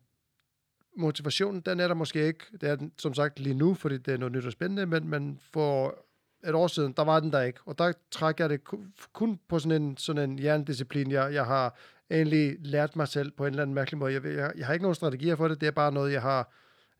motivationen, 0.97 1.61
den 1.61 1.79
er 1.79 1.87
der 1.87 1.95
måske 1.95 2.27
ikke. 2.27 2.45
Det 2.61 2.69
er 2.69 2.75
den, 2.75 2.91
som 2.97 3.13
sagt 3.13 3.39
lige 3.39 3.53
nu, 3.53 3.73
fordi 3.73 3.97
det 3.97 4.13
er 4.13 4.17
noget 4.17 4.31
nyt 4.31 4.45
og 4.45 4.51
spændende, 4.51 4.85
men, 4.85 5.09
men 5.09 5.39
for 5.53 5.97
et 6.47 6.55
år 6.55 6.67
siden, 6.67 6.93
der 6.97 7.03
var 7.03 7.19
den 7.19 7.31
der 7.31 7.41
ikke. 7.41 7.59
Og 7.65 7.77
der 7.77 7.93
trækker 8.11 8.43
jeg 8.43 8.49
det 8.49 8.61
kun 9.13 9.39
på 9.49 9.59
sådan 9.59 9.81
en, 9.81 9.97
sådan 9.97 10.29
en 10.29 10.39
hjernedisciplin, 10.39 11.11
jeg, 11.11 11.33
jeg 11.33 11.45
har 11.45 11.77
egentlig 12.11 12.57
lært 12.59 12.95
mig 12.95 13.07
selv 13.07 13.31
på 13.31 13.45
en 13.45 13.49
eller 13.49 13.61
anden 13.61 13.73
mærkelig 13.73 13.97
måde. 13.97 14.13
Jeg, 14.13 14.25
jeg, 14.25 14.51
jeg 14.57 14.65
har 14.65 14.73
ikke 14.73 14.83
nogen 14.83 14.95
strategier 14.95 15.35
for 15.35 15.47
det, 15.47 15.61
det 15.61 15.67
er 15.67 15.71
bare 15.71 15.91
noget, 15.91 16.13
jeg 16.13 16.21
har 16.21 16.51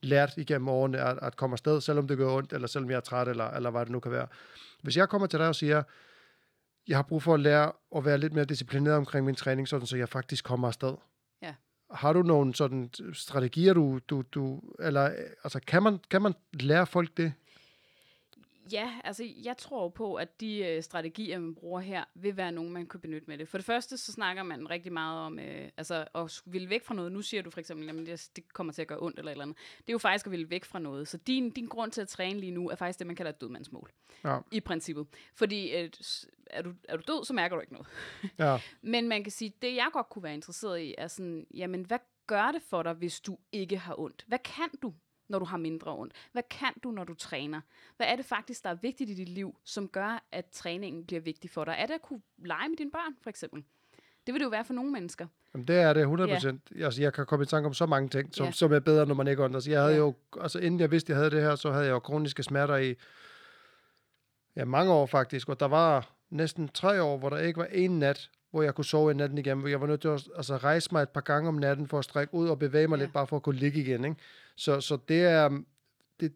lært 0.01 0.33
igennem 0.37 0.67
årene 0.67 0.97
at, 0.97 1.19
at 1.21 1.35
komme 1.35 1.53
afsted, 1.53 1.81
selvom 1.81 2.07
det 2.07 2.17
gør 2.17 2.31
ondt, 2.31 2.53
eller 2.53 2.67
selvom 2.67 2.89
jeg 2.89 2.97
er 2.97 3.01
træt, 3.01 3.27
eller, 3.27 3.49
eller 3.49 3.69
hvad 3.69 3.81
det 3.81 3.91
nu 3.91 3.99
kan 3.99 4.11
være. 4.11 4.27
Hvis 4.83 4.97
jeg 4.97 5.09
kommer 5.09 5.27
til 5.27 5.39
dig 5.39 5.47
og 5.47 5.55
siger, 5.55 5.83
jeg 6.87 6.97
har 6.97 7.03
brug 7.03 7.23
for 7.23 7.33
at 7.33 7.39
lære 7.39 7.71
at 7.95 8.05
være 8.05 8.17
lidt 8.17 8.33
mere 8.33 8.45
disciplineret 8.45 8.97
omkring 8.97 9.25
min 9.25 9.35
træning, 9.35 9.67
sådan, 9.67 9.87
så 9.87 9.97
jeg 9.97 10.09
faktisk 10.09 10.45
kommer 10.45 10.67
afsted. 10.67 10.95
Har 11.93 12.13
du 12.13 12.21
nogle 12.21 12.55
sådan 12.55 12.89
strategier, 13.13 13.73
du, 13.73 13.99
du, 14.09 14.21
du 14.21 14.61
eller 14.79 15.11
altså, 15.43 15.59
kan 15.67 15.83
man, 15.83 15.99
kan 16.09 16.21
man 16.21 16.33
lære 16.53 16.87
folk 16.87 17.17
det? 17.17 17.33
Ja, 18.72 18.99
altså 19.03 19.24
jeg 19.43 19.57
tror 19.57 19.89
på, 19.89 20.16
at 20.16 20.41
de 20.41 20.57
øh, 20.57 20.84
strategier, 20.84 21.39
man 21.39 21.55
bruger 21.55 21.80
her, 21.80 22.03
vil 22.16 22.38
være 22.38 22.51
nogen, 22.51 22.72
man 22.72 22.88
kan 22.88 22.99
benytte 22.99 23.28
med 23.28 23.38
det. 23.38 23.47
For 23.47 23.57
det 23.57 23.66
første, 23.66 23.97
så 23.97 24.12
snakker 24.12 24.43
man 24.43 24.70
rigtig 24.70 24.93
meget 24.93 25.20
om 25.20 25.39
øh, 25.39 25.70
altså, 25.78 26.05
at 26.16 26.41
ville 26.45 26.70
væk 26.70 26.84
fra 26.84 26.95
noget. 26.95 27.12
Nu 27.12 27.22
siger 27.22 27.43
du 27.43 27.49
for 27.49 27.59
eksempel, 27.59 27.89
at 27.89 27.95
det, 27.95 28.30
det 28.36 28.53
kommer 28.53 28.74
til 28.74 28.82
at 28.82 28.88
gøre 28.88 28.99
ondt 28.99 29.20
eller 29.20 29.32
et 29.32 29.34
eller 29.34 29.45
andet. 29.45 29.57
Det 29.78 29.89
er 29.89 29.93
jo 29.93 29.97
faktisk 29.97 30.26
at 30.26 30.32
ville 30.32 30.49
væk 30.49 30.66
fra 30.66 30.80
noget. 30.80 31.07
Så 31.07 31.18
din, 31.18 31.49
din 31.49 31.66
grund 31.66 31.91
til 31.91 32.01
at 32.01 32.07
træne 32.07 32.39
lige 32.39 32.51
nu, 32.51 32.70
er 32.70 32.76
faktisk 32.76 32.99
det, 32.99 33.07
man 33.07 33.16
kalder 33.16 33.32
et 33.32 33.41
dødmandsmål. 33.41 33.91
Ja. 34.24 34.38
I 34.51 34.59
princippet. 34.59 35.07
Fordi 35.36 35.72
øh, 35.76 35.89
er, 36.45 36.62
du, 36.62 36.74
er 36.89 36.97
du 36.97 37.03
død, 37.14 37.26
så 37.26 37.34
mærker 37.34 37.55
du 37.55 37.62
ikke 37.62 37.74
noget. 37.74 37.88
Ja. 38.39 38.59
Men 38.93 39.07
man 39.07 39.24
kan 39.24 39.32
sige, 39.32 39.53
det 39.62 39.76
jeg 39.76 39.89
godt 39.93 40.09
kunne 40.09 40.24
være 40.24 40.34
interesseret 40.34 40.82
i, 40.82 40.95
er 40.97 41.07
sådan, 41.07 41.47
jamen 41.53 41.86
hvad 41.86 41.99
gør 42.28 42.51
det 42.51 42.62
for 42.62 42.84
dig, 42.84 42.93
hvis 42.93 43.22
du 43.22 43.38
ikke 43.51 43.78
har 43.78 43.99
ondt? 43.99 44.24
Hvad 44.28 44.39
kan 44.39 44.70
du, 44.82 44.93
når 45.32 45.39
du 45.39 45.45
har 45.45 45.57
mindre 45.57 45.97
ondt? 45.97 46.13
Hvad 46.32 46.43
kan 46.49 46.73
du, 46.84 46.91
når 46.91 47.03
du 47.03 47.13
træner? 47.13 47.61
Hvad 47.97 48.07
er 48.07 48.15
det 48.15 48.25
faktisk, 48.25 48.63
der 48.63 48.69
er 48.69 48.77
vigtigt 48.82 49.09
i 49.09 49.13
dit 49.13 49.29
liv, 49.29 49.55
som 49.63 49.88
gør, 49.88 50.23
at 50.32 50.45
træningen 50.45 51.05
bliver 51.05 51.21
vigtig 51.21 51.49
for 51.49 51.65
dig? 51.65 51.75
Er 51.77 51.86
det 51.86 51.93
at 51.93 52.01
kunne 52.01 52.21
lege 52.38 52.69
med 52.69 52.77
dine 52.77 52.91
børn, 52.91 53.15
for 53.21 53.29
eksempel? 53.29 53.63
Det 54.27 54.34
vil 54.34 54.39
det 54.39 54.45
jo 54.45 54.49
være 54.49 54.65
for 54.65 54.73
nogle 54.73 54.91
mennesker. 54.91 55.27
Jamen, 55.53 55.67
det 55.67 55.75
er 55.75 55.93
det 55.93 56.01
100 56.01 56.29
procent. 56.34 56.71
Ja. 56.75 56.86
Altså, 56.86 57.01
jeg 57.01 57.13
kan 57.13 57.25
komme 57.25 57.43
i 57.43 57.45
tanke 57.45 57.67
om 57.67 57.73
så 57.73 57.86
mange 57.86 58.09
ting, 58.09 58.36
som, 58.36 58.45
ja. 58.45 58.51
som 58.51 58.73
er 58.73 58.79
bedre, 58.79 59.05
når 59.05 59.15
man 59.15 59.27
ikke 59.27 59.41
har 59.41 59.49
Altså, 59.49 59.71
jeg 59.71 59.82
havde 59.82 59.93
ja. 59.93 59.99
jo, 59.99 60.15
altså, 60.41 60.59
inden 60.59 60.79
jeg 60.79 60.91
vidste, 60.91 61.11
jeg 61.11 61.17
havde 61.17 61.32
det 61.32 61.41
her, 61.41 61.55
så 61.55 61.71
havde 61.71 61.86
jeg 61.86 61.91
jo 61.91 61.99
kroniske 61.99 62.43
smerter 62.43 62.75
i 62.75 62.95
ja, 64.55 64.65
mange 64.65 64.93
år 64.93 65.05
faktisk, 65.05 65.49
og 65.49 65.59
der 65.59 65.65
var 65.65 66.09
næsten 66.29 66.67
tre 66.67 67.03
år, 67.03 67.17
hvor 67.17 67.29
der 67.29 67.38
ikke 67.38 67.57
var 67.57 67.65
en 67.65 67.99
nat, 67.99 68.29
hvor 68.51 68.61
jeg 68.61 68.75
kunne 68.75 68.85
sove 68.85 69.11
i 69.11 69.13
natten 69.13 69.37
igen, 69.37 69.59
hvor 69.59 69.67
jeg 69.69 69.81
var 69.81 69.87
nødt 69.87 70.01
til 70.01 70.07
at 70.07 70.27
altså, 70.37 70.57
rejse 70.57 70.89
mig 70.91 71.01
et 71.01 71.09
par 71.09 71.21
gange 71.21 71.47
om 71.47 71.55
natten 71.55 71.87
for 71.87 71.99
at 71.99 72.03
strække 72.03 72.33
ud 72.33 72.47
og 72.47 72.59
bevæge 72.59 72.87
mig 72.87 72.97
ja. 72.97 73.03
lidt, 73.03 73.13
bare 73.13 73.27
for 73.27 73.35
at 73.35 73.43
kunne 73.43 73.55
ligge 73.55 73.79
igen. 73.79 74.05
Ikke? 74.05 74.17
Så, 74.55 74.81
så 74.81 74.97
det 75.07 75.21
er, 75.21 75.61
det, 76.19 76.33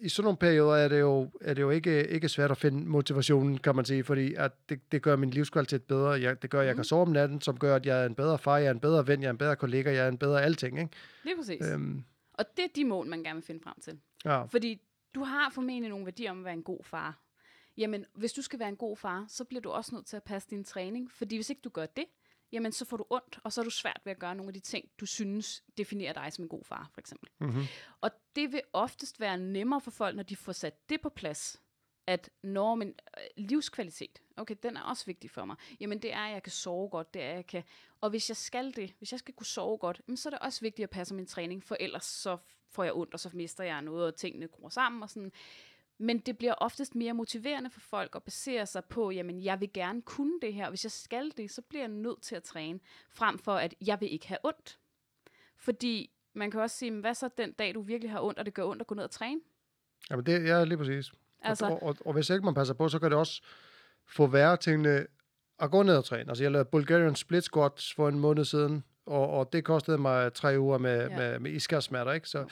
i 0.00 0.08
sådan 0.08 0.24
nogle 0.24 0.36
perioder 0.36 0.76
er 0.76 0.88
det 0.88 1.00
jo, 1.00 1.30
er 1.40 1.54
det 1.54 1.62
jo 1.62 1.70
ikke, 1.70 2.08
ikke 2.08 2.28
svært 2.28 2.50
at 2.50 2.58
finde 2.58 2.88
motivationen, 2.88 3.58
kan 3.58 3.76
man 3.76 3.84
sige, 3.84 4.04
fordi 4.04 4.34
at 4.34 4.52
det, 4.68 4.92
det 4.92 5.02
gør 5.02 5.16
min 5.16 5.30
livskvalitet 5.30 5.82
bedre. 5.82 6.10
Jeg, 6.10 6.42
det 6.42 6.50
gør, 6.50 6.60
at 6.60 6.66
jeg 6.66 6.74
mm. 6.74 6.78
kan 6.78 6.84
sove 6.84 7.02
om 7.02 7.12
natten, 7.12 7.40
som 7.40 7.58
gør, 7.58 7.76
at 7.76 7.86
jeg 7.86 8.02
er 8.02 8.06
en 8.06 8.14
bedre 8.14 8.38
far, 8.38 8.58
jeg 8.58 8.66
er 8.66 8.70
en 8.70 8.80
bedre 8.80 9.06
ven, 9.06 9.22
jeg 9.22 9.28
er 9.28 9.32
en 9.32 9.38
bedre 9.38 9.56
kollega, 9.56 9.92
jeg 9.92 10.04
er 10.04 10.08
en 10.08 10.18
bedre 10.18 10.42
alting. 10.42 10.78
Ikke? 10.78 10.90
Er 11.24 11.36
præcis. 11.36 11.66
Øhm. 11.72 12.04
Og 12.34 12.44
det 12.56 12.64
er 12.64 12.68
de 12.76 12.84
mål, 12.84 13.06
man 13.06 13.22
gerne 13.22 13.36
vil 13.36 13.44
finde 13.44 13.60
frem 13.64 13.74
til. 13.80 13.98
Ja. 14.24 14.42
Fordi 14.42 14.80
du 15.14 15.24
har 15.24 15.50
formentlig 15.50 15.90
nogle 15.90 16.04
værdier 16.04 16.30
om 16.30 16.38
at 16.38 16.44
være 16.44 16.54
en 16.54 16.62
god 16.62 16.84
far. 16.84 17.18
Jamen, 17.78 18.06
hvis 18.14 18.32
du 18.32 18.42
skal 18.42 18.58
være 18.58 18.68
en 18.68 18.76
god 18.76 18.96
far, 18.96 19.24
så 19.28 19.44
bliver 19.44 19.60
du 19.60 19.70
også 19.70 19.94
nødt 19.94 20.06
til 20.06 20.16
at 20.16 20.22
passe 20.22 20.50
din 20.50 20.64
træning. 20.64 21.12
Fordi 21.12 21.36
hvis 21.36 21.50
ikke 21.50 21.62
du 21.62 21.68
gør 21.68 21.86
det, 21.86 22.04
jamen 22.52 22.72
så 22.72 22.84
får 22.84 22.96
du 22.96 23.06
ondt, 23.10 23.38
og 23.44 23.52
så 23.52 23.60
er 23.60 23.64
du 23.64 23.70
svært 23.70 24.00
ved 24.04 24.12
at 24.12 24.18
gøre 24.18 24.34
nogle 24.34 24.48
af 24.48 24.54
de 24.54 24.60
ting, 24.60 24.88
du 25.00 25.06
synes 25.06 25.64
definerer 25.76 26.12
dig 26.12 26.32
som 26.32 26.44
en 26.44 26.48
god 26.48 26.64
far, 26.64 26.90
for 26.92 27.00
eksempel. 27.00 27.30
Mm-hmm. 27.38 27.62
Og 28.00 28.10
det 28.36 28.52
vil 28.52 28.62
oftest 28.72 29.20
være 29.20 29.38
nemmere 29.38 29.80
for 29.80 29.90
folk, 29.90 30.16
når 30.16 30.22
de 30.22 30.36
får 30.36 30.52
sat 30.52 30.88
det 30.88 31.00
på 31.00 31.08
plads, 31.08 31.62
at 32.06 32.30
når 32.42 32.74
min 32.74 32.88
øh, 32.88 33.24
livskvalitet, 33.36 34.22
okay, 34.36 34.56
den 34.62 34.76
er 34.76 34.82
også 34.82 35.06
vigtig 35.06 35.30
for 35.30 35.44
mig. 35.44 35.56
Jamen 35.80 36.02
det 36.02 36.12
er, 36.12 36.20
at 36.20 36.32
jeg 36.32 36.42
kan 36.42 36.52
sove 36.52 36.88
godt, 36.88 37.14
det 37.14 37.22
er, 37.22 37.30
at 37.30 37.36
jeg 37.36 37.46
kan... 37.46 37.62
Og 38.00 38.10
hvis 38.10 38.30
jeg 38.30 38.36
skal 38.36 38.76
det, 38.76 38.94
hvis 38.98 39.12
jeg 39.12 39.18
skal 39.18 39.34
kunne 39.34 39.46
sove 39.46 39.78
godt, 39.78 40.00
jamen, 40.08 40.16
så 40.16 40.28
er 40.28 40.30
det 40.30 40.38
også 40.38 40.60
vigtigt 40.60 40.84
at 40.84 40.90
passe 40.90 41.14
min 41.14 41.26
træning, 41.26 41.64
for 41.64 41.76
ellers 41.80 42.04
så 42.04 42.36
får 42.70 42.84
jeg 42.84 42.94
ondt, 42.94 43.14
og 43.14 43.20
så 43.20 43.30
mister 43.32 43.64
jeg 43.64 43.82
noget, 43.82 44.06
og 44.06 44.14
tingene 44.14 44.48
gror 44.48 44.68
sammen 44.68 45.02
og 45.02 45.10
sådan. 45.10 45.32
Men 45.98 46.18
det 46.18 46.38
bliver 46.38 46.54
oftest 46.54 46.94
mere 46.94 47.12
motiverende 47.12 47.70
for 47.70 47.80
folk 47.80 48.16
at 48.16 48.22
basere 48.22 48.66
sig 48.66 48.84
på, 48.84 49.10
jamen 49.10 49.44
jeg 49.44 49.60
vil 49.60 49.72
gerne 49.72 50.02
kunne 50.02 50.40
det 50.42 50.54
her, 50.54 50.64
og 50.64 50.70
hvis 50.70 50.84
jeg 50.84 50.92
skal 50.92 51.32
det, 51.36 51.50
så 51.50 51.62
bliver 51.62 51.82
jeg 51.82 51.88
nødt 51.88 52.22
til 52.22 52.36
at 52.36 52.42
træne, 52.42 52.80
frem 53.10 53.38
for 53.38 53.54
at 53.54 53.74
jeg 53.86 54.00
vil 54.00 54.12
ikke 54.12 54.28
have 54.28 54.38
ondt. 54.42 54.78
Fordi 55.56 56.10
man 56.32 56.50
kan 56.50 56.60
også 56.60 56.76
sige, 56.76 56.92
hvad 56.92 57.14
så 57.14 57.28
den 57.38 57.52
dag, 57.52 57.74
du 57.74 57.80
virkelig 57.80 58.10
har 58.10 58.20
ondt, 58.20 58.38
og 58.38 58.46
det 58.46 58.54
gør 58.54 58.64
ondt 58.64 58.80
at 58.80 58.86
gå 58.86 58.94
ned 58.94 59.04
og 59.04 59.10
træne? 59.10 59.40
Jamen 60.10 60.26
det 60.26 60.34
er 60.34 60.40
ja, 60.40 60.64
lige 60.64 60.78
præcis. 60.78 61.12
Altså, 61.42 61.66
og, 61.66 61.82
og, 61.82 61.96
og, 62.04 62.12
hvis 62.12 62.30
ikke 62.30 62.44
man 62.44 62.54
passer 62.54 62.74
på, 62.74 62.88
så 62.88 62.98
kan 62.98 63.10
det 63.10 63.18
også 63.18 63.42
få 64.06 64.26
værre 64.26 64.56
tingene 64.56 65.06
at 65.58 65.70
gå 65.70 65.82
ned 65.82 65.96
og 65.96 66.04
træne. 66.04 66.30
Altså 66.30 66.44
jeg 66.44 66.52
lavede 66.52 66.68
Bulgarian 66.72 67.14
split 67.14 67.44
squats 67.44 67.94
for 67.94 68.08
en 68.08 68.18
måned 68.18 68.44
siden, 68.44 68.84
og, 69.06 69.30
og 69.30 69.52
det 69.52 69.64
kostede 69.64 69.98
mig 69.98 70.32
tre 70.32 70.60
uger 70.60 70.78
med, 70.78 71.08
ja. 71.10 71.16
med, 71.16 71.38
med 71.38 71.50
iskærsmerter, 71.50 72.12
ikke? 72.12 72.28
Så, 72.28 72.46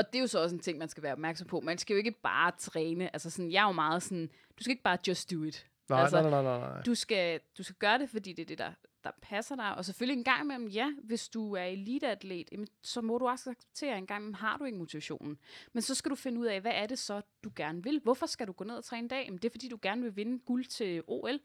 og 0.00 0.12
det 0.12 0.18
er 0.18 0.20
jo 0.20 0.26
så 0.26 0.42
også 0.42 0.56
en 0.56 0.62
ting, 0.62 0.78
man 0.78 0.88
skal 0.88 1.02
være 1.02 1.12
opmærksom 1.12 1.46
på. 1.46 1.60
Man 1.60 1.78
skal 1.78 1.94
jo 1.94 1.98
ikke 1.98 2.10
bare 2.22 2.52
træne. 2.58 3.14
Altså 3.14 3.30
sådan, 3.30 3.52
jeg 3.52 3.62
er 3.62 3.66
jo 3.66 3.72
meget 3.72 4.02
sådan, 4.02 4.30
du 4.58 4.62
skal 4.62 4.70
ikke 4.70 4.82
bare 4.82 4.98
just 5.08 5.30
do 5.30 5.42
it. 5.42 5.66
Nej, 5.88 6.00
altså, 6.00 6.22
nej, 6.22 6.30
nej, 6.30 6.42
nej, 6.42 6.58
nej. 6.58 6.82
Du 6.82 6.94
skal, 6.94 7.40
du 7.58 7.62
skal 7.62 7.76
gøre 7.76 7.98
det, 7.98 8.10
fordi 8.10 8.32
det 8.32 8.42
er 8.42 8.46
det, 8.46 8.58
der 8.58 8.72
der 9.04 9.10
passer 9.22 9.56
dig. 9.56 9.74
Og 9.74 9.84
selvfølgelig 9.84 10.18
en 10.18 10.24
gang 10.24 10.42
imellem, 10.42 10.68
ja, 10.68 10.92
hvis 11.02 11.28
du 11.28 11.54
er 11.54 11.62
eliteatlet, 11.62 12.48
jamen, 12.52 12.66
så 12.82 13.00
må 13.00 13.18
du 13.18 13.28
også 13.28 13.50
acceptere, 13.50 13.98
en 13.98 14.06
gang 14.06 14.20
imellem 14.20 14.34
har 14.34 14.56
du 14.56 14.64
ikke 14.64 14.78
motivationen. 14.78 15.38
Men 15.72 15.82
så 15.82 15.94
skal 15.94 16.10
du 16.10 16.16
finde 16.16 16.40
ud 16.40 16.46
af, 16.46 16.60
hvad 16.60 16.72
er 16.74 16.86
det 16.86 16.98
så, 16.98 17.20
du 17.44 17.50
gerne 17.56 17.82
vil? 17.82 18.00
Hvorfor 18.04 18.26
skal 18.26 18.46
du 18.46 18.52
gå 18.52 18.64
ned 18.64 18.74
og 18.74 18.84
træne 18.84 19.02
en 19.02 19.08
dag? 19.08 19.24
Jamen, 19.24 19.38
det 19.38 19.44
er 19.44 19.50
fordi, 19.50 19.68
du 19.68 19.78
gerne 19.82 20.02
vil 20.02 20.16
vinde 20.16 20.38
guld 20.38 20.64
til 20.64 21.02
OL. 21.06 21.40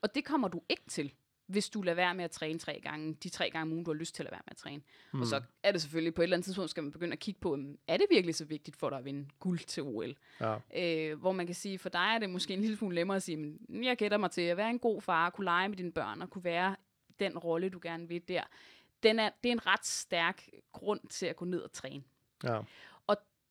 Og 0.00 0.14
det 0.14 0.24
kommer 0.24 0.48
du 0.48 0.62
ikke 0.68 0.82
til 0.88 1.12
hvis 1.46 1.68
du 1.68 1.82
lader 1.82 1.94
være 1.94 2.14
med 2.14 2.24
at 2.24 2.30
træne 2.30 2.58
tre 2.58 2.80
gange, 2.82 3.14
de 3.14 3.28
tre 3.28 3.50
gange 3.50 3.62
om 3.62 3.72
ugen, 3.72 3.84
du 3.84 3.90
har 3.90 3.98
lyst 3.98 4.14
til 4.14 4.22
at 4.22 4.24
lade 4.24 4.32
være 4.32 4.42
med 4.46 4.50
at 4.50 4.56
træne. 4.56 4.82
Mm. 5.12 5.20
Og 5.20 5.26
så 5.26 5.42
er 5.62 5.72
det 5.72 5.82
selvfølgelig, 5.82 6.14
på 6.14 6.22
et 6.22 6.24
eller 6.24 6.36
andet 6.36 6.44
tidspunkt 6.44 6.70
skal 6.70 6.82
man 6.82 6.92
begynde 6.92 7.12
at 7.12 7.18
kigge 7.18 7.40
på, 7.40 7.58
er 7.88 7.96
det 7.96 8.06
virkelig 8.10 8.34
så 8.34 8.44
vigtigt 8.44 8.76
for 8.76 8.90
dig 8.90 8.98
at 8.98 9.04
vinde 9.04 9.28
guld 9.40 9.58
til 9.58 9.82
OL? 9.82 10.16
Ja. 10.40 10.56
Øh, 10.76 11.18
hvor 11.18 11.32
man 11.32 11.46
kan 11.46 11.54
sige, 11.54 11.78
for 11.78 11.88
dig 11.88 12.12
er 12.14 12.18
det 12.18 12.30
måske 12.30 12.54
en 12.54 12.60
lille 12.60 12.76
smule 12.76 12.94
nemmere 12.94 13.16
at 13.16 13.22
sige, 13.22 13.36
men 13.36 13.84
jeg 13.84 13.96
gætter 13.96 14.18
mig 14.18 14.30
til 14.30 14.42
at 14.42 14.56
være 14.56 14.70
en 14.70 14.78
god 14.78 15.02
far, 15.02 15.30
kunne 15.30 15.44
lege 15.44 15.68
med 15.68 15.76
dine 15.76 15.92
børn 15.92 16.22
og 16.22 16.30
kunne 16.30 16.44
være 16.44 16.76
den 17.20 17.38
rolle, 17.38 17.68
du 17.68 17.78
gerne 17.82 18.08
vil 18.08 18.22
der. 18.28 18.42
Den 19.02 19.18
er, 19.18 19.30
det 19.42 19.48
er 19.48 19.52
en 19.52 19.66
ret 19.66 19.86
stærk 19.86 20.48
grund 20.72 21.00
til 21.10 21.26
at 21.26 21.36
gå 21.36 21.44
ned 21.44 21.60
og 21.60 21.72
træne. 21.72 22.02
Ja 22.44 22.60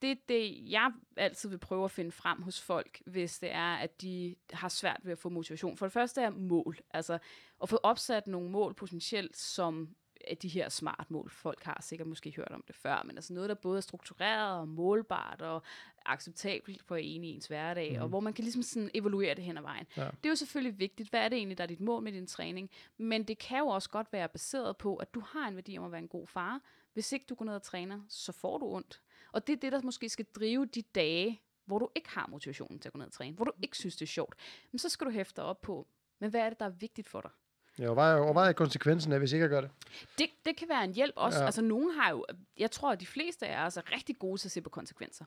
det 0.06 0.12
er 0.12 0.16
det, 0.30 0.72
jeg 0.72 0.92
altid 1.18 1.50
vil 1.50 1.58
prøve 1.58 1.86
at 1.86 1.92
finde 1.92 2.12
frem 2.12 2.42
hos 2.42 2.62
folk, 2.62 3.02
hvis 3.06 3.40
det 3.40 3.52
er, 3.52 3.76
at 3.76 4.02
de 4.02 4.36
har 4.54 4.70
svært 4.70 5.00
ved 5.04 5.12
at 5.12 5.18
få 5.18 5.30
motivation. 5.30 5.78
For 5.78 5.86
det 5.86 5.94
første 5.94 6.22
er 6.22 6.30
mål. 6.30 6.78
Altså 6.92 7.18
at 7.62 7.70
få 7.70 7.80
opsat 7.84 8.28
nogle 8.28 8.50
mål 8.50 8.74
potentielt, 8.74 9.38
som 9.38 9.96
de 10.42 10.48
her 10.48 10.70
smart 10.70 11.12
mål. 11.12 11.30
Folk 11.30 11.64
har 11.64 11.78
sikkert 11.82 12.08
måske 12.08 12.34
hørt 12.36 12.52
om 12.52 12.64
det 12.68 12.76
før, 12.76 13.04
men 13.06 13.18
altså 13.18 13.34
noget, 13.34 13.50
der 13.50 13.56
både 13.56 13.78
er 13.78 13.82
struktureret 13.82 14.60
og 14.60 14.68
målbart 14.68 15.42
og 15.42 15.64
acceptabelt 16.06 16.84
for 16.84 16.96
en 16.96 17.24
i 17.24 17.28
ens 17.28 17.48
hverdag, 17.48 17.92
mm. 17.92 17.96
og 17.96 18.02
mhm. 18.02 18.10
hvor 18.10 18.20
man 18.20 18.34
kan 18.34 18.44
ligesom 18.44 18.64
sådan 18.64 18.90
evaluere 18.94 19.36
det 19.36 19.44
hen 19.44 19.58
ad 19.58 19.62
vejen. 19.62 19.86
Ja. 19.98 20.02
Det 20.04 20.26
er 20.26 20.30
jo 20.30 20.36
selvfølgelig 20.36 20.80
vigtigt. 20.80 21.10
Hvad 21.10 21.20
er 21.20 21.30
det 21.30 21.38
egentlig, 21.38 21.58
der 21.58 21.64
er 21.64 21.68
dit 21.68 21.80
mål 21.80 22.04
med 22.04 22.12
din 22.12 22.28
træning? 22.28 22.70
Men 22.98 23.24
det 23.24 23.38
kan 23.38 23.60
jo 23.60 23.68
også 23.68 23.90
godt 23.90 24.14
være 24.14 24.30
baseret 24.30 24.78
på, 24.78 24.96
at 24.96 25.14
du 25.14 25.20
har 25.20 25.48
en 25.48 25.56
værdi 25.56 25.78
om 25.78 25.84
at 25.84 25.92
være 25.92 26.02
en 26.02 26.08
god 26.08 26.28
far. 26.28 26.62
Hvis 26.94 27.12
ikke 27.12 27.26
du 27.30 27.36
går 27.36 27.46
ned 27.46 27.56
og 27.56 27.64
træner, 27.64 28.02
så 28.10 28.32
får 28.32 28.58
du 28.58 28.66
ondt. 28.66 29.02
Og 29.32 29.48
det 29.48 29.54
er 29.54 29.58
det, 29.58 29.72
der 29.72 29.82
måske 29.82 30.10
skal 30.10 30.26
drive 30.36 30.66
de 30.66 30.82
dage, 30.82 31.42
hvor 31.66 31.80
du 31.80 31.90
ikke 31.96 32.10
har 32.10 32.28
motivationen 32.28 32.80
til 32.80 32.90
at 32.90 32.94
gå 32.94 32.98
ned 32.98 33.06
og 33.06 33.14
træne, 33.14 33.36
hvor 33.36 33.46
du 33.46 33.52
ikke 33.62 33.78
synes, 33.78 33.96
det 33.96 34.06
er 34.06 34.08
sjovt. 34.08 34.36
Men 34.72 34.80
så 34.80 34.90
skal 34.90 35.08
du 35.08 35.12
hæfte 35.12 35.44
op 35.44 35.62
på, 35.62 35.88
men 36.20 36.30
hvad 36.30 36.42
er 36.42 36.50
det, 36.50 36.60
der 36.60 36.66
er 36.66 36.70
vigtigt 36.70 37.08
for 37.08 37.22
dig? 37.22 37.32
Ja, 37.80 37.90
og 37.90 38.34
hvad, 38.34 38.44
er 38.48 38.54
konsekvensen 38.54 39.12
af, 39.12 39.20
hvis 39.20 39.32
ikke 39.32 39.44
jeg 39.44 39.50
gør 39.50 39.62
det? 39.62 39.70
det? 40.18 40.30
Det 40.46 40.58
kan 40.58 40.70
være 40.70 40.84
en 40.84 40.94
hjælp 40.94 41.14
også. 41.16 41.40
Ja. 41.40 41.46
Altså, 41.46 41.62
nogen 41.62 41.92
har 41.92 42.12
jo, 42.12 42.26
jeg 42.58 42.72
tror, 42.72 42.92
at 42.92 43.00
de 43.00 43.06
fleste 43.06 43.48
af 43.48 43.66
os 43.66 43.78
er 43.78 43.92
rigtig 43.92 44.20
gode 44.20 44.42
til 44.42 44.48
at 44.48 44.52
se 44.52 44.62
på 44.62 44.70
konsekvenser. 44.70 45.26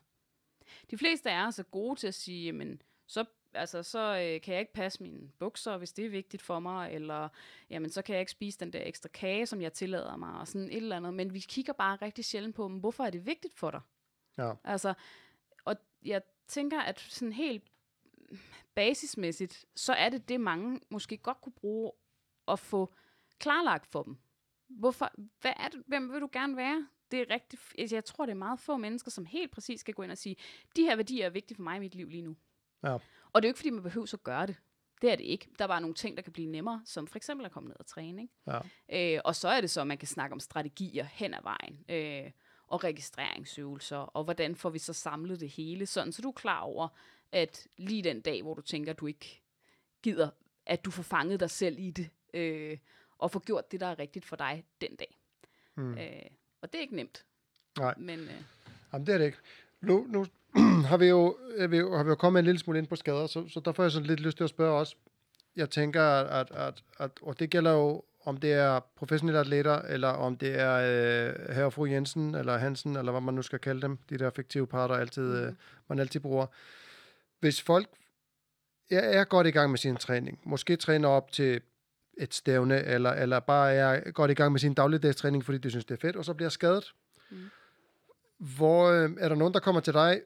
De 0.91 0.97
fleste 0.97 1.31
af 1.31 1.47
os 1.47 1.59
er 1.59 1.63
gode 1.63 1.99
til 1.99 2.07
at 2.07 2.13
sige, 2.13 2.51
men 2.51 2.81
så 3.07 3.25
altså, 3.53 3.83
så 3.83 3.99
øh, 3.99 4.41
kan 4.41 4.53
jeg 4.53 4.59
ikke 4.59 4.73
passe 4.73 5.03
mine 5.03 5.29
bukser, 5.39 5.77
hvis 5.77 5.93
det 5.93 6.05
er 6.05 6.09
vigtigt 6.09 6.43
for 6.43 6.59
mig, 6.59 6.93
eller 6.93 7.29
jamen, 7.69 7.89
så 7.89 8.01
kan 8.01 8.13
jeg 8.13 8.19
ikke 8.19 8.31
spise 8.31 8.59
den 8.59 8.73
der 8.73 8.81
ekstra 8.83 9.09
kage, 9.09 9.45
som 9.45 9.61
jeg 9.61 9.73
tillader 9.73 10.15
mig, 10.15 10.39
og 10.39 10.47
sådan 10.47 10.67
et 10.67 10.77
eller 10.77 10.97
andet. 10.97 11.13
Men 11.13 11.33
vi 11.33 11.39
kigger 11.39 11.73
bare 11.73 11.95
rigtig 11.95 12.25
sjældent 12.25 12.55
på, 12.55 12.67
hvorfor 12.67 13.03
er 13.03 13.09
det 13.09 13.25
vigtigt 13.25 13.55
for 13.55 13.71
dig? 13.71 13.81
Ja. 14.37 14.53
Altså, 14.63 14.93
og 15.65 15.75
jeg 16.05 16.21
tænker, 16.47 16.81
at 16.81 16.99
sådan 16.99 17.33
helt 17.33 17.63
basismæssigt, 18.75 19.65
så 19.75 19.93
er 19.93 20.09
det 20.09 20.29
det, 20.29 20.41
mange 20.41 20.79
måske 20.89 21.17
godt 21.17 21.41
kunne 21.41 21.53
bruge 21.53 21.91
at 22.51 22.59
få 22.59 22.93
klarlagt 23.39 23.87
for 23.87 24.03
dem. 24.03 24.17
Hvorfor, 24.67 25.11
hvad 25.41 25.53
er 25.55 25.67
det, 25.67 25.83
hvem 25.87 26.13
vil 26.13 26.21
du 26.21 26.29
gerne 26.31 26.57
være? 26.57 26.87
Det 27.11 27.19
er 27.19 27.25
rigtig, 27.29 27.59
altså, 27.77 27.95
jeg 27.95 28.05
tror, 28.05 28.25
det 28.25 28.31
er 28.31 28.37
meget 28.37 28.59
få 28.59 28.77
mennesker, 28.77 29.11
som 29.11 29.25
helt 29.25 29.51
præcis 29.51 29.79
skal 29.79 29.93
gå 29.93 30.03
ind 30.03 30.11
og 30.11 30.17
sige, 30.17 30.35
de 30.75 30.81
her 30.81 30.95
værdier 30.95 31.25
er 31.25 31.29
vigtige 31.29 31.55
for 31.55 31.63
mig 31.63 31.75
i 31.75 31.79
mit 31.79 31.95
liv 31.95 32.09
lige 32.09 32.21
nu. 32.21 32.35
Ja. 32.83 32.93
Og 33.33 33.41
det 33.41 33.47
er 33.47 33.49
jo 33.49 33.51
ikke, 33.51 33.59
fordi 33.59 33.69
man 33.69 33.83
behøver 33.83 34.13
at 34.13 34.23
gøre 34.23 34.47
det. 34.47 34.55
Det 35.01 35.11
er 35.11 35.15
det 35.15 35.23
ikke. 35.23 35.49
Der 35.57 35.63
er 35.63 35.67
bare 35.67 35.81
nogle 35.81 35.95
ting, 35.95 36.17
der 36.17 36.23
kan 36.23 36.33
blive 36.33 36.47
nemmere, 36.47 36.81
som 36.85 37.07
for 37.07 37.17
eksempel 37.17 37.45
at 37.45 37.51
komme 37.51 37.69
ned 37.69 37.75
og 37.79 37.85
træne. 37.85 38.21
Ikke? 38.21 38.33
Ja. 38.91 39.15
Øh, 39.15 39.21
og 39.25 39.35
så 39.35 39.47
er 39.47 39.61
det 39.61 39.69
så, 39.69 39.81
at 39.81 39.87
man 39.87 39.97
kan 39.97 40.07
snakke 40.07 40.33
om 40.33 40.39
strategier 40.39 41.03
hen 41.03 41.33
ad 41.33 41.41
vejen. 41.43 41.85
Øh, 41.89 42.31
og 42.67 42.83
registreringsøvelser, 42.83 43.97
og 43.97 44.23
hvordan 44.23 44.55
får 44.55 44.69
vi 44.69 44.79
så 44.79 44.93
samlet 44.93 45.39
det 45.39 45.49
hele, 45.49 45.85
sådan 45.85 46.13
så 46.13 46.21
du 46.21 46.27
er 46.27 46.33
klar 46.33 46.59
over, 46.59 46.87
at 47.31 47.67
lige 47.77 48.03
den 48.03 48.21
dag, 48.21 48.41
hvor 48.41 48.53
du 48.53 48.61
tænker, 48.61 48.91
at 48.91 48.99
du 48.99 49.07
ikke 49.07 49.41
gider, 50.03 50.29
at 50.65 50.85
du 50.85 50.91
får 50.91 51.03
fanget 51.03 51.39
dig 51.39 51.49
selv 51.49 51.79
i 51.79 51.91
det, 51.91 52.09
øh, 52.33 52.77
og 53.17 53.31
får 53.31 53.39
gjort 53.39 53.71
det, 53.71 53.79
der 53.79 53.87
er 53.87 53.99
rigtigt 53.99 54.25
for 54.25 54.35
dig 54.35 54.65
den 54.81 54.95
dag. 54.95 55.17
Hmm. 55.75 55.97
Øh, 55.97 56.21
og 56.61 56.71
det 56.71 56.77
er 56.77 56.81
ikke 56.81 56.95
nemt. 56.95 57.25
Nej, 57.77 57.93
men, 57.97 58.19
øh, 58.19 58.41
Jamen, 58.93 59.07
det 59.07 59.13
er 59.13 59.17
det 59.17 59.25
ikke. 59.25 59.37
Nu, 59.81 60.05
nu 60.09 60.25
har, 60.89 60.97
vi 60.97 61.05
jo, 61.05 61.37
vi, 61.69 61.77
har 61.77 62.03
vi 62.03 62.09
jo 62.09 62.15
kommet 62.15 62.39
en 62.39 62.45
lille 62.45 62.59
smule 62.59 62.79
ind 62.79 62.87
på 62.87 62.95
skader, 62.95 63.27
så, 63.27 63.47
så 63.47 63.59
der 63.59 63.71
får 63.71 63.83
jeg 63.83 63.91
sådan 63.91 64.07
lidt 64.07 64.19
lyst 64.19 64.37
til 64.37 64.43
at 64.43 64.49
spørge 64.49 64.79
også. 64.79 64.95
Jeg 65.55 65.69
tænker, 65.69 66.03
at, 66.03 66.51
at, 66.51 66.83
at 66.99 67.11
og 67.21 67.39
det 67.39 67.49
gælder 67.49 67.71
jo 67.71 68.03
om 68.25 68.37
det 68.37 68.53
er 68.53 68.79
professionelle 68.95 69.39
atleter, 69.39 69.81
eller 69.81 70.07
om 70.07 70.37
det 70.37 70.59
er 70.59 70.75
øh, 70.75 71.55
herre 71.55 71.65
og 71.65 71.73
fru 71.73 71.85
Jensen, 71.85 72.35
eller 72.35 72.57
Hansen, 72.57 72.95
eller 72.95 73.11
hvad 73.11 73.21
man 73.21 73.33
nu 73.33 73.41
skal 73.41 73.59
kalde 73.59 73.81
dem, 73.81 73.97
de 74.09 74.17
der 74.17 74.29
fiktive 74.29 74.67
parter, 74.67 74.95
altid, 74.95 75.41
mm. 75.41 75.47
øh, 75.47 75.53
man 75.87 75.99
altid 75.99 76.19
bruger. 76.19 76.45
Hvis 77.39 77.61
folk 77.61 77.87
er, 78.91 78.99
er 78.99 79.23
godt 79.23 79.47
i 79.47 79.51
gang 79.51 79.69
med 79.69 79.77
sin 79.77 79.95
træning, 79.95 80.39
måske 80.43 80.75
træner 80.75 81.09
op 81.09 81.31
til 81.31 81.61
et 82.19 82.33
stævne, 82.33 82.83
eller, 82.83 83.11
eller 83.11 83.39
bare 83.39 83.73
er 83.73 84.11
godt 84.11 84.31
i 84.31 84.33
gang 84.33 84.51
med 84.51 84.59
sin 84.59 84.73
dagligdags 84.73 85.15
træning, 85.15 85.45
fordi 85.45 85.57
de 85.57 85.69
synes, 85.69 85.85
det 85.85 85.95
er 85.95 85.99
fedt, 86.01 86.15
og 86.15 86.25
så 86.25 86.33
bliver 86.33 86.49
skadet. 86.49 86.93
Mm. 87.31 87.37
Hvor 88.37 88.89
øh, 88.89 89.09
er 89.19 89.29
der 89.29 89.35
nogen, 89.35 89.53
der 89.53 89.59
kommer 89.59 89.81
til 89.81 89.93
dig, 89.93 90.21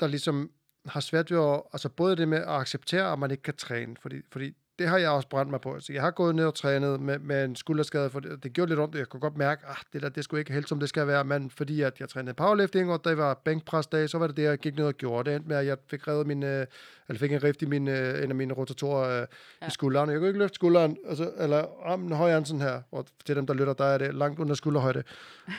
der 0.00 0.06
ligesom 0.06 0.50
har 0.86 1.00
svært 1.00 1.30
ved 1.30 1.38
at, 1.38 1.62
altså 1.72 1.88
både 1.88 2.16
det 2.16 2.28
med 2.28 2.38
at 2.38 2.48
acceptere, 2.48 3.12
at 3.12 3.18
man 3.18 3.30
ikke 3.30 3.42
kan 3.42 3.56
træne, 3.56 3.96
fordi, 4.00 4.22
fordi 4.32 4.54
det 4.78 4.88
har 4.88 4.98
jeg 4.98 5.10
også 5.10 5.28
brændt 5.28 5.50
mig 5.50 5.60
på. 5.60 5.70
Så 5.70 5.74
altså, 5.74 5.92
jeg 5.92 6.02
har 6.02 6.10
gået 6.10 6.34
ned 6.34 6.44
og 6.44 6.54
trænet 6.54 7.00
med, 7.00 7.18
med 7.18 7.44
en 7.44 7.56
skulderskade, 7.56 8.10
for 8.10 8.20
det, 8.20 8.42
det 8.42 8.52
gjorde 8.52 8.68
lidt 8.68 8.80
ondt. 8.80 8.94
Jeg 8.94 9.06
kunne 9.06 9.20
godt 9.20 9.36
mærke, 9.36 9.62
at 9.66 9.70
ah, 9.70 9.76
det 9.92 10.02
der, 10.02 10.08
det 10.08 10.24
skulle 10.24 10.40
ikke 10.40 10.52
helt 10.52 10.68
som 10.68 10.80
det 10.80 10.88
skal 10.88 11.06
være, 11.06 11.24
men 11.24 11.50
fordi 11.50 11.82
at 11.82 12.00
jeg 12.00 12.08
trænede 12.08 12.34
powerlifting, 12.34 12.92
og 12.92 13.04
der 13.04 13.14
var 13.14 13.34
bænkpresdag, 13.34 14.08
så 14.08 14.18
var 14.18 14.26
det 14.26 14.36
det, 14.36 14.42
jeg 14.42 14.58
gik 14.58 14.76
ned 14.76 14.84
og 14.84 14.94
gjorde. 14.94 15.30
Det 15.30 15.36
endte 15.36 15.48
med, 15.48 15.56
at 15.56 15.66
jeg 15.66 15.76
fik 15.90 16.08
revet 16.08 16.26
min, 16.26 16.42
øh, 16.42 16.66
eller 17.08 17.18
fik 17.20 17.32
en 17.32 17.44
rift 17.44 17.62
i 17.62 17.66
min, 17.66 17.88
øh, 17.88 18.24
en 18.24 18.30
af 18.30 18.34
mine 18.34 18.54
rotatorer 18.54 19.20
øh, 19.20 19.26
ja. 19.62 19.66
i 19.66 19.70
skulderen. 19.70 20.10
Jeg 20.10 20.18
kunne 20.18 20.28
ikke 20.28 20.38
løfte 20.38 20.54
skulderen, 20.54 20.96
altså, 21.08 21.32
eller 21.38 21.64
armen 21.84 22.12
højere 22.12 22.44
sådan 22.44 22.60
her, 22.60 22.82
og 22.90 23.06
til 23.26 23.36
dem, 23.36 23.46
der 23.46 23.54
lytter, 23.54 23.72
der 23.72 23.84
er 23.84 23.98
det 23.98 24.14
langt 24.14 24.40
under 24.40 24.54
skulderhøjde. 24.54 25.02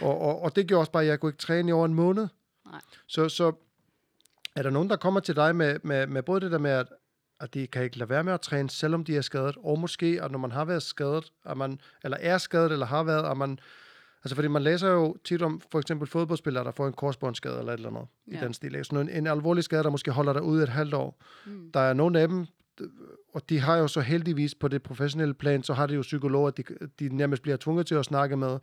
og, 0.02 0.22
og, 0.22 0.42
og, 0.42 0.56
det 0.56 0.68
gjorde 0.68 0.82
også 0.82 0.92
bare, 0.92 1.04
at 1.04 1.10
jeg 1.10 1.20
kunne 1.20 1.30
ikke 1.30 1.40
træne 1.40 1.70
i 1.70 1.72
over 1.72 1.86
en 1.86 1.94
måned. 1.94 2.28
Nej. 2.66 2.82
Så, 3.08 3.30
så 3.30 3.52
er 4.56 4.64
der 4.64 4.70
nogen, 4.70 4.90
der 4.90 4.96
kommer 4.96 5.20
til 5.20 5.36
dig 5.36 5.56
med, 5.56 5.80
med, 5.84 6.08
med 6.08 6.24
både 6.24 6.42
det 6.42 6.52
der 6.52 6.58
med, 6.58 6.72
at 6.72 6.88
at 7.40 7.54
de 7.54 7.68
kan 7.68 7.84
ikke 7.84 7.98
lade 7.98 8.10
være 8.10 8.24
med 8.24 8.34
at 8.34 8.42
træne, 8.42 8.70
selvom 8.70 9.04
de 9.04 9.18
er 9.18 9.22
skadet, 9.22 9.56
og 9.64 9.80
måske, 9.80 10.20
at 10.24 10.32
når 10.32 10.40
man 10.40 10.52
har 10.52 10.66
været 10.66 10.84
skadet, 10.84 11.32
at 11.46 11.58
man, 11.58 11.80
eller 12.04 12.18
er 12.22 12.38
skadet, 12.38 12.72
eller 12.72 12.86
har 12.86 13.04
været, 13.04 13.32
at 13.32 13.38
man, 13.38 13.60
altså 14.24 14.36
fordi 14.36 14.48
man 14.48 14.62
læser 14.62 14.90
jo 14.90 15.18
tit 15.24 15.42
om, 15.42 15.62
for 15.72 15.80
eksempel 15.80 16.08
fodboldspillere, 16.08 16.64
der 16.64 16.72
får 16.72 16.88
en 16.88 16.94
korsbåndsskade, 16.94 17.60
eller 17.60 17.74
et 17.74 17.78
eller 17.78 17.90
andet, 17.90 18.08
ja. 18.32 18.38
i 18.38 18.44
den 18.44 18.54
stil. 18.54 18.86
Sådan 18.86 19.10
en, 19.10 19.16
en 19.16 19.28
alvorlig 19.28 19.64
skade, 19.64 19.84
der 19.84 19.90
måske 19.90 20.12
holder 20.12 20.34
dig 20.34 20.42
ude 20.42 20.64
et 20.64 20.70
halvt 20.70 20.94
år. 20.94 21.22
Mm. 21.46 21.72
Der 21.74 21.80
er 21.80 21.94
nogle 21.94 22.20
af 22.20 22.28
dem, 22.28 22.46
og 23.34 23.50
de 23.50 23.60
har 23.60 23.78
jo 23.78 23.88
så 23.88 24.02
heldigvis 24.02 24.56
på 24.56 24.68
det 24.68 24.84
professionelle 24.84 25.34
plan, 25.34 25.64
så 25.64 25.74
har 25.74 25.88
de 25.88 25.94
jo 25.94 26.02
psykologer, 26.02 26.52
de, 26.52 26.64
de 27.00 27.16
nærmest 27.16 27.42
bliver 27.42 27.58
tvunget 27.58 27.88
til 27.88 27.96
at 27.96 28.06
snakke 28.06 28.38
med, 28.38 28.60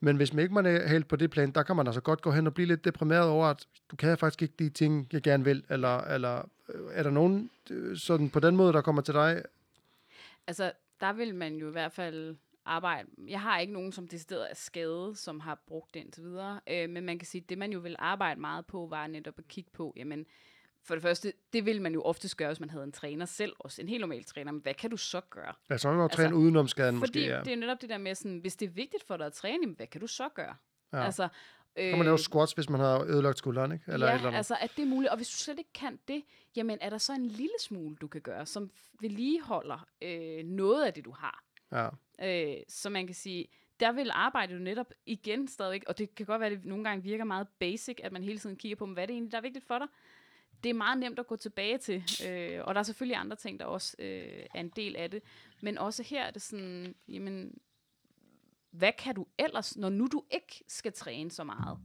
men 0.00 0.16
hvis 0.16 0.32
man 0.32 0.42
ikke 0.42 0.54
man 0.54 0.66
er 0.66 0.88
helt 0.88 1.08
på 1.08 1.16
det 1.16 1.30
plan, 1.30 1.50
der 1.50 1.62
kan 1.62 1.76
man 1.76 1.86
altså 1.86 2.00
godt 2.00 2.22
gå 2.22 2.30
hen 2.30 2.46
og 2.46 2.54
blive 2.54 2.66
lidt 2.66 2.84
deprimeret 2.84 3.28
over, 3.28 3.46
at 3.46 3.66
du 3.90 3.96
kan 3.96 4.18
faktisk 4.18 4.42
ikke 4.42 4.54
de 4.58 4.68
ting, 4.68 5.08
jeg 5.12 5.22
gerne 5.22 5.44
vil, 5.44 5.64
eller, 5.70 5.98
eller 6.00 6.48
øh, 6.74 6.80
er 6.92 7.02
der 7.02 7.10
nogen 7.10 7.50
sådan 7.94 8.30
på 8.30 8.40
den 8.40 8.56
måde, 8.56 8.72
der 8.72 8.80
kommer 8.80 9.02
til 9.02 9.14
dig? 9.14 9.42
Altså, 10.46 10.72
der 11.00 11.12
vil 11.12 11.34
man 11.34 11.56
jo 11.56 11.68
i 11.68 11.72
hvert 11.72 11.92
fald 11.92 12.36
arbejde. 12.64 13.08
Jeg 13.28 13.40
har 13.40 13.58
ikke 13.58 13.72
nogen, 13.72 13.92
som 13.92 14.08
decideret 14.08 14.50
er 14.50 14.54
skade, 14.54 15.12
som 15.16 15.40
har 15.40 15.62
brugt 15.66 15.94
det 15.94 16.00
indtil 16.00 16.22
videre. 16.22 16.60
Øh, 16.68 16.90
men 16.90 17.04
man 17.04 17.18
kan 17.18 17.26
sige, 17.26 17.42
at 17.42 17.48
det 17.48 17.58
man 17.58 17.72
jo 17.72 17.78
vil 17.78 17.96
arbejde 17.98 18.40
meget 18.40 18.66
på, 18.66 18.86
var 18.90 19.06
netop 19.06 19.38
at 19.38 19.48
kigge 19.48 19.70
på, 19.72 19.94
jamen, 19.96 20.26
for 20.84 20.94
det 20.94 21.02
første, 21.02 21.32
det 21.52 21.66
vil 21.66 21.82
man 21.82 21.92
jo 21.94 22.02
oftest 22.02 22.36
gøre, 22.36 22.48
hvis 22.48 22.60
man 22.60 22.70
havde 22.70 22.84
en 22.84 22.92
træner 22.92 23.26
selv, 23.26 23.52
også 23.58 23.82
en 23.82 23.88
helt 23.88 24.00
normal 24.00 24.24
træner, 24.24 24.52
men 24.52 24.60
hvad 24.60 24.74
kan 24.74 24.90
du 24.90 24.96
så 24.96 25.20
gøre? 25.30 25.54
Ja, 25.70 25.78
så 25.78 25.88
kan 25.88 25.96
man 25.96 26.04
altså, 26.04 26.16
træne 26.16 26.36
udenom 26.36 26.68
skaden 26.68 26.98
fordi 26.98 27.18
måske, 27.18 27.34
ja. 27.34 27.40
det 27.40 27.52
er 27.52 27.56
netop 27.56 27.80
det 27.80 27.90
der 27.90 27.98
med, 27.98 28.14
sådan, 28.14 28.38
hvis 28.38 28.56
det 28.56 28.66
er 28.66 28.70
vigtigt 28.70 29.04
for 29.06 29.16
dig 29.16 29.26
at 29.26 29.32
træne, 29.32 29.74
hvad 29.74 29.86
kan 29.86 30.00
du 30.00 30.06
så 30.06 30.28
gøre? 30.34 30.54
Ja. 30.92 31.04
Altså, 31.04 31.28
øh, 31.76 31.88
kan 31.88 31.98
man 31.98 32.04
lave 32.04 32.18
squats, 32.18 32.52
hvis 32.52 32.70
man 32.70 32.80
har 32.80 33.04
ødelagt 33.04 33.38
skulderen, 33.38 33.72
ikke? 33.72 33.84
Eller 33.92 34.06
ja, 34.06 34.16
eller 34.16 34.30
altså, 34.30 34.56
at 34.60 34.70
det 34.76 34.82
er 34.82 34.86
muligt. 34.86 35.10
Og 35.10 35.16
hvis 35.16 35.28
du 35.28 35.36
slet 35.36 35.58
ikke 35.58 35.72
kan 35.72 35.98
det, 36.08 36.22
jamen 36.56 36.78
er 36.80 36.90
der 36.90 36.98
så 36.98 37.12
en 37.12 37.26
lille 37.26 37.54
smule, 37.60 37.96
du 37.96 38.08
kan 38.08 38.20
gøre, 38.20 38.46
som 38.46 38.70
vedligeholder 39.00 39.86
øh, 40.02 40.44
noget 40.44 40.84
af 40.84 40.94
det, 40.94 41.04
du 41.04 41.14
har? 41.18 41.44
Ja. 41.72 41.88
Øh, 42.22 42.56
så 42.68 42.90
man 42.90 43.06
kan 43.06 43.14
sige, 43.14 43.46
der 43.80 43.92
vil 43.92 44.10
arbejde 44.12 44.52
jo 44.52 44.58
netop 44.58 44.92
igen 45.06 45.48
stadigvæk, 45.48 45.84
og 45.86 45.98
det 45.98 46.14
kan 46.14 46.26
godt 46.26 46.40
være, 46.40 46.50
at 46.50 46.58
det 46.58 46.64
nogle 46.64 46.84
gange 46.84 47.02
virker 47.02 47.24
meget 47.24 47.46
basic, 47.58 47.98
at 48.02 48.12
man 48.12 48.24
hele 48.24 48.38
tiden 48.38 48.56
kigger 48.56 48.76
på, 48.76 48.86
hvad 48.86 49.02
er 49.02 49.06
det 49.06 49.12
egentlig, 49.12 49.32
der 49.32 49.38
er 49.38 49.42
vigtigt 49.42 49.66
for 49.66 49.78
dig? 49.78 49.86
det 50.64 50.70
er 50.70 50.74
meget 50.74 50.98
nemt 50.98 51.18
at 51.18 51.26
gå 51.26 51.36
tilbage 51.36 51.78
til. 51.78 52.04
Øh, 52.28 52.60
og 52.64 52.74
der 52.74 52.78
er 52.78 52.82
selvfølgelig 52.82 53.16
andre 53.16 53.36
ting, 53.36 53.60
der 53.60 53.66
også 53.66 53.96
øh, 53.98 54.46
er 54.54 54.60
en 54.60 54.68
del 54.68 54.96
af 54.96 55.10
det. 55.10 55.22
Men 55.60 55.78
også 55.78 56.02
her 56.02 56.22
er 56.22 56.30
det 56.30 56.42
sådan, 56.42 56.94
jamen, 57.08 57.58
hvad 58.70 58.92
kan 58.98 59.14
du 59.14 59.26
ellers, 59.38 59.76
når 59.76 59.88
nu 59.88 60.06
du 60.06 60.24
ikke 60.30 60.64
skal 60.68 60.92
træne 60.92 61.30
så 61.30 61.44
meget? 61.44 61.78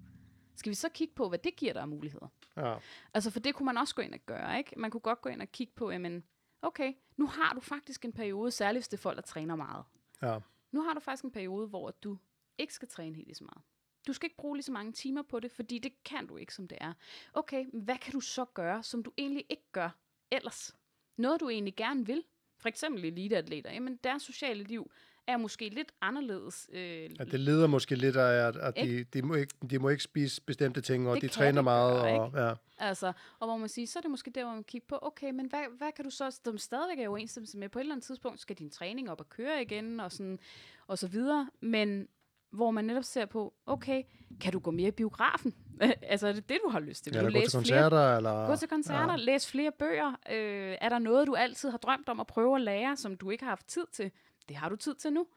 Skal 0.55 0.69
vi 0.69 0.75
så 0.75 0.89
kigge 0.89 1.13
på, 1.15 1.29
hvad 1.29 1.39
det 1.39 1.55
giver 1.55 1.73
dig 1.73 1.81
af 1.81 1.87
muligheder? 1.87 2.27
Ja. 2.57 2.77
Altså, 3.13 3.31
for 3.31 3.39
det 3.39 3.55
kunne 3.55 3.65
man 3.65 3.77
også 3.77 3.95
gå 3.95 4.01
ind 4.01 4.13
og 4.13 4.19
gøre, 4.25 4.57
ikke? 4.57 4.79
Man 4.79 4.91
kunne 4.91 5.01
godt 5.01 5.21
gå 5.21 5.29
ind 5.29 5.41
og 5.41 5.51
kigge 5.51 5.73
på, 5.75 5.91
jamen, 5.91 6.23
okay, 6.61 6.93
nu 7.17 7.27
har 7.27 7.53
du 7.53 7.59
faktisk 7.59 8.05
en 8.05 8.13
periode, 8.13 8.51
særligt 8.51 8.81
hvis 8.81 8.87
det 8.87 8.97
er 8.97 9.01
folk, 9.01 9.15
der 9.15 9.21
træner 9.21 9.55
meget. 9.55 9.83
Ja. 10.21 10.39
nu 10.71 10.81
har 10.81 10.93
du 10.93 10.99
faktisk 10.99 11.23
en 11.23 11.31
periode, 11.31 11.67
hvor 11.67 11.91
du 11.91 12.17
ikke 12.57 12.73
skal 12.73 12.87
træne 12.87 13.15
helt 13.15 13.37
så 13.37 13.43
meget. 13.43 13.61
Du 14.07 14.13
skal 14.13 14.25
ikke 14.25 14.37
bruge 14.37 14.55
lige 14.55 14.63
så 14.63 14.71
mange 14.71 14.91
timer 14.91 15.21
på 15.21 15.39
det, 15.39 15.51
fordi 15.51 15.79
det 15.79 16.03
kan 16.03 16.27
du 16.27 16.37
ikke, 16.37 16.53
som 16.53 16.67
det 16.67 16.77
er. 16.81 16.93
Okay, 17.33 17.65
hvad 17.73 17.97
kan 17.97 18.13
du 18.13 18.19
så 18.19 18.45
gøre, 18.45 18.83
som 18.83 19.03
du 19.03 19.11
egentlig 19.17 19.45
ikke 19.49 19.71
gør 19.71 19.89
ellers? 20.31 20.75
Noget, 21.17 21.39
du 21.39 21.49
egentlig 21.49 21.75
gerne 21.75 22.05
vil. 22.05 22.23
For 22.57 22.69
eksempel 22.69 23.05
eliteatleter. 23.05 23.71
Jamen, 23.71 23.99
deres 24.03 24.23
sociale 24.23 24.63
liv 24.63 24.91
er 25.27 25.37
måske 25.37 25.69
lidt 25.69 25.91
anderledes. 26.01 26.69
Øh, 26.73 26.79
ja, 27.19 27.23
det 27.23 27.39
leder 27.39 27.67
måske 27.67 27.95
lidt 27.95 28.15
af, 28.15 28.47
at, 28.47 28.55
at 28.55 28.75
de, 28.75 29.03
de, 29.03 29.21
må 29.21 29.33
ikke, 29.33 29.55
de 29.69 29.79
må 29.79 29.89
ikke 29.89 30.03
spise 30.03 30.41
bestemte 30.41 30.81
ting, 30.81 31.09
og 31.09 31.15
Det 31.15 31.23
de 31.23 31.27
træner 31.27 31.61
de 31.61 31.63
meget. 31.63 32.01
gøre, 32.01 32.21
og, 32.21 32.31
ja. 32.35 32.53
Altså, 32.77 33.13
og 33.39 33.47
hvor 33.47 33.57
man 33.57 33.69
siger, 33.69 33.87
så 33.87 33.99
er 33.99 34.01
det 34.01 34.11
måske 34.11 34.31
der, 34.31 34.43
hvor 34.43 34.53
man 34.53 34.63
kigger 34.63 34.85
på, 34.87 34.99
okay, 35.01 35.31
men 35.31 35.45
hvad, 35.45 35.77
hvad 35.77 35.91
kan 35.95 36.05
du 36.05 36.11
så, 36.11 36.39
som 36.45 36.57
stadigvæk 36.57 36.99
er 36.99 37.03
i 37.03 37.07
overensstemmelse 37.07 37.57
med, 37.57 37.69
på 37.69 37.79
et 37.79 37.81
eller 37.81 37.95
andet 37.95 38.05
tidspunkt 38.05 38.39
skal 38.39 38.55
din 38.55 38.69
træning 38.69 39.11
op 39.11 39.19
og 39.19 39.29
køre 39.29 39.61
igen, 39.61 39.99
og, 39.99 40.11
sådan, 40.11 40.39
og 40.87 40.97
så 40.97 41.07
videre, 41.07 41.49
men 41.61 42.07
hvor 42.55 42.71
man 42.71 42.85
netop 42.85 43.03
ser 43.03 43.25
på, 43.25 43.53
okay, 43.65 44.03
kan 44.41 44.53
du 44.53 44.59
gå 44.59 44.71
mere 44.71 44.87
i 44.87 44.91
biografen? 44.91 45.53
altså, 46.01 46.27
er 46.27 46.33
det 46.33 46.49
det, 46.49 46.59
du 46.63 46.69
har 46.69 46.79
lyst 46.79 47.03
til? 47.03 47.13
Ja, 47.13 47.19
Vil 47.19 47.27
eller 47.27 47.39
du 47.39 47.43
gå 47.43 47.49
til 47.49 47.59
læse 47.59 47.67
flere 47.67 47.81
koncerter, 47.81 48.17
eller... 48.17 48.47
Gå 48.47 48.55
til 48.55 48.67
koncerter, 48.67 49.11
ja. 49.11 49.15
læs 49.15 49.51
flere 49.51 49.71
bøger. 49.71 50.09
Øh, 50.31 50.77
er 50.81 50.89
der 50.89 50.99
noget, 50.99 51.27
du 51.27 51.35
altid 51.35 51.69
har 51.69 51.77
drømt 51.77 52.09
om 52.09 52.19
at 52.19 52.27
prøve 52.27 52.55
at 52.55 52.61
lære, 52.61 52.97
som 52.97 53.17
du 53.17 53.29
ikke 53.29 53.43
har 53.43 53.51
haft 53.51 53.67
tid 53.67 53.85
til? 53.91 54.11
Det 54.47 54.55
har 54.55 54.69
du 54.69 54.75
tid 54.75 54.95
til 54.95 55.13
nu. 55.13 55.27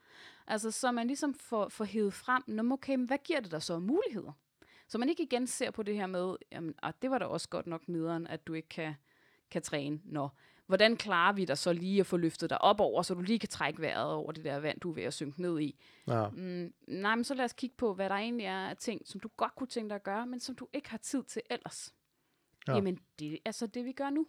Altså, 0.47 0.71
så 0.71 0.93
man 0.93 1.07
ligesom 1.07 1.35
får, 1.35 1.69
får 1.69 1.85
hævet 1.85 2.15
frem, 2.15 2.43
Nå, 2.47 2.73
okay, 2.73 2.95
men 2.95 3.07
hvad 3.07 3.19
giver 3.25 3.41
det 3.41 3.51
dig 3.51 3.63
så 3.63 3.75
af 3.75 3.81
muligheder? 3.81 4.33
Så 4.89 4.99
man 4.99 5.09
ikke 5.09 5.23
igen 5.23 5.47
ser 5.47 5.71
på 5.71 5.83
det 5.83 5.95
her 5.95 6.07
med, 6.07 6.37
jamen, 6.53 6.75
ah, 6.83 6.93
det 7.03 7.11
var 7.11 7.19
da 7.19 7.25
også 7.25 7.49
godt 7.49 7.67
nok 7.67 7.89
nederen, 7.89 8.27
at 8.27 8.47
du 8.47 8.55
ikke 8.55 8.69
kan, 8.69 8.95
kan 9.51 9.63
træne. 9.63 10.01
Nå, 10.05 10.29
hvordan 10.67 10.97
klarer 10.97 11.33
vi 11.33 11.45
dig 11.45 11.59
så 11.59 11.73
lige 11.73 12.01
at 12.01 12.07
få 12.07 12.17
løftet 12.17 12.51
dig 12.51 12.61
op 12.61 12.81
over, 12.81 13.03
så 13.03 13.15
du 13.15 13.21
lige 13.21 13.39
kan 13.39 13.49
trække 13.49 13.81
vejret 13.81 14.13
over 14.13 14.33
det 14.33 14.45
der 14.45 14.57
vand, 14.57 14.81
du 14.81 14.91
er 14.91 14.95
ved 14.95 15.03
at 15.03 15.15
synke 15.15 15.43
ned 15.43 15.61
i? 15.61 15.81
Ja. 16.07 16.29
Mm, 16.29 16.73
nej, 16.89 17.15
men 17.15 17.25
så 17.25 17.35
lad 17.35 17.45
os 17.45 17.53
kigge 17.53 17.77
på, 17.77 17.95
hvad 17.95 18.09
der 18.09 18.15
egentlig 18.15 18.47
er 18.47 18.69
af 18.69 18.77
ting, 18.77 19.03
som 19.05 19.21
du 19.21 19.29
godt 19.37 19.55
kunne 19.55 19.67
tænke 19.67 19.89
dig 19.89 19.95
at 19.95 20.03
gøre, 20.03 20.27
men 20.27 20.41
som 20.41 20.55
du 20.55 20.69
ikke 20.73 20.91
har 20.91 20.99
tid 20.99 21.25
til 21.25 21.43
ellers. 21.51 21.95
Ja. 22.67 22.73
Ja. 22.73 22.77
Jamen, 22.77 22.99
det 23.19 23.39
er 23.45 23.51
så 23.51 23.67
det, 23.67 23.85
vi 23.85 23.93
gør 23.93 24.11
nu. 24.11 24.27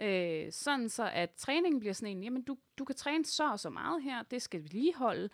Øh, 0.00 0.52
sådan 0.52 0.88
så, 0.88 1.10
at 1.12 1.30
træningen 1.30 1.80
bliver 1.80 1.92
sådan 1.92 2.16
en, 2.16 2.24
jamen, 2.24 2.42
du, 2.42 2.56
du 2.78 2.84
kan 2.84 2.96
træne 2.96 3.24
så 3.24 3.50
og 3.52 3.60
så 3.60 3.70
meget 3.70 4.02
her, 4.02 4.22
det 4.30 4.42
skal 4.42 4.62
vi 4.62 4.68
lige 4.68 4.94
holde. 4.94 5.28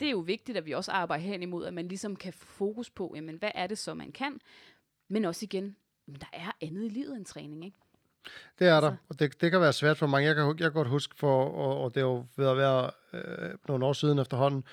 Det 0.00 0.06
er 0.06 0.12
jo 0.12 0.18
vigtigt, 0.18 0.58
at 0.58 0.66
vi 0.66 0.72
også 0.72 0.92
arbejder 0.92 1.24
hen 1.24 1.42
imod, 1.42 1.66
at 1.66 1.74
man 1.74 1.88
ligesom 1.88 2.16
kan 2.16 2.32
få 2.32 2.46
fokus 2.46 2.90
på, 2.90 3.12
jamen, 3.16 3.36
hvad 3.36 3.50
er 3.54 3.66
det 3.66 3.78
så, 3.78 3.94
man 3.94 4.12
kan? 4.12 4.40
Men 5.08 5.24
også 5.24 5.44
igen, 5.44 5.76
jamen, 6.08 6.20
der 6.20 6.26
er 6.32 6.50
andet 6.60 6.84
i 6.84 6.88
livet 6.88 7.16
end 7.16 7.24
træning, 7.24 7.64
ikke? 7.64 7.76
Det 8.58 8.66
er 8.66 8.80
der, 8.80 8.88
Altså- 8.88 9.02
og 9.08 9.18
det, 9.18 9.40
det 9.40 9.50
kan 9.50 9.60
være 9.60 9.72
svært 9.72 9.96
for 9.98 10.06
mange. 10.06 10.26
Jeg 10.26 10.34
kan, 10.36 10.46
jeg 10.46 10.56
kan 10.56 10.72
godt 10.72 10.88
huske, 10.88 11.16
for, 11.16 11.44
og, 11.44 11.80
og 11.82 11.94
det 11.94 12.00
er 12.00 12.04
jo 12.04 12.26
ved 12.36 12.48
at 12.48 12.56
være 12.56 12.90
øh, 13.12 13.50
nogle 13.68 13.86
år 13.86 13.92
siden 13.92 14.18
efterhånden, 14.18 14.64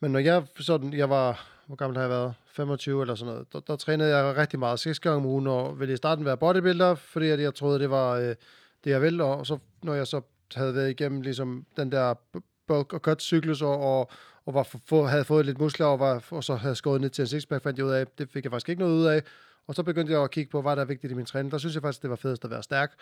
men 0.00 0.12
når 0.12 0.18
jeg 0.18 0.46
sådan, 0.58 0.92
jeg 0.92 1.10
var, 1.10 1.48
hvor 1.68 1.76
gammel 1.76 1.96
har 1.96 2.02
jeg 2.02 2.10
været? 2.10 2.34
25 2.46 3.02
eller 3.02 3.14
sådan 3.14 3.32
noget, 3.32 3.52
der, 3.52 3.60
der 3.60 3.76
trænede 3.76 4.16
jeg 4.16 4.36
rigtig 4.36 4.58
meget, 4.58 4.80
seks 4.80 5.00
gange 5.00 5.16
om 5.16 5.26
ugen, 5.26 5.46
og 5.46 5.80
ville 5.80 5.94
i 5.94 5.96
starten 5.96 6.24
være 6.24 6.36
bodybuilder, 6.36 6.94
fordi 6.94 7.28
at 7.28 7.40
jeg 7.40 7.54
troede, 7.54 7.78
det 7.78 7.90
var 7.90 8.16
øh, 8.16 8.34
det, 8.84 8.90
jeg 8.90 9.02
ville, 9.02 9.24
og 9.24 9.46
så, 9.46 9.58
når 9.82 9.94
jeg 9.94 10.06
så 10.06 10.20
havde 10.54 10.74
været 10.74 10.90
igennem 10.90 11.20
ligesom 11.20 11.66
den 11.76 11.92
der 11.92 12.14
bulk 12.66 12.92
og 12.92 13.00
cut 13.00 13.22
cyklus, 13.22 13.62
og, 13.62 13.80
og, 13.80 14.10
og 14.46 14.54
var 14.54 14.62
for, 14.62 14.80
for, 14.86 15.06
havde 15.06 15.24
fået 15.24 15.46
lidt 15.46 15.58
muskler, 15.58 15.86
og, 15.86 15.98
var, 15.98 16.24
og 16.30 16.44
så 16.44 16.54
havde 16.54 16.74
skåret 16.74 17.00
ned 17.00 17.10
til 17.10 17.22
en 17.22 17.26
sixpack, 17.26 17.62
fandt 17.62 17.78
jeg 17.78 17.86
ud 17.86 17.90
af, 17.90 18.06
det 18.06 18.28
fik 18.30 18.44
jeg 18.44 18.52
faktisk 18.52 18.68
ikke 18.68 18.82
noget 18.82 18.94
ud 18.94 19.04
af, 19.04 19.22
og 19.66 19.74
så 19.74 19.82
begyndte 19.82 20.12
jeg 20.12 20.22
at 20.22 20.30
kigge 20.30 20.50
på, 20.50 20.62
hvad 20.62 20.76
der 20.76 20.82
er 20.82 20.86
vigtigt 20.86 21.10
i 21.10 21.14
min 21.14 21.26
træning. 21.26 21.52
Der 21.52 21.58
synes 21.58 21.74
jeg 21.74 21.82
faktisk, 21.82 22.02
det 22.02 22.10
var 22.10 22.16
fedest 22.16 22.44
at 22.44 22.50
være 22.50 22.62
stærk, 22.62 22.92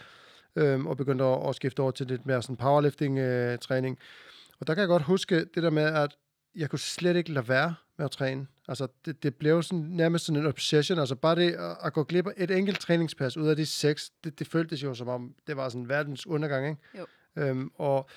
øhm, 0.57 0.87
og 0.87 0.97
begyndte 0.97 1.25
at, 1.25 1.49
at 1.49 1.55
skifte 1.55 1.81
over 1.81 1.91
til 1.91 2.07
lidt 2.07 2.27
mere 2.27 2.43
sådan 2.43 2.57
powerlifting-træning. 2.57 3.99
Øh, 4.01 4.57
og 4.61 4.67
der 4.67 4.75
kan 4.75 4.81
jeg 4.81 4.89
godt 4.89 5.03
huske 5.03 5.45
det 5.45 5.63
der 5.63 5.71
med, 5.71 5.83
at 5.83 6.17
jeg 6.57 6.71
kunne 6.71 6.79
slet 6.79 7.17
ikke 7.17 7.33
lade 7.33 7.49
være 7.49 7.75
med 7.97 8.05
at 8.05 8.11
træne. 8.11 8.47
Altså, 8.69 8.89
det, 9.05 9.23
det 9.23 9.35
blev 9.35 9.63
sådan, 9.63 9.87
nærmest 9.91 10.25
sådan 10.25 10.41
en 10.41 10.47
obsession. 10.47 10.99
Altså, 10.99 11.15
bare 11.15 11.37
det 11.37 11.53
at, 11.53 11.77
at 11.83 11.93
gå 11.93 12.05
glip 12.05 12.27
af 12.27 12.33
et 12.37 12.51
enkelt 12.51 12.81
træningspas 12.81 13.37
ud 13.37 13.49
af 13.49 13.57
de 13.57 13.67
seks, 13.67 14.11
det, 14.25 14.39
det 14.39 14.47
føltes 14.47 14.83
jo 14.83 14.95
som 14.95 15.09
om, 15.09 15.35
det 15.47 15.57
var 15.57 15.69
sådan 15.69 15.89
verdens 15.89 16.27
undergang, 16.27 16.69
ikke? 16.69 16.81
Jo. 16.99 17.07
Øhm, 17.37 17.71
og 17.75 18.11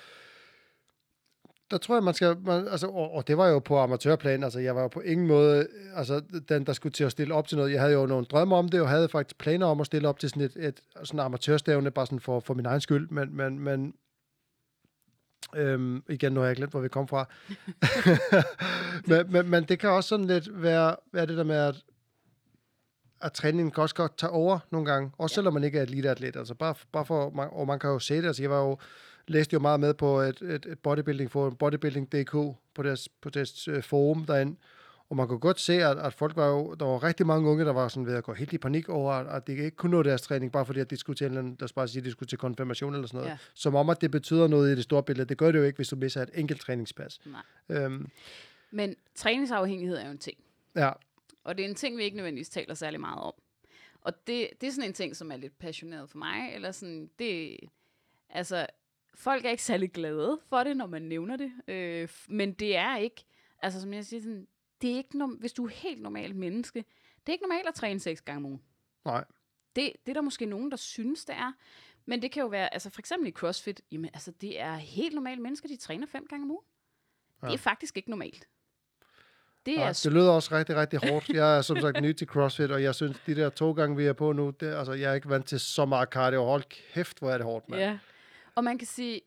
der 1.70 1.78
tror 1.78 1.94
jeg, 1.94 2.04
man 2.04 2.14
skal... 2.14 2.36
Man, 2.38 2.68
altså, 2.68 2.86
og, 2.86 3.12
og 3.12 3.28
det 3.28 3.36
var 3.36 3.48
jo 3.48 3.58
på 3.58 3.78
amatørplan. 3.78 4.44
Altså, 4.44 4.58
jeg 4.58 4.76
var 4.76 4.82
jo 4.82 4.88
på 4.88 5.00
ingen 5.00 5.26
måde 5.26 5.66
altså, 5.94 6.22
den, 6.48 6.66
der 6.66 6.72
skulle 6.72 6.92
til 6.92 7.04
at 7.04 7.12
stille 7.12 7.34
op 7.34 7.48
til 7.48 7.56
noget. 7.56 7.72
Jeg 7.72 7.80
havde 7.80 7.92
jo 7.92 8.06
nogle 8.06 8.24
drømme 8.24 8.56
om 8.56 8.68
det, 8.68 8.80
og 8.80 8.88
havde 8.88 9.08
faktisk 9.08 9.38
planer 9.38 9.66
om 9.66 9.80
at 9.80 9.86
stille 9.86 10.08
op 10.08 10.18
til 10.18 10.30
sådan 10.30 10.42
et, 10.42 10.56
et 10.56 10.80
sådan 11.04 11.20
amatørstævne, 11.20 11.90
bare 11.90 12.06
sådan 12.06 12.20
for, 12.20 12.40
for 12.40 12.54
min 12.54 12.66
egen 12.66 12.80
skyld. 12.80 13.08
Men, 13.10 13.36
men, 13.36 13.58
men 13.58 13.94
Øhm, 15.56 16.02
igen, 16.08 16.32
nu 16.32 16.40
har 16.40 16.46
jeg 16.46 16.56
glemt, 16.56 16.70
hvor 16.72 16.80
vi 16.80 16.88
kom 16.88 17.08
fra. 17.08 17.28
men, 19.06 19.32
men, 19.32 19.50
men 19.50 19.64
det 19.64 19.78
kan 19.78 19.90
også 19.90 20.08
sådan 20.08 20.26
lidt 20.26 20.62
være, 20.62 20.96
være 21.12 21.26
det 21.26 21.36
der 21.36 21.44
med, 21.44 21.56
at, 21.56 21.82
at 23.20 23.32
træningen 23.32 23.70
kan 23.70 23.82
også 23.82 23.94
godt 23.94 24.18
tage 24.18 24.30
over 24.30 24.58
nogle 24.70 24.92
gange. 24.92 25.10
Også 25.18 25.32
Ja. 25.32 25.34
selvom 25.34 25.54
man 25.54 25.64
ikke 25.64 25.78
er 25.78 25.82
eliteatlet. 25.82 26.36
Altså 26.36 26.54
bare, 26.54 26.74
bare 26.92 27.04
for, 27.06 27.30
man- 27.30 27.48
og 27.52 27.66
man 27.66 27.78
kan 27.78 27.90
jo 27.90 27.98
se 27.98 28.16
det. 28.16 28.26
Altså 28.26 28.42
jeg 28.42 28.50
var 28.50 28.60
jo, 28.60 28.78
læste 29.28 29.54
jo 29.54 29.60
meget 29.60 29.80
med 29.80 29.94
på 29.94 30.20
et, 30.20 30.42
et, 30.42 30.66
et 30.66 30.78
bodybuilding 30.78 31.30
forum, 31.30 31.56
bodybuilding.dk, 31.56 32.32
på 32.74 32.82
deres, 32.82 33.08
på 33.22 33.30
deres 33.30 33.68
øh, 33.68 33.82
forum 33.82 34.24
derinde. 34.24 34.56
Og 35.10 35.16
man 35.16 35.28
kunne 35.28 35.38
godt 35.38 35.60
se, 35.60 35.72
at, 35.72 35.98
at 35.98 36.14
folk 36.14 36.36
var 36.36 36.48
jo, 36.48 36.74
der 36.74 36.84
var 36.84 37.02
rigtig 37.02 37.26
mange 37.26 37.48
unge, 37.50 37.64
der 37.64 37.72
var 37.72 37.88
sådan 37.88 38.06
ved 38.06 38.14
at 38.14 38.24
gå 38.24 38.32
helt 38.32 38.52
i 38.52 38.58
panik 38.58 38.88
over, 38.88 39.12
at, 39.12 39.26
at 39.26 39.46
de 39.46 39.52
ikke 39.52 39.70
kunne 39.70 39.90
nå 39.90 40.02
deres 40.02 40.22
træning, 40.22 40.52
bare 40.52 40.66
fordi 40.66 40.80
at 40.80 40.90
de 40.90 40.96
skulle 40.96 41.16
til, 41.16 41.24
en 41.24 41.30
eller 41.30 41.40
anden- 41.40 41.68
bare 41.74 41.88
sige, 41.88 41.98
at 42.00 42.04
de 42.04 42.10
skulle 42.10 42.26
til 42.28 42.38
konfirmation 42.38 42.94
eller 42.94 43.06
sådan 43.06 43.18
noget. 43.18 43.30
Ja. 43.30 43.38
Som 43.54 43.74
om, 43.74 43.90
at 43.90 44.00
det 44.00 44.10
betyder 44.10 44.46
noget 44.48 44.72
i 44.72 44.76
det 44.76 44.84
store 44.84 45.02
billede. 45.02 45.28
Det 45.28 45.38
gør 45.38 45.52
det 45.52 45.58
jo 45.58 45.64
ikke, 45.64 45.76
hvis 45.76 45.88
du 45.88 45.96
misser 45.96 46.22
et 46.22 46.30
enkelt 46.34 46.60
træningspas. 46.60 47.20
Nej. 47.26 47.42
Øhm, 47.68 48.08
Men 48.70 48.96
træningsafhængighed 49.14 49.96
er 49.96 50.04
jo 50.04 50.10
en 50.10 50.18
ting. 50.18 50.38
ja, 50.76 50.90
Og 51.44 51.56
det 51.58 51.64
er 51.64 51.68
en 51.68 51.74
ting, 51.74 51.96
vi 51.98 52.02
ikke 52.02 52.16
nødvendigvis 52.16 52.48
taler 52.48 52.74
særlig 52.74 53.00
meget 53.00 53.18
om. 53.20 53.32
Og 54.02 54.26
det, 54.26 54.48
det 54.60 54.66
er 54.66 54.70
sådan 54.72 54.88
en 54.88 54.94
ting, 54.94 55.16
som 55.16 55.32
er 55.32 55.36
lidt 55.36 55.58
passioneret 55.58 56.10
for 56.10 56.18
mig. 56.18 56.54
Eller 56.54 56.70
sådan, 56.72 57.10
det, 57.18 57.56
altså, 58.30 58.66
folk 59.14 59.44
er 59.44 59.50
ikke 59.50 59.62
særlig 59.62 59.92
glade 59.92 60.38
for 60.48 60.64
det, 60.64 60.76
når 60.76 60.86
man 60.86 61.02
nævner 61.02 61.36
det. 61.36 61.52
Øh, 61.68 62.08
men 62.28 62.52
det 62.52 62.76
er 62.76 62.96
ikke, 62.96 63.24
altså 63.62 63.80
som 63.80 63.92
jeg 63.92 64.04
siger, 64.04 64.20
sådan, 64.22 64.46
det 64.82 64.92
er 64.92 64.96
ikke, 64.96 65.18
norm- 65.18 65.38
hvis 65.40 65.52
du 65.52 65.64
er 65.64 65.70
helt 65.70 66.02
normalt 66.02 66.36
menneske, 66.36 66.78
det 67.26 67.28
er 67.28 67.32
ikke 67.32 67.44
normalt 67.44 67.68
at 67.68 67.74
træne 67.74 68.00
seks 68.00 68.20
gange 68.20 68.36
om 68.38 68.44
ugen. 68.44 68.62
nej. 69.04 69.24
Det, 69.76 69.92
det 70.06 70.12
er 70.12 70.14
der 70.14 70.20
måske 70.20 70.46
nogen, 70.46 70.70
der 70.70 70.76
synes, 70.76 71.24
det 71.24 71.34
er. 71.34 71.52
Men 72.06 72.22
det 72.22 72.32
kan 72.32 72.40
jo 72.40 72.46
være, 72.46 72.72
altså 72.74 72.90
for 72.90 73.00
eksempel 73.00 73.28
i 73.28 73.32
CrossFit, 73.32 73.80
jamen 73.92 74.10
altså 74.14 74.32
det 74.40 74.60
er 74.60 74.74
helt 74.74 75.14
normale 75.14 75.42
mennesker, 75.42 75.68
de 75.68 75.76
træner 75.76 76.06
fem 76.06 76.26
gange 76.26 76.44
om 76.44 76.50
ugen. 76.50 76.64
Ja. 77.42 77.46
Det 77.46 77.54
er 77.54 77.58
faktisk 77.58 77.96
ikke 77.96 78.10
normalt. 78.10 78.48
Det 79.66 79.76
nej. 79.76 79.88
er 79.88 80.00
Det 80.04 80.12
lyder 80.12 80.30
også 80.30 80.54
rigtig, 80.54 80.76
rigtig 80.76 81.10
hårdt. 81.10 81.28
Jeg 81.28 81.56
er 81.56 81.62
som 81.62 81.80
sagt 81.80 82.00
ny 82.02 82.12
til 82.12 82.26
CrossFit, 82.26 82.70
og 82.70 82.82
jeg 82.82 82.94
synes, 82.94 83.16
de 83.26 83.34
der 83.34 83.50
to 83.50 83.72
gange, 83.72 83.96
vi 83.96 84.04
er 84.06 84.12
på 84.12 84.32
nu, 84.32 84.50
det, 84.50 84.74
altså, 84.74 84.92
jeg 84.92 85.10
er 85.10 85.14
ikke 85.14 85.28
vant 85.28 85.46
til 85.46 85.60
så 85.60 85.84
meget 85.84 86.08
cardio. 86.08 86.44
Hold 86.44 86.62
kæft, 86.94 87.18
hvor 87.18 87.30
er 87.30 87.36
det 87.38 87.46
hårdt, 87.46 87.68
mand. 87.68 87.82
Ja. 87.82 87.98
Og 88.54 88.64
man 88.64 88.78
kan 88.78 88.86
sige, 88.86 89.20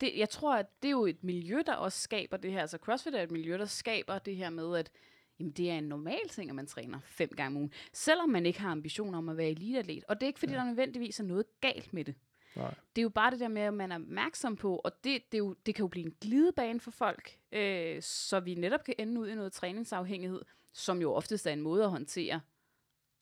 det, 0.00 0.12
jeg 0.16 0.28
tror, 0.28 0.54
at 0.54 0.66
det 0.82 0.88
er 0.88 0.92
jo 0.92 1.06
et 1.06 1.24
miljø, 1.24 1.62
der 1.66 1.74
også 1.74 2.00
skaber 2.00 2.36
det 2.36 2.52
her. 2.52 2.60
Altså 2.60 2.78
CrossFit 2.78 3.14
er 3.14 3.22
et 3.22 3.30
miljø, 3.30 3.58
der 3.58 3.64
skaber 3.64 4.18
det 4.18 4.36
her 4.36 4.50
med, 4.50 4.76
at 4.76 4.90
jamen, 5.38 5.52
det 5.52 5.70
er 5.70 5.78
en 5.78 5.84
normal 5.84 6.28
ting, 6.30 6.50
at 6.50 6.56
man 6.56 6.66
træner 6.66 7.00
fem 7.04 7.28
gange 7.36 7.56
om 7.56 7.56
ugen. 7.56 7.72
Selvom 7.92 8.28
man 8.28 8.46
ikke 8.46 8.60
har 8.60 8.70
ambitioner 8.70 9.18
om 9.18 9.28
at 9.28 9.36
være 9.36 9.50
eliteatlet. 9.50 10.04
Og 10.08 10.16
det 10.16 10.22
er 10.22 10.28
ikke, 10.28 10.38
fordi 10.38 10.52
ja. 10.52 10.58
der 10.58 10.64
nødvendigvis 10.64 11.20
er 11.20 11.24
noget 11.24 11.46
galt 11.60 11.92
med 11.92 12.04
det. 12.04 12.14
Nej. 12.56 12.74
Det 12.96 13.00
er 13.00 13.02
jo 13.02 13.08
bare 13.08 13.30
det 13.30 13.40
der 13.40 13.48
med, 13.48 13.62
at 13.62 13.74
man 13.74 13.92
er 13.92 13.96
opmærksom 13.96 14.56
på, 14.56 14.76
og 14.76 15.04
det, 15.04 15.22
det, 15.32 15.38
er 15.38 15.38
jo, 15.38 15.54
det 15.66 15.74
kan 15.74 15.82
jo 15.82 15.88
blive 15.88 16.06
en 16.06 16.14
glidebane 16.20 16.80
for 16.80 16.90
folk, 16.90 17.38
øh, 17.52 18.02
så 18.02 18.40
vi 18.40 18.54
netop 18.54 18.84
kan 18.84 18.94
ende 18.98 19.20
ud 19.20 19.28
i 19.28 19.34
noget 19.34 19.52
træningsafhængighed, 19.52 20.40
som 20.72 21.00
jo 21.00 21.12
oftest 21.12 21.46
er 21.46 21.50
en 21.50 21.60
måde 21.60 21.84
at 21.84 21.90
håndtere 21.90 22.40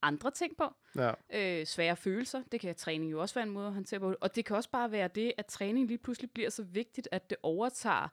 andre 0.05 0.31
ting 0.31 0.57
på 0.57 0.65
Ja. 0.97 1.13
øh, 1.61 1.67
svære 1.67 1.97
følelser. 1.97 2.43
Det 2.53 2.61
kan 2.61 2.75
træning 2.75 3.11
jo 3.13 3.21
også 3.21 3.35
være 3.35 3.45
en 3.45 3.51
måde 3.51 3.67
at 3.67 3.73
håndtere 3.73 4.01
på. 4.01 4.15
Og 4.21 4.37
det 4.37 4.45
kan 4.45 4.57
også 4.57 4.71
bare 4.71 4.91
være 4.93 5.09
det, 5.09 5.33
at 5.39 5.47
træning 5.47 5.87
lige 5.89 5.99
pludselig 5.99 6.31
bliver 6.31 6.51
så 6.51 6.63
vigtigt, 6.63 7.09
at 7.13 7.31
det 7.31 7.39
overtager 7.43 8.09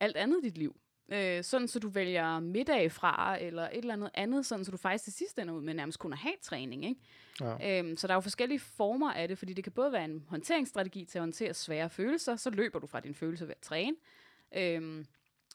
alt 0.00 0.16
andet 0.16 0.38
i 0.44 0.48
dit 0.48 0.58
liv. 0.58 0.76
Øh, 1.12 1.44
sådan 1.44 1.68
så 1.68 1.78
du 1.78 1.88
vælger 1.88 2.40
middag 2.40 2.92
fra, 2.92 3.38
eller 3.42 3.62
et 3.62 3.76
eller 3.76 3.92
andet 3.94 4.10
andet, 4.14 4.46
sådan 4.46 4.64
så 4.64 4.70
du 4.70 4.76
faktisk 4.76 5.04
til 5.04 5.12
sidst 5.12 5.38
ender 5.38 5.54
ud 5.54 5.62
med 5.62 5.74
nærmest 5.74 5.98
kun 5.98 6.12
at 6.12 6.18
have 6.18 6.34
træning. 6.42 6.84
Ikke? 6.84 7.00
Ja. 7.40 7.78
Øhm, 7.78 7.96
så 7.96 8.06
der 8.06 8.12
er 8.12 8.16
jo 8.16 8.20
forskellige 8.20 8.58
former 8.60 9.12
af 9.12 9.28
det, 9.28 9.38
fordi 9.38 9.52
det 9.52 9.64
kan 9.64 9.72
både 9.72 9.92
være 9.92 10.04
en 10.04 10.24
håndteringsstrategi 10.28 11.04
til 11.04 11.18
at 11.18 11.22
håndtere 11.22 11.54
svære 11.54 11.90
følelser, 11.90 12.36
så 12.36 12.50
løber 12.50 12.78
du 12.78 12.86
fra 12.86 13.00
dine 13.00 13.14
følelser 13.14 13.46
ved 13.46 13.54
at 13.54 13.60
træne. 13.62 13.96
Øhm, 14.56 15.06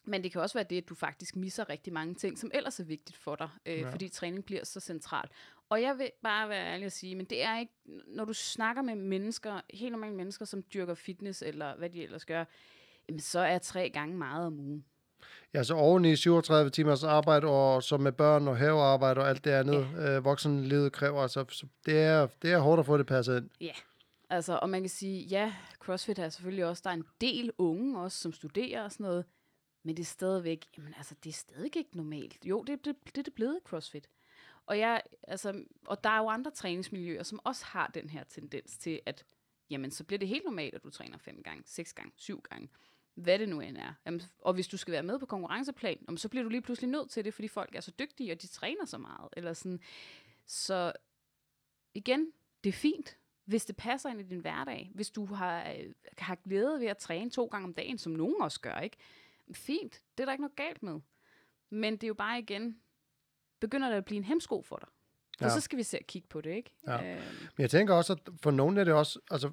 men 0.05 0.23
det 0.23 0.31
kan 0.31 0.41
også 0.41 0.53
være 0.57 0.65
det, 0.69 0.77
at 0.77 0.89
du 0.89 0.95
faktisk 0.95 1.35
misser 1.35 1.69
rigtig 1.69 1.93
mange 1.93 2.13
ting, 2.15 2.39
som 2.39 2.51
ellers 2.53 2.79
er 2.79 2.83
vigtigt 2.83 3.17
for 3.17 3.35
dig, 3.35 3.49
øh, 3.65 3.79
Ja. 3.79 3.89
fordi 3.91 4.09
træning 4.09 4.45
bliver 4.45 4.63
så 4.65 4.79
centralt. 4.79 5.31
Og 5.69 5.81
jeg 5.81 5.97
vil 5.97 6.11
bare 6.23 6.49
være 6.49 6.73
ærlig 6.73 6.85
at 6.85 6.91
sige, 6.91 7.15
men 7.15 7.25
det 7.25 7.43
er 7.43 7.59
ikke, 7.59 7.73
når 8.07 8.25
du 8.25 8.33
snakker 8.33 8.81
med 8.81 8.95
mennesker, 8.95 9.61
helt 9.73 9.91
normale 9.91 10.15
mennesker, 10.15 10.45
som 10.45 10.63
dyrker 10.73 10.93
fitness, 10.93 11.41
eller 11.41 11.75
hvad 11.77 11.89
de 11.89 12.03
ellers 12.03 12.25
gør, 12.25 12.45
jamen 13.09 13.19
så 13.19 13.39
er 13.39 13.57
tre 13.57 13.89
gange 13.89 14.17
meget 14.17 14.45
om 14.45 14.59
ugen. 14.59 14.85
Ja, 15.53 15.63
så 15.63 15.75
oven 15.75 16.05
i 16.05 16.15
37 16.15 16.69
timers 16.69 17.03
arbejde, 17.03 17.47
og 17.47 17.83
så 17.83 17.97
med 17.97 18.11
børn 18.11 18.47
og 18.47 18.57
havearbejde 18.57 19.21
og 19.21 19.29
alt 19.29 19.45
det 19.45 19.51
andet, 19.51 19.87
ja. 19.95 20.17
øh, 20.17 20.25
voksenlivet 20.25 20.91
kræver, 20.91 21.27
så, 21.27 21.45
så 21.49 21.67
det, 21.85 21.99
er, 21.99 22.27
det 22.41 22.51
er 22.51 22.59
hårdt 22.59 22.79
at 22.79 22.85
få 22.85 22.97
det 22.97 23.05
passet 23.05 23.37
ind. 23.37 23.49
Altså, 24.29 24.59
og 24.61 24.69
man 24.69 24.81
kan 24.81 24.89
sige, 24.89 25.21
ja, 25.21 25.53
CrossFit 25.79 26.19
er 26.19 26.29
selvfølgelig 26.29 26.65
også, 26.65 26.81
der 26.83 26.89
er 26.89 26.93
en 26.93 27.05
del 27.21 27.51
unge 27.57 27.99
også, 27.99 28.17
som 28.17 28.33
studerer 28.33 28.83
og 28.83 28.91
sådan 28.91 29.03
noget, 29.03 29.25
Men 29.83 29.97
det 29.97 30.03
er 30.03 30.07
stadigvæk, 30.07 30.65
jamen 30.77 30.93
altså, 30.97 31.15
det 31.23 31.29
er 31.29 31.33
stadig 31.33 31.75
ikke 31.77 31.97
normalt. 31.97 32.37
Jo, 32.45 32.63
det, 32.63 32.85
det, 32.85 32.95
det 33.05 33.17
er 33.17 33.23
det 33.23 33.33
blevet 33.33 33.59
CrossFit. 33.65 34.07
Og, 34.65 34.79
jeg, 34.79 35.01
altså, 35.23 35.63
og 35.85 36.03
der 36.03 36.09
er 36.09 36.17
jo 36.17 36.29
andre 36.29 36.51
træningsmiljøer, 36.51 37.23
som 37.23 37.39
også 37.43 37.65
har 37.65 37.87
den 37.87 38.09
her 38.09 38.23
tendens 38.23 38.77
til, 38.77 38.99
at 39.05 39.25
jamen, 39.69 39.91
så 39.91 40.03
bliver 40.03 40.19
det 40.19 40.27
helt 40.27 40.45
normalt, 40.45 40.75
at 40.75 40.83
du 40.83 40.89
træner 40.89 41.17
fem 41.17 41.43
gange, 41.43 41.63
seks 41.65 41.93
gange, 41.93 42.11
syv 42.15 42.41
gange, 42.41 42.69
hvad 43.13 43.39
det 43.39 43.49
nu 43.49 43.59
end 43.59 43.77
er. 43.77 43.93
Jamen, 44.05 44.21
og 44.39 44.53
hvis 44.53 44.67
du 44.67 44.77
skal 44.77 44.91
være 44.91 45.03
med 45.03 45.19
på 45.19 45.25
konkurrenceplan, 45.25 45.97
jamen, 46.07 46.17
så 46.17 46.29
bliver 46.29 46.43
du 46.43 46.49
lige 46.49 46.61
pludselig 46.61 46.89
nødt 46.89 47.09
til 47.09 47.25
det, 47.25 47.33
fordi 47.33 47.47
folk 47.47 47.75
er 47.75 47.81
så 47.81 47.91
dygtige, 47.99 48.31
og 48.31 48.41
de 48.41 48.47
træner 48.47 48.85
så 48.85 48.97
meget. 48.97 49.29
Eller 49.37 49.53
sådan. 49.53 49.79
Så 50.45 50.93
igen, 51.93 52.31
det 52.63 52.69
er 52.69 52.73
fint, 52.73 53.17
hvis 53.45 53.65
det 53.65 53.75
passer 53.75 54.09
ind 54.09 54.19
i 54.19 54.23
din 54.23 54.39
hverdag. 54.39 54.91
Hvis 54.93 55.09
du 55.09 55.25
har, 55.25 55.71
øh, 55.71 55.93
har 56.17 56.35
glæde 56.35 56.79
ved 56.79 56.87
at 56.87 56.97
træne 56.97 57.29
to 57.29 57.45
gange 57.45 57.65
om 57.65 57.73
dagen, 57.73 57.97
som 57.97 58.11
nogen 58.11 58.41
også 58.41 58.61
gør, 58.61 58.79
ikke? 58.79 58.97
Fint, 59.53 60.01
det 60.17 60.23
er 60.23 60.25
der 60.25 60.31
ikke 60.31 60.41
noget 60.41 60.55
galt 60.55 60.83
med. 60.83 60.99
Men 61.69 61.93
det 61.93 62.03
er 62.03 62.07
jo 62.07 62.13
bare 62.13 62.39
igen, 62.39 62.81
begynder 63.63 63.89
det 63.89 63.95
at 63.97 64.05
blive 64.05 64.17
en 64.17 64.23
hemsko 64.23 64.61
for 64.61 64.75
dig. 64.75 64.87
Og 65.39 65.45
Ja. 65.45 65.49
så 65.49 65.61
skal 65.61 65.77
vi 65.77 65.83
se 65.83 65.97
at 65.97 66.07
kigge 66.07 66.27
på 66.29 66.41
det, 66.41 66.49
ikke? 66.49 66.71
Ja. 66.87 66.93
Øhm, 66.93 67.21
Men 67.57 67.61
jeg 67.61 67.69
tænker 67.69 67.93
også, 67.93 68.13
at 68.13 68.19
for 68.41 68.51
nogen 68.51 68.77
er 68.77 68.83
det 68.83 68.93
også, 68.93 69.19
altså, 69.31 69.49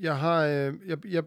jeg 0.00 0.18
har, 0.18 0.44
øh, 0.46 0.74
jeg, 0.86 1.06
jeg 1.06 1.24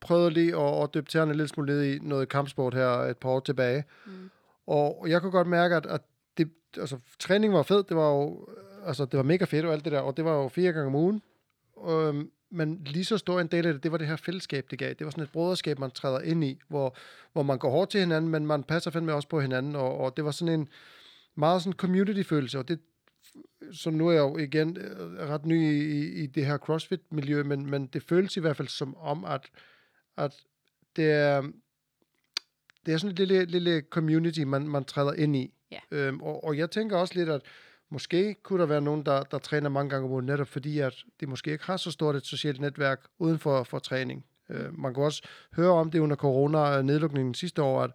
prøvede 0.00 0.30
lige 0.30 0.56
at, 0.56 0.82
at 0.82 0.94
dyppe 0.94 1.10
tæerne 1.10 1.30
en 1.30 1.36
lille 1.36 1.48
smule 1.48 1.72
ned 1.72 1.84
i 1.84 1.98
noget 1.98 2.28
kampsport 2.28 2.74
her 2.74 2.88
et 2.88 3.16
par 3.18 3.28
år 3.28 3.40
tilbage, 3.40 3.84
Mm. 4.06 4.30
og 4.66 5.04
jeg 5.08 5.20
kunne 5.20 5.32
godt 5.32 5.46
mærke, 5.46 5.76
at, 5.76 5.86
at 5.86 6.00
det, 6.38 6.50
altså, 6.76 6.98
træningen 7.18 7.56
var 7.56 7.62
fed, 7.62 7.82
det 7.84 7.96
var 7.96 8.10
jo, 8.10 8.48
øh, 8.56 8.88
altså, 8.88 9.04
det 9.04 9.16
var 9.16 9.22
mega 9.24 9.44
fedt 9.44 9.66
og 9.66 9.72
alt 9.72 9.84
det 9.84 9.92
der, 9.92 10.00
og 10.00 10.16
det 10.16 10.24
var 10.24 10.32
jo 10.42 10.48
fire 10.48 10.72
gange 10.72 10.86
om 10.86 10.94
ugen, 10.94 11.22
øhm, 11.88 12.30
men 12.50 12.84
lige 12.84 13.04
så 13.04 13.18
stor 13.18 13.40
en 13.40 13.46
del 13.46 13.66
af 13.66 13.72
det, 13.72 13.82
det 13.82 13.92
var 13.92 13.98
det 13.98 14.06
her 14.06 14.16
fællesskab, 14.16 14.66
det 14.70 14.78
gav. 14.78 14.88
Det 14.94 15.04
var 15.04 15.10
sådan 15.10 15.24
et 15.24 15.32
broderskab, 15.32 15.78
man 15.78 15.90
træder 15.90 16.20
ind 16.20 16.44
i, 16.44 16.60
hvor, 16.68 16.96
hvor 17.32 17.42
man 17.42 17.58
går 17.58 17.70
hårdt 17.70 17.90
til 17.90 18.00
hinanden, 18.00 18.30
men 18.30 18.46
man 18.46 18.62
passer 18.62 18.90
fandme 18.90 19.14
også 19.14 19.28
på 19.28 19.40
hinanden, 19.40 19.76
og, 19.76 19.98
og 19.98 20.16
det 20.16 20.24
var 20.24 20.30
sådan 20.30 20.60
en 20.60 20.68
meget 21.40 21.62
sådan 21.62 21.76
community-følelse, 21.76 22.58
og 22.58 22.68
det, 22.68 22.80
så 23.72 23.90
nu 23.90 24.08
er 24.08 24.12
jeg 24.12 24.20
jo 24.20 24.36
igen 24.38 24.76
øh, 24.76 25.28
ret 25.28 25.46
ny 25.46 25.72
i, 25.72 26.22
i, 26.22 26.26
det 26.26 26.46
her 26.46 26.58
CrossFit-miljø, 26.58 27.42
men, 27.42 27.70
men 27.70 27.86
det 27.86 28.02
føles 28.02 28.36
i 28.36 28.40
hvert 28.40 28.56
fald 28.56 28.68
som 28.68 28.96
om, 28.96 29.24
at, 29.24 29.50
at 30.16 30.32
det 30.96 31.10
er, 31.12 31.42
det 32.86 32.94
er 32.94 32.98
sådan 32.98 33.12
et 33.12 33.18
lille, 33.18 33.44
lille 33.44 33.82
community, 33.90 34.40
man, 34.40 34.68
man 34.68 34.84
træder 34.84 35.12
ind 35.12 35.36
i. 35.36 35.54
Ja. 35.70 35.80
Øhm, 35.90 36.20
og, 36.22 36.44
og 36.44 36.58
jeg 36.58 36.70
tænker 36.70 36.96
også 36.96 37.14
lidt, 37.14 37.28
at 37.28 37.42
måske 37.90 38.34
kunne 38.42 38.60
der 38.60 38.66
være 38.66 38.80
nogen, 38.80 39.06
der, 39.06 39.22
der 39.22 39.38
træner 39.38 39.68
mange 39.68 39.90
gange 39.90 40.04
om 40.04 40.12
ugen, 40.12 40.26
netop 40.26 40.48
fordi, 40.48 40.78
at 40.78 40.94
de 41.20 41.26
måske 41.26 41.52
ikke 41.52 41.64
har 41.64 41.76
så 41.76 41.90
stort 41.90 42.16
et 42.16 42.26
socialt 42.26 42.60
netværk 42.60 43.00
uden 43.18 43.38
for, 43.38 43.62
for 43.62 43.78
træning. 43.78 44.24
Øh, 44.48 44.78
man 44.78 44.94
kan 44.94 45.02
også 45.02 45.22
høre 45.56 45.70
om 45.70 45.90
det 45.90 45.98
under 45.98 46.16
corona-nedlukningen 46.16 47.34
sidste 47.34 47.62
år, 47.62 47.82
at 47.82 47.90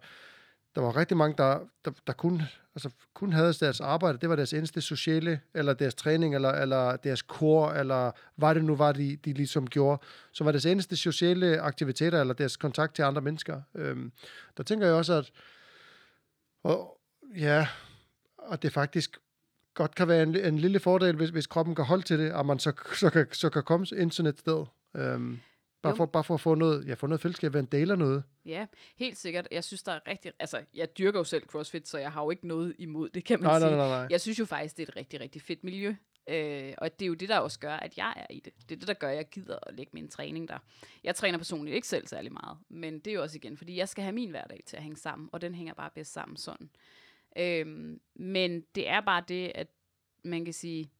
der 0.76 0.82
var 0.82 0.96
rigtig 0.96 1.16
mange, 1.16 1.34
der, 1.38 1.60
der, 1.84 1.90
der 2.06 2.12
kun, 2.12 2.42
altså, 2.74 2.90
kun 3.14 3.32
havde 3.32 3.52
deres 3.52 3.80
arbejde. 3.80 4.18
Det 4.18 4.28
var 4.28 4.36
deres 4.36 4.52
eneste 4.52 4.80
sociale, 4.80 5.40
eller 5.54 5.74
deres 5.74 5.94
træning, 5.94 6.34
eller, 6.34 6.50
eller 6.50 6.96
deres 6.96 7.22
kor, 7.22 7.70
eller 7.70 8.10
hvad 8.36 8.54
det 8.54 8.64
nu 8.64 8.76
var, 8.76 8.92
de, 8.92 9.16
de 9.16 9.32
ligesom 9.32 9.66
gjorde. 9.66 10.02
Så 10.32 10.44
var 10.44 10.52
deres 10.52 10.66
eneste 10.66 10.96
sociale 10.96 11.60
aktiviteter, 11.60 12.20
eller 12.20 12.34
deres 12.34 12.56
kontakt 12.56 12.94
til 12.94 13.02
andre 13.02 13.22
mennesker. 13.22 13.60
Øhm, 13.74 14.12
der 14.56 14.62
tænker 14.62 14.86
jeg 14.86 14.94
også, 14.94 15.14
at 15.14 15.30
og, 16.62 16.98
ja, 17.36 17.68
og 18.38 18.62
det 18.62 18.72
faktisk 18.72 19.18
godt 19.74 19.94
kan 19.94 20.08
være 20.08 20.22
en, 20.22 20.36
en 20.36 20.58
lille 20.58 20.80
fordel, 20.80 21.16
hvis, 21.16 21.30
hvis 21.30 21.46
kroppen 21.46 21.74
kan 21.74 21.84
holde 21.84 22.02
til 22.02 22.18
det, 22.18 22.32
og 22.32 22.46
man 22.46 22.58
så, 22.58 22.72
så, 22.94 23.10
kan, 23.10 23.26
så 23.32 23.50
kan 23.50 23.62
komme 23.62 23.86
ind 23.96 24.10
sådan 24.10 24.30
et 24.30 24.38
sted. 24.38 24.64
Øhm, 24.96 25.40
bare, 25.86 25.90
Jo. 25.92 25.96
for, 25.96 26.06
bare 26.06 26.24
for 26.24 26.34
at 26.34 26.40
få 26.40 26.54
noget, 26.54 26.88
ja, 26.88 26.94
få 26.94 27.06
noget 27.06 27.20
fællesskab, 27.20 27.52
være 27.52 27.60
en 27.60 27.68
del 27.72 27.90
af 27.90 27.98
noget. 27.98 28.22
Ja, 28.46 28.66
helt 28.96 29.18
sikkert. 29.18 29.48
Jeg 29.52 29.64
synes, 29.64 29.82
der 29.82 29.92
er 29.92 30.00
rigtig... 30.08 30.32
Altså, 30.38 30.64
jeg 30.74 30.98
dyrker 30.98 31.20
jo 31.20 31.24
selv 31.24 31.46
CrossFit, 31.46 31.88
så 31.88 31.98
jeg 31.98 32.12
har 32.12 32.22
jo 32.24 32.30
ikke 32.30 32.46
noget 32.46 32.74
imod 32.78 33.08
det, 33.08 33.24
kan 33.24 33.40
man 33.40 33.50
Nej, 33.50 33.58
sige. 33.60 33.68
nej, 33.70 33.76
nej, 33.78 33.88
nej. 33.88 34.06
Jeg 34.10 34.20
synes 34.20 34.38
jo 34.38 34.44
faktisk, 34.44 34.76
det 34.76 34.82
er 34.82 34.86
et 34.92 34.96
rigtig, 34.96 35.20
rigtig 35.20 35.42
fedt 35.42 35.64
miljø. 35.64 35.94
Øh, 36.28 36.72
og 36.78 36.98
det 36.98 37.04
er 37.04 37.08
jo 37.08 37.14
det, 37.14 37.28
der 37.28 37.38
også 37.38 37.58
gør, 37.58 37.72
at 37.74 37.98
jeg 37.98 38.14
er 38.16 38.26
i 38.34 38.40
det. 38.44 38.52
Det 38.68 38.74
er 38.74 38.78
det, 38.78 38.88
der 38.88 38.94
gør, 38.94 39.08
at 39.08 39.16
jeg 39.16 39.28
gider 39.28 39.58
at 39.62 39.74
lægge 39.74 39.90
min 39.94 40.08
træning 40.08 40.48
der. 40.48 40.58
Jeg 41.04 41.14
træner 41.14 41.38
personligt 41.38 41.74
ikke 41.74 41.88
selv 41.88 42.06
særlig 42.06 42.32
meget, 42.32 42.58
men 42.68 42.98
det 42.98 43.06
er 43.06 43.14
jo 43.14 43.22
også 43.22 43.36
igen, 43.36 43.56
fordi 43.56 43.76
jeg 43.76 43.88
skal 43.88 44.02
have 44.04 44.12
min 44.12 44.30
hverdag 44.30 44.60
til 44.66 44.76
at 44.76 44.82
hænge 44.82 44.96
sammen, 44.96 45.28
og 45.32 45.40
den 45.40 45.54
hænger 45.54 45.74
bare 45.74 45.90
bedst 45.94 46.12
sammen 46.12 46.36
sådan. 46.36 46.70
Øhm, 47.38 48.00
men 48.14 48.60
det 48.74 48.88
er 48.88 49.00
bare 49.00 49.24
det, 49.28 49.52
at 49.54 49.66
man 50.24 50.44
kan 50.44 50.54
sige, 50.54 50.90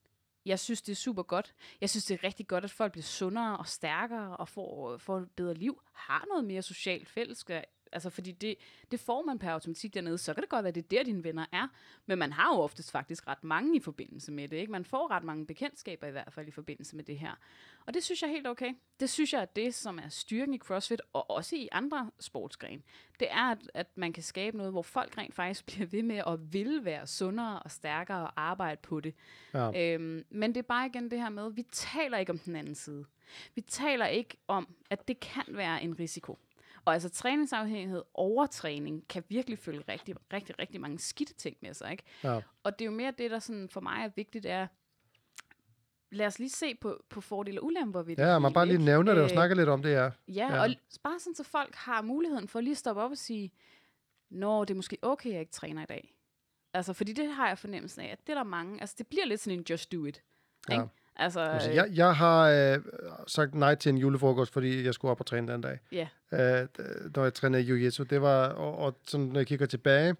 jeg 0.46 0.58
synes, 0.58 0.82
det 0.82 0.92
er 0.92 0.96
super 0.96 1.22
godt. 1.22 1.54
Jeg 1.80 1.90
synes, 1.90 2.04
det 2.04 2.14
er 2.14 2.24
rigtig 2.24 2.46
godt, 2.46 2.64
at 2.64 2.70
folk 2.70 2.92
bliver 2.92 3.02
sundere 3.02 3.56
og 3.56 3.66
stærkere 3.66 4.36
og 4.36 4.48
får, 4.48 4.92
øh, 4.92 5.00
får 5.00 5.18
et 5.18 5.30
bedre 5.30 5.54
liv. 5.54 5.82
Har 5.94 6.24
noget 6.28 6.44
mere 6.44 6.62
socialt 6.62 7.08
fællesskab. 7.08 7.64
Altså, 7.96 8.10
fordi 8.10 8.32
det, 8.32 8.54
det 8.90 9.00
får 9.00 9.22
man 9.22 9.38
per 9.38 9.50
automatik 9.50 9.94
dernede. 9.94 10.18
Så 10.18 10.34
kan 10.34 10.42
det 10.42 10.50
godt 10.50 10.64
være, 10.64 10.68
at 10.68 10.74
det 10.74 10.84
er 10.84 10.88
der, 10.88 11.02
dine 11.02 11.24
venner 11.24 11.46
er. 11.52 11.68
Men 12.06 12.18
man 12.18 12.32
har 12.32 12.54
jo 12.54 12.60
oftest 12.60 12.90
faktisk 12.90 13.26
ret 13.26 13.44
mange 13.44 13.76
i 13.76 13.80
forbindelse 13.80 14.32
med 14.32 14.48
det. 14.48 14.56
Ikke? 14.56 14.72
Man 14.72 14.84
får 14.84 15.10
ret 15.10 15.24
mange 15.24 15.46
bekendtskaber 15.46 16.06
i 16.06 16.10
hvert 16.10 16.32
fald 16.32 16.48
i 16.48 16.50
forbindelse 16.50 16.96
med 16.96 17.04
det 17.04 17.18
her. 17.18 17.32
Og 17.86 17.94
det 17.94 18.04
synes 18.04 18.22
jeg 18.22 18.28
er 18.28 18.32
helt 18.32 18.46
okay. 18.46 18.74
Det 19.00 19.10
synes 19.10 19.32
jeg 19.32 19.40
er 19.40 19.44
det, 19.44 19.74
som 19.74 19.98
er 19.98 20.08
styrken 20.08 20.54
i 20.54 20.58
CrossFit, 20.58 21.02
og 21.12 21.30
også 21.30 21.56
i 21.56 21.68
andre 21.72 22.10
sportsgrene. 22.20 22.82
Det 23.20 23.28
er, 23.30 23.50
at, 23.50 23.70
at 23.74 23.86
man 23.94 24.12
kan 24.12 24.22
skabe 24.22 24.56
noget, 24.56 24.72
hvor 24.72 24.82
folk 24.82 25.18
rent 25.18 25.34
faktisk 25.34 25.66
bliver 25.72 25.86
ved 25.86 26.02
med 26.02 26.22
at 26.26 26.52
ville 26.52 26.84
være 26.84 27.06
sundere 27.06 27.62
og 27.62 27.70
stærkere 27.70 28.20
og 28.20 28.32
arbejde 28.36 28.80
på 28.82 29.00
det. 29.00 29.14
Ja. 29.54 29.94
Øhm, 29.94 30.24
men 30.30 30.54
det 30.54 30.56
er 30.56 30.66
bare 30.66 30.86
igen 30.86 31.10
det 31.10 31.20
her 31.20 31.28
med, 31.28 31.52
vi 31.52 31.62
taler 31.72 32.18
ikke 32.18 32.32
om 32.32 32.38
den 32.38 32.56
anden 32.56 32.74
side. 32.74 33.04
Vi 33.54 33.60
taler 33.60 34.06
ikke 34.06 34.36
om, 34.48 34.74
at 34.90 35.08
det 35.08 35.20
kan 35.20 35.44
være 35.48 35.82
en 35.82 35.98
risiko. 35.98 36.38
Og 36.86 36.92
altså 36.92 37.08
træningsafhængighed, 37.08 38.02
overtræning, 38.14 39.08
kan 39.08 39.24
virkelig 39.28 39.58
følge 39.58 39.82
rigtig, 39.88 40.14
rigtig, 40.32 40.58
rigtig 40.58 40.80
mange 40.80 40.98
skidte 40.98 41.34
ting 41.34 41.56
med 41.62 41.74
sig. 41.74 41.90
Ikke? 41.90 42.02
Ja. 42.24 42.40
Og 42.62 42.78
det 42.78 42.84
er 42.84 42.86
jo 42.86 42.96
mere 42.96 43.12
det, 43.18 43.30
der 43.30 43.38
sådan 43.38 43.68
for 43.68 43.80
mig 43.80 44.04
er 44.04 44.10
vigtigt, 44.16 44.46
er, 44.46 44.66
lad 46.10 46.26
os 46.26 46.38
lige 46.38 46.50
se 46.50 46.74
på, 46.74 47.04
på 47.08 47.20
fordele 47.20 47.60
og 47.60 47.66
ulemper 47.66 48.02
ved 48.02 48.16
det. 48.16 48.22
Ja, 48.22 48.38
man 48.38 48.52
bare 48.52 48.66
lige 48.66 48.78
nævner 48.84 49.12
det 49.12 49.22
og 49.22 49.28
Øh, 49.28 49.32
snakker 49.32 49.56
lidt 49.56 49.68
om 49.68 49.82
det, 49.82 49.90
ja. 49.90 50.10
Ja, 50.28 50.54
Ja. 50.54 50.62
og 50.62 50.68
bare 51.02 51.18
sådan, 51.20 51.34
så 51.34 51.44
folk 51.44 51.74
har 51.74 52.02
muligheden 52.02 52.48
for 52.48 52.60
lige 52.60 52.70
at 52.70 52.76
stoppe 52.78 53.02
op 53.02 53.10
og 53.10 53.18
sige, 53.18 53.52
Nå, 54.30 54.64
det 54.64 54.70
er 54.70 54.74
måske 54.76 54.98
okay, 55.02 55.30
jeg 55.32 55.40
ikke 55.40 55.52
træner 55.52 55.82
i 55.82 55.86
dag. 55.86 56.14
Altså, 56.74 56.92
fordi 56.92 57.12
det 57.12 57.28
har 57.34 57.48
jeg 57.48 57.58
fornemmelsen 57.58 58.00
af, 58.02 58.08
at 58.08 58.18
det 58.26 58.32
er 58.32 58.34
der 58.36 58.44
mange, 58.44 58.80
altså 58.80 58.94
det 58.98 59.06
bliver 59.06 59.26
lidt 59.26 59.40
sådan 59.40 59.58
en 59.58 59.64
just 59.70 59.92
do 59.92 60.04
it. 60.04 60.22
Ja. 60.68 60.74
Ikke? 60.74 60.86
Altså, 61.18 61.40
Altså, 61.40 61.70
øh, 61.70 61.76
jeg, 61.76 61.88
jeg 61.94 62.14
har 62.16 62.48
øh, 62.50 62.78
sagt 63.26 63.54
nej 63.54 63.74
til 63.74 63.90
en 63.90 63.98
julefrokost, 63.98 64.52
fordi 64.52 64.84
jeg 64.84 64.94
skulle 64.94 65.10
op 65.10 65.20
og 65.20 65.26
træne 65.26 65.52
den 65.52 65.60
dag. 65.60 65.78
ja, 65.92 66.08
Øh, 66.32 66.66
d- 66.78 67.10
når 67.14 67.22
jeg 67.22 67.34
trænede 67.34 67.62
jiu-jitsu. 67.62 68.04
Det 68.04 68.22
var, 68.22 68.46
og, 68.48 68.78
og 68.78 68.98
sådan, 69.08 69.26
når 69.26 69.40
jeg 69.40 69.46
kigger 69.46 69.66
tilbage, 69.66 70.14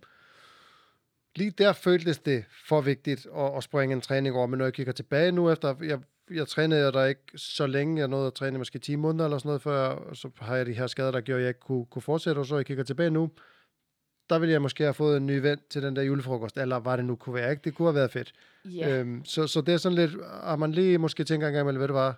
lige 1.37 1.51
der 1.51 1.73
føltes 1.73 2.19
det 2.19 2.45
for 2.69 2.81
vigtigt 2.81 3.27
at, 3.37 3.57
at 3.57 3.63
springe 3.63 3.93
en 3.95 4.01
træning 4.01 4.37
over, 4.37 4.47
men 4.47 4.59
når 4.59 4.65
jeg 4.65 4.73
kigger 4.75 4.93
tilbage 4.93 5.33
nu 5.33 5.51
efter, 5.51 5.75
jeg, 5.83 5.99
jeg 6.31 6.49
trænede 6.49 6.93
der 6.93 7.05
ikke 7.05 7.23
så 7.37 7.67
længe, 7.67 7.99
jeg 8.01 8.09
nåede 8.09 8.27
at 8.27 8.35
træne 8.35 8.59
måske 8.59 8.79
10 8.79 8.97
måneder 8.97 9.25
eller 9.25 9.39
sådan 9.39 9.49
noget 9.49 9.63
før, 9.63 10.15
så 10.15 10.31
har 10.41 10.57
jeg 10.57 10.67
de 10.67 10.73
her 10.73 10.87
skader, 10.87 11.11
der 11.11 11.21
gjorde, 11.21 11.39
at 11.39 11.43
jeg 11.43 11.49
ikke 11.49 11.61
kunne, 11.61 11.87
kunne 11.87 12.03
fortsætte, 12.03 12.39
og 12.39 12.47
så 12.47 12.57
jeg 12.57 12.67
kigger 12.67 12.85
tilbage 12.85 13.11
nu, 13.11 13.31
der 14.31 14.39
ville 14.39 14.53
jeg 14.53 14.63
måske 14.63 14.85
have 14.85 14.95
fået 14.95 15.17
en 15.17 15.27
ny 15.27 15.39
ven 15.39 15.59
til 15.71 15.83
den 15.83 15.97
der 15.97 16.03
julefrokost, 16.03 16.57
eller 16.59 16.79
hvad 16.79 16.97
det 16.97 17.05
nu 17.05 17.17
kunne 17.17 17.35
være, 17.35 17.51
ikke? 17.51 17.63
Det 17.65 17.75
kunne 17.75 17.89
have 17.89 17.95
været 17.95 18.11
fedt. 18.11 18.33
ja. 18.65 18.99
Øhm, 19.01 19.25
så, 19.25 19.47
så 19.47 19.61
det 19.61 19.75
er 19.75 19.79
sådan 19.79 19.97
lidt, 19.97 20.11
at 20.43 20.59
man 20.59 20.73
lige 20.73 20.99
måske 20.99 21.25
tænker 21.25 21.47
engang, 21.47 21.65
imellem, 21.65 21.81
ved 21.81 21.89
du 21.89 21.95
hvad, 21.95 22.13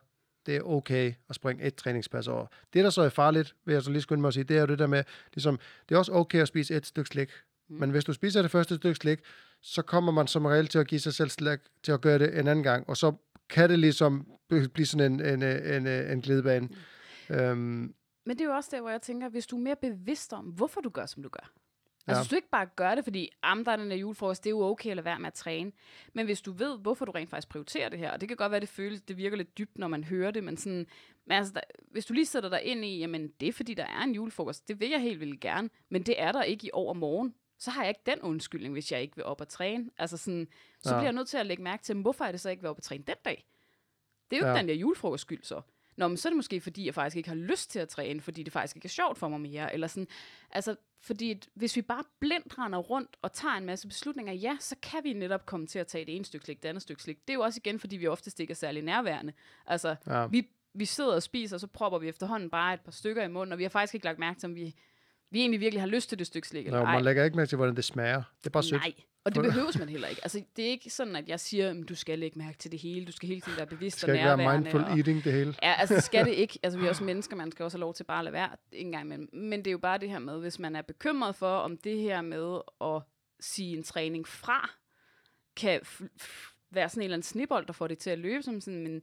det 0.47 0.57
er 0.57 0.63
okay 0.63 1.13
at 1.29 1.35
springe 1.35 1.65
et 1.65 1.75
træningspas 1.75 2.29
over. 2.29 2.47
Det, 2.73 2.85
der 2.85 2.91
så 2.91 3.03
er 3.03 3.09
farligt, 3.09 3.55
vil 3.65 3.73
jeg 3.73 3.83
så 3.83 3.91
lige 3.91 4.03
skynde 4.03 4.21
mig 4.21 4.29
at 4.29 4.35
sige, 4.35 4.45
det 4.45 4.57
er 4.57 4.61
jo 4.61 4.67
det 4.67 4.79
der 4.79 4.87
med, 4.87 5.05
ligesom, 5.35 5.59
det 5.89 5.95
er 5.95 5.99
også 5.99 6.13
okay 6.13 6.41
at 6.43 6.49
spise 6.49 6.75
et 6.75 6.87
stykke 6.87 7.09
slik. 7.09 7.31
Mm. 7.69 7.77
Men 7.77 7.91
hvis 7.91 8.05
du 8.05 8.13
spiser 8.13 8.43
det 8.43 8.51
første 8.51 8.77
stykke 8.77 8.95
slik, 8.95 9.19
så 9.63 9.83
kommer 9.83 10.13
man 10.13 10.27
som 10.27 10.47
regel 10.47 10.67
til 10.69 10.79
at 10.79 10.87
give 10.87 11.01
sig 11.01 11.15
selv 11.15 11.31
slik 11.31 11.59
til 11.83 11.93
at 11.93 12.01
gøre 12.01 12.19
det 12.19 12.39
en 12.39 12.49
anden 12.49 12.63
gang, 12.63 12.89
og 12.89 12.97
så 12.97 13.13
kan 13.51 13.71
det 13.71 13.79
ligesom 13.79 14.27
bl- 14.53 14.67
blive 14.69 14.87
sådan 14.87 15.13
en, 15.13 15.27
en, 15.27 15.43
en, 15.43 15.87
en, 15.87 16.11
en 16.13 16.21
glidebane. 16.21 16.69
Mm. 17.29 17.35
Øhm, 17.37 17.95
Men 18.27 18.37
det 18.37 18.41
er 18.41 18.45
jo 18.45 18.53
også 18.53 18.69
der, 18.73 18.81
hvor 18.81 18.91
jeg 18.91 19.03
tænker, 19.03 19.29
hvis 19.29 19.47
du 19.47 19.57
er 19.57 19.61
mere 19.61 19.77
bevidst 19.83 20.33
om, 20.33 20.45
hvorfor 20.45 20.81
du 20.81 20.89
gør, 20.89 21.07
som 21.07 21.23
du 21.23 21.29
gør. 21.29 21.51
Altså, 22.09 22.19
Ja. 22.19 22.23
hvis 22.23 22.29
du 22.31 22.37
ikke 22.37 22.49
bare 22.51 22.67
gør 22.67 22.95
det, 22.95 23.05
fordi 23.05 23.31
am, 23.43 23.65
der 23.65 23.73
er 23.73 23.77
den 23.77 23.91
der 23.91 23.97
julefrokost, 23.97 24.45
det 24.45 24.51
er 24.51 24.55
jo 24.55 24.63
okay 24.63 24.91
at 24.91 24.97
lade 24.97 25.05
være 25.05 25.19
med 25.19 25.27
at 25.27 25.33
træne. 25.35 25.73
Men 26.13 26.27
hvis 26.27 26.41
du 26.41 26.53
ved, 26.53 26.79
hvorfor 26.79 27.05
du 27.05 27.13
rent 27.13 27.31
faktisk 27.31 27.49
prioriterer 27.49 27.89
det 27.89 27.99
her, 27.99 28.11
og 28.11 28.21
det 28.21 28.29
kan 28.29 28.37
godt 28.37 28.51
være, 28.51 28.61
det 28.61 28.69
føles, 28.69 29.01
det 29.03 29.17
virker 29.17 29.37
lidt 29.37 29.59
dybt, 29.59 29.79
når 29.79 29.89
man 29.89 30.05
hører 30.05 30.31
det, 30.31 30.45
men 30.45 30.57
sådan, 30.57 30.87
men 31.27 31.37
altså, 31.37 31.53
der, 31.53 31.61
hvis 31.91 32.07
du 32.07 32.13
lige 32.15 32.27
sætter 32.27 32.49
dig 32.49 32.63
ind 32.63 32.85
i, 32.85 32.99
jamen, 32.99 33.29
det 33.41 33.49
er 33.49 33.53
fordi, 33.53 33.75
der 33.75 33.85
er 33.87 34.03
en 34.03 34.15
julefrokost, 34.15 34.69
det 34.69 34.81
vil 34.81 34.91
jeg 34.91 35.01
helt 35.01 35.21
vildt 35.21 35.41
gerne, 35.41 35.71
men 35.89 36.03
det 36.03 36.21
er 36.23 36.33
der 36.33 36.43
ikke 36.43 36.67
i 36.67 36.71
overmorgen, 36.73 37.35
så 37.59 37.71
har 37.71 37.83
jeg 37.83 37.89
ikke 37.89 38.01
den 38.07 38.21
undskyldning, 38.23 38.73
hvis 38.73 38.93
jeg 38.93 39.03
ikke 39.03 39.17
vil 39.17 39.25
op 39.25 39.41
og 39.41 39.49
træne. 39.49 39.91
Altså 39.99 40.17
sådan, 40.17 40.49
så 40.81 40.91
Ja. 40.91 40.95
bliver 40.97 41.05
jeg 41.07 41.13
nødt 41.13 41.29
til 41.29 41.37
at 41.39 41.47
lægge 41.47 41.63
mærke 41.63 41.83
til, 41.83 41.95
hvorfor 41.95 42.25
er 42.25 42.31
det 42.33 42.41
så 42.41 42.51
ikke 42.51 42.63
vil 42.63 42.71
op 42.71 42.77
og 42.77 42.83
træne 42.83 43.05
den 43.07 43.17
dag? 43.25 43.47
Det 44.31 44.37
er 44.37 44.41
jo 44.41 44.45
ikke 44.47 44.51
Ja. 44.55 44.59
den 44.59 44.69
der 44.69 44.75
julefrokost 44.75 45.21
skyld 45.21 45.43
så. 45.43 45.61
Nå, 45.99 46.09
men 46.09 46.17
så 46.17 46.29
er 46.29 46.31
det 46.31 46.37
måske, 46.37 46.61
fordi 46.61 46.87
jeg 46.87 46.95
faktisk 46.95 47.17
ikke 47.17 47.29
har 47.29 47.37
lyst 47.37 47.71
til 47.71 47.79
at 47.79 47.89
træne, 47.89 48.21
fordi 48.21 48.43
det 48.43 48.53
faktisk 48.53 48.77
ikke 48.77 48.87
er 48.87 48.91
sjovt 48.91 49.19
for 49.19 49.29
mig 49.29 49.41
mere. 49.41 49.75
Eller 49.75 49.87
sådan. 49.87 50.07
Altså, 50.51 50.77
fordi 51.03 51.43
hvis 51.55 51.77
vi 51.77 51.83
bare 51.83 52.05
blindt 52.21 52.59
render 52.59 52.79
rundt 52.79 53.17
og 53.23 53.33
tager 53.33 53.55
en 53.55 53.65
masse 53.67 53.89
beslutninger, 53.89 54.33
ja, 54.33 54.57
så 54.61 54.77
kan 54.83 55.05
vi 55.05 55.13
netop 55.13 55.47
komme 55.47 55.67
til 55.67 55.79
at 55.79 55.87
tage 55.87 56.05
det 56.05 56.17
ene 56.17 56.25
stykke 56.25 56.45
slik, 56.45 56.63
det 56.63 56.69
andet 56.69 56.83
stykke 56.83 57.03
slik. 57.03 57.19
Det 57.21 57.31
er 57.31 57.35
jo 57.35 57.41
også 57.41 57.61
igen, 57.65 57.79
fordi 57.79 57.97
vi 57.97 58.07
oftest 58.07 58.41
ikke 58.41 58.51
er 58.51 58.55
særlig 58.55 58.83
nærværende. 58.83 59.33
Altså, 59.67 59.97
Ja. 60.07 60.27
vi, 60.27 60.49
vi 60.75 60.85
sidder 60.85 61.15
og 61.15 61.23
spiser, 61.23 61.57
og 61.57 61.61
så 61.61 61.67
propper 61.67 61.99
vi 61.99 62.09
efterhånden 62.09 62.51
bare 62.51 62.75
et 62.75 62.81
par 62.81 62.93
stykker 62.93 63.25
i 63.25 63.29
munden, 63.29 63.53
og 63.53 63.59
vi 63.59 63.65
har 63.65 63.71
faktisk 63.71 63.95
ikke 63.95 64.07
lagt 64.07 64.19
mærke 64.19 64.41
til, 64.41 64.47
om 64.47 64.55
vi 64.55 64.75
vi 65.31 65.41
egentlig 65.41 65.61
virkelig 65.61 65.83
har 65.83 65.87
lyst 65.89 66.09
til 66.09 66.19
det 66.19 66.27
stykke 66.27 66.49
slik, 66.49 66.67
eller 66.67 66.81
ej. 66.81 66.93
man 66.93 67.05
lægger 67.05 67.25
ikke 67.25 67.37
mærke 67.37 67.49
til, 67.49 67.57
hvordan 67.57 67.77
det 67.77 67.85
smager. 67.85 68.23
Det 68.39 68.47
er 68.47 68.51
bare 68.51 68.63
sødt. 68.63 68.81
Nej, 68.81 68.93
og 69.29 69.35
det 69.35 69.53
behøves 69.53 69.79
man 69.79 69.89
heller 69.89 70.09
ikke. 70.09 70.21
Altså, 70.25 70.43
det 70.57 70.65
er 70.65 70.69
ikke 70.69 70.91
sådan, 70.91 71.17
at 71.17 71.29
jeg 71.29 71.41
siger, 71.41 71.71
at 71.71 71.89
du 71.89 71.95
skal 71.95 72.19
lægge 72.19 72.39
mærke 72.39 72.59
til 72.59 72.73
det 72.73 72.81
hele. 72.81 73.07
Du 73.07 73.13
skal 73.13 73.29
hele 73.29 73.41
tiden 73.41 73.59
være 73.59 73.67
bevidst 73.67 73.99
skal 73.99 74.11
og 74.11 74.17
ikke 74.17 74.27
være 74.27 74.37
nærværende. 74.37 74.65
mindful 74.65 74.85
og, 74.85 74.97
eating, 74.97 75.25
det 75.25 75.33
hele. 75.33 75.55
Ja, 75.63 75.75
altså 75.79 76.01
skal 76.01 76.25
det 76.25 76.33
ikke. 76.33 76.59
Altså 76.63 76.79
vi 76.79 76.85
er 76.85 76.89
også 76.89 77.05
mennesker, 77.13 77.37
man 77.37 77.53
skal 77.53 77.65
også 77.65 77.79
have 77.79 77.81
lov 77.81 77.95
til 77.95 78.05
bare 78.05 78.19
at 78.19 78.25
lade 78.25 78.33
være 78.33 78.51
en 78.73 78.93
gang 78.93 79.05
imellem. 79.05 79.29
Men 79.33 79.59
det 79.59 79.67
er 79.67 79.73
jo 79.73 79.79
bare 79.79 79.99
det 79.99 80.11
her 80.11 80.19
med, 80.19 80.41
hvis 80.41 80.59
man 80.59 80.77
er 80.77 80.83
bekymret 80.83 81.35
for, 81.35 81.57
om 81.57 81.77
det 81.77 81.99
her 82.01 82.23
med 82.23 82.59
at 82.81 83.03
sige 83.41 83.77
en 83.77 83.83
træning 83.83 84.29
fra, 84.29 84.71
kan 85.57 85.81
være 86.71 86.89
sådan 86.89 87.01
en 87.01 87.05
eller 87.05 87.15
anden 87.15 87.23
snibbold, 87.23 87.67
der 87.67 87.73
får 87.73 87.87
det 87.87 87.99
til 87.99 88.11
at 88.11 88.19
løbe 88.19 88.43
som 88.43 88.61
sådan, 88.61 88.83
men 88.83 89.03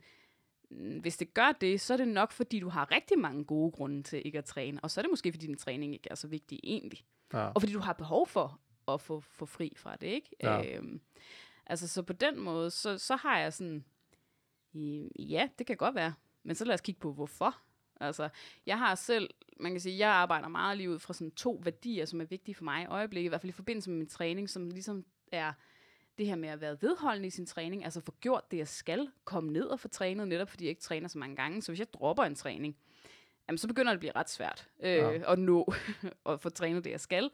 hvis 1.02 1.18
det 1.18 1.34
gør 1.34 1.52
det, 1.62 1.82
så 1.82 1.94
er 1.94 1.98
det 1.98 2.08
nok, 2.08 2.32
fordi 2.32 2.60
du 2.60 2.70
har 2.70 2.92
rigtig 2.92 3.20
mange 3.20 3.44
gode 3.44 3.72
grunde 3.72 4.04
til 4.04 4.22
ikke 4.26 4.38
at 4.38 4.46
træne. 4.46 4.80
Og 4.84 4.92
så 4.92 5.00
er 5.00 5.02
det 5.02 5.12
måske, 5.12 5.32
fordi 5.32 5.48
din 5.48 5.58
træning 5.58 5.94
ikke 5.94 6.08
er 6.12 6.16
så 6.16 6.28
vigtig 6.28 6.60
egentlig. 6.64 7.00
Ja. 7.34 7.48
Og 7.48 7.62
fordi 7.62 7.74
du 7.74 7.80
har 7.80 7.94
behov 7.94 8.28
for 8.28 8.60
at 8.88 9.02
få, 9.02 9.20
få 9.20 9.46
fri 9.46 9.74
fra 9.78 9.96
det, 9.96 10.08
ikke? 10.08 10.30
Ja. 10.44 10.76
Øhm, 10.78 11.02
altså, 11.66 11.88
så 11.88 12.04
på 12.04 12.14
den 12.14 12.40
måde, 12.40 12.72
så, 12.72 12.98
så 12.98 13.16
har 13.16 13.40
jeg 13.40 13.54
sådan, 13.54 13.86
ja, 15.20 15.50
det 15.60 15.68
kan 15.68 15.78
godt 15.78 15.96
være, 15.96 16.14
men 16.44 16.56
så 16.56 16.66
lad 16.66 16.74
os 16.74 16.82
kigge 16.82 17.00
på, 17.02 17.14
hvorfor. 17.14 17.58
Altså, 18.00 18.30
jeg 18.66 18.78
har 18.78 18.96
selv, 18.96 19.30
man 19.60 19.72
kan 19.72 19.82
sige, 19.82 19.98
jeg 19.98 20.10
arbejder 20.10 20.48
meget 20.48 20.78
lige 20.78 20.90
ud 20.90 21.00
fra 21.00 21.14
sådan 21.14 21.32
to 21.32 21.62
værdier, 21.64 22.06
som 22.06 22.22
er 22.22 22.26
vigtige 22.26 22.56
for 22.56 22.64
mig 22.64 22.84
i 22.84 22.86
øjeblikket, 22.86 23.26
i 23.28 23.30
hvert 23.30 23.42
fald 23.42 23.50
i 23.50 23.54
forbindelse 23.54 23.90
med 23.90 23.98
min 23.98 24.08
træning, 24.08 24.50
som 24.50 24.70
ligesom 24.70 25.06
er 25.32 25.54
det 26.18 26.26
her 26.26 26.36
med 26.36 26.50
at 26.50 26.62
være 26.62 26.82
vedholdende 26.82 27.28
i 27.28 27.32
sin 27.32 27.46
træning, 27.46 27.84
altså 27.84 28.02
få 28.02 28.16
gjort 28.22 28.52
det, 28.52 28.58
jeg 28.58 28.68
skal, 28.68 29.10
komme 29.24 29.52
ned 29.54 29.66
og 29.66 29.80
få 29.80 29.88
trænet, 29.88 30.28
netop 30.28 30.50
fordi 30.50 30.64
jeg 30.66 30.70
ikke 30.70 30.82
træner 30.82 31.08
så 31.08 31.18
mange 31.18 31.36
gange. 31.36 31.62
Så 31.62 31.72
hvis 31.72 31.80
jeg 31.80 31.94
dropper 31.94 32.24
en 32.24 32.36
træning, 32.36 32.78
jamen, 33.48 33.58
så 33.58 33.68
begynder 33.68 33.92
det 33.92 33.96
at 33.96 34.00
blive 34.00 34.12
ret 34.16 34.30
svært 34.30 34.68
øh, 34.80 34.92
Ja. 34.96 35.32
at 35.32 35.40
nå 35.40 35.74
at 36.30 36.42
få 36.42 36.50
trænet 36.50 36.84
det, 36.84 36.92
jeg 36.92 37.00
skal. 37.00 37.32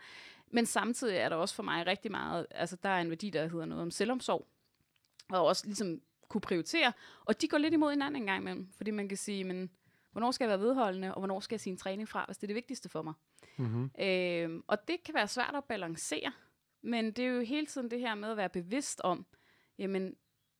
Men 0.51 0.65
samtidig 0.65 1.17
er 1.17 1.29
der 1.29 1.35
også 1.35 1.55
for 1.55 1.63
mig 1.63 1.87
rigtig 1.87 2.11
meget, 2.11 2.47
altså 2.51 2.77
der 2.83 2.89
er 2.89 3.01
en 3.01 3.09
værdi, 3.09 3.29
der 3.29 3.47
hedder 3.47 3.65
noget 3.65 3.81
om 3.81 3.91
selvomsorg, 3.91 4.47
og 5.29 5.45
også 5.45 5.65
ligesom 5.65 6.01
kunne 6.27 6.41
prioritere, 6.41 6.93
og 7.25 7.41
de 7.41 7.47
går 7.47 7.57
lidt 7.57 7.73
imod 7.73 7.91
hinanden 7.91 8.21
en 8.21 8.27
gang 8.27 8.41
imellem, 8.41 8.69
fordi 8.77 8.91
man 8.91 9.07
kan 9.07 9.17
sige, 9.17 9.43
men 9.43 9.69
hvornår 10.11 10.31
skal 10.31 10.45
jeg 10.45 10.49
være 10.49 10.67
vedholdende, 10.67 11.13
og 11.13 11.19
hvornår 11.19 11.39
skal 11.39 11.55
jeg 11.55 11.59
sige 11.59 11.71
en 11.71 11.77
træning 11.77 12.09
fra, 12.09 12.25
hvis 12.27 12.37
det 12.37 12.43
er 12.43 12.47
det 12.47 12.55
vigtigste 12.55 12.89
for 12.89 13.01
mig. 13.01 13.13
Mm-hmm. 13.57 13.91
Øh, 13.99 14.63
og 14.67 14.87
det 14.87 15.03
kan 15.03 15.13
være 15.13 15.27
svært 15.27 15.55
at 15.55 15.63
balancere, 15.63 16.31
men 16.81 17.11
det 17.11 17.25
er 17.25 17.29
jo 17.29 17.41
hele 17.41 17.65
tiden 17.65 17.91
det 17.91 17.99
her 17.99 18.15
med 18.15 18.29
at 18.29 18.37
være 18.37 18.49
bevidst 18.49 19.01
om, 19.03 19.25
jamen, 19.77 20.15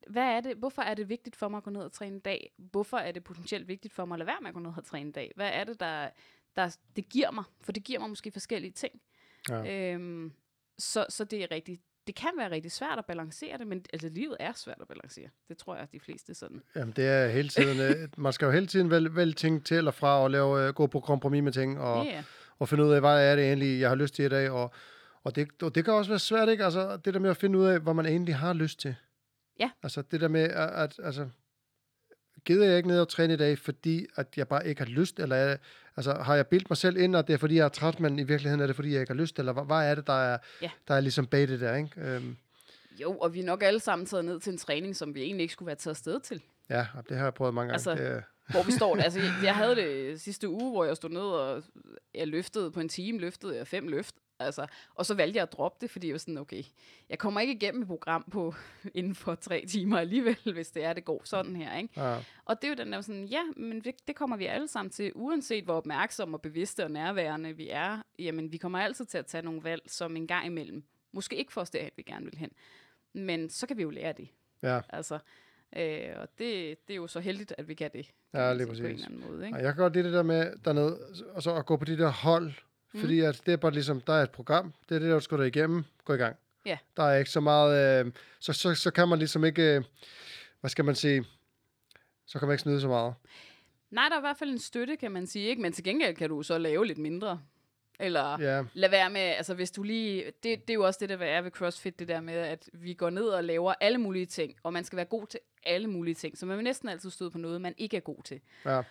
hvad 0.07 0.23
er 0.23 0.41
det, 0.41 0.57
hvorfor 0.57 0.81
er 0.81 0.93
det 0.93 1.09
vigtigt 1.09 1.35
for 1.35 1.47
mig 1.47 1.57
at 1.57 1.63
gå 1.63 1.69
ned 1.69 1.81
og 1.81 1.91
træne 1.91 2.15
en 2.15 2.22
dag? 2.22 2.53
Hvorfor 2.57 2.97
er 2.97 3.11
det 3.11 3.23
potentielt 3.23 3.68
vigtigt 3.68 3.93
for 3.93 4.05
mig 4.05 4.15
at 4.15 4.19
lade 4.19 4.27
være 4.27 4.41
med 4.41 4.47
at 4.47 4.53
gå 4.53 4.59
ned 4.59 4.72
og 4.77 4.85
træne 4.85 5.05
en 5.05 5.11
dag? 5.11 5.31
Hvad 5.35 5.49
er 5.53 5.63
det, 5.63 5.80
der, 5.80 6.09
der 6.55 6.77
det 6.95 7.09
giver 7.09 7.31
mig? 7.31 7.43
For 7.61 7.72
det 7.72 7.84
giver 7.84 7.99
mig 7.99 8.09
måske 8.09 8.31
forskellige 8.31 8.72
ting. 8.72 9.01
Ja. 9.49 9.93
Øhm, 9.93 10.31
så, 10.80 11.05
så 11.09 11.23
det 11.23 11.43
er 11.43 11.47
rigtig, 11.51 11.80
det 12.07 12.15
kan 12.15 12.30
være 12.38 12.51
rigtig 12.51 12.72
svært 12.72 12.97
at 12.97 13.05
balancere 13.05 13.57
det, 13.57 13.68
men 13.68 13.85
altså, 13.93 14.09
livet 14.09 14.38
er 14.39 14.53
svært 14.53 14.77
at 14.81 14.88
balancere. 14.88 15.30
Det 15.47 15.57
tror 15.57 15.76
jeg, 15.76 15.84
at 15.84 15.91
de 15.91 15.99
fleste 15.99 16.34
sådan. 16.34 16.61
Jamen, 16.76 16.93
det 16.95 17.07
er 17.07 17.27
hele 17.27 17.49
tiden... 17.49 17.80
øh, 17.80 18.09
man 18.18 18.34
skal 18.34 18.45
jo 18.45 18.51
hele 18.51 18.68
tiden 18.68 18.91
vælge, 18.91 19.15
vælge 19.15 19.34
ting 19.34 19.65
til 19.65 19.88
og 19.88 19.93
fra, 19.93 20.23
og 20.23 20.31
lave, 20.31 20.68
øh, 20.68 20.73
gå 20.73 20.88
på 20.88 20.99
kompromis 20.99 21.43
med 21.43 21.51
ting, 21.51 21.80
og, 21.80 22.05
yeah. 22.05 22.23
og 22.59 22.69
finde 22.69 22.85
ud 22.85 22.91
af, 22.91 22.99
hvad 22.99 23.31
er 23.31 23.35
det 23.35 23.45
egentlig, 23.45 23.80
jeg 23.80 23.89
har 23.89 23.95
lyst 23.95 24.15
til 24.15 24.26
i 24.26 24.30
dag, 24.30 24.49
og, 24.49 24.73
og, 25.23 25.35
det, 25.35 25.47
og 25.61 25.76
det 25.76 25.85
kan 25.85 25.93
også 25.93 26.11
være 26.11 26.19
svært, 26.19 26.49
ikke? 26.49 26.63
Altså, 26.65 26.97
det 26.97 27.13
der 27.13 27.19
med 27.19 27.30
at 27.30 27.38
finde 27.38 27.59
ud 27.59 27.65
af, 27.65 27.80
hvad 27.80 27.93
man 27.93 28.05
egentlig 28.05 28.35
har 28.35 28.53
lyst 28.53 28.80
til. 28.80 28.95
Ja. 29.59 29.72
Altså, 29.84 30.01
det 30.01 30.22
der 30.22 30.27
med, 30.27 30.43
at, 30.43 30.69
at 30.69 30.99
altså, 31.03 31.30
gider 32.45 32.65
jeg 32.65 32.77
ikke 32.77 32.89
ned 32.89 32.99
og 32.99 33.09
træne 33.09 33.34
i 33.34 33.38
dag, 33.38 33.59
fordi 33.59 34.05
at 34.15 34.38
jeg 34.38 34.47
bare 34.47 34.68
ikke 34.68 34.81
har 34.81 34.89
lyst, 34.89 35.19
eller 35.19 35.35
er, 35.35 35.57
altså, 36.09 36.23
har 36.23 36.35
jeg 36.35 36.47
bildt 36.47 36.69
mig 36.69 36.77
selv 36.77 36.97
ind, 36.97 37.15
at 37.15 37.27
det 37.27 37.33
er, 37.33 37.37
fordi 37.37 37.55
jeg 37.55 37.65
er 37.65 37.69
træt, 37.69 37.99
men 37.99 38.19
i 38.19 38.23
virkeligheden 38.23 38.61
er 38.61 38.67
det, 38.67 38.75
fordi 38.75 38.91
jeg 38.93 38.99
ikke 39.01 39.13
har 39.13 39.17
lyst, 39.19 39.39
eller 39.39 39.53
hvad, 39.53 39.63
hvad 39.63 39.77
er 39.91 39.95
det, 39.95 40.07
der 40.07 40.13
er, 40.23 40.37
Ja. 40.61 40.69
der 40.87 40.93
er 40.95 40.99
ligesom 40.99 41.27
bag 41.27 41.47
det 41.47 41.59
der, 41.59 41.75
ikke? 41.75 41.89
Øhm, 42.01 42.37
Jo, 43.01 43.17
og 43.17 43.33
vi 43.33 43.39
er 43.39 43.45
nok 43.45 43.63
alle 43.63 43.79
sammen 43.79 44.05
taget 44.05 44.25
ned 44.25 44.39
til 44.39 44.51
en 44.51 44.57
træning, 44.57 44.95
som 44.95 45.15
vi 45.15 45.21
egentlig 45.21 45.41
ikke 45.43 45.53
skulle 45.53 45.67
være 45.67 45.75
taget 45.75 45.93
afsted 45.95 46.19
til. 46.19 46.41
ja, 46.69 46.85
det 47.09 47.17
har 47.17 47.23
jeg 47.23 47.33
prøvet 47.33 47.53
mange 47.53 47.67
gange. 47.73 47.73
Altså, 47.91 48.13
det, 48.15 48.23
Hvor 48.49 48.63
vi 48.63 48.71
står, 48.71 48.97
altså 49.05 49.19
jeg, 49.19 49.33
jeg 49.43 49.55
havde 49.55 49.75
det 49.75 50.21
sidste 50.21 50.49
uge, 50.49 50.71
hvor 50.71 50.85
jeg 50.85 50.95
stod 50.95 51.09
ned 51.09 51.21
og 51.21 51.63
jeg 52.15 52.27
løftede 52.27 52.71
på 52.71 52.79
en 52.79 52.89
time, 52.89 53.19
løftede 53.19 53.55
jeg 53.57 53.67
fem 53.67 53.87
løft. 53.87 54.15
Altså, 54.45 54.65
og 54.95 55.05
så 55.05 55.13
valgte 55.13 55.38
jeg 55.38 55.43
at 55.43 55.51
droppe 55.53 55.77
det, 55.81 55.89
fordi 55.89 56.07
jeg 56.07 56.13
var 56.13 56.18
sådan, 56.19 56.38
okay, 56.38 56.63
jeg 57.09 57.19
kommer 57.19 57.41
ikke 57.41 57.53
igennem 57.53 57.81
et 57.81 57.88
program 57.88 58.23
på 58.31 58.53
inden 58.93 59.15
for 59.15 59.35
tre 59.35 59.65
timer 59.68 59.97
alligevel, 59.99 60.38
hvis 60.53 60.72
det 60.72 60.84
er, 60.84 60.93
det 60.93 61.05
går 61.05 61.22
sådan 61.26 61.55
her, 61.55 61.77
ikke? 61.77 62.01
ja, 62.01 62.18
Og 62.45 62.61
det 62.61 62.63
er 62.68 62.69
jo 62.69 62.76
den 62.84 62.93
der 62.93 63.01
sådan, 63.01 63.26
ja, 63.26 63.41
men 63.57 63.81
det, 63.81 63.95
det 64.07 64.15
kommer 64.15 64.38
vi 64.38 64.45
alle 64.45 64.68
sammen 64.68 64.89
til, 64.91 65.11
uanset 65.15 65.63
hvor 65.63 65.73
opmærksomme 65.73 66.38
og 66.38 66.41
bevidste 66.41 66.84
og 66.84 66.91
nærværende 66.91 67.53
vi 67.53 67.69
er, 67.69 68.01
jamen 68.19 68.51
vi 68.51 68.57
kommer 68.57 68.80
altid 68.80 69.05
til 69.05 69.18
at 69.18 69.26
tage 69.26 69.41
nogle 69.41 69.63
valg, 69.63 69.81
som 69.88 70.15
en 70.15 70.27
gang 70.27 70.45
imellem, 70.45 70.84
måske 71.13 71.35
ikke 71.35 71.53
får 71.53 71.61
os 71.61 71.69
derhen, 71.69 71.91
vi 71.97 72.03
gerne 72.03 72.26
vil 72.26 72.38
hen, 72.38 72.51
men 73.13 73.49
så 73.49 73.68
kan 73.68 73.77
vi 73.77 73.81
jo 73.81 73.89
lære 73.89 74.13
det. 74.18 74.27
ja. 74.63 74.81
Altså, 74.89 75.19
øh, 75.76 76.09
og 76.18 76.27
det, 76.39 76.77
det 76.88 76.93
er 76.93 76.95
jo 76.97 77.07
så 77.07 77.19
heldigt, 77.19 77.53
at 77.57 77.68
vi 77.68 77.73
kan 77.73 77.91
det. 77.93 78.05
kan 78.34 78.41
Ja, 78.41 78.53
lige 78.53 78.68
sige, 78.76 78.81
På 78.81 78.88
en 78.88 78.93
præcis. 78.93 79.05
eller 79.05 79.18
anden 79.19 79.31
måde, 79.31 79.45
ikke? 79.45 79.57
Og 79.57 79.63
jeg 79.63 79.73
kan 79.73 79.84
godt 79.84 79.93
lide 79.93 80.05
det 80.05 80.13
der 80.13 80.23
med 80.23 80.51
dernede, 80.65 80.99
og 81.34 81.43
så 81.43 81.55
at 81.55 81.65
gå 81.65 81.77
på 81.77 81.85
de 81.85 81.97
der 81.97 82.09
hold, 82.09 82.53
Mm. 82.93 82.99
fordi 82.99 83.19
at 83.19 83.41
det 83.45 83.51
er 83.51 83.57
bare 83.57 83.72
ligesom, 83.72 84.01
der 84.01 84.13
er 84.13 84.23
et 84.23 84.31
program, 84.31 84.73
det 84.89 84.95
er 84.95 84.99
det, 84.99 85.09
der 85.09 85.19
skal 85.19 85.38
du 85.38 85.43
igennem, 85.43 85.84
gå 86.05 86.13
i 86.13 86.18
gang. 86.18 86.35
Ja. 86.65 86.77
Der 86.97 87.03
er 87.03 87.18
ikke 87.18 87.31
så 87.31 87.39
meget, 87.39 88.05
øh, 88.05 88.11
så, 88.39 88.53
så, 88.53 88.76
så 88.76 88.91
kan 88.91 89.07
man 89.07 89.19
ligesom 89.19 89.45
ikke, 89.45 89.76
øh, 89.76 89.84
hvad 90.59 90.69
skal 90.69 90.85
man 90.85 90.95
sige, 90.95 91.26
så 92.27 92.39
kan 92.39 92.47
man 92.47 92.53
ikke 92.53 92.61
snyde 92.61 92.81
så 92.81 92.88
meget. 92.88 93.13
Nej, 93.91 94.05
der 94.09 94.15
er 94.15 94.19
i 94.19 94.22
hvert 94.22 94.38
fald 94.38 94.49
en 94.49 94.59
støtte, 94.59 94.95
kan 94.97 95.11
man 95.11 95.27
sige, 95.27 95.47
ikke? 95.49 95.61
men 95.61 95.73
til 95.73 95.84
gengæld 95.84 96.15
kan 96.15 96.30
du 96.30 96.43
så 96.43 96.57
lave 96.57 96.85
lidt 96.85 96.97
mindre. 96.97 97.41
Eller 97.99 98.39
Ja, 98.39 98.63
lad 98.73 98.89
være 98.89 99.09
med, 99.09 99.22
altså 99.22 99.53
hvis 99.53 99.72
du 99.72 99.84
lige, 99.84 100.26
det, 100.26 100.43
det 100.43 100.69
er 100.69 100.73
jo 100.73 100.85
også 100.85 100.97
det, 101.01 101.09
der 101.09 101.26
er 101.26 101.41
ved 101.41 101.51
CrossFit, 101.51 101.99
det 101.99 102.07
der 102.07 102.22
med, 102.22 102.34
at 102.34 102.69
vi 102.73 102.93
går 102.93 103.09
ned 103.09 103.23
og 103.23 103.43
laver 103.43 103.73
alle 103.81 103.97
mulige 103.97 104.26
ting, 104.26 104.55
og 104.63 104.73
man 104.73 104.84
skal 104.84 104.97
være 104.97 105.05
god 105.05 105.27
til 105.27 105.39
alle 105.65 105.88
mulige 105.88 106.15
ting, 106.15 106.38
så 106.38 106.45
man 106.45 106.57
vil 106.57 106.63
næsten 106.63 106.89
altid 106.89 107.09
støde 107.09 107.31
på 107.31 107.38
noget, 107.38 107.61
man 107.61 107.73
ikke 107.77 107.97
er 107.97 108.01
god 108.01 108.23
til. 108.23 108.39
ja, 108.65 108.81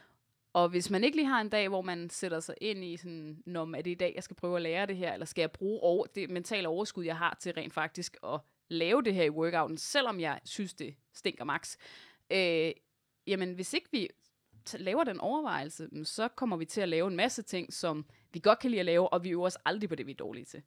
Og 0.52 0.68
hvis 0.68 0.90
man 0.90 1.04
ikke 1.04 1.16
lige 1.16 1.26
har 1.26 1.40
en 1.40 1.48
dag, 1.48 1.68
hvor 1.68 1.82
man 1.82 2.10
sætter 2.10 2.40
sig 2.40 2.54
ind 2.60 2.84
i 2.84 2.96
sådan, 2.96 3.42
Nå, 3.46 3.66
er 3.66 3.82
det 3.82 3.90
i 3.90 3.94
dag, 3.94 4.12
jeg 4.14 4.22
skal 4.22 4.36
prøve 4.36 4.56
at 4.56 4.62
lære 4.62 4.86
det 4.86 4.96
her, 4.96 5.12
eller 5.12 5.26
skal 5.26 5.42
jeg 5.42 5.50
bruge 5.50 5.80
over, 5.80 6.06
det 6.06 6.30
mentale 6.30 6.68
overskud, 6.68 7.04
jeg 7.04 7.16
har 7.16 7.36
til 7.40 7.52
rent 7.52 7.74
faktisk 7.74 8.16
at 8.24 8.40
lave 8.68 9.02
det 9.02 9.14
her 9.14 9.24
i 9.24 9.30
workouten, 9.30 9.78
selvom 9.78 10.20
jeg 10.20 10.40
synes, 10.44 10.74
det 10.74 10.94
stinker 11.12 11.44
max. 11.44 11.76
Øh, 12.30 12.72
jamen, 13.26 13.54
hvis 13.54 13.74
ikke 13.74 13.88
vi 13.92 14.08
laver 14.74 15.04
den 15.04 15.20
overvejelse, 15.20 15.88
mm, 15.92 16.04
så 16.04 16.28
kommer 16.28 16.56
vi 16.56 16.64
til 16.64 16.80
at 16.80 16.88
lave 16.88 17.08
en 17.08 17.16
masse 17.16 17.42
ting, 17.42 17.72
som 17.72 18.06
vi 18.32 18.40
godt 18.40 18.58
kan 18.58 18.70
lide 18.70 18.80
at 18.80 18.86
lave, 18.86 19.12
og 19.12 19.24
vi 19.24 19.30
øver 19.30 19.46
os 19.46 19.58
aldrig 19.64 19.88
på 19.88 19.94
det, 19.94 20.06
vi 20.06 20.12
er 20.12 20.16
dårlige 20.16 20.44
til. 20.44 20.62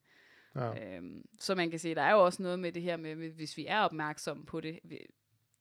ja. 0.55 0.95
Øhm, 0.95 1.25
så 1.39 1.55
man 1.55 1.69
kan 1.69 1.79
sige, 1.79 1.95
der 1.95 2.01
er 2.01 2.11
jo 2.11 2.25
også 2.25 2.43
noget 2.43 2.59
med 2.59 2.71
det 2.71 2.81
her 2.81 2.97
med, 2.97 3.15
hvis 3.15 3.57
vi 3.57 3.65
er 3.65 3.79
opmærksomme 3.79 4.45
på 4.45 4.61
det, 4.61 4.79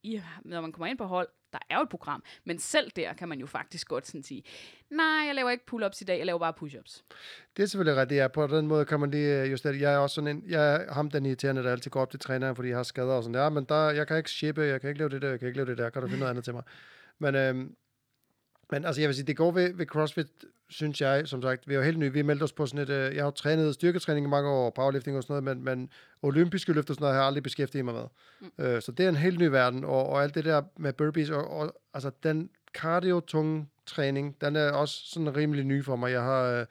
i, 0.03 0.21
når 0.45 0.61
man 0.61 0.73
kommer 0.73 0.87
ind 0.87 0.99
på 0.99 1.05
hold, 1.05 1.29
der 1.53 1.59
er 1.71 1.77
jo 1.77 1.83
et 1.83 1.89
program, 1.89 2.23
men 2.45 2.59
selv 2.59 2.91
der 2.97 3.13
kan 3.13 3.29
man 3.29 3.39
jo 3.39 3.47
faktisk 3.47 3.89
godt 3.89 4.07
sådan 4.07 4.23
sige, 4.23 4.43
nej, 4.91 5.27
jeg 5.27 5.35
laver 5.35 5.51
ikke 5.51 5.65
pull-ups 5.71 6.01
i 6.01 6.05
dag, 6.05 6.19
jeg 6.19 6.27
laver 6.27 6.39
bare 6.39 6.55
push-ups. 6.61 7.03
Det 7.57 7.63
er 7.63 7.67
selvfølgelig 7.67 8.01
rigtigt, 8.01 8.19
ja. 8.19 8.29
På 8.29 8.47
den 8.47 8.67
måde 8.67 8.85
kan 8.85 9.01
man 9.01 9.11
lige 9.11 9.43
øh, 9.43 9.51
justere. 9.51 9.77
Jeg 9.81 9.95
er 9.95 9.99
også 9.99 10.15
sådan 10.15 10.37
en, 10.37 10.45
jeg 10.49 10.75
er 10.75 10.93
ham 10.93 11.11
den 11.11 11.27
irriterende, 11.27 11.63
der 11.63 11.71
altid 11.73 11.91
går 11.91 12.01
op 12.01 12.11
til 12.11 12.21
træneren, 12.21 12.57
fordi 12.57 12.69
jeg 12.69 12.77
har 12.77 12.83
skader 12.83 13.13
og 13.13 13.23
sådan 13.23 13.35
Ja, 13.35 13.49
men 13.49 13.65
der, 13.65 13.91
jeg 13.91 14.07
kan 14.07 14.17
ikke 14.17 14.31
shippe, 14.31 14.63
jeg 14.63 14.81
kan 14.81 14.89
ikke 14.89 14.99
lave 14.99 15.11
det 15.11 15.23
der, 15.23 15.29
jeg 15.31 15.39
kan 15.39 15.49
ikke 15.49 15.59
lave 15.59 15.71
det 15.71 15.79
der. 15.79 15.91
Kan 15.91 16.03
du 16.03 16.09
finde 16.09 16.19
noget 16.19 16.31
andet 16.31 16.45
til 16.45 16.55
mig? 16.55 16.63
Men, 17.19 17.35
øhm, 17.35 17.77
men 18.73 18.85
altså, 18.85 19.01
jeg 19.01 19.09
vil 19.09 19.15
sige, 19.15 19.27
det 19.27 19.37
går 19.37 19.51
ved, 19.51 19.75
ved 19.75 19.87
CrossFit, 19.87 20.27
synes 20.69 21.01
jeg, 21.01 21.29
som 21.29 21.43
sagt, 21.43 21.69
vi 21.69 21.75
er 21.75 21.79
jo 21.79 21.85
helt 21.85 21.99
nye. 21.99 22.13
Vi 22.13 22.23
meldte 22.23 22.43
os 22.43 22.53
på 22.53 22.67
sådan 22.67 22.81
et, 22.81 22.91
øh, 22.91 23.15
jeg 23.15 23.23
har 23.23 23.27
jo 23.27 23.31
trænet 23.31 23.75
styrketræning 23.75 24.27
i 24.27 24.29
mange 24.29 24.51
år, 24.51 24.71
powerlifting 24.71 25.17
og 25.17 25.23
sådan 25.23 25.43
noget, 25.45 25.57
men, 25.57 25.65
men 25.65 25.91
olympiske 26.23 26.73
løft 26.73 26.91
og 26.91 26.95
sådan 26.95 27.03
noget 27.03 27.15
har 27.15 27.21
jeg 27.21 27.27
aldrig 27.27 27.43
beskæftiget 27.43 27.85
mig 27.85 27.95
med. 27.95 28.05
Mm. 28.41 28.65
Øh, 28.65 28.83
så 28.83 28.93
det 28.93 29.05
er 29.05 29.09
en 29.09 29.17
helt 29.17 29.39
ny 29.39 29.45
verden, 29.45 29.85
og, 29.85 30.07
og 30.07 30.23
alt 30.23 30.35
det 30.35 30.45
der 30.45 30.63
med 30.77 30.93
burpees, 30.93 31.31
og, 31.31 31.51
og 31.51 31.81
altså 31.95 32.11
den 32.23 32.51
cardio-tunge 32.79 33.67
træning, 33.87 34.41
den 34.41 34.57
er 34.57 34.71
også 34.71 35.01
sådan 35.05 35.37
rimelig 35.37 35.65
ny 35.65 35.85
for 35.85 35.97
mig. 35.97 36.13
Jeg 36.13 36.23
har... 36.23 36.43
Øh, 36.43 36.67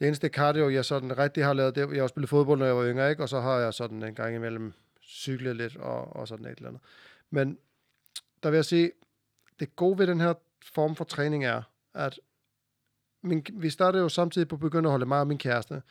det 0.00 0.06
eneste 0.06 0.28
cardio, 0.28 0.68
jeg 0.68 0.84
sådan 0.84 1.18
rigtig 1.18 1.44
har 1.44 1.52
lavet, 1.52 1.74
det 1.74 1.92
jeg 1.92 2.02
har 2.02 2.06
spillet 2.06 2.28
fodbold, 2.28 2.58
når 2.58 2.66
jeg 2.66 2.76
var 2.76 2.84
yngre, 2.84 3.10
ikke? 3.10 3.22
og 3.22 3.28
så 3.28 3.40
har 3.40 3.58
jeg 3.58 3.74
sådan 3.74 4.02
en 4.02 4.14
gang 4.14 4.34
imellem 4.34 4.72
cyklet 5.02 5.56
lidt 5.56 5.76
og, 5.76 6.16
og 6.16 6.28
sådan 6.28 6.46
et 6.46 6.56
eller 6.56 6.68
andet. 6.68 6.82
Men 7.30 7.58
der 8.42 8.50
vil 8.50 8.56
jeg 8.56 8.64
sige, 8.64 8.90
det 9.60 9.76
gode 9.76 9.98
ved 9.98 10.06
den 10.06 10.20
her 10.20 10.34
form 10.64 10.96
for 10.96 11.04
træning 11.04 11.44
er, 11.44 11.62
at 11.94 12.20
min, 13.22 13.46
vi 13.52 13.70
startede 13.70 14.02
jo 14.02 14.08
samtidig 14.08 14.48
på 14.48 14.56
at 14.56 14.60
begynde 14.60 14.86
at 14.86 14.90
holde 14.90 15.06
meget 15.06 15.20
af 15.20 15.26
min 15.26 15.38
kæreste. 15.38 15.82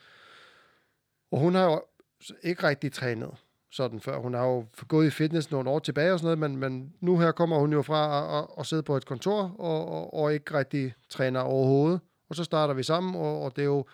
Og 1.32 1.38
hun 1.38 1.54
har 1.54 1.64
jo 1.64 1.82
ikke 2.42 2.62
rigtig 2.68 2.92
trænet 2.92 3.30
sådan 3.70 4.00
før. 4.00 4.18
Hun 4.18 4.34
har 4.34 4.44
jo 4.44 4.66
gået 4.88 5.06
i 5.06 5.10
fitness 5.10 5.50
nogle 5.50 5.70
år 5.70 5.78
tilbage 5.78 6.12
og 6.12 6.18
sådan 6.18 6.38
noget, 6.38 6.50
men, 6.50 6.70
men 6.70 6.92
nu 7.00 7.18
her 7.18 7.32
kommer 7.32 7.58
hun 7.58 7.72
jo 7.72 7.82
fra 7.82 8.18
at, 8.18 8.38
at, 8.38 8.48
at 8.58 8.66
sidde 8.66 8.82
på 8.82 8.96
et 8.96 9.06
kontor 9.06 9.54
og, 9.58 9.88
og, 9.88 10.14
og 10.14 10.34
ikke 10.34 10.54
rigtig 10.54 10.94
træner 11.08 11.40
overhovedet. 11.40 12.00
Og 12.28 12.36
så 12.36 12.44
starter 12.44 12.74
vi 12.74 12.82
sammen, 12.82 13.14
og, 13.14 13.42
og 13.42 13.56
det 13.56 13.62
er 13.62 13.66
jo, 13.66 13.84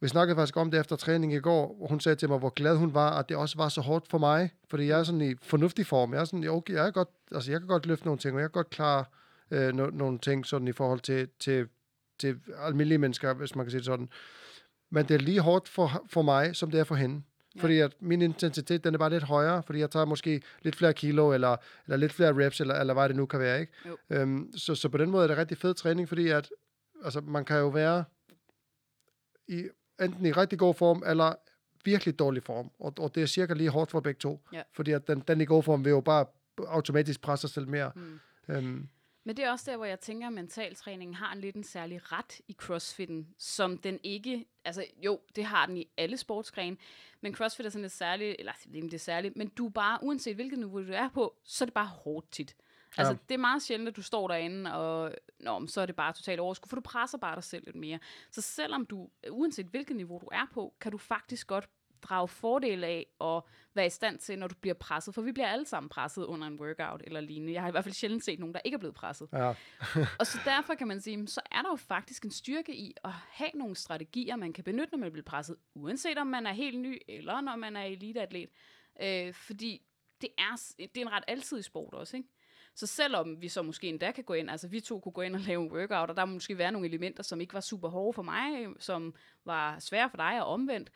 vi 0.00 0.08
snakkede 0.08 0.36
faktisk 0.36 0.56
om 0.56 0.70
det 0.70 0.80
efter 0.80 0.96
træning 0.96 1.32
i 1.32 1.38
går, 1.38 1.76
og 1.82 1.88
hun 1.88 2.00
sagde 2.00 2.16
til 2.16 2.28
mig, 2.28 2.38
hvor 2.38 2.50
glad 2.50 2.76
hun 2.76 2.94
var, 2.94 3.18
at 3.18 3.28
det 3.28 3.36
også 3.36 3.56
var 3.56 3.68
så 3.68 3.80
hårdt 3.80 4.08
for 4.08 4.18
mig, 4.18 4.50
fordi 4.68 4.86
jeg 4.86 4.98
er 4.98 5.02
sådan 5.02 5.20
i 5.20 5.34
fornuftig 5.42 5.86
form. 5.86 6.12
Jeg 6.12 6.20
er 6.20 6.24
sådan, 6.24 6.48
okay, 6.48 6.74
jeg, 6.74 6.86
er 6.86 6.90
godt, 6.90 7.08
altså 7.32 7.50
jeg 7.50 7.60
kan 7.60 7.68
godt 7.68 7.86
løfte 7.86 8.04
nogle 8.04 8.18
ting, 8.18 8.34
og 8.34 8.40
jeg 8.40 8.48
kan 8.48 8.58
godt 8.58 8.70
klare 8.70 9.04
øh, 9.50 9.74
no, 9.74 9.86
nogle 9.86 10.18
ting 10.18 10.46
sådan 10.46 10.68
i 10.68 10.72
forhold 10.72 11.00
til, 11.00 11.28
til, 11.38 11.68
til 12.18 12.40
almindelige 12.58 12.98
mennesker, 12.98 13.34
hvis 13.34 13.56
man 13.56 13.66
kan 13.66 13.70
sige 13.70 13.78
det 13.78 13.86
sådan. 13.86 14.08
Men 14.90 15.08
det 15.08 15.14
er 15.14 15.18
lige 15.18 15.40
hårdt 15.40 15.68
for, 15.68 16.04
for 16.08 16.22
mig, 16.22 16.56
som 16.56 16.70
det 16.70 16.80
er 16.80 16.84
for 16.84 16.94
hende. 16.94 17.22
Ja. 17.56 17.62
Fordi 17.62 17.78
at 17.78 17.92
min 18.00 18.22
intensitet, 18.22 18.84
den 18.84 18.94
er 18.94 18.98
bare 18.98 19.10
lidt 19.10 19.22
højere, 19.22 19.62
fordi 19.62 19.78
jeg 19.78 19.90
tager 19.90 20.04
måske 20.04 20.42
lidt 20.62 20.76
flere 20.76 20.94
kilo, 20.94 21.32
eller, 21.32 21.56
eller 21.86 21.96
lidt 21.96 22.12
flere 22.12 22.46
reps, 22.46 22.60
eller, 22.60 22.74
eller 22.74 22.94
hvad 22.94 23.08
det 23.08 23.16
nu 23.16 23.26
kan 23.26 23.40
være, 23.40 23.60
ikke? 23.60 23.72
Jo. 23.88 23.96
Øhm, 24.10 24.52
så, 24.56 24.74
så 24.74 24.88
på 24.88 24.98
den 24.98 25.10
måde 25.10 25.22
er 25.24 25.28
det 25.28 25.36
rigtig 25.36 25.58
fed 25.58 25.74
træning, 25.74 26.08
fordi 26.08 26.28
at, 26.28 26.50
altså, 27.04 27.20
man 27.20 27.44
kan 27.44 27.58
jo 27.58 27.68
være 27.68 28.04
i, 29.48 29.68
enten 30.00 30.26
i 30.26 30.32
rigtig 30.32 30.58
god 30.58 30.74
form, 30.74 31.02
eller 31.06 31.34
virkelig 31.84 32.18
dårlig 32.18 32.42
form. 32.42 32.70
Og, 32.78 32.94
og 32.98 33.14
det 33.14 33.22
er 33.22 33.26
cirka 33.26 33.54
lige 33.54 33.70
hårdt 33.70 33.90
for 33.90 34.00
begge 34.00 34.18
to. 34.18 34.40
Ja. 34.52 34.62
Fordi 34.72 34.90
at 34.90 35.08
den, 35.08 35.22
den 35.28 35.40
i 35.40 35.44
god 35.44 35.62
form 35.62 35.84
vil 35.84 35.90
jo 35.90 36.00
bare 36.00 36.26
automatisk 36.66 37.20
presse 37.20 37.48
sig 37.48 37.54
selv 37.54 37.68
mere. 37.68 37.92
Mm. 37.94 38.20
Øhm, 38.48 38.88
Men 39.24 39.36
det 39.36 39.44
er 39.44 39.50
også 39.50 39.70
der, 39.70 39.76
hvor 39.76 39.86
jeg 39.86 40.00
tænker, 40.00 40.26
at 40.26 40.32
mentaltræningen 40.32 41.14
har 41.14 41.32
en 41.32 41.40
lidt 41.40 41.56
en 41.56 41.64
særlig 41.64 42.12
ret 42.12 42.40
i 42.48 42.52
crossfitten, 42.52 43.34
som 43.38 43.78
den 43.78 43.98
ikke... 44.02 44.46
Altså 44.64 44.84
jo, 44.96 45.20
det 45.36 45.44
har 45.44 45.66
den 45.66 45.76
i 45.76 45.88
alle 45.96 46.16
sportsgrene, 46.16 46.76
men 47.20 47.34
crossfit 47.34 47.66
er 47.66 47.70
sådan 47.70 47.82
lidt 47.82 47.92
særligt, 47.92 48.36
eller 48.38 48.52
det 48.72 48.94
er 48.94 48.98
særligt, 48.98 49.36
men 49.36 49.48
du 49.48 49.68
bare, 49.68 49.98
uanset 50.02 50.34
hvilket 50.34 50.58
niveau 50.58 50.86
du 50.86 50.92
er 50.92 51.08
på, 51.08 51.36
så 51.44 51.64
er 51.64 51.66
det 51.66 51.74
bare 51.74 51.86
hårdt 51.86 52.32
tit. 52.32 52.56
Altså, 52.96 53.12
Ja. 53.12 53.18
det 53.28 53.34
er 53.34 53.38
meget 53.38 53.62
sjældent, 53.62 53.88
at 53.88 53.96
du 53.96 54.02
står 54.02 54.28
derinde, 54.28 54.74
og 54.74 55.14
Nå, 55.40 55.66
så 55.66 55.80
er 55.80 55.86
det 55.86 55.96
bare 55.96 56.12
totalt 56.12 56.40
overskud, 56.40 56.68
for 56.68 56.76
du 56.76 56.80
presser 56.82 57.18
bare 57.18 57.34
dig 57.34 57.44
selv 57.44 57.64
lidt 57.64 57.76
mere. 57.76 57.98
Så 58.30 58.40
selvom 58.40 58.86
du, 58.86 59.08
uanset 59.30 59.66
hvilket 59.66 59.96
niveau 59.96 60.18
du 60.18 60.28
er 60.32 60.46
på, 60.54 60.74
kan 60.80 60.92
du 60.92 60.98
faktisk 60.98 61.46
godt 61.46 61.68
drage 62.02 62.28
fordel 62.28 62.84
af 62.84 63.06
at 63.20 63.42
være 63.74 63.86
i 63.86 63.90
stand 63.90 64.18
til, 64.18 64.38
når 64.38 64.46
du 64.46 64.54
bliver 64.60 64.74
presset. 64.74 65.14
For 65.14 65.22
vi 65.22 65.32
bliver 65.32 65.48
alle 65.48 65.66
sammen 65.66 65.88
presset 65.88 66.24
under 66.24 66.46
en 66.46 66.60
workout 66.60 67.02
eller 67.04 67.20
lignende. 67.20 67.52
Jeg 67.52 67.62
har 67.62 67.68
i 67.68 67.70
hvert 67.70 67.84
fald 67.84 67.94
sjældent 67.94 68.24
set 68.24 68.38
nogen, 68.38 68.54
der 68.54 68.60
ikke 68.64 68.74
er 68.74 68.78
blevet 68.78 68.94
presset. 68.94 69.28
ja. 69.32 69.54
Og 70.20 70.26
så 70.26 70.38
derfor 70.44 70.74
kan 70.74 70.88
man 70.88 71.00
sige, 71.00 71.28
så 71.28 71.40
er 71.52 71.62
der 71.62 71.68
jo 71.70 71.76
faktisk 71.76 72.24
en 72.24 72.30
styrke 72.30 72.76
i 72.76 72.94
at 73.04 73.10
have 73.12 73.50
nogle 73.54 73.76
strategier, 73.76 74.36
man 74.36 74.52
kan 74.52 74.64
benytte, 74.64 74.90
når 74.92 74.98
man 74.98 75.12
bliver 75.12 75.24
presset, 75.24 75.56
uanset 75.74 76.18
om 76.18 76.26
man 76.26 76.46
er 76.46 76.52
helt 76.52 76.78
ny, 76.78 77.02
eller 77.08 77.40
når 77.40 77.56
man 77.56 77.76
er 77.76 77.82
eliteatlet. 77.82 78.48
Øh, 79.02 79.34
fordi 79.34 79.82
det 80.20 80.28
er, 80.38 80.72
det 80.78 80.96
er 80.96 81.00
en 81.00 81.12
ret 81.12 81.24
altidig 81.28 81.64
sport 81.64 81.94
også, 81.94 82.16
ikke? 82.16 82.28
Så 82.74 82.86
selvom 82.86 83.42
vi 83.42 83.48
så 83.48 83.62
måske 83.62 83.88
endda 83.88 84.10
kan 84.10 84.24
gå 84.24 84.34
ind, 84.34 84.50
altså 84.50 84.68
vi 84.68 84.80
to 84.80 85.00
kunne 85.00 85.12
gå 85.12 85.20
ind 85.20 85.34
og 85.34 85.40
lave 85.40 85.62
en 85.62 85.72
workout, 85.72 86.10
og 86.10 86.16
der 86.16 86.24
må 86.24 86.32
måske 86.32 86.58
være 86.58 86.72
nogle 86.72 86.88
elementer, 86.88 87.22
som 87.22 87.40
ikke 87.40 87.54
var 87.54 87.60
super 87.60 87.88
hårde 87.88 88.12
for 88.12 88.22
mig, 88.22 88.66
som 88.78 89.14
var 89.44 89.78
svære 89.78 90.10
for 90.10 90.16
dig 90.16 90.42
og 90.42 90.46
omvendt, 90.46 90.90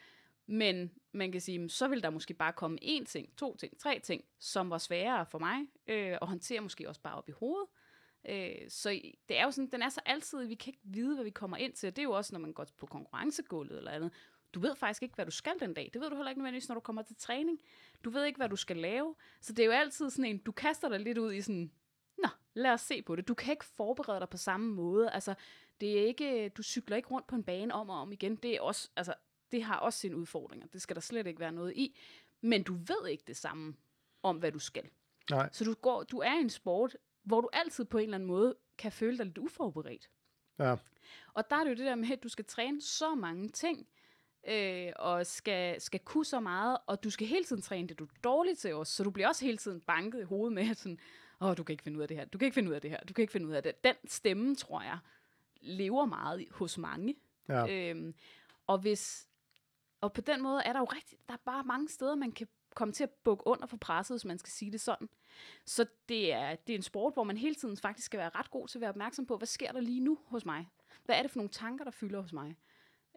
men 0.46 0.90
man 1.12 1.32
kan 1.32 1.40
sige, 1.40 1.70
så 1.70 1.88
vil 1.88 2.02
der 2.02 2.10
måske 2.10 2.34
bare 2.34 2.52
komme 2.52 2.78
én 2.82 3.04
ting, 3.04 3.36
to 3.36 3.56
ting, 3.56 3.78
tre 3.78 3.98
ting, 3.98 4.24
som 4.38 4.70
var 4.70 4.78
sværere 4.78 5.26
for 5.26 5.38
mig, 5.38 5.66
øh, 5.86 6.18
og 6.20 6.28
håndtere 6.28 6.60
måske 6.60 6.88
også 6.88 7.00
bare 7.00 7.14
op 7.14 7.28
i 7.28 7.32
hovedet. 7.32 7.68
Øh, 8.28 8.68
så 8.68 9.00
det 9.28 9.38
er 9.38 9.44
jo 9.44 9.50
sådan, 9.50 9.70
den 9.70 9.82
er 9.82 9.88
så 9.88 10.00
altid, 10.06 10.46
vi 10.46 10.54
kan 10.54 10.70
ikke 10.70 10.80
vide, 10.82 11.14
hvad 11.14 11.24
vi 11.24 11.30
kommer 11.30 11.56
ind 11.56 11.72
til. 11.72 11.90
Det 11.90 11.98
er 11.98 12.02
jo 12.02 12.12
også, 12.12 12.34
når 12.34 12.40
man 12.40 12.52
går 12.52 12.66
på 12.76 12.86
konkurrencegulvet 12.86 13.78
eller 13.78 13.90
andet. 13.90 14.12
Du 14.54 14.60
ved 14.60 14.76
faktisk 14.76 15.02
ikke, 15.02 15.14
hvad 15.14 15.24
du 15.24 15.30
skal 15.30 15.52
den 15.60 15.74
dag. 15.74 15.90
Det 15.92 16.00
ved 16.00 16.10
du 16.10 16.16
heller 16.16 16.30
ikke 16.30 16.40
nødvendigvis, 16.40 16.68
når 16.68 16.74
du 16.74 16.80
kommer 16.80 17.02
til 17.02 17.16
træning. 17.16 17.60
Du 18.04 18.10
ved 18.10 18.24
ikke, 18.24 18.36
hvad 18.36 18.48
du 18.48 18.56
skal 18.56 18.76
lave. 18.76 19.14
Så 19.40 19.52
det 19.52 19.62
er 19.62 19.66
jo 19.66 19.72
altid 19.72 20.10
sådan 20.10 20.24
en, 20.24 20.38
du 20.38 20.52
kaster 20.52 20.88
dig 20.88 21.00
lidt 21.00 21.18
ud 21.18 21.32
i 21.32 21.40
sådan, 21.40 21.70
nå, 22.18 22.28
lad 22.54 22.70
os 22.70 22.80
se 22.80 23.02
på 23.02 23.16
det. 23.16 23.28
Du 23.28 23.34
kan 23.34 23.52
ikke 23.52 23.64
forberede 23.64 24.20
dig 24.20 24.28
på 24.28 24.36
samme 24.36 24.74
måde. 24.74 25.10
Altså, 25.10 25.34
det 25.80 25.98
er 26.00 26.06
ikke, 26.06 26.48
du 26.48 26.62
cykler 26.62 26.96
ikke 26.96 27.08
rundt 27.08 27.26
på 27.26 27.36
en 27.36 27.44
bane 27.44 27.74
om 27.74 27.90
og 27.90 28.00
om 28.00 28.12
igen. 28.12 28.36
Det 28.36 28.56
er 28.56 28.60
også, 28.60 28.90
altså, 28.96 29.14
det 29.54 29.62
har 29.62 29.76
også 29.76 29.98
sine 29.98 30.16
udfordringer. 30.16 30.66
Det 30.66 30.82
skal 30.82 30.96
der 30.96 31.02
slet 31.02 31.26
ikke 31.26 31.40
være 31.40 31.52
noget 31.52 31.72
i. 31.76 31.98
Men 32.40 32.62
du 32.62 32.74
ved 32.74 33.08
ikke 33.08 33.24
det 33.26 33.36
samme 33.36 33.74
om, 34.22 34.36
hvad 34.36 34.52
du 34.52 34.58
skal. 34.58 34.84
Nej. 35.30 35.48
Så 35.52 35.64
du, 35.64 35.74
går, 35.74 36.02
du 36.02 36.18
er 36.18 36.34
i 36.38 36.40
en 36.40 36.50
sport, 36.50 36.96
hvor 37.22 37.40
du 37.40 37.48
altid 37.52 37.84
på 37.84 37.98
en 37.98 38.04
eller 38.04 38.14
anden 38.14 38.26
måde 38.26 38.54
kan 38.78 38.92
føle 38.92 39.18
dig 39.18 39.26
lidt 39.26 39.38
uforberedt. 39.38 40.10
Ja. 40.58 40.76
Og 41.34 41.50
der 41.50 41.56
er 41.56 41.64
det 41.64 41.70
jo 41.70 41.76
det 41.76 41.86
der 41.86 41.94
med, 41.94 42.10
at 42.10 42.22
du 42.22 42.28
skal 42.28 42.44
træne 42.44 42.82
så 42.82 43.14
mange 43.14 43.48
ting, 43.48 43.86
øh, 44.48 44.92
og 44.96 45.26
skal, 45.26 45.80
skal 45.80 46.00
kunne 46.00 46.24
så 46.24 46.40
meget, 46.40 46.78
og 46.86 47.04
du 47.04 47.10
skal 47.10 47.26
hele 47.26 47.44
tiden 47.44 47.62
træne 47.62 47.88
det, 47.88 47.98
du 47.98 48.04
er 48.04 48.08
dårlig 48.24 48.58
til 48.58 48.74
også, 48.74 48.92
så 48.92 49.04
du 49.04 49.10
bliver 49.10 49.28
også 49.28 49.44
hele 49.44 49.58
tiden 49.58 49.80
banket 49.80 50.20
i 50.20 50.24
hovedet 50.24 50.54
med, 50.54 50.70
at 50.70 50.76
sådan, 50.76 50.98
åh, 51.40 51.56
du 51.56 51.64
kan 51.64 51.72
ikke 51.72 51.82
finde 51.82 51.96
ud 51.98 52.02
af 52.02 52.08
det 52.08 52.16
her, 52.16 52.24
du 52.24 52.38
kan 52.38 52.46
ikke 52.46 52.54
finde 52.54 52.68
ud 52.70 52.74
af 52.74 52.80
det 52.80 52.90
her, 52.90 53.00
du 53.08 53.12
kan 53.12 53.22
ikke 53.22 53.32
finde 53.32 53.46
ud 53.46 53.52
af 53.52 53.62
det. 53.62 53.84
Den 53.84 53.94
stemme, 54.06 54.56
tror 54.56 54.82
jeg, 54.82 54.98
lever 55.60 56.06
meget 56.06 56.44
hos 56.50 56.78
mange. 56.78 57.14
Ja. 57.48 57.90
Øhm, 57.90 58.14
og 58.66 58.78
hvis 58.78 59.28
og 60.04 60.12
på 60.12 60.20
den 60.20 60.42
måde 60.42 60.62
er 60.64 60.72
der 60.72 60.80
jo 60.80 60.84
rigtig, 60.84 61.18
der 61.28 61.34
er 61.34 61.38
bare 61.44 61.64
mange 61.64 61.88
steder, 61.88 62.14
man 62.14 62.32
kan 62.32 62.46
komme 62.74 62.92
til 62.92 63.04
at 63.04 63.10
bukke 63.10 63.46
under 63.46 63.66
for 63.66 63.76
presset, 63.76 64.14
hvis 64.14 64.24
man 64.24 64.38
skal 64.38 64.50
sige 64.50 64.72
det 64.72 64.80
sådan. 64.80 65.08
Så 65.66 65.86
det 66.08 66.32
er, 66.32 66.54
det 66.54 66.72
er 66.72 66.76
en 66.76 66.82
sport, 66.82 67.14
hvor 67.14 67.24
man 67.24 67.36
hele 67.36 67.54
tiden 67.54 67.76
faktisk 67.76 68.06
skal 68.06 68.18
være 68.18 68.30
ret 68.34 68.50
god 68.50 68.68
til 68.68 68.78
at 68.78 68.80
være 68.80 68.90
opmærksom 68.90 69.26
på, 69.26 69.36
hvad 69.36 69.46
sker 69.46 69.72
der 69.72 69.80
lige 69.80 70.00
nu 70.00 70.18
hos 70.26 70.44
mig? 70.44 70.68
Hvad 71.04 71.16
er 71.16 71.22
det 71.22 71.30
for 71.30 71.38
nogle 71.38 71.50
tanker, 71.50 71.84
der 71.84 71.90
fylder 71.90 72.20
hos 72.20 72.32
mig? 72.32 72.56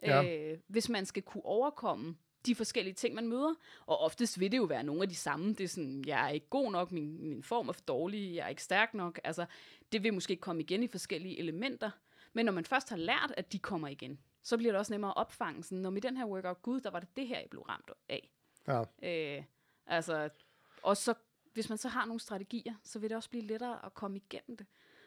Ja. 0.02 0.22
Øh, 0.22 0.58
hvis 0.66 0.88
man 0.88 1.06
skal 1.06 1.22
kunne 1.22 1.44
overkomme 1.44 2.16
de 2.46 2.54
forskellige 2.54 2.94
ting, 2.94 3.14
man 3.14 3.28
møder. 3.28 3.54
Og 3.86 4.00
oftest 4.00 4.40
vil 4.40 4.52
det 4.52 4.58
jo 4.58 4.64
være 4.64 4.82
nogle 4.82 5.02
af 5.02 5.08
de 5.08 5.14
samme. 5.14 5.48
Det 5.48 5.60
er 5.60 5.68
sådan, 5.68 6.04
jeg 6.06 6.24
er 6.26 6.28
ikke 6.28 6.48
god 6.50 6.72
nok, 6.72 6.92
min, 6.92 7.28
min 7.28 7.42
form 7.42 7.68
er 7.68 7.72
for 7.72 7.80
dårlig, 7.80 8.34
jeg 8.34 8.44
er 8.44 8.48
ikke 8.48 8.62
stærk 8.62 8.94
nok. 8.94 9.20
Altså, 9.24 9.46
det 9.92 10.02
vil 10.02 10.14
måske 10.14 10.36
komme 10.36 10.62
igen 10.62 10.82
i 10.82 10.86
forskellige 10.86 11.38
elementer. 11.38 11.90
Men 12.38 12.44
når 12.44 12.52
man 12.52 12.64
først 12.64 12.88
har 12.88 12.96
lært, 12.96 13.34
at 13.36 13.52
de 13.52 13.58
kommer 13.58 13.88
igen, 13.88 14.18
så 14.42 14.56
bliver 14.56 14.72
det 14.72 14.78
også 14.78 14.92
nemmere 14.92 15.10
at 15.10 15.16
opfange. 15.16 15.62
Sådan, 15.62 15.78
når 15.78 15.96
i 15.96 16.00
den 16.00 16.16
her 16.16 16.26
workout, 16.26 16.62
gud, 16.62 16.80
der 16.80 16.90
var 16.90 17.00
det 17.00 17.16
det 17.16 17.26
her, 17.26 17.38
jeg 17.38 17.50
blev 17.50 17.62
ramt 17.62 17.90
af. 18.08 18.30
Ja. 18.68 18.82
Øh, 19.02 19.44
altså, 19.86 20.28
og 20.82 20.96
så, 20.96 21.14
hvis 21.52 21.68
man 21.68 21.78
så 21.78 21.88
har 21.88 22.04
nogle 22.04 22.20
strategier, 22.20 22.74
så 22.84 22.98
vil 22.98 23.10
det 23.10 23.16
også 23.16 23.30
blive 23.30 23.44
lettere 23.44 23.86
at 23.86 23.94
komme 23.94 24.16
igennem 24.16 24.56
det. 24.56 24.66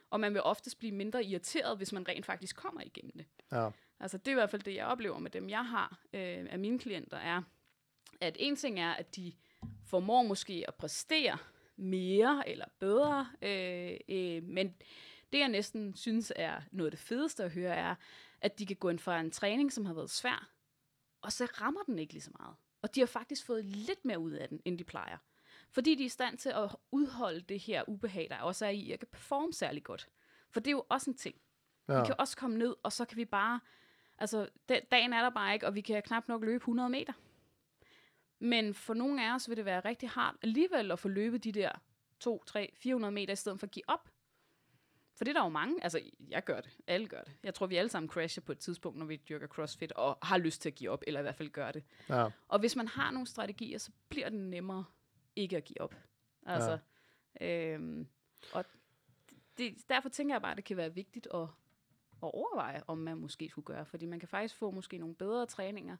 Og 0.09 0.19
man 0.19 0.33
vil 0.33 0.41
oftest 0.41 0.79
blive 0.79 0.91
mindre 0.91 1.23
irriteret, 1.23 1.77
hvis 1.77 1.93
man 1.93 2.07
rent 2.07 2.25
faktisk 2.25 2.55
kommer 2.55 2.81
igennem 2.81 3.13
det. 3.15 3.25
Ja. 3.51 3.69
Altså, 3.99 4.17
det 4.17 4.27
er 4.27 4.31
i 4.31 4.33
hvert 4.33 4.49
fald 4.49 4.61
det, 4.61 4.75
jeg 4.75 4.85
oplever 4.85 5.19
med 5.19 5.31
dem, 5.31 5.49
jeg 5.49 5.65
har 5.65 5.99
øh, 6.13 6.47
af 6.49 6.59
mine 6.59 6.79
klienter, 6.79 7.17
er, 7.17 7.41
at 8.21 8.37
en 8.39 8.55
ting 8.55 8.79
er, 8.79 8.91
at 8.91 9.15
de 9.15 9.33
formår 9.85 10.23
måske 10.23 10.65
at 10.67 10.75
præstere 10.75 11.37
mere 11.75 12.49
eller 12.49 12.65
bedre, 12.79 13.27
øh, 13.41 13.97
øh, 14.09 14.43
men 14.43 14.75
det, 15.33 15.39
jeg 15.39 15.47
næsten 15.49 15.95
synes 15.95 16.33
er 16.35 16.61
noget 16.71 16.87
af 16.87 16.91
det 16.91 16.99
fedeste 16.99 17.43
at 17.43 17.51
høre, 17.51 17.75
er, 17.75 17.95
at 18.41 18.59
de 18.59 18.65
kan 18.65 18.75
gå 18.75 18.89
ind 18.89 18.99
fra 18.99 19.19
en 19.19 19.31
træning, 19.31 19.73
som 19.73 19.85
har 19.85 19.93
været 19.93 20.09
svær, 20.09 20.49
og 21.21 21.31
så 21.31 21.45
rammer 21.45 21.83
den 21.83 21.99
ikke 21.99 22.13
lige 22.13 22.23
så 22.23 22.31
meget. 22.39 22.55
Og 22.81 22.95
de 22.95 22.99
har 22.99 23.07
faktisk 23.07 23.45
fået 23.45 23.65
lidt 23.65 24.05
mere 24.05 24.19
ud 24.19 24.31
af 24.31 24.49
den, 24.49 24.61
end 24.65 24.77
de 24.79 24.83
plejer. 24.83 25.17
Fordi 25.71 25.95
de 25.95 26.03
er 26.03 26.05
i 26.05 26.09
stand 26.09 26.37
til 26.37 26.49
at 26.49 26.75
udholde 26.91 27.41
det 27.41 27.59
her 27.59 27.83
ubehag, 27.89 28.27
der 28.29 28.37
også 28.37 28.65
er 28.65 28.69
i, 28.69 28.91
at 28.91 28.99
kan 28.99 29.07
performe 29.11 29.53
særlig 29.53 29.83
godt. 29.83 30.09
For 30.49 30.59
det 30.59 30.67
er 30.67 30.71
jo 30.71 30.85
også 30.89 31.09
en 31.09 31.17
ting. 31.17 31.35
Ja. 31.87 31.99
Vi 31.99 32.05
kan 32.05 32.15
også 32.17 32.37
komme 32.37 32.57
ned, 32.57 32.75
og 32.83 32.91
så 32.91 33.05
kan 33.05 33.17
vi 33.17 33.25
bare... 33.25 33.59
Altså, 34.17 34.49
da- 34.69 34.79
dagen 34.91 35.13
er 35.13 35.21
der 35.21 35.29
bare 35.29 35.53
ikke, 35.53 35.67
og 35.67 35.75
vi 35.75 35.81
kan 35.81 36.03
knap 36.03 36.27
nok 36.27 36.43
løbe 36.43 36.55
100 36.61 36.89
meter. 36.89 37.13
Men 38.39 38.73
for 38.73 38.93
nogle 38.93 39.27
af 39.27 39.35
os 39.35 39.49
vil 39.49 39.57
det 39.57 39.65
være 39.65 39.79
rigtig 39.79 40.09
hardt 40.09 40.37
alligevel 40.41 40.91
at 40.91 40.99
få 40.99 41.07
løbet 41.07 41.43
de 41.43 41.51
der 41.51 41.71
2, 42.19 42.43
3, 42.43 42.73
400 42.75 43.11
meter, 43.11 43.33
i 43.33 43.35
stedet 43.35 43.59
for 43.59 43.67
at 43.67 43.71
give 43.71 43.83
op. 43.89 44.10
For 45.21 45.25
det 45.25 45.35
er 45.35 45.39
der 45.39 45.45
jo 45.45 45.49
mange, 45.49 45.83
altså 45.83 46.01
jeg 46.29 46.43
gør 46.43 46.61
det, 46.61 46.77
alle 46.87 47.07
gør 47.07 47.21
det. 47.21 47.33
Jeg 47.43 47.53
tror, 47.53 47.67
vi 47.67 47.75
alle 47.75 47.89
sammen 47.89 48.09
crasher 48.09 48.43
på 48.43 48.51
et 48.51 48.59
tidspunkt, 48.59 48.99
når 48.99 49.05
vi 49.05 49.15
dyrker 49.15 49.47
CrossFit, 49.47 49.91
og 49.91 50.17
har 50.21 50.37
lyst 50.37 50.61
til 50.61 50.69
at 50.69 50.75
give 50.75 50.89
op, 50.91 51.03
eller 51.07 51.19
i 51.19 51.23
hvert 51.23 51.35
fald 51.35 51.49
gør 51.49 51.71
det. 51.71 51.83
Ja. 52.09 52.29
Og 52.47 52.59
hvis 52.59 52.75
man 52.75 52.87
har 52.87 53.11
nogle 53.11 53.27
strategier, 53.27 53.77
så 53.77 53.91
bliver 54.09 54.29
det 54.29 54.39
nemmere 54.39 54.85
ikke 55.35 55.57
at 55.57 55.63
give 55.63 55.81
op. 55.81 55.95
Altså, 56.45 56.77
ja. 57.41 57.73
øhm, 57.73 58.07
og 58.53 58.65
det, 59.57 59.75
derfor 59.89 60.09
tænker 60.09 60.35
jeg 60.35 60.41
bare, 60.41 60.51
at 60.51 60.57
det 60.57 60.65
kan 60.65 60.77
være 60.77 60.93
vigtigt 60.93 61.27
at, 61.33 61.41
at 61.41 61.47
overveje, 62.33 62.81
om 62.87 62.97
man 62.97 63.17
måske 63.17 63.49
skulle 63.49 63.65
gøre. 63.65 63.85
Fordi 63.85 64.05
man 64.05 64.19
kan 64.19 64.29
faktisk 64.29 64.55
få 64.55 64.71
måske 64.71 64.97
nogle 64.97 65.15
bedre 65.15 65.45
træninger, 65.45 65.97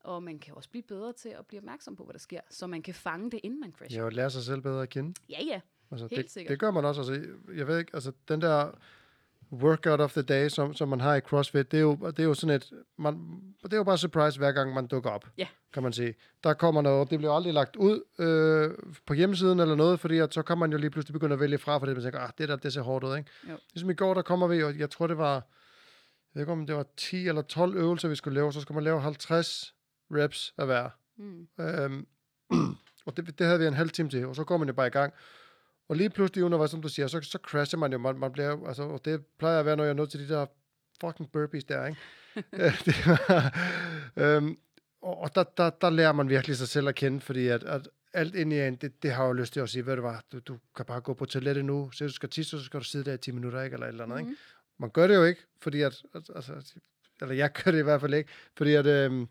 og 0.00 0.22
man 0.22 0.38
kan 0.38 0.54
også 0.54 0.70
blive 0.70 0.82
bedre 0.82 1.12
til 1.12 1.28
at 1.28 1.46
blive 1.46 1.60
opmærksom 1.60 1.96
på, 1.96 2.04
hvad 2.04 2.12
der 2.12 2.18
sker, 2.18 2.40
så 2.50 2.66
man 2.66 2.82
kan 2.82 2.94
fange 2.94 3.30
det, 3.30 3.40
inden 3.42 3.60
man 3.60 3.72
crasher. 3.72 4.02
Jeg 4.02 4.12
lære 4.12 4.30
sig 4.30 4.42
selv 4.42 4.60
bedre 4.60 4.82
at 4.82 4.88
kende. 4.88 5.14
Ja, 5.28 5.42
ja. 5.42 5.60
Altså, 6.02 6.08
Helt 6.16 6.24
det, 6.24 6.32
sikkert. 6.32 6.50
det 6.50 6.58
gør 6.58 6.70
man 6.70 6.84
også. 6.84 7.00
Altså, 7.00 7.26
jeg 7.56 7.66
ved 7.66 7.78
ikke, 7.78 7.90
altså 7.94 8.12
den 8.28 8.40
der 8.42 8.70
workout 9.52 10.00
of 10.00 10.12
the 10.12 10.22
day, 10.22 10.48
som, 10.48 10.74
som 10.74 10.88
man 10.88 11.00
har 11.00 11.14
i 11.14 11.20
CrossFit, 11.20 11.72
det 11.72 11.76
er 11.76 11.80
jo, 11.82 11.94
det 12.06 12.18
er 12.18 12.24
jo 12.24 12.34
sådan 12.34 12.56
et, 12.56 12.72
man, 12.98 13.14
det 13.62 13.72
er 13.72 13.76
jo 13.76 13.84
bare 13.84 13.98
surprise 13.98 14.38
hver 14.38 14.52
gang 14.52 14.74
man 14.74 14.86
dukker 14.86 15.10
op, 15.10 15.26
Ja. 15.38 15.46
kan 15.72 15.82
man 15.82 15.92
sige. 15.92 16.14
Der 16.44 16.54
kommer 16.54 16.82
noget, 16.82 17.10
det 17.10 17.18
bliver 17.18 17.32
aldrig 17.32 17.54
lagt 17.54 17.76
ud 17.76 18.02
øh, 18.18 18.70
på 19.06 19.14
hjemmesiden 19.14 19.60
eller 19.60 19.74
noget, 19.74 20.00
fordi 20.00 20.18
at 20.18 20.34
så 20.34 20.42
kan 20.42 20.58
man 20.58 20.72
jo 20.72 20.78
lige 20.78 20.90
pludselig 20.90 21.12
begynde 21.12 21.32
at 21.34 21.40
vælge 21.40 21.58
fra, 21.58 21.78
fordi 21.78 21.92
man 21.94 22.02
tænker, 22.02 22.18
ah, 22.20 22.30
det 22.38 22.48
der, 22.48 22.56
det 22.56 22.72
ser 22.72 22.82
hårdt 22.82 23.04
ud, 23.04 23.16
ikke? 23.16 23.30
Jo. 23.50 23.56
Ligesom 23.74 23.90
i 23.90 23.94
går, 23.94 24.14
der 24.14 24.22
kommer 24.22 24.46
vi, 24.46 24.62
og 24.62 24.78
jeg 24.78 24.90
tror 24.90 25.06
det 25.06 25.18
var, 25.18 25.32
jeg 25.34 25.42
ved 26.34 26.42
ikke 26.42 26.52
om 26.52 26.66
det 26.66 26.76
var 26.76 26.86
10 26.96 27.28
eller 27.28 27.42
12 27.42 27.76
øvelser, 27.76 28.08
vi 28.08 28.14
skulle 28.14 28.34
lave, 28.34 28.52
så 28.52 28.60
skulle 28.60 28.76
man 28.76 28.84
lave 28.84 29.00
50 29.00 29.74
reps 30.10 30.54
af 30.58 30.66
hver. 30.66 30.88
Mm. 31.16 31.48
Øhm, 31.60 32.06
og 33.06 33.16
det, 33.16 33.38
det 33.38 33.46
havde 33.46 33.58
vi 33.58 33.66
en 33.66 33.74
halv 33.74 33.90
time 33.90 34.08
til, 34.10 34.26
og 34.26 34.36
så 34.36 34.44
går 34.44 34.56
man 34.56 34.68
jo 34.68 34.74
bare 34.74 34.86
i 34.86 34.90
gang. 34.90 35.12
Og 35.88 35.96
lige 35.96 36.10
pludselig 36.10 36.44
undervejs, 36.44 36.70
som 36.70 36.82
du 36.82 36.88
siger, 36.88 37.06
så, 37.06 37.20
så 37.20 37.38
crasher 37.42 37.78
man 37.78 37.92
jo. 37.92 37.98
Man, 37.98 38.18
man 38.18 38.32
bliver, 38.32 38.66
altså, 38.66 38.82
og 38.82 39.04
det 39.04 39.26
plejer 39.38 39.60
at 39.60 39.66
være, 39.66 39.76
når 39.76 39.84
jeg 39.84 39.90
er 39.90 39.94
nødt 39.94 40.10
til 40.10 40.28
de 40.28 40.34
der 40.34 40.46
fucking 41.00 41.32
burpees 41.32 41.64
der, 41.64 41.86
ikke? 41.86 42.00
Øh, 42.52 42.80
det 42.86 43.06
var, 43.06 43.58
øhm, 44.16 44.56
og 45.02 45.18
og 45.18 45.34
der, 45.34 45.44
der, 45.56 45.70
der 45.70 45.90
lærer 45.90 46.12
man 46.12 46.28
virkelig 46.28 46.56
sig 46.56 46.68
selv 46.68 46.88
at 46.88 46.94
kende, 46.94 47.20
fordi 47.20 47.48
at, 47.48 47.62
at 47.62 47.88
alt 48.12 48.34
ind 48.34 48.52
i 48.52 48.60
en, 48.60 48.76
det, 48.76 49.02
det 49.02 49.12
har 49.12 49.26
jo 49.26 49.32
lyst 49.32 49.52
til 49.52 49.60
at 49.60 49.68
sige, 49.68 49.86
ved 49.86 49.96
du 49.96 50.00
hvad, 50.00 50.14
du, 50.32 50.38
du 50.38 50.58
kan 50.76 50.84
bare 50.84 51.00
gå 51.00 51.14
på 51.14 51.24
toilettet 51.24 51.64
nu, 51.64 51.90
så 51.90 52.04
du 52.04 52.12
skal 52.12 52.28
tisse, 52.28 52.58
så 52.58 52.64
skal 52.64 52.80
du 52.80 52.84
sidde 52.84 53.04
der 53.04 53.12
i 53.12 53.18
10 53.18 53.30
minutter, 53.30 53.62
ikke? 53.62 53.74
Eller 53.74 53.86
et 53.86 53.90
eller 53.90 54.04
andet, 54.04 54.18
ikke? 54.18 54.30
Mm. 54.30 54.36
Man 54.78 54.90
gør 54.90 55.06
det 55.06 55.14
jo 55.14 55.24
ikke, 55.24 55.40
fordi 55.60 55.80
at, 55.80 56.02
at 56.14 56.30
altså, 56.34 56.74
eller 57.20 57.34
jeg 57.34 57.52
gør 57.52 57.70
det 57.70 57.78
i 57.78 57.82
hvert 57.82 58.00
fald 58.00 58.14
ikke, 58.14 58.30
fordi 58.56 58.74
at, 58.74 58.86
øh, 58.86 59.26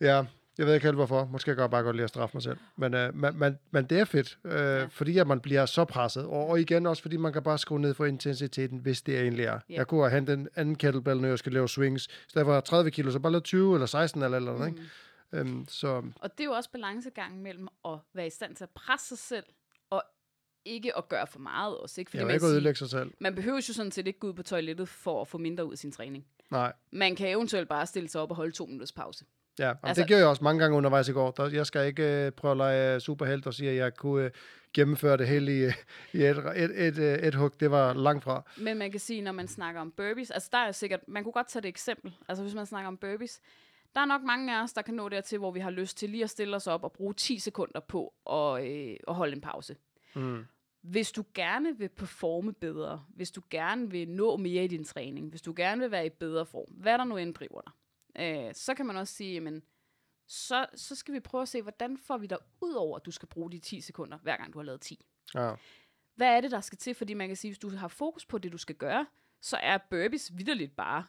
ja, 0.00 0.24
jeg 0.58 0.66
ved 0.66 0.74
ikke 0.74 0.86
helt 0.86 0.96
hvorfor. 0.96 1.24
Måske 1.24 1.54
jeg 1.60 1.70
bare 1.70 1.82
godt 1.82 1.96
lide 1.96 2.04
at 2.04 2.08
straffe 2.08 2.36
mig 2.36 2.42
selv. 2.42 2.56
Men, 2.76 2.94
øh, 2.94 3.14
man, 3.16 3.34
man, 3.36 3.58
men 3.70 3.84
det 3.84 3.98
er 4.00 4.04
fedt, 4.04 4.38
øh, 4.44 4.52
ja. 4.52 4.84
fordi 4.84 5.18
at 5.18 5.26
man 5.26 5.40
bliver 5.40 5.66
så 5.66 5.84
presset. 5.84 6.24
Og, 6.24 6.46
og 6.46 6.60
igen 6.60 6.86
også, 6.86 7.02
fordi 7.02 7.16
man 7.16 7.32
kan 7.32 7.42
bare 7.42 7.58
skrue 7.58 7.80
ned 7.80 7.94
for 7.94 8.04
intensiteten, 8.04 8.78
hvis 8.78 9.02
det 9.02 9.20
egentlig 9.20 9.44
er. 9.44 9.58
Ja. 9.70 9.74
Jeg 9.74 9.86
kunne 9.86 10.02
have 10.02 10.14
hentet 10.14 10.38
en 10.38 10.48
anden 10.56 10.74
kettlebell, 10.74 11.20
når 11.20 11.28
jeg 11.28 11.38
skal 11.38 11.52
lave 11.52 11.68
swings. 11.68 12.06
I 12.06 12.10
stedet 12.28 12.46
for 12.46 12.60
30 12.60 12.90
kilo, 12.90 13.10
så 13.10 13.18
bare 13.18 13.32
lave 13.32 13.40
20 13.40 13.74
eller 13.74 13.86
16 13.86 14.22
eller 14.22 14.36
eller 14.36 14.52
andet, 14.54 14.68
Mm. 14.72 14.76
ikke? 14.76 15.50
Øhm, 15.50 15.64
så 15.68 15.88
Og 16.20 16.32
det 16.32 16.40
er 16.40 16.44
jo 16.44 16.52
også 16.52 16.70
balancegangen 16.70 17.42
mellem 17.42 17.68
at 17.84 17.98
være 18.14 18.26
i 18.26 18.30
stand 18.30 18.56
til 18.56 18.64
at 18.64 18.70
presse 18.70 19.08
sig 19.08 19.18
selv, 19.18 19.44
og 19.90 20.02
ikke 20.64 20.96
at 20.98 21.08
gøre 21.08 21.26
for 21.26 21.38
meget 21.38 21.76
også. 21.78 22.00
Ikke? 22.00 22.10
jeg 22.14 22.20
man 22.20 22.26
vil 22.28 22.34
ikke 22.34 22.46
ødelægge 22.46 22.78
sig 22.78 22.90
selv. 22.90 23.10
man 23.20 23.34
behøver 23.34 23.56
jo 23.68 23.72
sådan 23.74 23.92
set 23.92 24.06
ikke 24.06 24.18
gå 24.18 24.26
ud 24.28 24.32
på 24.32 24.42
toilettet 24.42 24.88
for 24.88 25.20
at 25.20 25.28
få 25.28 25.38
mindre 25.38 25.64
ud 25.66 25.72
af 25.72 25.78
sin 25.78 25.92
træning. 25.92 26.26
Nej. 26.50 26.72
Man 26.92 27.16
kan 27.16 27.28
eventuelt 27.28 27.68
bare 27.68 27.86
stille 27.86 28.08
sig 28.08 28.20
op 28.20 28.30
og 28.30 28.36
holde 28.36 28.52
to 28.52 28.66
minutters 28.66 28.92
pause. 28.92 29.24
Ja, 29.58 29.68
altså, 29.68 29.86
Altså- 29.86 30.02
det 30.02 30.08
gjorde 30.08 30.20
jeg 30.20 30.28
også 30.28 30.44
mange 30.44 30.60
gange 30.60 30.76
undervejs 30.76 31.08
i 31.08 31.12
går. 31.12 31.30
Der, 31.30 31.50
jeg 31.50 31.66
skal 31.66 31.86
ikke 31.86 32.26
øh, 32.26 32.32
prøve 32.32 32.50
at 32.50 32.56
lege 32.56 32.94
øh, 32.94 33.00
superhelt 33.00 33.46
og 33.46 33.54
sige, 33.54 33.70
at 33.70 33.76
jeg 33.76 33.94
kunne 33.96 34.24
øh, 34.24 34.30
gennemføre 34.74 35.16
det 35.16 35.28
hele 35.28 35.58
i, 35.58 35.64
øh, 35.64 35.72
i 36.12 36.22
et, 36.22 36.36
et, 36.56 36.86
et, 36.86 36.98
øh, 36.98 37.18
et 37.18 37.34
hug. 37.34 37.60
Det 37.60 37.70
var 37.70 37.92
langt 37.92 38.24
fra. 38.24 38.42
Men 38.56 38.78
man 38.78 38.90
kan 38.90 39.00
sige, 39.00 39.22
når 39.22 39.32
man 39.32 39.48
snakker 39.48 39.80
om 39.80 39.90
burpees, 39.90 40.30
altså 40.30 40.48
der 40.52 40.58
er 40.58 40.72
sikkert, 40.72 41.00
man 41.08 41.22
kunne 41.24 41.32
godt 41.32 41.48
tage 41.48 41.60
et 41.60 41.66
eksempel. 41.68 42.14
Altså 42.28 42.42
hvis 42.42 42.54
man 42.54 42.66
snakker 42.66 42.88
om 42.88 42.96
burpees, 42.96 43.40
der 43.94 44.00
er 44.00 44.04
nok 44.04 44.22
mange 44.22 44.56
af 44.58 44.62
os, 44.62 44.72
der 44.72 44.82
kan 44.82 44.94
nå 44.94 45.08
dertil, 45.08 45.38
hvor 45.38 45.50
vi 45.50 45.60
har 45.60 45.70
lyst 45.70 45.98
til 45.98 46.10
lige 46.10 46.24
at 46.24 46.30
stille 46.30 46.56
os 46.56 46.66
op 46.66 46.84
og 46.84 46.92
bruge 46.92 47.14
10 47.14 47.38
sekunder 47.38 47.80
på 47.80 48.12
at, 48.30 48.66
øh, 48.70 48.96
at 49.08 49.14
holde 49.14 49.32
en 49.32 49.40
pause. 49.40 49.76
Mm. 50.14 50.44
Hvis 50.82 51.12
du 51.12 51.24
gerne 51.34 51.78
vil 51.78 51.88
performe 51.88 52.52
bedre, 52.52 53.04
hvis 53.08 53.30
du 53.30 53.40
gerne 53.50 53.90
vil 53.90 54.08
nå 54.08 54.36
mere 54.36 54.64
i 54.64 54.68
din 54.68 54.84
træning, 54.84 55.28
hvis 55.30 55.42
du 55.42 55.52
gerne 55.56 55.80
vil 55.80 55.90
være 55.90 56.06
i 56.06 56.10
bedre 56.10 56.46
form, 56.46 56.68
hvad 56.70 56.98
der 56.98 57.04
nu 57.04 57.16
end 57.16 57.34
driver 57.34 57.60
dig, 57.60 57.72
øh, 58.18 58.54
så 58.54 58.74
kan 58.74 58.86
man 58.86 58.96
også 58.96 59.14
sige, 59.14 59.32
jamen, 59.32 59.62
så, 60.28 60.66
så 60.74 60.94
skal 60.94 61.14
vi 61.14 61.20
prøve 61.20 61.42
at 61.42 61.48
se, 61.48 61.62
hvordan 61.62 61.98
får 61.98 62.18
vi 62.18 62.26
dig 62.26 62.38
ud 62.60 62.72
over, 62.72 62.96
at 62.96 63.06
du 63.06 63.10
skal 63.10 63.28
bruge 63.28 63.52
de 63.52 63.58
10 63.58 63.80
sekunder, 63.80 64.18
hver 64.18 64.36
gang 64.36 64.52
du 64.52 64.58
har 64.58 64.64
lavet 64.64 64.80
10. 64.80 65.06
Ja. 65.34 65.54
Hvad 66.14 66.36
er 66.36 66.40
det, 66.40 66.50
der 66.50 66.60
skal 66.60 66.78
til? 66.78 66.94
Fordi 66.94 67.14
man 67.14 67.28
kan 67.28 67.36
sige, 67.36 67.50
hvis 67.50 67.58
du 67.58 67.70
har 67.76 67.88
fokus 67.88 68.26
på 68.26 68.38
det, 68.38 68.52
du 68.52 68.58
skal 68.58 68.74
gøre, 68.74 69.06
så 69.42 69.56
er 69.56 69.78
burpees 69.90 70.30
vidderligt 70.36 70.76
bare, 70.76 71.04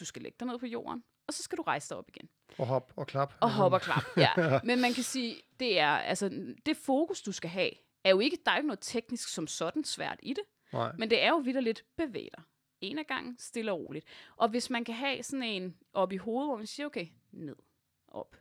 du 0.00 0.04
skal 0.04 0.22
lægge 0.22 0.36
dig 0.40 0.46
ned 0.48 0.58
på 0.58 0.66
jorden, 0.66 1.04
og 1.28 1.34
så 1.34 1.42
skal 1.42 1.58
du 1.58 1.62
rejse 1.62 1.88
dig 1.88 1.96
op 1.96 2.08
igen. 2.08 2.28
Og 2.58 2.66
hop 2.66 2.92
og 2.96 3.06
klap. 3.06 3.34
Og 3.40 3.52
hoppe 3.52 3.76
og 3.76 3.80
klap, 3.88 4.04
ja. 4.16 4.60
Men 4.64 4.80
man 4.80 4.92
kan 4.92 5.02
sige, 5.02 5.36
det 5.60 5.78
er, 5.78 5.88
altså, 5.88 6.54
det 6.66 6.76
fokus, 6.76 7.22
du 7.22 7.32
skal 7.32 7.50
have, 7.50 7.70
er 8.04 8.10
jo 8.10 8.20
ikke, 8.20 8.38
der 8.46 8.50
er 8.52 8.56
ikke 8.56 8.66
noget 8.66 8.80
teknisk 8.80 9.28
som 9.28 9.46
sådan 9.46 9.84
svært 9.84 10.20
i 10.22 10.32
det, 10.32 10.44
Nej. 10.72 10.92
men 10.98 11.10
det 11.10 11.22
er 11.22 11.28
jo 11.28 11.36
vidderligt 11.36 11.84
bevæg 11.96 12.28
dig. 12.36 12.44
En 12.90 12.98
af 12.98 13.06
gangen, 13.06 13.36
stille 13.38 13.72
og 13.72 13.78
roligt. 13.78 14.06
Og 14.36 14.48
hvis 14.48 14.70
man 14.70 14.84
kan 14.84 14.94
have 14.94 15.22
sådan 15.22 15.42
en 15.42 15.76
op 15.92 16.12
i 16.12 16.16
hovedet, 16.16 16.48
hvor 16.48 16.56
man 16.56 16.66
siger, 16.66 16.86
okay, 16.86 17.06
ned, 17.32 17.56
op, 18.08 18.36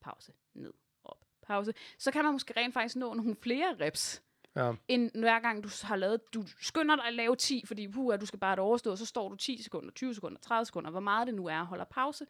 pause, 0.00 0.32
ned, 0.54 0.72
op, 1.04 1.24
pause, 1.42 1.74
så 1.98 2.10
kan 2.10 2.24
man 2.24 2.32
måske 2.32 2.54
rent 2.56 2.74
faktisk 2.74 2.96
nå 2.96 3.14
nogle 3.14 3.36
flere 3.42 3.76
reps, 3.80 4.22
Ja. 4.56 4.72
end 4.88 5.10
hver 5.18 5.40
gang 5.40 5.64
du 5.64 5.68
har 5.82 5.96
lavet, 5.96 6.34
du 6.34 6.44
skynder 6.60 6.96
dig 6.96 7.04
at 7.04 7.14
lave 7.14 7.36
10, 7.36 7.64
fordi 7.66 7.88
puh, 7.88 8.20
du 8.20 8.26
skal 8.26 8.38
bare 8.38 8.48
have 8.50 8.56
det 8.56 8.64
overstået, 8.64 8.92
og 8.92 8.98
så 8.98 9.06
står 9.06 9.28
du 9.28 9.36
10 9.36 9.62
sekunder, 9.62 9.90
20 9.90 10.14
sekunder, 10.14 10.38
30 10.40 10.64
sekunder, 10.66 10.90
hvor 10.90 11.00
meget 11.00 11.26
det 11.26 11.34
nu 11.34 11.46
er, 11.46 11.62
holder 11.62 11.84
pause. 11.84 12.26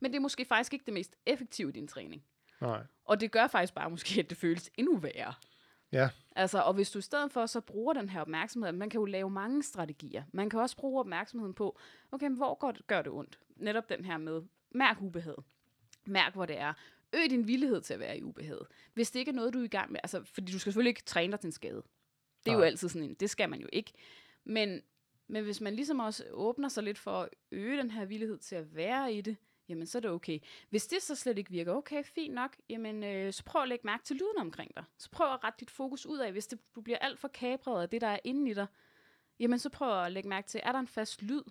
Men 0.00 0.10
det 0.12 0.16
er 0.16 0.20
måske 0.20 0.44
faktisk 0.44 0.72
ikke 0.72 0.84
det 0.86 0.94
mest 0.94 1.16
effektive 1.26 1.68
i 1.68 1.72
din 1.72 1.88
træning. 1.88 2.24
Nej. 2.60 2.82
Og 3.04 3.20
det 3.20 3.30
gør 3.30 3.46
faktisk 3.46 3.74
bare 3.74 3.90
måske, 3.90 4.20
at 4.20 4.30
det 4.30 4.38
føles 4.38 4.70
endnu 4.78 4.96
værre. 4.96 5.34
Ja. 5.92 6.08
Altså, 6.36 6.58
og 6.58 6.74
hvis 6.74 6.90
du 6.90 6.98
i 6.98 7.02
stedet 7.02 7.32
for 7.32 7.46
så 7.46 7.60
bruger 7.60 7.92
den 7.92 8.08
her 8.08 8.20
opmærksomhed, 8.20 8.72
man 8.72 8.90
kan 8.90 9.00
jo 9.00 9.04
lave 9.04 9.30
mange 9.30 9.62
strategier. 9.62 10.22
Man 10.32 10.50
kan 10.50 10.60
også 10.60 10.76
bruge 10.76 11.00
opmærksomheden 11.00 11.54
på, 11.54 11.78
okay, 12.12 12.30
hvor 12.30 12.58
gør 12.58 12.70
det, 12.70 12.86
gør 12.86 13.02
det 13.02 13.12
ondt? 13.12 13.38
Netop 13.56 13.88
den 13.88 14.04
her 14.04 14.16
med, 14.16 14.42
mærk 14.70 14.96
ubehaget. 15.00 15.44
Mærk, 16.06 16.34
hvor 16.34 16.46
det 16.46 16.58
er. 16.58 16.72
Øg 17.12 17.30
din 17.30 17.46
villighed 17.46 17.80
til 17.80 17.94
at 17.94 18.00
være 18.00 18.18
i 18.18 18.22
ubehaget. 18.22 18.66
Hvis 18.94 19.10
det 19.10 19.18
ikke 19.20 19.30
er 19.30 19.34
noget, 19.34 19.54
du 19.54 19.60
er 19.60 19.64
i 19.64 19.68
gang 19.68 19.92
med, 19.92 20.00
altså, 20.02 20.24
fordi 20.24 20.52
du 20.52 20.58
skal 20.58 20.72
selvfølgelig 20.72 20.90
ikke 20.90 21.02
træne 21.02 21.30
dig 21.30 21.40
til 21.40 21.48
en 21.48 21.52
skade. 21.52 21.82
Det 22.44 22.50
er 22.50 22.52
jo 22.52 22.58
Nej. 22.58 22.66
altid 22.66 22.88
sådan 22.88 23.08
en, 23.08 23.14
det 23.14 23.30
skal 23.30 23.50
man 23.50 23.60
jo 23.60 23.68
ikke. 23.72 23.92
Men, 24.44 24.82
men 25.26 25.44
hvis 25.44 25.60
man 25.60 25.74
ligesom 25.74 26.00
også 26.00 26.24
åbner 26.30 26.68
sig 26.68 26.82
lidt 26.82 26.98
for 26.98 27.22
at 27.22 27.28
øge 27.50 27.76
den 27.76 27.90
her 27.90 28.04
villighed 28.04 28.38
til 28.38 28.56
at 28.56 28.76
være 28.76 29.12
i 29.12 29.20
det, 29.20 29.36
jamen 29.68 29.86
så 29.86 29.98
er 29.98 30.00
det 30.00 30.10
okay. 30.10 30.38
Hvis 30.70 30.86
det 30.86 31.02
så 31.02 31.14
slet 31.14 31.38
ikke 31.38 31.50
virker, 31.50 31.72
okay, 31.72 32.04
fint 32.04 32.34
nok, 32.34 32.56
jamen 32.68 33.04
øh, 33.04 33.32
så 33.32 33.44
prøv 33.44 33.62
at 33.62 33.68
lægge 33.68 33.86
mærke 33.86 34.04
til 34.04 34.16
lyden 34.16 34.38
omkring 34.38 34.76
dig. 34.76 34.84
Så 34.98 35.10
prøv 35.10 35.32
at 35.32 35.44
rette 35.44 35.60
dit 35.60 35.70
fokus 35.70 36.06
ud 36.06 36.18
af, 36.18 36.32
hvis 36.32 36.46
det, 36.46 36.58
du 36.74 36.80
bliver 36.80 36.98
alt 36.98 37.18
for 37.18 37.28
kabret 37.28 37.82
af 37.82 37.88
det, 37.88 38.00
der 38.00 38.06
er 38.06 38.18
inde 38.24 38.50
i 38.50 38.54
dig, 38.54 38.66
jamen 39.38 39.58
så 39.58 39.70
prøv 39.70 40.04
at 40.04 40.12
lægge 40.12 40.28
mærke 40.28 40.48
til, 40.48 40.60
er 40.64 40.72
der 40.72 40.78
en 40.78 40.86
fast 40.86 41.22
lyd? 41.22 41.42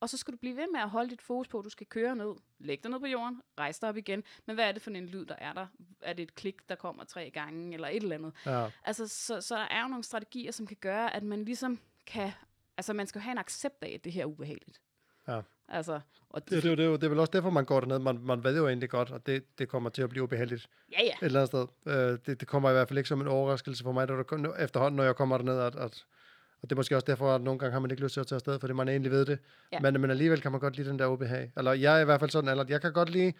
Og 0.00 0.08
så 0.08 0.16
skal 0.16 0.32
du 0.32 0.38
blive 0.38 0.56
ved 0.56 0.66
med 0.72 0.80
at 0.80 0.90
holde 0.90 1.10
dit 1.10 1.22
fokus 1.22 1.48
på, 1.48 1.58
at 1.58 1.64
du 1.64 1.70
skal 1.70 1.86
køre 1.86 2.16
ned. 2.16 2.34
Læg 2.58 2.82
dig 2.82 2.90
ned 2.90 3.00
på 3.00 3.06
jorden, 3.06 3.42
rejse 3.58 3.80
dig 3.80 3.88
op 3.88 3.96
igen. 3.96 4.24
Men 4.46 4.54
hvad 4.54 4.68
er 4.68 4.72
det 4.72 4.82
for 4.82 4.90
en 4.90 5.06
lyd, 5.06 5.26
der 5.26 5.34
er 5.34 5.52
der? 5.52 5.66
Er 6.00 6.12
det 6.12 6.22
et 6.22 6.34
klik, 6.34 6.68
der 6.68 6.74
kommer 6.74 7.04
tre 7.04 7.30
gange, 7.30 7.74
eller 7.74 7.88
et 7.88 8.02
eller 8.02 8.14
andet? 8.14 8.32
Ja. 8.46 8.70
Altså, 8.84 9.08
så, 9.08 9.40
så 9.40 9.54
der 9.54 9.62
er 9.62 9.82
jo 9.82 9.88
nogle 9.88 10.04
strategier, 10.04 10.52
som 10.52 10.66
kan 10.66 10.76
gøre, 10.80 11.14
at 11.14 11.22
man 11.22 11.44
ligesom 11.44 11.80
kan... 12.06 12.32
Altså, 12.76 12.92
man 12.92 13.06
skal 13.06 13.18
jo 13.18 13.22
have 13.22 13.32
en 13.32 13.38
accept 13.38 13.84
af, 13.84 13.90
at 13.90 14.04
det 14.04 14.12
her 14.12 14.22
er 14.22 14.26
ubehageligt. 14.26 14.80
Ja. 15.28 15.40
Altså, 15.68 16.00
og 16.30 16.42
Det, 16.44 16.50
det, 16.50 16.62
det, 16.62 16.78
det, 16.78 17.00
det 17.00 17.06
er 17.06 17.10
vel 17.10 17.18
også 17.18 17.30
derfor, 17.30 17.50
man 17.50 17.64
går 17.64 17.80
derned. 17.80 17.98
Man, 17.98 18.18
man 18.22 18.44
ved 18.44 18.56
jo 18.56 18.68
egentlig 18.68 18.90
godt, 18.90 19.10
at 19.14 19.26
det, 19.26 19.58
det 19.58 19.68
kommer 19.68 19.90
til 19.90 20.02
at 20.02 20.08
blive 20.08 20.22
ubehageligt 20.24 20.66
ja, 20.92 21.02
ja. 21.04 21.08
et 21.08 21.16
eller 21.22 21.40
andet 21.40 21.68
sted. 21.84 21.92
Øh, 21.94 22.18
det, 22.26 22.40
det 22.40 22.48
kommer 22.48 22.70
i 22.70 22.72
hvert 22.72 22.88
fald 22.88 22.98
ikke 22.98 23.08
som 23.08 23.20
en 23.20 23.26
overraskelse 23.28 23.82
for 23.84 23.92
mig, 23.92 24.08
kun- 24.26 24.46
efterhånden, 24.58 24.96
når 24.96 25.04
jeg 25.04 25.16
kommer 25.16 25.36
derned, 25.38 25.58
at, 25.60 25.76
at 25.76 26.04
og 26.62 26.70
det 26.70 26.72
er 26.72 26.76
måske 26.76 26.94
også 26.96 27.04
derfor, 27.06 27.34
at 27.34 27.40
nogle 27.42 27.58
gange 27.58 27.72
har 27.72 27.80
man 27.80 27.90
ikke 27.90 28.02
lyst 28.02 28.12
til 28.12 28.20
at 28.20 28.26
tage 28.26 28.36
afsted, 28.36 28.60
fordi 28.60 28.72
man 28.72 28.88
egentlig 28.88 29.12
ved 29.12 29.26
det. 29.26 29.38
Ja. 29.72 29.80
Men, 29.80 30.00
men 30.00 30.10
alligevel 30.10 30.40
kan 30.40 30.50
man 30.52 30.60
godt 30.60 30.76
lide 30.76 30.88
den 30.88 30.98
der 30.98 31.06
ubehag. 31.06 31.52
Eller 31.56 31.72
jeg 31.72 31.96
er 31.96 32.00
i 32.00 32.04
hvert 32.04 32.20
fald 32.20 32.30
sådan, 32.30 32.60
at 32.60 32.70
jeg 32.70 32.80
kan 32.80 32.92
godt 32.92 33.10
lide 33.10 33.32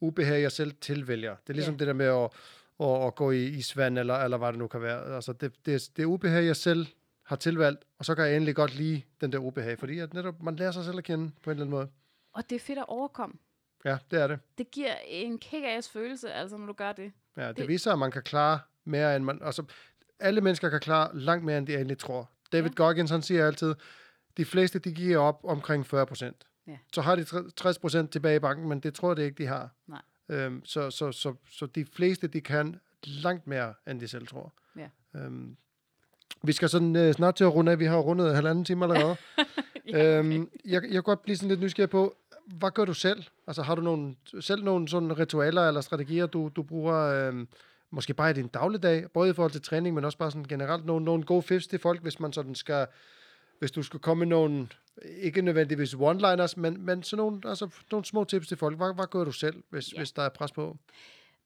ubehag, 0.00 0.42
jeg 0.42 0.52
selv 0.52 0.72
tilvælger. 0.80 1.34
Det 1.36 1.48
er 1.50 1.52
ligesom 1.54 1.74
Ja. 1.74 1.78
det 1.78 1.86
der 1.86 1.92
med 1.92 2.06
at, 2.06 2.30
at, 2.80 3.06
at 3.06 3.14
gå 3.14 3.30
i 3.30 3.44
isvand, 3.46 3.98
eller, 3.98 4.14
eller 4.14 4.36
hvad 4.36 4.48
det 4.48 4.58
nu 4.58 4.66
kan 4.66 4.82
være. 4.82 5.14
Altså, 5.14 5.32
det, 5.32 5.52
det, 5.66 5.88
det 5.96 6.02
er 6.02 6.06
ubehag, 6.06 6.44
jeg 6.44 6.56
selv 6.56 6.86
har 7.24 7.36
tilvalgt, 7.36 7.84
og 7.98 8.04
så 8.04 8.14
kan 8.14 8.24
jeg 8.24 8.34
endelig 8.36 8.54
godt 8.56 8.74
lide 8.74 9.02
den 9.20 9.32
der 9.32 9.38
ubehag, 9.38 9.78
fordi 9.78 9.98
at 9.98 10.14
netop, 10.14 10.42
man 10.42 10.56
lærer 10.56 10.70
sig 10.72 10.84
selv 10.84 10.98
at 10.98 11.04
kende 11.04 11.30
på 11.42 11.50
en 11.50 11.54
eller 11.56 11.64
anden 11.64 11.70
måde. 11.76 11.88
Og 12.32 12.50
det 12.50 12.56
er 12.56 12.60
fedt 12.60 12.78
at 12.78 12.84
overkomme. 12.88 13.36
Ja, 13.84 13.98
det 14.10 14.20
er 14.20 14.26
det. 14.26 14.38
Det 14.58 14.70
giver 14.70 14.94
en 15.06 15.38
kick-ass 15.44 15.90
følelse, 15.92 16.32
altså, 16.32 16.56
når 16.56 16.66
du 16.66 16.72
gør 16.72 16.92
det. 16.92 17.12
Ja, 17.36 17.48
det, 17.48 17.56
Det- 17.56 17.68
viser, 17.68 17.92
at 17.92 17.98
man 17.98 18.10
kan 18.10 18.22
klare 18.22 18.60
mere, 18.84 19.16
end 19.16 19.24
man... 19.24 19.40
Altså, 19.42 19.64
alle 20.20 20.40
mennesker 20.40 20.68
kan 20.70 20.80
klare 20.80 21.18
langt 21.18 21.44
mere, 21.44 21.58
end 21.58 21.66
de 21.66 21.74
egentlig 21.74 21.98
tror. 21.98 22.30
David 22.52 22.70
ja. 22.70 22.74
Goggins, 22.74 23.10
han 23.10 23.22
siger 23.22 23.46
altid, 23.46 23.74
de 24.36 24.44
fleste, 24.44 24.78
de 24.78 24.92
giver 24.92 25.18
op 25.18 25.40
omkring 25.44 25.86
40 25.86 26.06
procent. 26.06 26.46
Ja. 26.66 26.78
Så 26.92 27.00
har 27.02 27.16
de 27.16 27.24
60 27.56 27.78
procent 27.78 28.10
tilbage 28.12 28.36
i 28.36 28.38
banken, 28.38 28.68
men 28.68 28.80
det 28.80 28.94
tror 28.94 29.10
jeg 29.10 29.16
det 29.16 29.22
ikke, 29.24 29.38
de 29.42 29.46
har. 29.46 29.70
Nej. 29.86 30.02
Øhm, 30.28 30.64
så, 30.64 30.90
så, 30.90 31.12
så, 31.12 31.34
så 31.50 31.66
de 31.66 31.84
fleste, 31.86 32.26
de 32.28 32.40
kan 32.40 32.80
langt 33.02 33.46
mere, 33.46 33.74
end 33.86 34.00
de 34.00 34.08
selv 34.08 34.26
tror. 34.26 34.52
Ja. 34.76 34.88
Øhm, 35.14 35.56
vi 36.42 36.52
skal 36.52 36.68
sådan 36.68 36.96
øh, 36.96 37.14
snart 37.14 37.34
til 37.34 37.44
at 37.44 37.54
runde 37.54 37.72
af. 37.72 37.78
Vi 37.78 37.84
har 37.84 37.98
rundet 37.98 38.34
halvanden 38.34 38.64
time 38.64 38.84
allerede. 38.84 39.16
Ja, 39.88 40.18
øhm, 40.18 40.50
jeg, 40.64 40.82
jeg 40.82 40.92
kan 40.92 41.02
godt 41.02 41.22
blive 41.22 41.36
sådan 41.36 41.48
lidt 41.48 41.60
nysgerrig 41.60 41.90
på, 41.90 42.16
hvad 42.46 42.70
gør 42.70 42.84
du 42.84 42.94
selv? 42.94 43.24
Altså 43.46 43.62
har 43.62 43.74
du 43.74 43.82
nogle, 43.82 44.14
selv 44.40 44.64
nogle 44.64 44.88
sådan 44.88 45.18
ritualer 45.18 45.68
eller 45.68 45.80
strategier, 45.80 46.26
du, 46.26 46.50
du 46.56 46.62
bruger 46.62 46.94
øhm, 47.28 47.48
måske 47.90 48.14
bare 48.14 48.30
i 48.30 48.32
din 48.32 48.46
dagligdag, 48.48 49.10
både 49.10 49.30
i 49.30 49.32
forhold 49.32 49.52
til 49.52 49.62
træning, 49.62 49.94
men 49.94 50.04
også 50.04 50.18
bare 50.18 50.30
sådan 50.30 50.44
generelt 50.44 50.84
nogle, 50.86 51.04
nogle 51.04 51.24
gode 51.24 51.42
fifs 51.42 51.66
til 51.66 51.78
folk, 51.78 52.02
hvis 52.02 52.20
man 52.20 52.32
sådan 52.32 52.54
skal, 52.54 52.86
hvis 53.58 53.70
du 53.70 53.82
skal 53.82 54.00
komme 54.00 54.18
med 54.18 54.26
nogle, 54.26 54.68
ikke 55.16 55.42
nødvendigvis 55.42 55.94
one-liners, 55.94 56.54
men, 56.56 56.80
men 56.86 57.02
sådan 57.02 57.16
nogle, 57.22 57.40
altså, 57.44 57.68
nogle 57.90 58.04
små 58.04 58.24
tips 58.24 58.48
til 58.48 58.56
folk. 58.56 58.76
Hvad, 58.76 58.94
hvad 58.94 59.06
gør 59.10 59.24
du 59.24 59.32
selv, 59.32 59.62
hvis, 59.70 59.92
Ja. 59.92 59.98
hvis 59.98 60.12
der 60.12 60.22
er 60.22 60.28
pres 60.28 60.52
på? 60.52 60.76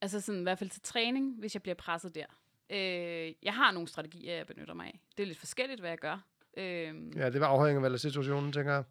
Altså 0.00 0.20
sådan, 0.20 0.40
i 0.40 0.42
hvert 0.42 0.58
fald 0.58 0.70
til 0.70 0.82
træning, 0.82 1.34
hvis 1.38 1.54
jeg 1.54 1.62
bliver 1.62 1.74
presset 1.76 2.14
der. 2.14 2.24
Øh, 2.70 3.32
jeg 3.42 3.54
har 3.54 3.70
nogle 3.72 3.88
strategier, 3.88 4.34
jeg 4.36 4.46
benytter 4.46 4.74
mig 4.74 4.86
af. 4.86 5.00
Det 5.16 5.22
er 5.22 5.26
lidt 5.26 5.38
forskelligt, 5.38 5.80
hvad 5.80 5.90
jeg 5.90 5.98
gør. 5.98 6.24
Øh, 6.56 7.16
Ja, 7.16 7.30
det 7.30 7.40
var 7.40 7.46
afhængig 7.46 7.92
af 7.92 8.00
situationen, 8.00 8.52
tænker 8.52 8.72
jeg. 8.72 8.84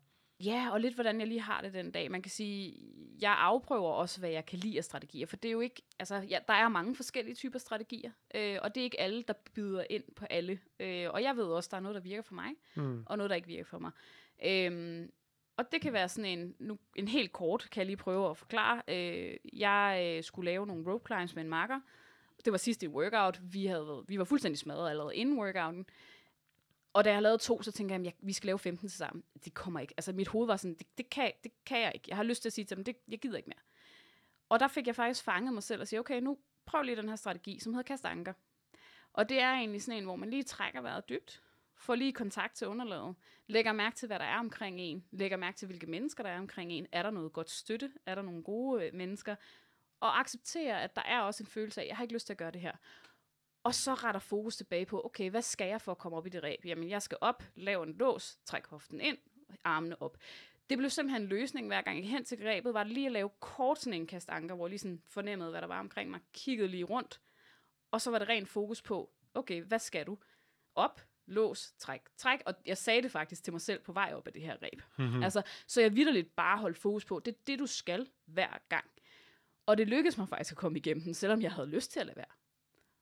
Ja, 0.46 0.70
og 0.72 0.82
lidt 0.82 0.94
hvordan 0.94 1.20
jeg 1.20 1.28
lige 1.28 1.42
har 1.42 1.62
det 1.62 1.74
den 1.74 1.92
dag. 1.92 2.12
Man 2.12 2.22
kan 2.22 2.30
sige, 2.32 2.74
jeg 3.22 3.36
afprøver 3.40 3.90
også, 3.92 4.20
hvad 4.20 4.30
jeg 4.30 4.46
kan 4.46 4.60
lide 4.60 4.78
af 4.78 4.84
strategier, 4.84 5.26
for 5.26 5.36
det 5.36 5.50
er 5.50 5.54
jo 5.54 5.60
ikke, 5.60 5.82
altså, 6.00 6.16
ja, 6.16 6.40
der 6.48 6.54
er 6.54 6.70
mange 6.70 6.96
forskellige 6.96 7.36
typer 7.36 7.60
strategier, 7.60 8.12
øh, 8.36 8.58
og 8.62 8.76
det 8.76 8.82
er 8.82 8.84
ikke 8.86 9.00
alle, 9.00 9.24
der 9.28 9.34
byder 9.56 9.84
ind 9.90 10.04
på 10.16 10.26
alle. 10.30 10.60
Øh, 10.80 11.08
og 11.10 11.24
jeg 11.24 11.36
ved 11.38 11.44
også, 11.46 11.68
der 11.72 11.78
er 11.78 11.82
noget, 11.82 11.96
der 11.96 12.02
virker 12.02 12.22
for 12.22 12.34
mig, 12.36 12.50
Hmm. 12.76 13.04
og 13.06 13.18
noget, 13.18 13.30
der 13.30 13.36
ikke 13.36 13.48
virker 13.48 13.64
for 13.66 13.80
mig. 13.80 13.92
Øhm, 14.46 15.12
og 15.58 15.72
det 15.72 15.82
kan 15.82 15.94
være 15.94 16.10
sådan 16.10 16.40
en, 16.40 16.56
nu, 16.60 16.78
en 16.96 17.08
helt 17.08 17.32
kort, 17.34 17.68
kan 17.72 17.80
jeg 17.80 17.86
lige 17.86 17.98
prøve 17.98 18.30
at 18.30 18.38
forklare. 18.38 18.82
Øh, 18.88 19.36
jeg 19.54 20.14
øh, 20.18 20.24
skulle 20.24 20.52
lave 20.52 20.68
nogle 20.68 20.92
rope 20.92 21.06
climbs 21.08 21.36
med 21.36 21.44
en 21.44 21.50
marker. 21.50 21.80
Det 22.46 22.52
var 22.52 22.58
sidste 22.58 22.90
workout. 22.90 23.40
Vi, 23.54 23.66
havde, 23.66 23.88
været- 23.88 24.06
vi 24.08 24.18
var 24.20 24.24
fuldstændig 24.26 24.60
smadret 24.60 24.90
allerede 24.90 25.16
inden 25.16 25.40
workouten. 25.40 25.86
Og 26.94 27.06
da 27.06 27.12
jeg 27.12 27.22
lavede 27.22 27.38
to, 27.38 27.62
så 27.62 27.72
tænkte 27.72 27.94
jeg, 27.94 28.00
at 28.00 28.06
jeg, 28.06 28.14
vi 28.20 28.34
skal 28.34 28.48
lave 28.48 28.60
15 28.60 28.90
til 28.90 28.98
sammen. 28.98 29.24
Det 29.46 29.54
kommer 29.54 29.80
ikke. 29.80 29.94
Altså 29.98 30.12
mit 30.14 30.28
hoved 30.28 30.48
var 30.48 30.56
sådan, 30.58 30.74
det, 30.76 30.98
det, 30.98 31.10
kan, 31.10 31.32
det 31.44 31.52
kan 31.66 31.82
jeg 31.82 31.92
ikke. 31.96 32.06
Jeg 32.08 32.16
har 32.18 32.24
lyst 32.24 32.42
til 32.42 32.50
at 32.50 32.54
sige 32.54 32.66
til 32.66 32.78
dem, 32.78 32.84
det, 32.84 32.96
jeg 33.08 33.20
gider 33.20 33.38
ikke 33.38 33.50
mere. 33.50 33.60
Og 34.50 34.60
der 34.60 34.68
fik 34.68 34.88
jeg 34.88 34.96
faktisk 34.96 35.24
fanget 35.24 35.54
mig 35.54 35.64
selv 35.64 35.82
og 35.82 35.88
sige, 35.88 36.00
okay, 36.00 36.22
nu 36.22 36.38
prøv 36.66 36.82
lige 36.82 36.96
den 36.96 37.10
her 37.10 37.16
strategi, 37.16 37.60
som 37.60 37.74
hedder 37.74 37.84
kast 37.88 38.06
anker. 38.06 38.34
Og 39.14 39.30
det 39.30 39.40
er 39.42 39.52
egentlig 39.54 39.84
sådan 39.84 39.98
en, 39.98 40.04
hvor 40.06 40.16
man 40.16 40.30
lige 40.30 40.44
trækker 40.44 40.82
vejret 40.82 41.10
dybt, 41.10 41.42
får 41.76 41.96
lige 41.96 42.14
kontakt 42.14 42.56
til 42.56 42.68
underlaget, 42.68 43.16
lægger 43.48 43.72
mærke 43.74 43.96
til, 43.96 44.08
hvad 44.08 44.20
der 44.20 44.26
er 44.26 44.40
omkring 44.40 44.80
en, 44.82 45.04
lægger 45.12 45.38
mærke 45.38 45.58
til, 45.58 45.66
hvilke 45.66 45.88
mennesker 45.88 46.24
der 46.24 46.30
er 46.30 46.40
omkring 46.40 46.72
en, 46.72 46.88
er 46.92 47.04
der 47.04 47.12
noget 47.12 47.34
godt 47.34 47.50
støtte, 47.50 47.92
er 48.06 48.16
der 48.16 48.22
nogle 48.22 48.44
gode 48.44 48.86
øh, 48.86 48.94
mennesker, 48.94 49.36
og 50.00 50.20
accepterer, 50.20 50.78
at 50.78 50.96
der 50.96 51.02
er 51.02 51.20
også 51.20 51.44
en 51.44 51.48
følelse 51.48 51.82
af, 51.82 51.88
jeg 51.88 51.98
har 51.98 52.04
ikke 52.04 52.14
lyst 52.14 52.26
til 52.26 52.34
at 52.34 52.38
gøre 52.38 52.52
det 52.52 52.62
her. 52.62 52.74
Og 53.64 53.74
så 53.74 53.94
retter 53.94 54.20
fokus 54.20 54.56
tilbage 54.56 54.86
på, 54.86 55.06
okay, 55.06 55.30
hvad 55.30 55.42
skal 55.42 55.68
jeg 55.68 55.82
for 55.82 55.92
at 55.92 55.98
komme 55.98 56.18
op 56.18 56.28
i 56.28 56.30
det 56.30 56.44
ræb? 56.44 56.66
Jamen, 56.66 56.90
jeg 56.90 57.02
skal 57.02 57.18
op, 57.22 57.44
lave 57.56 57.84
en 57.84 57.94
lås, 57.94 58.40
træk 58.46 58.68
hoften 58.68 59.02
ind, 59.02 59.18
armene 59.64 60.02
op. 60.02 60.18
Det 60.70 60.78
blev 60.78 60.90
simpelthen 60.90 61.22
en 61.22 61.28
løsning, 61.28 61.68
hver 61.68 61.82
gang 61.82 61.98
jeg 61.98 62.10
hen 62.10 62.26
til 62.26 62.40
grebet, 62.40 62.74
var 62.74 62.84
det 62.84 62.92
lige 62.92 63.06
at 63.06 63.12
lave 63.12 63.30
kort 63.40 63.80
sådan 63.80 63.94
en 63.94 64.08
kastanker, 64.08 64.56
hvor 64.56 64.66
jeg 64.66 64.70
lige 64.70 64.80
sådan 64.80 65.02
fornemmede, 65.06 65.50
hvad 65.50 65.62
der 65.62 65.68
var 65.68 65.80
omkring 65.80 66.10
mig, 66.12 66.20
kiggede 66.34 66.68
lige 66.68 66.84
rundt, 66.84 67.22
og 67.92 68.02
så 68.02 68.12
var 68.12 68.20
det 68.20 68.30
rent 68.30 68.50
fokus 68.50 68.82
på, 68.82 69.12
okay, 69.34 69.64
hvad 69.64 69.80
skal 69.80 70.06
du? 70.06 70.18
Op, 70.76 71.02
lås, 71.26 71.74
træk, 71.78 72.02
træk, 72.18 72.42
og 72.46 72.54
jeg 72.66 72.78
sagde 72.78 73.02
det 73.02 73.12
faktisk 73.12 73.44
til 73.44 73.54
mig 73.54 73.62
selv 73.62 73.82
på 73.82 73.92
vej 73.92 74.14
op 74.16 74.28
af 74.28 74.34
det 74.34 74.42
her 74.42 74.58
ræb. 74.62 74.82
Mm-hmm. 74.98 75.24
Altså, 75.24 75.42
så 75.68 75.82
jeg 75.82 75.96
vidderligt 75.96 76.36
bare 76.36 76.58
holdt 76.58 76.78
fokus 76.78 77.06
på, 77.06 77.20
det 77.20 77.34
er 77.34 77.38
det, 77.48 77.60
du 77.60 77.66
skal 77.66 78.10
hver 78.26 78.58
gang. 78.70 78.86
Og 79.68 79.78
det 79.78 79.88
lykkedes 79.88 80.18
mig 80.18 80.30
faktisk 80.30 80.52
at 80.52 80.58
komme 80.58 80.78
igennem 80.78 81.04
den, 81.04 81.14
selvom 81.14 81.42
jeg 81.42 81.52
havde 81.52 81.68
lyst 81.68 81.92
til 81.92 82.00
at 82.00 82.06
lade 82.06 82.18
være. 82.18 82.34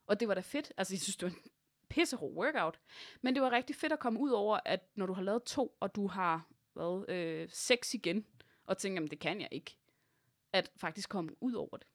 Og 0.07 0.19
det 0.19 0.27
var 0.27 0.33
da 0.33 0.41
fedt. 0.41 0.73
Altså, 0.77 0.93
jeg 0.93 1.01
synes, 1.01 1.17
det 1.17 1.31
var 1.31 1.35
en 1.35 1.51
pissero 1.89 2.33
workout. 2.35 2.79
Men 3.21 3.33
det 3.33 3.41
var 3.41 3.51
rigtig 3.51 3.75
fedt 3.75 3.93
at 3.93 3.99
komme 3.99 4.19
ud 4.19 4.31
over, 4.31 4.59
at 4.65 4.89
når 4.95 5.05
du 5.05 5.13
har 5.13 5.21
lavet 5.21 5.43
to, 5.43 5.77
og 5.79 5.95
du 5.95 6.07
har 6.07 6.47
hvad, 6.73 7.09
øh, 7.09 7.49
seks 7.51 7.93
igen, 7.93 8.25
og 8.65 8.77
tænker, 8.77 8.95
jamen 8.95 9.09
det 9.09 9.19
kan 9.19 9.41
jeg 9.41 9.49
ikke, 9.51 9.77
at 10.53 10.71
faktisk 10.77 11.09
komme 11.09 11.43
ud 11.43 11.53
over 11.53 11.77
det. 11.77 11.87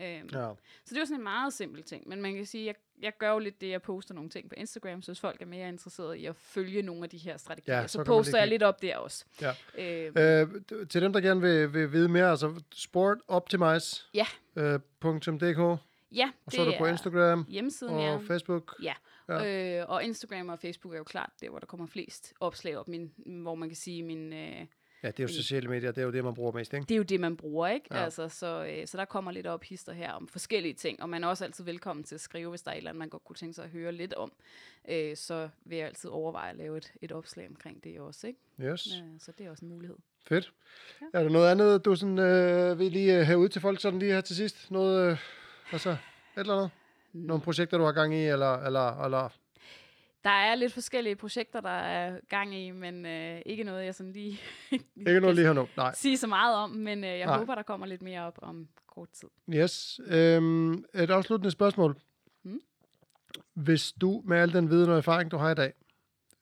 Øhm, 0.00 0.28
ja. 0.32 0.50
Så 0.84 0.94
det 0.94 0.98
var 0.98 1.04
sådan 1.04 1.20
en 1.20 1.22
meget 1.22 1.52
simpel 1.52 1.82
ting, 1.82 2.08
men 2.08 2.22
man 2.22 2.34
kan 2.34 2.46
sige, 2.46 2.66
jeg, 2.66 2.74
jeg 3.02 3.12
gør 3.18 3.32
jo 3.32 3.38
lidt 3.38 3.60
det, 3.60 3.68
jeg 3.68 3.82
poster 3.82 4.14
nogle 4.14 4.30
ting 4.30 4.48
på 4.48 4.54
Instagram, 4.54 5.02
så 5.02 5.12
hvis 5.12 5.20
folk 5.20 5.42
er 5.42 5.46
mere 5.46 5.68
interesserede 5.68 6.18
i 6.18 6.26
at 6.26 6.36
følge 6.36 6.82
nogle 6.82 7.02
af 7.02 7.10
de 7.10 7.18
her 7.18 7.36
strategier, 7.36 7.76
ja, 7.76 7.86
så, 7.86 7.92
så 7.92 8.04
poster 8.04 8.38
jeg 8.38 8.48
lidt 8.48 8.62
op 8.62 8.82
der 8.82 8.96
også. 8.96 9.24
Ja. 9.40 9.52
Øhm, 9.78 10.18
øh, 10.18 10.86
til 10.88 11.02
dem, 11.02 11.12
der 11.12 11.20
gerne 11.20 11.40
vil, 11.40 11.74
vil 11.74 11.92
vide 11.92 12.08
mere, 12.08 12.30
altså 12.30 12.62
sportoptimize.dk 12.74 14.14
ja. 14.14 14.26
øh, 14.56 15.78
Ja, 16.12 16.30
og 16.46 16.52
så 16.52 16.60
er 16.60 16.64
du 16.64 16.72
på 16.78 16.86
Instagram 16.86 17.46
hjemmesiden, 17.48 17.94
og 17.94 18.00
ja. 18.00 18.16
Facebook. 18.16 18.74
Ja, 18.82 18.94
ja. 19.28 19.80
Øh, 19.80 19.90
og 19.90 20.04
Instagram 20.04 20.48
og 20.48 20.58
Facebook 20.58 20.94
er 20.94 20.98
jo 20.98 21.04
klart 21.04 21.30
der, 21.40 21.50
hvor 21.50 21.58
der 21.58 21.66
kommer 21.66 21.86
flest 21.86 22.34
opslag 22.40 22.76
op, 22.76 22.88
min, 22.88 23.12
hvor 23.42 23.54
man 23.54 23.68
kan 23.68 23.76
sige, 23.76 24.02
min... 24.02 24.32
Øh, 24.32 24.66
Ja, 25.06 25.10
det 25.10 25.20
er 25.20 25.24
jo 25.24 25.28
sociale 25.28 25.68
medier, 25.68 25.92
det 25.92 26.00
er 26.00 26.04
jo 26.04 26.12
det, 26.12 26.24
man 26.24 26.34
bruger 26.34 26.52
mest, 26.52 26.74
ikke? 26.74 26.84
Det 26.86 26.94
er 26.94 26.96
jo 26.96 27.02
det, 27.02 27.20
man 27.20 27.36
bruger, 27.36 27.68
ikke? 27.68 27.86
Ja. 27.90 28.04
Altså, 28.04 28.28
så, 28.28 28.66
øh, 28.66 28.86
så 28.86 28.96
der 28.96 29.04
kommer 29.04 29.30
lidt 29.30 29.46
op 29.46 29.64
hister 29.64 29.92
her 29.92 30.12
om 30.12 30.28
forskellige 30.28 30.74
ting, 30.74 31.02
og 31.02 31.08
man 31.08 31.24
er 31.24 31.28
også 31.28 31.44
altid 31.44 31.64
velkommen 31.64 32.04
til 32.04 32.14
at 32.14 32.20
skrive, 32.20 32.50
hvis 32.50 32.62
der 32.62 32.70
er 32.70 32.74
et 32.74 32.78
eller 32.78 32.90
andet, 32.90 32.98
man 32.98 33.08
godt 33.08 33.24
kunne 33.24 33.36
tænke 33.36 33.54
sig 33.54 33.64
at 33.64 33.70
høre 33.70 33.92
lidt 33.92 34.14
om. 34.14 34.32
Øh, 34.88 35.16
så 35.16 35.48
vil 35.64 35.78
jeg 35.78 35.86
altid 35.86 36.10
overveje 36.10 36.50
at 36.50 36.56
lave 36.56 36.76
et, 36.76 36.92
et 37.02 37.12
opslag 37.12 37.48
omkring 37.48 37.84
det 37.84 38.00
også, 38.00 38.26
ikke? 38.26 38.40
Yes. 38.60 38.86
Ja, 38.86 39.02
så 39.18 39.32
det 39.38 39.46
er 39.46 39.50
også 39.50 39.64
en 39.64 39.70
mulighed. 39.70 39.96
Fedt. 40.28 40.52
Ja. 41.00 41.18
Er 41.18 41.22
der 41.22 41.30
noget 41.30 41.50
andet, 41.50 41.84
du 41.84 41.94
sådan, 41.94 42.18
øh, 42.18 42.78
vil 42.78 42.92
lige 42.92 43.24
have 43.24 43.38
ud 43.38 43.48
til 43.48 43.60
folk 43.60 43.80
sådan 43.80 43.98
lige 43.98 44.12
her 44.12 44.20
til 44.20 44.36
sidst? 44.36 44.70
Noget, 44.70 45.10
øh, 45.10 45.18
altså, 45.72 45.90
et 45.90 45.96
eller 46.36 46.54
andet? 46.54 46.70
Nogle 47.12 47.42
projekter, 47.42 47.78
du 47.78 47.84
har 47.84 47.92
gang 47.92 48.14
i, 48.14 48.26
eller, 48.26 48.54
eller, 48.66 49.04
eller 49.04 49.28
der 50.26 50.32
er 50.32 50.54
lidt 50.54 50.72
forskellige 50.72 51.16
projekter, 51.16 51.60
der 51.60 51.68
er 51.70 52.20
gang 52.28 52.54
i, 52.54 52.70
men 52.70 53.06
øh, 53.06 53.42
ikke 53.46 53.64
noget, 53.64 53.84
jeg 53.84 53.94
sådan 53.94 54.12
lige 54.12 54.40
ikke 54.96 55.20
noget 55.20 55.36
lige 55.36 55.46
her 55.46 55.52
nu. 55.52 55.68
Nej. 55.76 55.94
sige 55.94 56.18
så 56.18 56.26
meget 56.26 56.56
om, 56.56 56.70
men 56.70 57.04
øh, 57.04 57.10
jeg 57.10 57.26
Nej. 57.26 57.38
håber, 57.38 57.54
der 57.54 57.62
kommer 57.62 57.86
lidt 57.86 58.02
mere 58.02 58.26
op 58.26 58.38
om 58.42 58.68
kort 58.86 59.08
tid. 59.10 59.28
Yes. 59.54 60.00
Øhm, 60.06 60.72
et 60.94 61.10
afsluttende 61.10 61.50
spørgsmål. 61.50 61.96
Hmm? 62.42 62.60
Hvis 63.54 63.92
du 63.92 64.22
med 64.24 64.38
al 64.38 64.52
den 64.52 64.70
viden 64.70 64.90
og 64.90 64.96
erfaring, 64.96 65.30
du 65.30 65.36
har 65.36 65.50
i 65.50 65.54
dag, 65.54 65.72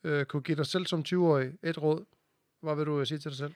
øh, 0.05 0.27
kunne 0.27 0.43
give 0.43 0.57
dig 0.57 0.67
selv 0.67 0.87
som 0.87 1.05
20-årig 1.09 1.53
et 1.63 1.83
råd, 1.83 2.05
hvad 2.61 2.77
vil 2.77 2.87
du 2.87 3.05
sige 3.05 3.19
til 3.19 3.31
dig 3.31 3.39
selv? 3.39 3.55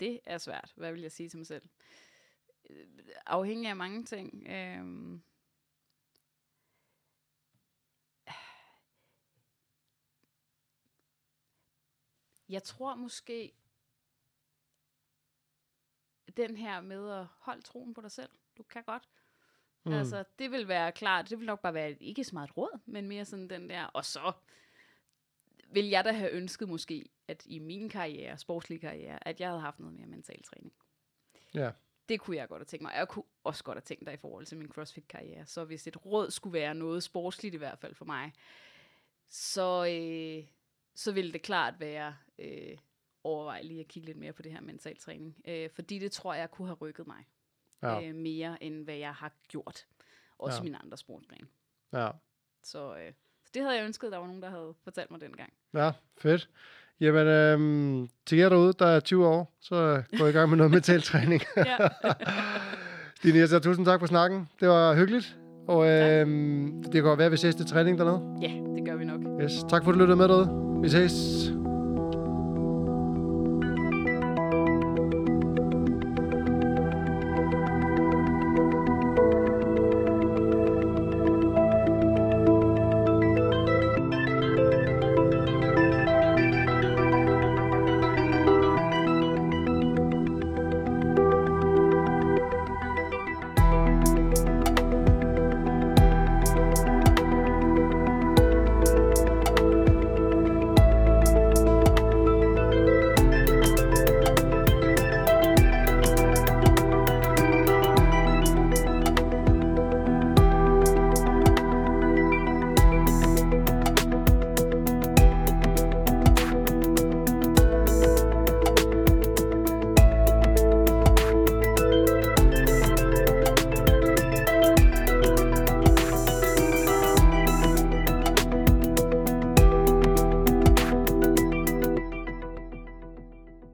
Det 0.00 0.20
er 0.26 0.38
svært. 0.38 0.72
Hvad 0.76 0.92
vil 0.92 1.00
jeg 1.00 1.12
sige 1.12 1.28
til 1.28 1.38
mig 1.38 1.46
selv? 1.46 1.62
Afhængig 3.26 3.68
af 3.68 3.76
mange 3.76 4.04
ting. 4.04 4.46
Øhm, 4.48 5.22
jeg 12.48 12.62
tror 12.62 12.94
måske, 12.94 13.52
den 16.36 16.56
her 16.56 16.80
med 16.80 17.10
at 17.10 17.26
holde 17.38 17.62
troen 17.62 17.94
på 17.94 18.00
dig 18.00 18.10
selv. 18.10 18.30
Du 18.58 18.62
kan 18.62 18.84
godt. 18.84 19.08
Mm. 19.84 19.92
Altså, 19.92 20.24
det 20.38 20.50
vil 20.50 20.68
være 20.68 20.92
klart, 20.92 21.30
det 21.30 21.38
vil 21.38 21.46
nok 21.46 21.60
bare 21.60 21.74
være 21.74 21.92
ikke 21.92 22.24
så 22.24 22.34
meget 22.34 22.56
råd, 22.56 22.80
men 22.86 23.08
mere 23.08 23.24
sådan 23.24 23.50
den 23.50 23.70
der, 23.70 23.84
og 23.84 24.04
så 24.04 24.32
vil 25.68 25.88
jeg 25.88 26.04
da 26.04 26.12
have 26.12 26.30
ønsket 26.30 26.68
måske, 26.68 27.08
at 27.28 27.46
i 27.46 27.58
min 27.58 27.88
karriere, 27.88 28.38
sportslige 28.38 28.78
karriere, 28.78 29.28
at 29.28 29.40
jeg 29.40 29.48
havde 29.48 29.60
haft 29.60 29.78
noget 29.78 29.94
mere 29.94 30.06
mental 30.06 30.42
træning. 30.42 30.72
Ja. 31.54 31.70
Det 32.08 32.20
kunne 32.20 32.36
jeg 32.36 32.48
godt 32.48 32.60
have 32.60 32.64
tænkt 32.64 32.82
mig. 32.82 32.92
Jeg 32.96 33.08
kunne 33.08 33.24
også 33.44 33.64
godt 33.64 33.76
have 33.76 33.82
tænkt 33.82 34.06
dig 34.06 34.14
i 34.14 34.16
forhold 34.16 34.46
til 34.46 34.58
min 34.58 34.68
CrossFit-karriere. 34.68 35.46
Så 35.46 35.64
hvis 35.64 35.86
et 35.86 36.06
råd 36.06 36.30
skulle 36.30 36.52
være 36.52 36.74
noget 36.74 37.02
sportsligt 37.02 37.54
i 37.54 37.58
hvert 37.58 37.78
fald 37.78 37.94
for 37.94 38.04
mig, 38.04 38.32
så, 39.28 39.86
øh, 39.86 40.48
så 40.94 41.12
ville 41.12 41.32
det 41.32 41.42
klart 41.42 41.80
være 41.80 42.16
øh, 42.38 42.78
overvej 43.24 43.62
lige 43.62 43.80
at 43.80 43.88
kigge 43.88 44.06
lidt 44.06 44.18
mere 44.18 44.32
på 44.32 44.42
det 44.42 44.52
her 44.52 44.60
mental 44.60 44.96
træning. 44.96 45.36
Øh, 45.44 45.70
fordi 45.70 45.98
det 45.98 46.12
tror 46.12 46.34
jeg 46.34 46.50
kunne 46.50 46.68
have 46.68 46.76
rykket 46.80 47.06
mig 47.06 47.24
ja. 47.82 48.02
øh, 48.02 48.14
mere, 48.14 48.62
end 48.62 48.84
hvad 48.84 48.96
jeg 48.96 49.14
har 49.14 49.32
gjort. 49.48 49.86
Også 50.38 50.58
ja. 50.58 50.62
mine 50.62 50.78
andre 50.78 50.96
sportsgrene. 50.96 51.48
Ja. 51.92 52.10
Så, 52.62 52.96
øh, 52.96 53.12
så 53.44 53.50
det 53.54 53.62
havde 53.62 53.76
jeg 53.76 53.84
ønsket, 53.84 54.12
der 54.12 54.18
var 54.18 54.26
nogen, 54.26 54.42
der 54.42 54.50
havde 54.50 54.74
fortalt 54.82 55.10
mig 55.10 55.20
dengang. 55.20 55.52
Ja, 55.74 55.92
fedt. 56.16 56.50
Jamen, 57.00 57.26
øhm, 57.26 58.08
til 58.26 58.38
jer 58.38 58.48
derude, 58.48 58.72
der 58.78 58.86
er 58.86 59.00
20 59.00 59.26
år, 59.26 59.52
så 59.60 60.02
gå 60.18 60.26
i 60.26 60.32
gang 60.32 60.48
med 60.48 60.56
noget 60.56 60.70
mentaltræning. 60.72 61.42
Stine 63.18 63.38
Jesser, 63.40 63.58
tusind 63.58 63.86
tak 63.86 64.00
for 64.00 64.06
snakken. 64.06 64.48
Det 64.60 64.68
var 64.68 64.94
hyggeligt. 64.94 65.36
Og 65.68 65.86
øhm, 65.88 66.82
det 66.82 66.92
kan 66.92 67.02
godt 67.02 67.18
være, 67.18 67.26
at 67.26 67.32
vi 67.32 67.36
ses 67.36 67.54
til 67.54 67.66
træning 67.66 67.98
dernede. 67.98 68.20
Ja, 68.42 68.52
det 68.76 68.84
gør 68.86 68.96
vi 68.96 69.04
nok. 69.04 69.20
Yes. 69.42 69.52
Tak 69.68 69.84
for, 69.84 69.90
at 69.90 69.94
du 69.94 70.00
lyttede 70.00 70.16
med 70.16 70.28
derude. 70.28 70.80
Vi 70.82 70.88
ses. 70.88 71.52